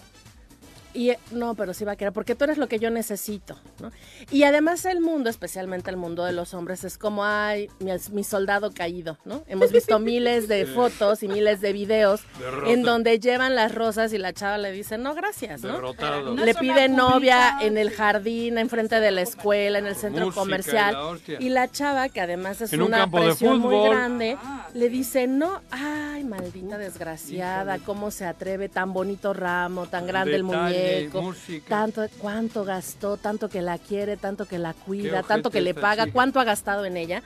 Y 0.95 1.11
eh, 1.11 1.19
no, 1.31 1.55
pero 1.55 1.75
sí 1.75 1.85
va 1.85 1.93
a 1.93 1.97
querer, 1.97 2.13
porque 2.13 2.35
tú 2.35 2.45
eres 2.45 2.59
lo 2.59 2.69
que 2.69 2.79
yo 2.79 2.91
necesito, 2.91 3.59
¿no? 3.81 3.91
Y 4.31 4.45
además 4.45 4.85
el 4.85 5.01
mundo, 5.01 5.31
especialmente 5.31 5.91
el 5.91 5.97
mundo 5.97 6.25
de 6.25 6.33
los 6.33 6.55
hombres, 6.55 6.85
es 6.85 6.99
como, 6.99 7.25
ay, 7.25 7.69
mi, 7.81 7.91
mi 8.13 8.25
soldado 8.25 8.73
caído, 8.73 9.19
¿no? 9.25 9.45
Hemos 9.47 9.73
visto 9.73 9.99
miles 9.99 10.49
de 10.49 10.67
fotos 10.67 11.23
y 11.23 11.29
miles 11.29 11.61
de 11.61 11.73
videos 11.73 12.23
Derrota. 12.39 12.71
en 12.71 12.83
donde 12.83 13.19
llevan 13.19 13.55
las 13.55 13.75
rosas 13.75 14.13
y 14.13 14.19
la 14.19 14.33
chava 14.33 14.59
le 14.59 14.73
dice, 14.73 14.99
no, 14.99 15.15
gracias, 15.15 15.63
¿no? 15.63 15.73
Derrotado. 15.73 16.35
Le 16.37 16.55
pide 16.55 16.89
novia 16.89 17.59
en 17.61 17.79
el 17.79 17.91
jardín, 17.91 18.59
enfrente 18.59 19.01
de 19.01 19.11
la 19.11 19.23
escuela, 19.23 19.79
en 19.79 19.87
el 19.87 19.97
centro 19.97 20.27
Música 20.27 20.41
y 20.41 20.45
comercial. 20.45 20.95
la. 20.95 21.41
Y 21.43 21.49
la 21.49 21.71
chava, 21.71 22.09
que 22.09 22.21
además 22.21 22.61
es 22.61 22.73
En 22.73 22.83
una 22.83 23.11
presión 23.11 23.59
muy 23.61 23.89
grande, 23.89 24.37
le 24.75 24.89
dice, 24.89 25.27
no, 25.27 25.61
ay, 25.71 26.25
maldita 26.25 26.79
desgraciada, 26.79 27.79
cómo 27.79 28.11
se 28.11 28.25
atreve, 28.25 28.69
tan 28.69 28.93
bonito 28.93 29.33
ramo, 29.33 29.87
tan 29.87 30.07
grande 30.07 30.37
el 30.37 30.43
Detalle, 30.47 30.82
música. 31.13 31.69
tanto, 31.69 32.03
cuánto 32.19 32.65
gastó, 32.65 33.17
tanto 33.17 33.49
que 33.49 33.63
la 33.63 33.79
quiere, 33.79 34.17
tanto 34.17 34.47
que 34.47 34.59
la 34.59 34.75
cuida, 34.75 35.23
tanto 35.23 35.51
que 35.51 35.61
le 35.61 35.75
paga, 35.75 36.05
chica. 36.05 36.13
cuánto 36.13 36.41
ha 36.41 36.45
gastado 36.45 36.85
en 36.85 36.97
ella. 36.97 37.23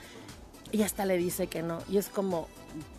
Y 0.71 0.81
hasta 0.83 1.05
le 1.05 1.17
dice 1.17 1.47
que 1.47 1.63
no. 1.63 1.79
Y 1.89 1.97
es 1.97 2.09
como, 2.09 2.47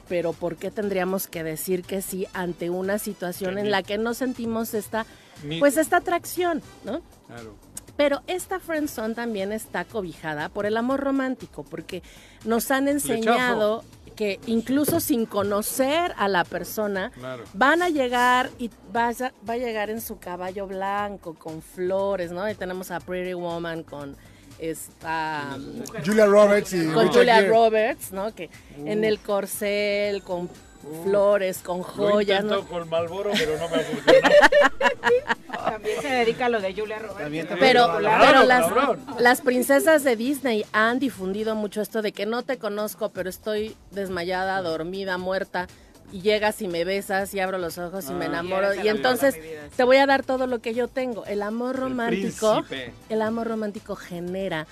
pero 0.08 0.32
¿por 0.32 0.56
qué 0.56 0.70
tendríamos 0.70 1.26
que 1.26 1.42
decir 1.42 1.82
que 1.82 2.02
sí 2.02 2.26
ante 2.32 2.70
una 2.70 2.98
situación 2.98 3.54
Que 3.56 3.60
en 3.60 3.70
la 3.70 3.82
que 3.82 3.98
no 3.98 4.14
sentimos 4.14 4.74
esta, 4.74 5.06
pues 5.58 5.76
esta 5.76 5.98
atracción, 5.98 6.62
¿no? 6.84 7.02
Claro. 7.26 7.54
Pero 7.96 8.22
esta 8.28 8.60
friendzone 8.60 9.14
también 9.14 9.52
está 9.52 9.84
cobijada 9.84 10.48
por 10.48 10.66
el 10.66 10.76
amor 10.76 11.00
romántico, 11.00 11.64
porque 11.64 12.02
nos 12.44 12.70
han 12.70 12.86
enseñado 12.86 13.82
que 14.18 14.40
incluso 14.46 14.98
sin 14.98 15.26
conocer 15.26 16.12
a 16.18 16.26
la 16.26 16.42
persona, 16.42 17.12
Claro. 17.14 17.44
van 17.54 17.82
a 17.82 17.88
llegar 17.88 18.50
y 18.58 18.68
vas 18.92 19.20
a- 19.22 19.32
va 19.48 19.52
a 19.52 19.56
llegar 19.58 19.90
en 19.90 20.00
su 20.00 20.18
caballo 20.18 20.66
blanco 20.66 21.34
con 21.34 21.62
flores, 21.62 22.32
¿no? 22.32 22.50
Y 22.50 22.56
tenemos 22.56 22.90
a 22.90 22.98
Pretty 22.98 23.34
Woman 23.34 23.84
con 23.84 24.16
esta 24.58 25.56
Julia 26.04 26.26
Roberts 26.26 26.72
y 26.72 26.86
con 26.86 27.04
Richard 27.04 27.12
Julia 27.14 27.34
Gere. 27.36 27.48
Roberts, 27.48 28.10
¿no? 28.12 28.34
Que 28.34 28.50
en 28.84 29.04
el 29.04 29.20
corcel 29.20 30.22
con 30.24 30.48
flores, 31.04 31.58
con 31.58 31.82
joyas, 31.82 32.44
Lo 32.44 32.54
he 32.54 32.56
¿no? 32.62 32.66
con 32.68 32.88
Malboro, 32.88 33.30
pero 33.36 33.58
no 33.58 33.68
me 33.68 33.76
ha 33.76 33.80
funcionado. 33.80 34.34
También 35.70 36.00
se 36.02 36.08
dedica 36.08 36.46
a 36.46 36.48
lo 36.48 36.60
de 36.60 36.74
Julia 36.74 36.98
Roberts. 36.98 37.56
Pero, 37.58 37.86
Cabrón, 37.86 38.10
pero 38.20 38.44
las, 38.44 38.66
cabrón. 38.66 39.00
las 39.18 39.40
princesas 39.40 40.04
de 40.04 40.16
Disney 40.16 40.64
han 40.72 40.98
difundido 40.98 41.54
mucho 41.54 41.82
esto 41.82 42.00
de 42.02 42.12
que 42.12 42.26
no 42.26 42.42
te 42.42 42.58
conozco, 42.58 43.10
pero 43.10 43.28
estoy 43.28 43.76
desmayada, 43.90 44.60
dormida, 44.62 45.18
muerta. 45.18 45.66
Y 46.10 46.22
llegas 46.22 46.62
y 46.62 46.68
me 46.68 46.86
besas 46.86 47.34
y 47.34 47.40
abro 47.40 47.58
los 47.58 47.76
ojos 47.76 48.06
y 48.08 48.14
me 48.14 48.24
Ah. 48.24 48.28
enamoro. 48.28 48.72
El 48.72 48.82
Y 48.84 48.88
entonces 48.88 49.34
vida, 49.34 49.64
sí. 49.68 49.74
te 49.76 49.84
voy 49.84 49.98
a 49.98 50.06
dar 50.06 50.24
todo 50.24 50.46
lo 50.46 50.60
que 50.60 50.72
yo 50.72 50.88
tengo. 50.88 51.26
El 51.26 51.42
amor 51.42 51.76
romántico, 51.76 52.62
príncipe. 52.66 52.94
el 53.10 53.20
amor 53.20 53.46
romántico 53.48 53.94
genera 53.94 54.66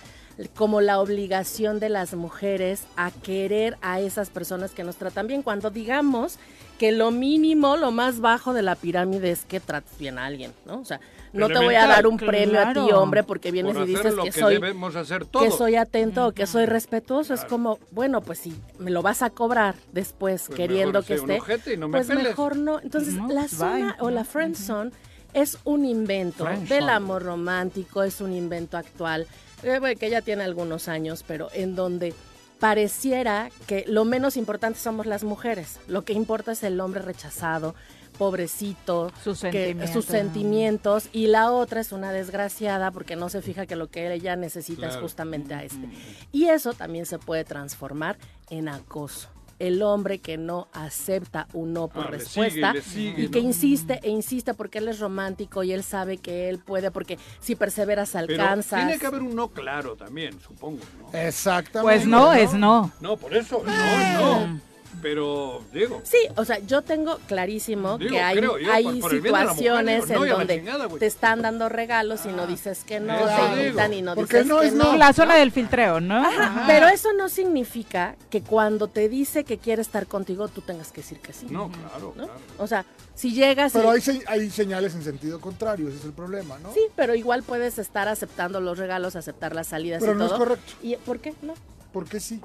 como 0.54 0.80
la 0.80 1.00
obligación 1.00 1.80
de 1.80 1.88
las 1.88 2.14
mujeres 2.14 2.82
a 2.96 3.10
querer 3.10 3.78
a 3.80 4.00
esas 4.00 4.30
personas 4.30 4.72
que 4.72 4.84
nos 4.84 4.96
tratan 4.96 5.26
bien. 5.26 5.42
Cuando 5.42 5.70
digamos 5.70 6.38
que 6.78 6.92
lo 6.92 7.10
mínimo, 7.10 7.76
lo 7.78 7.90
más 7.90 8.20
bajo 8.20 8.52
de 8.52 8.62
la 8.62 8.74
pirámide 8.74 9.30
es 9.30 9.44
que 9.46 9.60
trates 9.60 9.96
bien 9.98 10.18
a 10.18 10.26
alguien, 10.26 10.52
¿no? 10.66 10.80
O 10.80 10.84
sea, 10.84 11.00
no 11.32 11.48
te 11.48 11.58
voy 11.58 11.74
a 11.74 11.86
dar 11.86 12.06
un 12.06 12.18
premio 12.18 12.60
a 12.60 12.72
ti, 12.74 12.80
hombre, 12.92 13.22
porque 13.22 13.50
vienes 13.50 13.74
Por 13.74 13.84
y 13.84 13.86
dices 13.94 14.14
lo 14.14 14.24
que, 14.24 14.30
que 14.30 14.40
soy 14.40 14.54
debemos 14.54 14.94
hacer 14.94 15.24
que 15.26 15.50
soy 15.50 15.76
atento 15.76 16.26
o 16.26 16.32
que 16.32 16.46
soy 16.46 16.66
respetuoso. 16.66 17.32
Es 17.32 17.44
como, 17.44 17.78
bueno, 17.90 18.20
pues 18.20 18.38
si 18.40 18.54
me 18.78 18.90
lo 18.90 19.00
vas 19.02 19.22
a 19.22 19.30
cobrar 19.30 19.74
después 19.92 20.44
Pues 20.48 20.56
queriendo 20.56 21.02
que 21.02 21.14
esté, 21.14 21.76
no 21.78 21.88
me 21.88 21.98
pues 21.98 22.08
peles. 22.08 22.24
mejor 22.24 22.56
no. 22.56 22.80
Entonces, 22.80 23.14
No, 23.14 23.28
la 23.28 23.40
bye. 23.42 23.48
zona 23.48 23.96
o 24.00 24.10
la 24.10 24.24
friend 24.24 24.54
zone 24.56 24.90
es 25.36 25.58
un 25.64 25.84
invento 25.84 26.44
del 26.68 26.88
amor 26.88 27.22
romántico, 27.22 28.02
es 28.02 28.20
un 28.20 28.32
invento 28.32 28.76
actual, 28.78 29.26
eh, 29.62 29.96
que 30.00 30.10
ya 30.10 30.22
tiene 30.22 30.42
algunos 30.44 30.88
años, 30.88 31.22
pero 31.26 31.48
en 31.52 31.76
donde 31.76 32.14
pareciera 32.58 33.50
que 33.66 33.84
lo 33.86 34.04
menos 34.04 34.36
importante 34.36 34.78
somos 34.80 35.04
las 35.06 35.24
mujeres, 35.24 35.78
lo 35.88 36.04
que 36.04 36.14
importa 36.14 36.52
es 36.52 36.62
el 36.62 36.80
hombre 36.80 37.02
rechazado, 37.02 37.74
pobrecito, 38.16 39.12
Sus 39.22 39.40
que- 39.42 39.52
sentimientos. 39.52 39.90
sus 39.90 40.04
sentimientos, 40.06 41.08
y 41.12 41.26
la 41.26 41.52
otra 41.52 41.82
es 41.82 41.92
una 41.92 42.12
desgraciada 42.12 42.90
porque 42.90 43.14
no 43.14 43.28
se 43.28 43.42
fija 43.42 43.66
que 43.66 43.76
lo 43.76 43.88
que 43.88 44.10
ella 44.12 44.36
necesita 44.36 44.88
es 44.88 44.96
justamente 44.96 45.52
a 45.54 45.62
este. 45.62 45.86
Y 46.32 46.46
eso 46.46 46.72
también 46.72 47.04
se 47.04 47.18
puede 47.18 47.44
transformar 47.44 48.16
en 48.48 48.68
acoso. 48.68 49.28
El 49.58 49.82
hombre 49.82 50.18
que 50.18 50.36
no 50.36 50.68
acepta 50.72 51.46
un 51.52 51.72
no 51.72 51.88
por 51.88 52.06
Ah, 52.06 52.10
le 52.10 52.18
respuesta 52.18 52.72
sigue, 52.72 52.72
le 52.74 52.82
sigue, 52.82 53.22
y 53.24 53.28
que 53.28 53.40
¿no? 53.40 53.46
insiste 53.48 54.00
e 54.02 54.10
insiste 54.10 54.52
porque 54.54 54.78
él 54.78 54.88
es 54.88 54.98
romántico 55.00 55.62
y 55.62 55.72
él 55.72 55.82
sabe 55.82 56.18
que 56.18 56.48
él 56.48 56.58
puede, 56.58 56.90
porque 56.90 57.18
si 57.40 57.54
perseveras 57.54 58.10
Pero 58.12 58.24
alcanzas. 58.42 58.84
tiene 58.84 58.98
que 58.98 59.06
haber 59.06 59.22
un 59.22 59.34
no 59.34 59.48
claro 59.48 59.96
también, 59.96 60.38
supongo, 60.40 60.80
¿no? 61.00 61.18
Exactamente. 61.18 61.96
Pues 61.96 62.06
no, 62.06 62.32
es 62.32 62.52
no. 62.54 62.92
No, 63.00 63.16
por 63.16 63.34
eso, 63.34 63.62
no, 63.64 64.44
no. 64.46 64.60
Pero, 65.02 65.62
digo, 65.72 66.00
Sí, 66.04 66.18
o 66.36 66.44
sea, 66.44 66.58
yo 66.60 66.82
tengo 66.82 67.18
clarísimo 67.28 67.98
Digo, 67.98 68.10
que 68.12 68.20
hay, 68.20 68.36
creo 68.38 68.58
yo, 68.58 68.72
hay 68.72 68.84
por- 68.84 68.92
por 68.92 69.12
mujer, 69.12 69.20
situaciones 69.48 70.06
digo, 70.08 70.14
no, 70.18 70.24
en 70.24 70.26
y 70.26 70.30
donde 70.32 70.56
chingada, 70.56 70.88
te 70.88 71.06
están 71.06 71.42
dando 71.42 71.68
regalos 71.68 72.20
y 72.24 72.28
no 72.28 72.46
dices 72.46 72.82
que 72.84 72.98
no, 73.00 73.14
Eso 73.14 73.26
te 73.54 73.62
invitan 73.62 73.92
y 73.94 74.02
no 74.02 74.14
Porque 74.14 74.38
dices 74.38 74.46
no 74.48 74.60
que 74.60 74.66
es 74.68 74.72
no. 74.74 74.92
no. 74.92 74.96
La 74.96 75.12
zona 75.12 75.36
del 75.36 75.52
filtreo, 75.52 76.00
¿no? 76.00 76.16
Ajá, 76.26 76.64
Pero 76.66 76.88
eso 76.88 77.12
no 77.12 77.28
significa 77.28 78.16
que 78.30 78.42
cuando 78.42 78.88
te 78.88 79.08
dice 79.08 79.44
que 79.44 79.58
quiere 79.58 79.82
estar 79.82 80.06
contigo, 80.06 80.48
tú 80.48 80.62
tengas 80.62 80.90
que 80.92 81.02
decir 81.02 81.18
que 81.20 81.32
sí. 81.32 81.46
no, 81.50 81.70
claro, 81.70 82.14
¿no? 82.16 82.24
claro. 82.24 82.40
O 82.58 82.66
sea, 82.66 82.84
si 83.14 83.32
llegas 83.32 83.74
y... 83.74 83.78
Pero 83.78 83.90
hay, 83.90 84.00
se- 84.00 84.22
hay 84.26 84.50
señales 84.50 84.94
en 84.94 85.02
sentido 85.04 85.40
contrario, 85.40 85.88
ese 85.88 85.98
es 85.98 86.04
el 86.04 86.12
problema, 86.12 86.58
¿no? 86.58 86.72
Sí, 86.72 86.80
pero 86.96 87.14
igual 87.14 87.42
puedes 87.42 87.78
estar 87.78 88.08
aceptando 88.08 88.60
los 88.60 88.78
regalos, 88.78 89.14
aceptar 89.16 89.54
las 89.54 89.66
salidas 89.68 90.00
Pero 90.00 90.12
y 90.12 90.16
no 90.16 90.24
es 90.24 90.30
todo. 90.30 90.38
correcto. 90.38 90.72
¿Y 90.82 90.96
por 90.96 91.20
qué? 91.20 91.34
No. 91.42 91.54
¿Por 91.92 92.06
qué 92.08 92.18
sí? 92.20 92.40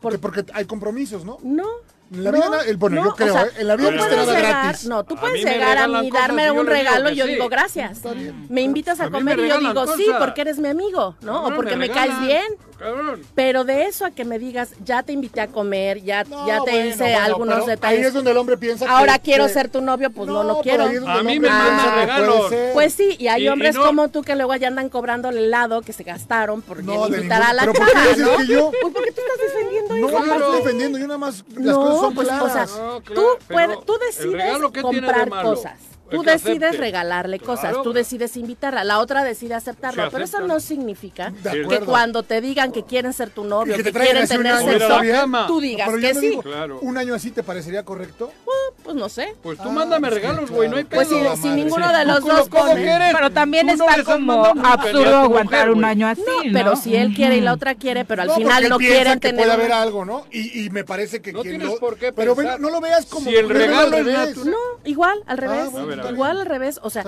Por- 0.00 0.18
Porque, 0.18 0.18
porque 0.18 0.52
hay 0.54 0.64
compromisos, 0.64 1.24
¿no? 1.24 1.38
No. 1.42 1.66
En 2.12 2.24
la 2.24 2.30
no, 2.30 2.36
vida 2.38 2.48
na- 2.50 2.60
el- 2.62 2.76
bueno, 2.76 2.96
no, 2.96 3.04
yo 3.10 3.14
creo, 3.14 3.34
o 3.34 3.38
sea, 3.38 3.46
¿eh? 3.46 3.50
En 3.58 3.68
la 3.68 3.76
vida 3.76 3.90
no 3.90 3.96
está 3.96 4.08
puedes 4.08 4.26
nada 4.26 4.38
llegar- 4.38 4.62
gratis. 4.64 4.86
No, 4.88 5.04
tú 5.04 5.14
A 5.14 5.20
puedes 5.20 5.44
me 5.44 5.50
llegar 5.50 5.78
a 5.78 5.88
mí, 5.88 6.10
darme 6.10 6.46
yo 6.46 6.54
un 6.54 6.66
regalo 6.66 7.06
que 7.08 7.12
y 7.14 7.16
yo 7.16 7.24
sí. 7.26 7.32
digo 7.32 7.48
gracias. 7.48 7.92
Está 7.92 8.12
bien. 8.12 8.46
Me 8.48 8.60
invitas 8.62 9.00
a, 9.00 9.04
A 9.04 9.10
comer 9.10 9.38
y 9.38 9.48
yo 9.48 9.58
digo 9.58 9.86
sí 9.96 10.06
porque 10.18 10.42
eres 10.42 10.58
mi 10.58 10.68
amigo, 10.68 11.16
¿no? 11.22 11.32
Cabrón, 11.34 11.52
o 11.52 11.56
porque 11.56 11.76
me, 11.76 11.88
me 11.88 11.90
caes 11.94 12.20
bien. 12.20 12.44
Cabrón. 12.78 13.22
Pero 13.36 13.62
de 13.64 13.84
eso 13.84 14.04
a 14.04 14.10
que 14.10 14.24
me 14.24 14.40
digas, 14.40 14.70
ya 14.84 15.04
te 15.04 15.12
invité 15.12 15.40
a 15.40 15.46
comer, 15.46 16.02
ya, 16.02 16.24
No, 16.24 16.46
ya 16.48 16.56
te 16.64 16.72
bueno, 16.72 16.86
hice 16.88 16.98
bueno, 17.04 17.18
algunos 17.20 17.66
detalles. 17.66 18.00
Ahí 18.00 18.06
es 18.06 18.12
donde 18.12 18.32
el 18.32 18.36
hombre 18.36 18.56
piensa 18.56 18.86
que- 18.86 18.90
Ahora 18.90 19.18
quiero 19.20 19.46
que- 19.46 19.52
ser 19.52 19.68
tu 19.68 19.80
novio, 19.80 20.10
pues 20.10 20.28
no, 20.28 20.42
no, 20.42 20.60
quiero. 20.62 20.84
A 21.06 21.22
mí 21.22 21.38
me 21.38 21.48
mandan 21.48 21.94
que 21.94 22.00
regalos. 22.00 22.52
Pues 22.74 22.92
sí, 22.94 23.14
y 23.20 23.28
hay 23.28 23.42
Y- 23.42 23.44
y 23.44 23.48
hombres 23.48 23.76
no- 23.76 23.84
como 23.84 24.08
tú 24.08 24.22
que 24.22 24.34
luego 24.34 24.54
ya 24.56 24.66
andan 24.66 24.88
cobrando 24.88 25.28
el 25.28 25.38
helado 25.38 25.82
que 25.82 25.92
se 25.92 26.02
gastaron 26.02 26.60
por 26.60 26.82
No, 26.82 27.06
de 27.08 27.18
invitar 27.18 27.40
a 27.42 27.52
la 27.52 27.62
pero 27.62 27.72
¿por 27.74 27.86
qué 27.86 27.92
chava, 27.92 28.16
¿no? 28.16 28.36
que 28.38 28.46
yo? 28.48 28.70
Pues 28.82 28.92
porque 28.92 29.12
tú 29.12 29.20
estás 29.20 29.54
defendiendo 29.54 29.94
No, 29.94 30.08
eso. 30.08 30.18
yo 30.18 30.26
no 30.26 30.34
estoy 30.44 30.56
defendiendo, 30.58 30.98
yo 30.98 31.06
nada 31.06 31.18
más 31.18 31.44
las 31.54 31.64
No, 31.64 31.80
cosas 31.82 32.01
pues, 32.10 32.28
tú, 33.14 33.24
puedes, 33.48 33.84
tú 33.84 33.94
¿el 33.94 34.32
decides 34.32 34.82
comprar 34.82 35.28
cosas. 35.30 35.78
Tú 36.12 36.22
decides 36.22 36.62
acepte. 36.62 36.76
regalarle 36.78 37.38
cosas, 37.40 37.74
tú 37.82 37.92
decides 37.92 38.36
invitarla, 38.36 38.84
la 38.84 38.98
otra 38.98 39.24
decide 39.24 39.54
aceptarlo, 39.54 40.08
pero 40.10 40.24
eso 40.24 40.40
no 40.40 40.60
significa 40.60 41.32
que 41.68 41.80
cuando 41.80 42.22
te 42.22 42.40
digan 42.40 42.72
que 42.72 42.84
quieren 42.84 43.12
ser 43.12 43.30
tu 43.30 43.44
novio, 43.44 43.74
que 43.76 43.92
quieren 43.92 44.26
tener 44.28 44.56
sexo, 44.58 45.00
tú 45.46 45.60
digas 45.60 45.88
que 46.00 46.14
no 46.14 46.20
sí. 46.20 46.28
digo, 46.28 46.42
Claro. 46.42 46.78
¿Un 46.80 46.98
año 46.98 47.14
así 47.14 47.30
te 47.30 47.42
parecería 47.42 47.84
correcto? 47.84 48.30
Pues 48.82 48.96
no 48.96 49.08
sé. 49.08 49.34
Pues 49.42 49.58
tú 49.58 49.68
Ah, 49.68 49.72
mándame 49.72 50.08
sí, 50.08 50.14
regalos, 50.14 50.40
claro. 50.40 50.54
güey, 50.54 50.68
no 50.68 50.76
hay 50.76 50.84
pedo. 50.84 51.02
Pues 51.02 51.38
si, 51.40 51.48
ninguno 51.50 51.88
sí. 51.88 51.94
de 51.96 52.04
los 52.04 52.20
Tú 52.20 52.26
dos 52.28 52.48
como 52.48 52.64
pone- 52.66 52.82
quieres. 52.82 53.12
Pero 53.14 53.30
también 53.30 53.68
está 53.68 54.02
como 54.04 54.44
absurdo 54.44 55.16
aguantar 55.18 55.70
un 55.70 55.84
año 55.84 56.08
así, 56.08 56.22
No, 56.46 56.52
pero 56.52 56.76
si 56.76 56.96
él 56.96 57.14
quiere 57.14 57.36
y 57.36 57.40
la 57.40 57.52
otra 57.52 57.74
quiere, 57.76 58.04
pero 58.04 58.22
al 58.22 58.30
final 58.32 58.68
no 58.68 58.78
quieren 58.78 59.20
tener 59.20 59.40
puede 59.42 59.52
haber 59.52 59.72
algo, 59.72 60.04
¿no? 60.04 60.26
Y, 60.30 60.68
me 60.70 60.84
parece 60.84 61.20
que 61.22 61.32
No 61.32 61.42
tienes 61.42 61.68
lo- 61.68 61.78
por 61.78 61.96
qué 61.96 62.12
Pero 62.12 62.34
no 62.58 62.70
lo 62.70 62.80
veas 62.80 63.06
como 63.06 63.28
Si 63.30 63.36
el 63.36 63.48
regalo 63.48 63.96
es. 63.98 64.36
No, 64.44 64.56
igual, 64.84 65.22
al 65.26 65.38
revés. 65.38 65.70
Igual 66.10 66.40
al 66.40 66.46
revés. 66.46 66.80
O 66.82 66.90
sea, 66.90 67.04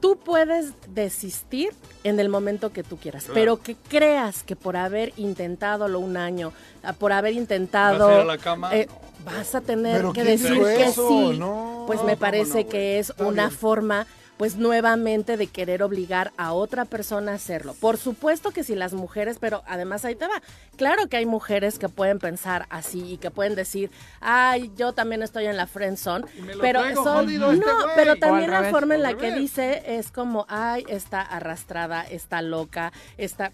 tú 0.00 0.16
puedes 0.18 0.72
desistir 0.88 1.70
en 2.04 2.18
el 2.20 2.28
momento 2.28 2.72
que 2.72 2.82
tú 2.82 2.96
quieras, 2.96 3.24
Claro. 3.24 3.34
pero 3.34 3.62
que 3.62 3.76
creas 3.88 4.42
que 4.42 4.56
por 4.56 4.76
haber 4.76 5.12
intentado 5.16 5.86
lo 5.88 6.00
un 6.00 6.16
año, 6.16 6.52
ah, 6.82 6.92
por 6.92 7.12
haber 7.12 7.32
¿Vas 7.34 7.40
intentado, 7.40 8.08
a 8.08 8.14
ir 8.14 8.20
a 8.20 8.24
la 8.24 8.38
cama? 8.38 8.74
eh, 8.74 8.88
vas 9.24 9.54
a 9.54 9.60
tener 9.60 10.02
que 10.06 10.12
¿quién 10.22 10.26
decir 10.26 10.58
que 10.60 10.84
eso? 10.84 11.08
sí. 11.08 11.38
No, 11.38 11.84
pues 11.86 12.00
no, 12.00 12.06
me 12.06 12.16
parece 12.16 12.64
no, 12.64 12.70
que 12.70 12.98
es 12.98 13.10
Está 13.10 13.24
una 13.26 13.46
bien. 13.48 13.58
forma 13.58 14.06
pues 14.42 14.56
nuevamente 14.56 15.36
de 15.36 15.46
querer 15.46 15.84
obligar 15.84 16.32
a 16.36 16.52
otra 16.52 16.84
persona 16.84 17.30
a 17.30 17.34
hacerlo. 17.36 17.76
Por 17.78 17.96
supuesto 17.96 18.50
que 18.50 18.64
si 18.64 18.74
las 18.74 18.92
mujeres, 18.92 19.36
pero 19.40 19.62
además 19.68 20.04
ahí 20.04 20.16
te 20.16 20.26
va. 20.26 20.42
Claro 20.74 21.06
que 21.06 21.16
hay 21.16 21.26
mujeres 21.26 21.78
que 21.78 21.88
pueden 21.88 22.18
pensar 22.18 22.66
así 22.68 23.12
y 23.12 23.16
que 23.18 23.30
pueden 23.30 23.54
decir, 23.54 23.92
ay, 24.20 24.72
yo 24.76 24.94
también 24.94 25.22
estoy 25.22 25.46
en 25.46 25.56
la 25.56 25.68
friend 25.68 25.96
zone, 25.96 26.24
pero 26.60 26.80
son, 27.04 27.30
este 27.30 27.38
no, 27.38 27.72
pero 27.94 28.16
también 28.16 28.50
la 28.50 28.62
revés, 28.62 28.72
forma 28.72 28.96
en 28.96 29.02
la 29.02 29.14
que 29.16 29.30
dice 29.30 29.80
es 29.86 30.10
como, 30.10 30.44
ay, 30.48 30.84
está 30.88 31.20
arrastrada, 31.20 32.02
está 32.02 32.42
loca, 32.42 32.92
está 33.18 33.52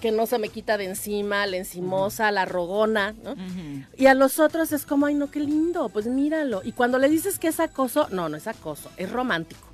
que 0.00 0.12
no 0.12 0.26
se 0.26 0.38
me 0.38 0.48
quita 0.48 0.78
de 0.78 0.84
encima, 0.84 1.44
la 1.48 1.56
encimosa, 1.56 2.30
la 2.30 2.44
rogona, 2.44 3.16
¿no? 3.24 3.34
Y 3.96 4.06
a 4.06 4.14
los 4.14 4.38
otros 4.38 4.70
es 4.70 4.86
como, 4.86 5.06
ay, 5.06 5.14
no, 5.14 5.28
qué 5.28 5.40
lindo, 5.40 5.88
pues 5.88 6.06
míralo. 6.06 6.62
Y 6.62 6.70
cuando 6.70 6.98
le 6.98 7.08
dices 7.08 7.40
que 7.40 7.48
es 7.48 7.58
acoso, 7.58 8.06
no, 8.12 8.28
no 8.28 8.36
es 8.36 8.46
acoso, 8.46 8.92
es 8.96 9.10
romántico. 9.10 9.69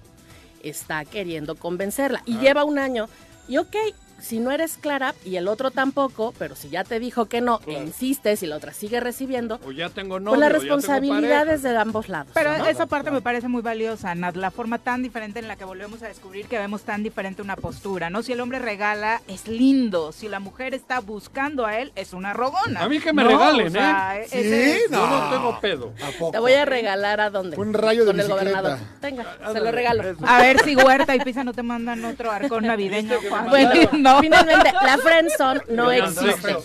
Está 0.69 1.05
queriendo 1.05 1.55
convencerla. 1.57 2.23
Y 2.27 2.37
Ah. 2.37 2.41
lleva 2.41 2.65
un 2.65 2.79
año. 2.79 3.09
Y 3.49 3.59
ok, 3.59 3.77
si 4.21 4.39
no 4.41 4.51
eres 4.51 4.77
clara 4.79 5.15
y 5.25 5.37
el 5.37 5.47
otro 5.49 5.71
tampoco, 5.71 6.35
pero 6.39 6.57
si 6.57 6.69
ya 6.69 6.85
te 6.85 6.99
dijo 6.99 7.27
que 7.27 7.41
no, 7.41 7.61
e 7.67 7.73
insistes 7.75 8.43
y 8.43 8.47
la 8.47 8.57
otra 8.57 8.73
sigue 8.73 8.99
recibiendo, 9.01 9.61
O 9.67 9.73
ya 9.73 9.91
tengo 9.91 10.19
novio, 10.21 10.39
pues 10.39 10.41
la 10.41 10.49
responsabilidad 10.49 11.49
es 11.49 11.63
de 11.63 11.77
ambos 11.77 12.09
lados. 12.09 12.33
Pero 12.35 12.57
¿no? 12.59 12.67
esa 12.67 12.87
parte 12.87 13.11
me 13.11 13.21
parece 13.21 13.49
muy 13.49 13.63
valiosa, 13.63 14.15
Nat, 14.15 14.37
la 14.37 14.51
forma 14.51 14.79
tan 14.79 15.03
diferente 15.03 15.39
en 15.39 15.49
la 15.49 15.57
que 15.57 15.65
volvemos 15.65 16.03
a 16.03 16.09
descubrir 16.09 16.47
que 16.47 16.59
vemos 16.59 16.83
tan 16.83 17.03
diferente 17.03 17.43
una 17.43 17.57
postura, 17.57 18.11
¿no? 18.11 18.23
Si 18.23 18.33
el 18.33 18.41
hombre 18.41 18.59
regala, 18.59 19.21
es 19.29 19.49
lindo. 19.49 20.13
Si 20.13 20.29
la 20.29 20.41
mujer 20.41 20.75
está 20.75 21.01
buscando 21.01 21.67
a 21.67 21.79
él, 21.79 21.93
es 21.95 22.13
una 22.13 22.33
rogona. 22.33 22.81
A 22.83 22.89
mí 22.89 23.01
que 23.01 23.13
me 23.13 23.23
¿no? 23.23 23.29
regalen, 23.31 23.67
O 23.69 23.71
sea, 23.71 24.19
¿eh? 24.19 24.25
ese 24.27 24.77
es- 24.85 24.91
Yo 24.91 25.07
no 25.07 25.31
tengo 25.31 25.61
pedo. 25.61 25.93
Te 26.33 26.39
voy 26.39 26.53
a 26.55 26.65
regalar 26.65 27.21
a 27.21 27.31
dónde? 27.31 27.57
Un 27.57 27.73
rayo 27.75 28.05
de 28.05 28.13
Con 28.13 28.21
el 28.21 28.27
bicicleta. 28.27 28.61
gobernador. 28.61 28.79
Tenga, 29.01 29.37
se 29.53 29.61
lo 29.61 29.71
regalo. 29.73 30.03
A 30.27 30.39
ver 30.41 30.61
si 30.65 30.75
Huerta 30.77 31.15
y 31.15 31.21
Pisa 31.21 31.45
no 31.45 31.53
te 31.53 31.63
mandan 31.63 32.05
otro 32.05 32.31
arcón 32.31 32.67
navideño. 32.67 33.17
Juan. 33.29 33.49
Bueno, 33.49 33.71
no. 34.15 34.21
finalmente, 34.21 34.73
la 34.73 34.99
friendzone 34.99 35.61
no 35.69 35.91
existe. 35.91 36.57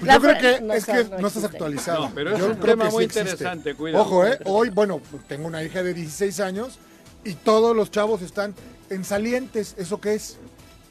Pues 0.00 0.12
yo 0.12 0.20
creo 0.20 0.38
que 0.38 0.60
no, 0.60 0.74
es 0.74 0.84
que 0.84 1.04
no 1.04 1.18
no, 1.18 1.28
estás 1.28 1.44
actualizado. 1.44 2.08
No, 2.08 2.14
pero 2.14 2.30
es 2.32 2.38
Yo 2.38 2.46
un 2.46 2.54
creo 2.54 2.74
tema 2.74 2.86
que 2.86 2.90
muy 2.92 3.04
existe. 3.04 3.30
interesante, 3.30 3.74
cuidado. 3.74 4.04
Ojo, 4.04 4.26
¿eh? 4.26 4.38
Hoy, 4.44 4.70
bueno, 4.70 5.00
tengo 5.26 5.46
una 5.46 5.62
hija 5.62 5.82
de 5.82 5.94
16 5.94 6.40
años 6.40 6.78
y 7.24 7.34
todos 7.34 7.74
los 7.74 7.90
chavos 7.90 8.22
están 8.22 8.54
en 8.90 9.04
salientes. 9.04 9.74
¿Eso 9.78 10.00
qué 10.00 10.14
es? 10.14 10.38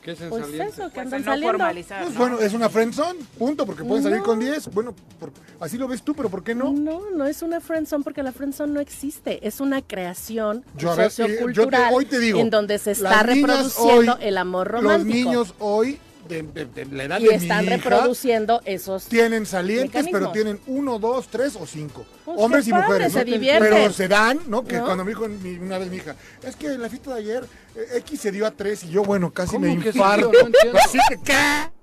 ¿Qué 0.06 0.12
es 0.12 0.22
en 0.22 0.30
Pues 0.30 0.44
saliente? 0.46 0.68
eso, 0.72 0.84
que 0.90 1.02
Pues 1.02 1.14
andan 1.14 1.40
no 1.42 1.48
formalizar, 1.48 2.04
Pues 2.04 2.14
¿no? 2.14 2.20
bueno, 2.20 2.40
es 2.40 2.54
una 2.54 2.70
friendzone, 2.70 3.20
punto, 3.40 3.66
porque 3.66 3.84
pueden 3.84 4.04
salir 4.04 4.20
No. 4.20 4.24
con 4.24 4.40
10. 4.40 4.70
Bueno, 4.72 4.94
por- 5.20 5.32
así 5.60 5.80
lo 5.80 5.88
ves 5.88 6.04
tú, 6.04 6.14
pero 6.14 6.30
¿por 6.30 6.44
qué 6.44 6.54
no? 6.54 6.72
No, 6.74 7.10
no 7.10 7.26
es 7.26 7.42
una 7.42 7.60
friendzone 7.60 8.04
porque 8.04 8.22
la 8.22 8.32
friendzone 8.32 8.72
no 8.72 8.80
existe. 8.80 9.46
Es 9.48 9.60
una 9.60 9.82
creación 9.82 10.64
Yo, 10.78 10.96
ver, 10.96 11.08
te- 11.08 11.24
sociocultural 11.24 11.92
hoy 11.92 12.06
te 12.06 12.20
digo, 12.20 12.40
en 12.40 12.52
donde 12.52 12.78
se 12.78 12.92
está 12.92 13.24
reproduciendo 13.24 14.14
hoy, 14.14 14.20
el 14.22 14.38
amor 14.38 14.72
Los 14.74 14.84
romántico. 14.84 15.16
niños 15.16 15.56
hoy, 15.58 16.00
de, 16.28 16.44
de- 16.44 16.66
de 16.66 16.86
la 16.86 17.04
edad 17.04 17.20
y 17.20 17.28
de 17.28 17.36
están 17.36 17.66
mi 17.66 17.72
hija, 17.74 17.78
reproduciendo 17.90 18.62
esos 18.66 19.06
tienen 19.06 19.46
salientes, 19.46 20.06
pero 20.12 20.32
tienen 20.32 20.60
uno, 20.68 21.00
dos, 21.00 21.28
tres 21.28 21.56
o 21.60 21.66
cinco. 21.66 22.06
Pues 22.26 22.38
Hombres 22.40 22.68
y 22.68 22.72
padre, 22.72 22.86
mujeres. 22.88 23.14
se 23.14 23.20
¿no? 23.20 23.26
divierten. 23.26 23.70
Pero 23.74 23.94
se 23.94 24.08
dan, 24.08 24.40
¿no? 24.48 24.64
Que 24.64 24.78
¿No? 24.78 24.86
cuando 24.86 25.04
me 25.06 25.12
dijo 25.12 25.28
mi- 25.28 25.58
una 25.58 25.78
vez 25.78 25.90
mi 25.90 25.98
hija, 25.98 26.16
es 26.44 26.56
que 26.56 26.68
en 26.68 26.82
la 26.82 26.90
fiesta 26.90 27.14
de 27.14 27.20
ayer 27.20 27.46
eh, 27.76 27.98
X 27.98 28.20
se 28.22 28.32
dio 28.32 28.46
a 28.46 28.52
tres 28.52 28.84
y 28.84 28.90
yo, 28.90 29.04
bueno, 29.04 29.32
casi 29.32 29.54
¿Cómo 29.54 29.68
me 29.68 29.78
que 29.84 29.92
se 29.92 29.98
infarto. 29.98 30.30
dio? 30.32 30.42
No 30.42 30.48
entiendo. 30.48 30.80
Así 30.84 30.98
que, 31.10 31.18
¿qué? 31.24 31.75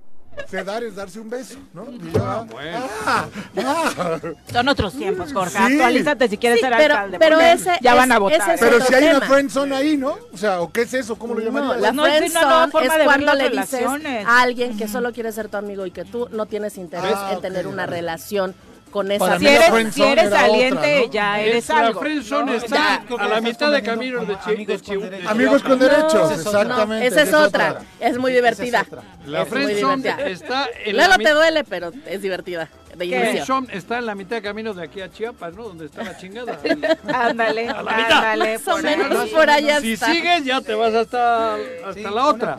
Se 0.49 0.65
dar 0.65 0.83
es 0.83 0.95
darse 0.97 1.19
un 1.21 1.31
beso, 1.31 1.57
¿no? 1.73 1.87
Y 1.91 2.11
yo, 2.13 2.25
ah, 2.25 2.45
bueno. 2.51 2.79
ah, 3.07 3.27
ah. 3.57 4.19
Son 4.53 4.69
otros 4.69 4.93
tiempos, 4.95 5.33
Jorge. 5.33 5.57
Sí. 5.57 5.63
Actualízate 5.75 6.29
si 6.29 6.37
quieres 6.39 6.59
Sí, 6.59 6.65
ser 6.67 6.75
pero- 6.77 6.95
alcalde. 6.95 7.19
pero 7.19 7.41
ese 7.41 7.71
ya 7.81 7.93
es- 7.93 7.97
van 7.97 8.13
a 8.13 8.19
votar. 8.19 8.41
ese 8.41 8.55
es. 8.55 8.61
Pero 8.61 8.77
otro 8.77 8.89
si 8.89 8.95
hay 8.95 9.05
una 9.05 9.21
tema. 9.21 9.27
friendzone 9.35 9.75
ahí, 9.77 9.97
¿no? 9.97 10.17
O 10.33 10.37
sea, 10.37 10.61
¿o 10.61 10.71
qué 10.73 10.83
es 10.83 10.95
eso? 10.95 11.17
¿Cómo 11.17 11.35
lo 11.35 11.41
No, 11.41 11.47
llamarías? 11.47 11.81
la 11.81 11.93
No, 11.93 12.03
una 12.03 12.13
friendzone 12.15 12.87
es 12.87 13.05
cuando 13.05 13.35
le 13.35 13.51
dices 13.51 13.87
a 14.27 14.41
alguien 14.43 14.77
que 14.77 14.89
solo 14.89 15.13
quiere 15.13 15.33
ser 15.33 15.49
tu 15.49 15.57
amigo 15.57 15.87
y 15.87 15.91
que 15.91 16.05
tú 16.05 16.29
no 16.33 16.47
tienes 16.47 16.77
interés 16.77 17.15
Ah, 17.17 17.31
en 17.33 17.41
tener 17.41 17.67
una 17.67 17.85
vale. 17.87 17.97
relación 17.97 18.55
con 18.93 19.11
esa 19.11 19.25
Para 19.25 19.39
Si 19.41 19.47
eres, 19.49 19.95
si 19.95 20.03
eres 20.05 20.31
saliente, 20.31 20.77
otra, 20.77 21.07
¿no? 21.07 21.13
ya 21.13 21.41
eres 21.41 21.57
Es 21.65 21.69
la 21.71 21.79
algo. 21.79 22.01
¿no? 22.05 22.53
está 22.55 23.03
Ya. 23.09 23.17
a 23.19 23.27
la 23.29 23.41
mitad 23.41 23.73
de 23.73 23.83
camino 23.83 24.25
de, 24.25 24.37
Amigos 24.45 24.83
con 24.83 25.01
derechos. 25.01 25.31
Amigos 25.31 25.63
con 25.63 25.79
derechos, 25.81 26.15
No, 26.15 26.31
exactamente. 26.35 27.07
esa 27.09 27.23
es 27.23 27.35
otra. 27.35 27.81
Es 27.99 28.19
muy 28.19 28.33
divertida. 28.33 28.87
La 29.27 29.45
friendzone 29.47 30.15
está 30.31 30.69
en 30.85 30.97
la 30.97 31.07
Luego 31.09 31.23
te 31.25 31.31
duele, 31.31 31.65
pero 31.65 31.91
es 32.07 32.23
divertida. 32.23 32.69
De 32.95 33.07
inicio. 33.07 33.65
está 33.73 33.99
en 33.99 34.05
la 34.07 34.15
mitad 34.15 34.37
de 34.37 34.43
camino 34.43 34.75
de 34.75 34.85
aquí 34.85 35.01
a 35.01 35.11
Chiapas, 35.11 35.55
¿no? 35.55 35.63
Donde 35.63 35.87
está 35.87 36.03
la 36.05 36.15
chingada. 36.19 36.59
Ándale, 37.15 37.69
A 37.71 37.83
la 37.83 37.97
mitad. 37.97 38.13
ándale. 38.19 38.59
Más 38.59 38.69
o 38.69 38.73
por 38.77 38.87
ahí. 38.87 38.97
menos 38.99 39.29
por 39.31 39.51
allá 39.51 39.81
Si 39.81 39.93
está. 39.95 40.07
sigues, 40.13 40.45
ya 40.45 40.61
te 40.61 40.75
vas 40.75 40.93
hasta, 40.93 41.55
hasta 41.55 41.95
Sí, 41.95 42.03
la 42.03 42.27
otra. 42.27 42.57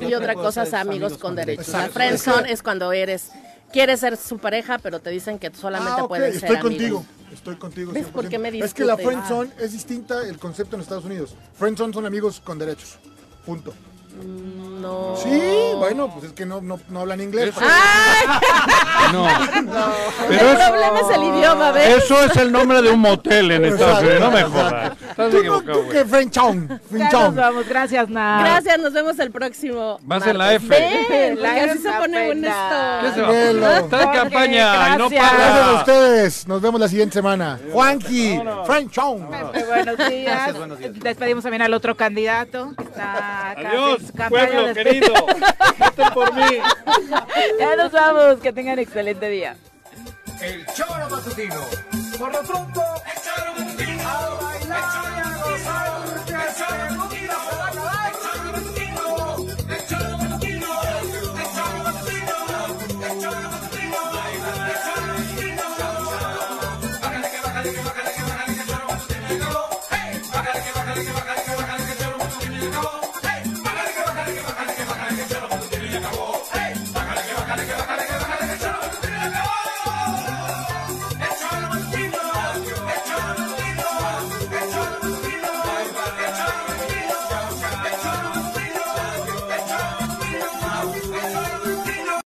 Y 0.00 0.12
otra 0.14 0.34
cosa 0.34 0.64
es 0.64 0.74
amigos 0.74 1.18
con 1.18 1.36
derechos. 1.36 1.68
La 1.68 1.88
friendzone 1.88 2.50
es 2.50 2.62
cuando 2.64 2.92
eres 2.92 3.30
quieres 3.72 4.00
ser 4.00 4.16
su 4.16 4.38
pareja, 4.38 4.78
pero 4.78 5.00
te 5.00 5.10
dicen 5.10 5.38
que 5.38 5.50
solamente 5.54 6.00
Ah, 6.00 6.04
ok, 6.04 6.08
pueden 6.08 6.32
ser 6.32 6.44
estoy 6.44 6.56
amigos. 6.56 7.04
contigo. 7.04 7.06
Estoy 7.32 7.56
contigo. 7.56 7.92
¿Ves 7.92 8.06
100%. 8.06 8.12
por 8.12 8.28
qué 8.28 8.38
me 8.38 8.48
es 8.58 8.74
que 8.74 8.84
la 8.84 8.96
friendzone 8.96 9.50
es 9.60 9.72
distinta 9.72 10.26
el 10.26 10.38
concepto 10.38 10.76
en 10.76 10.82
Estados 10.82 11.04
Unidos. 11.04 11.34
Friendzone 11.54 11.92
son 11.92 12.06
amigos 12.06 12.40
con 12.40 12.58
derechos. 12.58 12.98
Punto. 13.44 13.74
Mm, 14.22 14.58
No. 14.82 15.16
Sí, 15.16 15.72
bueno, 15.76 16.08
pues 16.12 16.26
es 16.26 16.32
que 16.32 16.46
no, 16.46 16.60
no, 16.60 16.78
no 16.88 17.00
hablan 17.00 17.20
inglés. 17.20 17.48
Eso- 17.48 17.60
¡Ay! 17.62 18.38
No. 19.12 19.26
El 19.26 19.66
Pero 20.28 20.50
es- 20.52 20.68
problema 20.68 21.00
es 21.00 21.16
el 21.16 21.22
idioma, 21.24 21.70
¿ves? 21.72 22.04
eso 22.04 22.22
es 22.24 22.36
el 22.36 22.52
nombre 22.52 22.82
de 22.82 22.90
un 22.90 23.00
motel 23.00 23.50
en 23.52 23.64
Estados 23.64 24.00
Unidos. 24.00 24.20
No 24.20 24.30
me 24.30 24.42
jodas. 24.42 24.92
Estás 25.00 25.30
Tú 25.30 25.42
no, 25.44 25.60
tú 25.62 25.72
güey. 25.72 25.88
que 25.88 25.98
nos 26.00 26.08
Friendzone. 26.10 26.78
vamos. 27.40 27.66
Gracias, 27.68 28.08
Nat. 28.10 28.40
Gracias, 28.42 28.78
nos 28.78 28.92
vemos 28.92 29.18
el 29.18 29.30
próximo. 29.30 29.98
Vas 30.02 30.26
en 30.26 30.36
la. 30.38 30.52
F. 30.54 30.66
Ven, 30.68 31.40
La 31.40 31.58
F 31.64 31.78
se 31.78 31.90
pone 31.90 32.26
bueno 32.26 32.48
apenas. 32.50 33.02
¿Qué 33.02 33.20
se 33.20 33.48
esto. 33.48 33.60
va? 33.62 33.78
Está 33.78 33.96
en 34.02 34.04
Jorge, 34.06 34.18
campaña 34.20 34.88
y 34.94 34.98
no 34.98 35.08
gracias. 35.08 35.32
Gracias 35.32 35.50
a 35.58 35.64
para. 35.64 35.78
ustedes. 35.78 36.48
Nos 36.48 36.60
vemos 36.60 36.80
la 36.80 36.88
siguiente 36.88 37.14
semana. 37.14 37.58
Juanqui. 37.72 38.40
Pepe, 38.68 39.64
buenos 39.66 39.96
días. 40.10 40.24
Gracias, 40.24 40.58
buenos 40.58 40.78
días. 40.78 40.92
Despedimos 41.00 41.42
también 41.42 41.62
al 41.62 41.72
otro 41.74 41.96
candidato 41.96 42.72
que 42.76 42.84
está 42.84 43.50
acá. 43.50 43.68
Adiós, 43.70 44.07
pueblo 44.12 44.66
de- 44.68 44.74
querido. 44.74 45.12
Voten 45.78 46.10
por 46.14 46.32
mí. 46.34 46.42
Ya 47.58 47.76
nos 47.76 47.92
vamos. 47.92 48.40
Que 48.40 48.52
tengan 48.52 48.78
excelente 48.78 49.28
día. 49.28 49.56
El 50.40 50.64
choro 50.66 51.08
matutino. 51.10 51.56
Por 52.18 52.32
lo 52.32 52.42
pronto, 52.42 52.82
el 53.14 53.22
choro 53.22 53.52
matutino. 53.58 54.08
A 54.08 54.28
bailar 54.42 54.80
y 55.16 55.20
a 55.20 55.42
gozar. 55.42 56.07